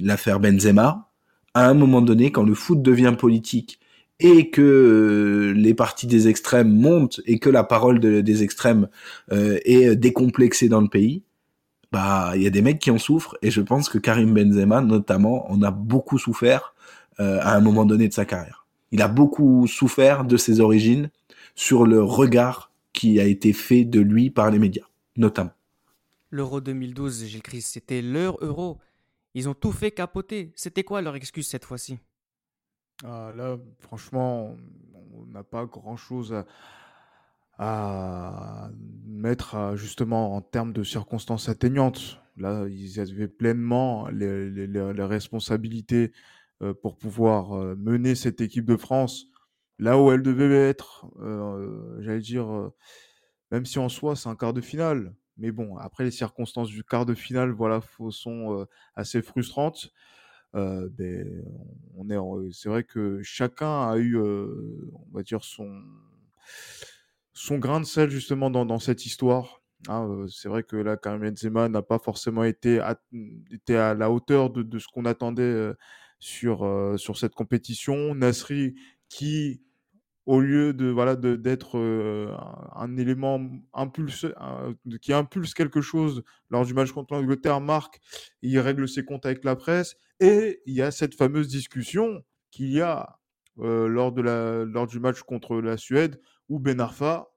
l'affaire 0.01 0.41
Benzema. 0.41 1.11
À 1.55 1.69
un 1.69 1.75
moment 1.75 2.03
donné, 2.03 2.33
quand 2.33 2.45
le 2.45 2.55
foot 2.55 2.83
devient 2.83 3.15
politique 3.19 3.80
et 4.21 4.51
que 4.51 4.61
euh, 4.61 5.53
les 5.53 5.75
partis 5.75 6.07
des 6.07 6.29
extrêmes 6.29 6.73
montent 6.73 7.21
et 7.27 7.39
que 7.39 7.51
la 7.51 7.65
parole 7.65 8.01
de, 8.01 8.21
des 8.21 8.43
extrêmes 8.43 8.89
euh, 9.33 9.59
est 9.65 9.97
décomplexée 9.97 10.69
dans 10.69 10.81
le 10.81 10.89
pays, 10.89 11.23
bah 11.93 12.33
il 12.37 12.43
y 12.43 12.47
a 12.47 12.51
des 12.51 12.63
mecs 12.63 12.79
qui 12.79 12.91
en 12.91 12.99
souffrent 12.99 13.37
et 13.43 13.51
je 13.51 13.61
pense 13.61 13.89
que 13.89 13.99
Karim 13.99 14.33
Benzema 14.35 14.81
notamment 14.81 15.51
en 15.51 15.63
a 15.63 15.71
beaucoup 15.71 16.19
souffert 16.19 16.75
euh, 17.19 17.39
à 17.43 17.57
un 17.57 17.61
moment 17.61 17.85
donné 17.85 18.09
de 18.09 18.13
sa 18.13 18.25
carrière. 18.25 18.67
Il 18.93 19.03
a 19.03 19.09
beaucoup 19.09 19.67
souffert 19.67 20.25
de 20.25 20.37
ses 20.37 20.61
origines 20.61 21.11
sur 21.55 21.87
le 21.87 22.03
regard 22.03 22.71
qui 22.93 23.21
a 23.21 23.25
été 23.25 23.53
fait 23.53 23.85
de 23.85 24.01
lui 24.01 24.31
par 24.31 24.51
les 24.51 24.59
médias, 24.59 24.87
notamment. 25.17 25.53
L'Euro 26.31 26.61
2012, 26.61 27.25
Gilles 27.27 27.43
Christ, 27.43 27.71
c'était 27.73 28.03
leur 28.03 28.37
euro. 28.45 28.79
Ils 29.35 29.49
ont 29.49 29.55
tout 29.55 29.73
fait 29.73 29.91
capoter. 29.91 30.53
C'était 30.55 30.85
quoi 30.85 31.03
leur 31.03 31.15
excuse 31.17 31.47
cette 31.47 31.65
fois-ci? 31.65 31.99
Ah, 33.05 33.33
Là, 33.37 33.59
franchement, 33.79 34.57
on 35.15 35.27
n'a 35.27 35.43
pas 35.45 35.67
grand-chose 35.67 36.33
à, 36.35 36.47
à, 37.59 38.71
mettre 39.07 39.55
à, 39.57 39.77
justement 39.77 40.35
en 40.37 40.41
termes 40.41 40.73
de 40.73 40.83
circonstances 40.83 41.49
atteignantes. 41.49 42.21
Là, 42.37 42.67
ils 42.69 43.01
avaient 43.01 43.29
pleinement 43.29 44.09
les, 44.09 44.51
les, 44.51 44.67
les 44.67 45.05
responsabilités 45.05 46.13
euh, 46.63 46.75
pour 46.75 46.97
pouvoir 46.97 47.53
euh, 47.55 47.75
mener 47.77 48.15
cette 48.15 48.41
équipe 48.41 48.65
de 48.65 48.77
France 48.77 49.27
là 49.81 49.99
où 49.99 50.13
elle 50.13 50.23
devait 50.23 50.69
être. 50.69 51.07
Euh, 51.21 52.01
J'allais 52.03 52.21
dire, 52.21 52.49
euh, 52.53 52.73
même 53.51 53.67
si 53.67 53.79
en 53.79 53.89
soi 53.89 54.15
c'est 54.17 54.29
un 54.29 54.37
quart 54.37 54.53
de 54.53 54.61
finale. 54.61 55.15
Mais 55.37 55.53
bon, 55.53 55.77
après 55.79 56.05
les 56.05 56.11
circonstances 56.11 56.69
du 56.69 56.85
quart 56.85 57.07
de 57.07 57.15
finale, 57.15 57.51
voilà, 57.51 57.81
sont 58.11 58.61
euh, 58.61 58.67
assez 58.95 59.23
frustrantes. 59.23 59.91
Euh, 60.57 60.89
ben, 60.91 61.45
on 61.97 62.11
est, 62.11 62.53
c'est 62.53 62.69
vrai 62.69 62.83
que 62.85 63.23
chacun 63.23 63.89
a 63.89 63.97
eu, 63.97 64.17
euh, 64.17 64.91
on 64.95 65.17
va 65.17 65.23
dire 65.23 65.45
son 65.45 65.83
son 67.33 67.59
grain 67.59 67.81
de 67.81 67.87
sel 67.87 68.11
justement 68.11 68.51
dans, 68.51 68.67
dans 68.67 68.79
cette 68.79 69.07
histoire. 69.07 69.63
Hein, 69.89 70.09
euh, 70.11 70.29
c'est 70.29 70.49
vrai 70.49 70.63
que 70.63 70.77
là, 70.77 70.97
Karim 70.97 71.21
Benzema 71.23 71.69
n'a 71.69 71.83
pas 71.83 71.99
forcément 71.99 72.45
été 72.45 72.81
à, 72.81 73.01
été 73.51 73.77
à 73.77 73.95
la 73.95 74.11
hauteur 74.11 74.51
de, 74.51 74.63
de 74.63 74.79
ce 74.79 74.89
qu'on 74.89 75.05
attendait 75.05 75.73
sur 76.19 76.95
sur 76.99 77.17
cette 77.19 77.35
compétition. 77.35 78.15
Nasri 78.15 78.75
qui 79.09 79.63
au 80.27 80.41
lieu 80.41 80.75
de 80.75 80.87
voilà 80.89 81.17
d'être 81.17 81.79
un, 82.77 82.97
élément 82.99 83.41
impulse 83.73 84.27
qui 85.01 85.13
impulse 85.13 85.55
quelque 85.55 85.81
chose 85.81 86.23
lors 86.51 86.67
du 86.67 86.75
match 86.75 86.93
contre 86.93 87.15
l'Angleterre 87.15 87.61
marque 87.61 88.01
il 88.43 88.59
règle 88.59 88.89
ses 88.89 89.05
comptes 89.05 89.27
avec 89.27 89.45
la 89.45 89.57
presse 89.57 89.97
et 90.21 90.63
il 90.67 90.75
y 90.75 90.83
a 90.83 90.91
cette 90.91 91.15
fameuse 91.15 91.49
discussion 91.49 92.23
qu'il 92.51 92.71
y 92.71 92.81
a 92.81 93.19
lors 93.57 94.13
de 94.13 94.23
la 94.23 94.65
lors 94.65 94.87
du 94.87 95.01
match 95.01 95.21
contre 95.23 95.61
la 95.61 95.77
Suède 95.77 96.21
où 96.49 96.59
Ben 96.59 96.81
Arfa 96.81 97.29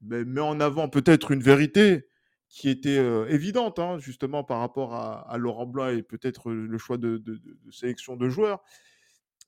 ben, 0.00 0.26
met 0.26 0.40
en 0.40 0.60
avant 0.60 0.88
peut-être 0.88 1.30
une 1.30 1.42
vérité 1.42 2.06
qui 2.48 2.68
était 2.68 2.96
évidente 3.28 3.78
hein, 3.78 3.98
justement 3.98 4.42
par 4.42 4.58
rapport 4.58 4.94
à, 4.94 5.38
Laurent 5.38 5.66
Blanc 5.66 5.88
et 5.88 6.02
peut-être 6.02 6.50
le 6.50 6.78
choix 6.78 6.98
de, 6.98 7.22
sélection 7.70 8.16
de 8.16 8.28
joueurs 8.28 8.62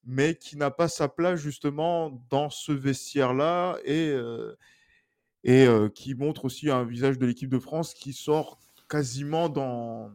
mais 0.05 0.37
qui 0.37 0.57
n'a 0.57 0.71
pas 0.71 0.89
sa 0.89 1.09
place 1.09 1.41
justement 1.41 2.25
dans 2.31 2.49
ce 2.49 2.73
vestiaire-là 2.73 3.77
et, 3.85 4.15
et 5.45 5.67
qui 5.95 6.15
montre 6.15 6.45
aussi 6.45 6.71
un 6.71 6.85
visage 6.85 7.19
de 7.19 7.27
l'équipe 7.27 7.51
de 7.51 7.59
France 7.59 7.93
qui 7.93 8.13
sort 8.13 8.59
quasiment 8.89 9.49
dans, 9.49 10.13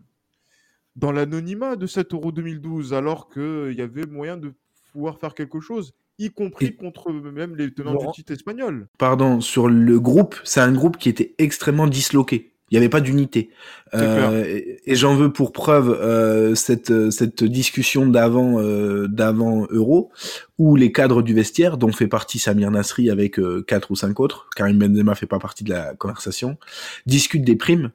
dans 0.97 1.11
l'anonymat 1.11 1.75
de 1.75 1.87
cet 1.87 2.13
Euro 2.13 2.31
2012, 2.31 2.93
alors 2.93 3.29
qu'il 3.29 3.73
y 3.73 3.81
avait 3.81 4.05
moyen 4.05 4.35
de 4.35 4.53
pouvoir 4.91 5.19
faire 5.19 5.33
quelque 5.33 5.59
chose, 5.59 5.93
y 6.19 6.31
compris 6.31 6.75
contre 6.75 7.11
même 7.11 7.55
les 7.55 7.71
tenants 7.71 7.95
du 7.95 8.07
titre 8.13 8.33
espagnol. 8.33 8.87
Pardon, 8.97 9.39
sur 9.39 9.69
le 9.69 9.99
groupe, 9.99 10.35
c'est 10.43 10.59
un 10.59 10.73
groupe 10.73 10.97
qui 10.97 11.09
était 11.09 11.35
extrêmement 11.37 11.87
disloqué. 11.87 12.51
Il 12.69 12.73
n'y 12.73 12.79
avait 12.79 12.89
pas 12.89 12.99
d'unité. 12.99 13.49
Euh, 13.93 14.43
et, 14.43 14.81
et 14.85 14.95
j'en 14.95 15.15
veux 15.15 15.31
pour 15.31 15.53
preuve 15.53 15.89
euh, 15.89 16.53
cette, 16.53 17.11
cette 17.11 17.45
discussion 17.45 18.07
d'avant 18.07 18.59
euh, 18.59 19.07
d'avant 19.07 19.67
Euro, 19.69 20.11
où 20.57 20.75
les 20.75 20.91
cadres 20.91 21.21
du 21.21 21.33
vestiaire, 21.33 21.77
dont 21.77 21.93
fait 21.93 22.07
partie 22.07 22.39
Samir 22.39 22.69
Nasri 22.69 23.09
avec 23.09 23.39
euh, 23.39 23.63
quatre 23.65 23.91
ou 23.91 23.95
cinq 23.95 24.19
autres, 24.19 24.49
Karim 24.53 24.79
Benzema 24.79 25.15
fait 25.15 25.27
pas 25.27 25.39
partie 25.39 25.63
de 25.63 25.69
la 25.69 25.93
conversation, 25.95 26.57
discutent 27.05 27.45
des 27.45 27.55
primes. 27.55 27.91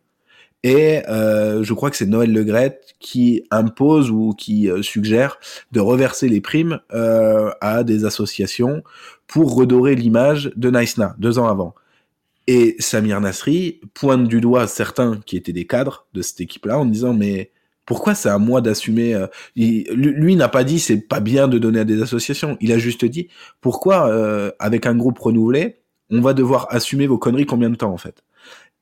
Et 0.64 1.02
euh, 1.08 1.62
je 1.64 1.74
crois 1.74 1.90
que 1.90 1.96
c'est 1.96 2.06
Noël 2.06 2.32
Legrette 2.32 2.94
qui 3.00 3.44
impose 3.50 4.10
ou 4.10 4.32
qui 4.32 4.70
euh, 4.70 4.82
suggère 4.82 5.38
de 5.72 5.80
reverser 5.80 6.28
les 6.28 6.40
primes 6.40 6.80
à 6.90 7.82
des 7.84 8.04
associations 8.04 8.82
pour 9.26 9.54
redorer 9.54 9.94
l'image 9.94 10.52
de 10.56 10.70
Naïsna 10.70 11.16
deux 11.18 11.38
ans 11.38 11.48
avant. 11.48 11.74
Et 12.46 12.76
Samir 12.78 13.20
Nasri 13.20 13.80
pointe 13.94 14.26
du 14.26 14.40
doigt 14.40 14.66
certains 14.66 15.20
qui 15.26 15.36
étaient 15.36 15.52
des 15.52 15.66
cadres 15.66 16.06
de 16.12 16.22
cette 16.22 16.40
équipe-là 16.40 16.78
en 16.78 16.86
disant 16.86 17.14
mais 17.14 17.52
pourquoi 17.86 18.14
c'est 18.14 18.28
à 18.28 18.38
moi 18.38 18.60
d'assumer 18.60 19.14
euh, 19.14 19.26
Lui 19.56 20.36
n'a 20.36 20.48
pas 20.48 20.64
dit 20.64 20.78
c'est 20.78 21.00
pas 21.00 21.20
bien 21.20 21.48
de 21.48 21.58
donner 21.58 21.80
à 21.80 21.84
des 21.84 22.02
associations. 22.02 22.56
Il 22.60 22.72
a 22.72 22.78
juste 22.78 23.04
dit 23.04 23.28
pourquoi 23.60 24.08
euh, 24.08 24.50
avec 24.58 24.86
un 24.86 24.94
groupe 24.94 25.18
renouvelé 25.18 25.78
on 26.10 26.20
va 26.20 26.34
devoir 26.34 26.66
assumer 26.70 27.06
vos 27.06 27.16
conneries 27.16 27.46
combien 27.46 27.70
de 27.70 27.76
temps 27.76 27.92
en 27.92 27.96
fait? 27.96 28.22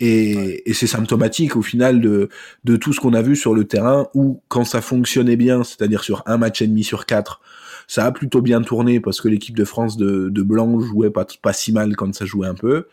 Et, 0.00 0.34
ouais. 0.34 0.62
et 0.66 0.74
c'est 0.74 0.86
symptomatique 0.86 1.56
au 1.56 1.62
final 1.62 2.00
de, 2.00 2.30
de 2.64 2.76
tout 2.76 2.92
ce 2.92 3.00
qu'on 3.00 3.12
a 3.12 3.22
vu 3.22 3.36
sur 3.36 3.54
le 3.54 3.64
terrain 3.64 4.08
où 4.14 4.42
quand 4.48 4.64
ça 4.64 4.80
fonctionnait 4.80 5.36
bien, 5.36 5.62
c'est-à-dire 5.62 6.02
sur 6.02 6.22
un 6.26 6.38
match 6.38 6.62
et 6.62 6.66
demi 6.66 6.82
sur 6.82 7.06
quatre, 7.06 7.40
ça 7.86 8.06
a 8.06 8.12
plutôt 8.12 8.40
bien 8.40 8.62
tourné 8.62 8.98
parce 9.00 9.20
que 9.20 9.28
l'équipe 9.28 9.56
de 9.56 9.64
France 9.64 9.96
de, 9.96 10.28
de 10.30 10.42
Blanc 10.42 10.80
jouait 10.80 11.10
pas, 11.10 11.26
pas 11.42 11.52
si 11.52 11.72
mal 11.72 11.96
quand 11.96 12.14
ça 12.14 12.24
jouait 12.24 12.46
un 12.46 12.54
peu. 12.54 12.86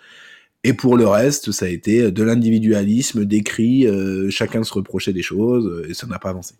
Et 0.64 0.74
pour 0.74 0.98
le 0.98 1.08
reste, 1.08 1.52
ça 1.52 1.66
a 1.66 1.70
été 1.70 2.12
de 2.12 2.24
l'individualisme, 2.24 3.24
des 3.24 3.42
cris, 3.42 3.88
euh, 3.88 4.30
chacun 4.30 4.64
se 4.64 4.74
reprochait 4.74 5.14
des 5.14 5.22
choses, 5.22 5.86
et 5.88 5.94
ça 5.94 6.08
n'a 6.08 6.20
pas 6.20 6.32
avancé. 6.32 6.56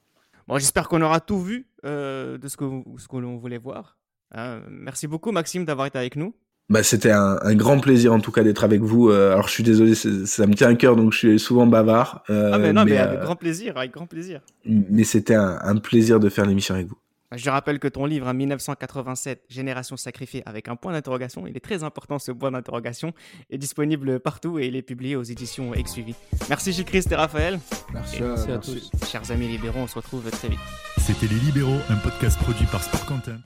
Bon, 0.48 0.58
j'espère 0.58 0.88
qu'on 0.88 1.02
aura 1.02 1.20
tout 1.20 1.42
vu 1.42 1.68
euh, 1.84 2.38
de 2.38 2.48
ce 2.48 2.56
que, 2.56 2.66
ce 2.98 3.08
que 3.08 3.18
l'on 3.18 3.36
voulait 3.36 3.58
voir. 3.58 3.98
Euh, 4.36 4.62
merci 4.70 5.08
beaucoup, 5.08 5.32
Maxime, 5.32 5.66
d'avoir 5.66 5.88
été 5.88 5.98
avec 5.98 6.16
nous. 6.16 6.34
Bah, 6.70 6.84
c'était 6.84 7.12
un, 7.12 7.40
un, 7.42 7.56
grand 7.56 7.80
plaisir 7.80 8.14
en 8.14 8.20
tout 8.20 8.32
cas 8.32 8.44
d'être 8.44 8.64
avec 8.64 8.82
vous. 8.82 9.10
Alors 9.10 9.48
je 9.48 9.54
suis 9.54 9.64
désolé, 9.64 9.96
ça 9.96 10.48
me 10.48 10.54
tient 10.54 10.70
à 10.70 10.76
cœur, 10.76 10.96
donc 10.96 11.14
je 11.14 11.18
suis 11.18 11.40
souvent 11.40 11.66
bavard. 11.66 12.24
ah 12.28 12.58
mais 12.58 12.74
non, 12.74 12.84
mais, 12.84 12.92
mais 12.92 12.98
avec 12.98 13.20
grand 13.22 13.36
plaisir, 13.36 13.78
avec 13.78 13.92
grand 13.92 14.08
plaisir. 14.08 14.42
Mais 14.66 15.04
c'était 15.04 15.36
un, 15.36 15.60
un 15.62 15.78
plaisir 15.78 16.20
de 16.20 16.30
faire 16.30 16.46
l'émission 16.46 16.76
avec 16.76 16.88
vous. 16.88 16.98
Je 17.36 17.50
rappelle 17.50 17.80
que 17.80 17.90
ton 17.90 18.06
livre, 18.06 18.32
1987, 18.32 19.44
Génération 19.50 19.98
sacrifiée, 19.98 20.44
avec 20.46 20.70
un 20.70 20.78
point 20.78 20.94
d'interrogation, 20.94 21.46
il 21.46 21.58
est 21.58 21.62
très 21.62 21.84
important 21.84 22.20
ce 22.20 22.32
point 22.32 22.52
d'interrogation, 22.52 23.14
est 23.50 23.58
disponible 23.58 24.22
partout 24.22 24.60
et 24.60 24.68
il 24.68 24.78
est 24.78 24.82
publié 24.82 25.18
aux 25.18 25.24
éditions 25.24 25.74
Exsuivi. 25.74 26.16
Merci 26.48 26.72
Gilles 26.72 26.86
Christ 26.86 27.12
et 27.12 27.16
Raphaël. 27.16 27.60
Merci, 27.94 28.18
et 28.18 28.24
à, 28.24 28.28
merci 28.28 28.52
à 28.52 28.58
tous. 28.60 28.92
Chers 29.06 29.30
amis 29.32 29.48
libéraux, 29.48 29.80
on 29.80 29.88
se 29.88 29.96
retrouve 29.96 30.30
très 30.32 30.48
vite. 30.48 30.60
C'était 31.00 31.28
Les 31.28 31.40
Libéraux, 31.40 31.80
un 31.90 31.98
podcast 31.98 32.38
produit 32.40 32.66
par 32.68 32.82
Sport 32.82 33.06
Content. 33.06 33.40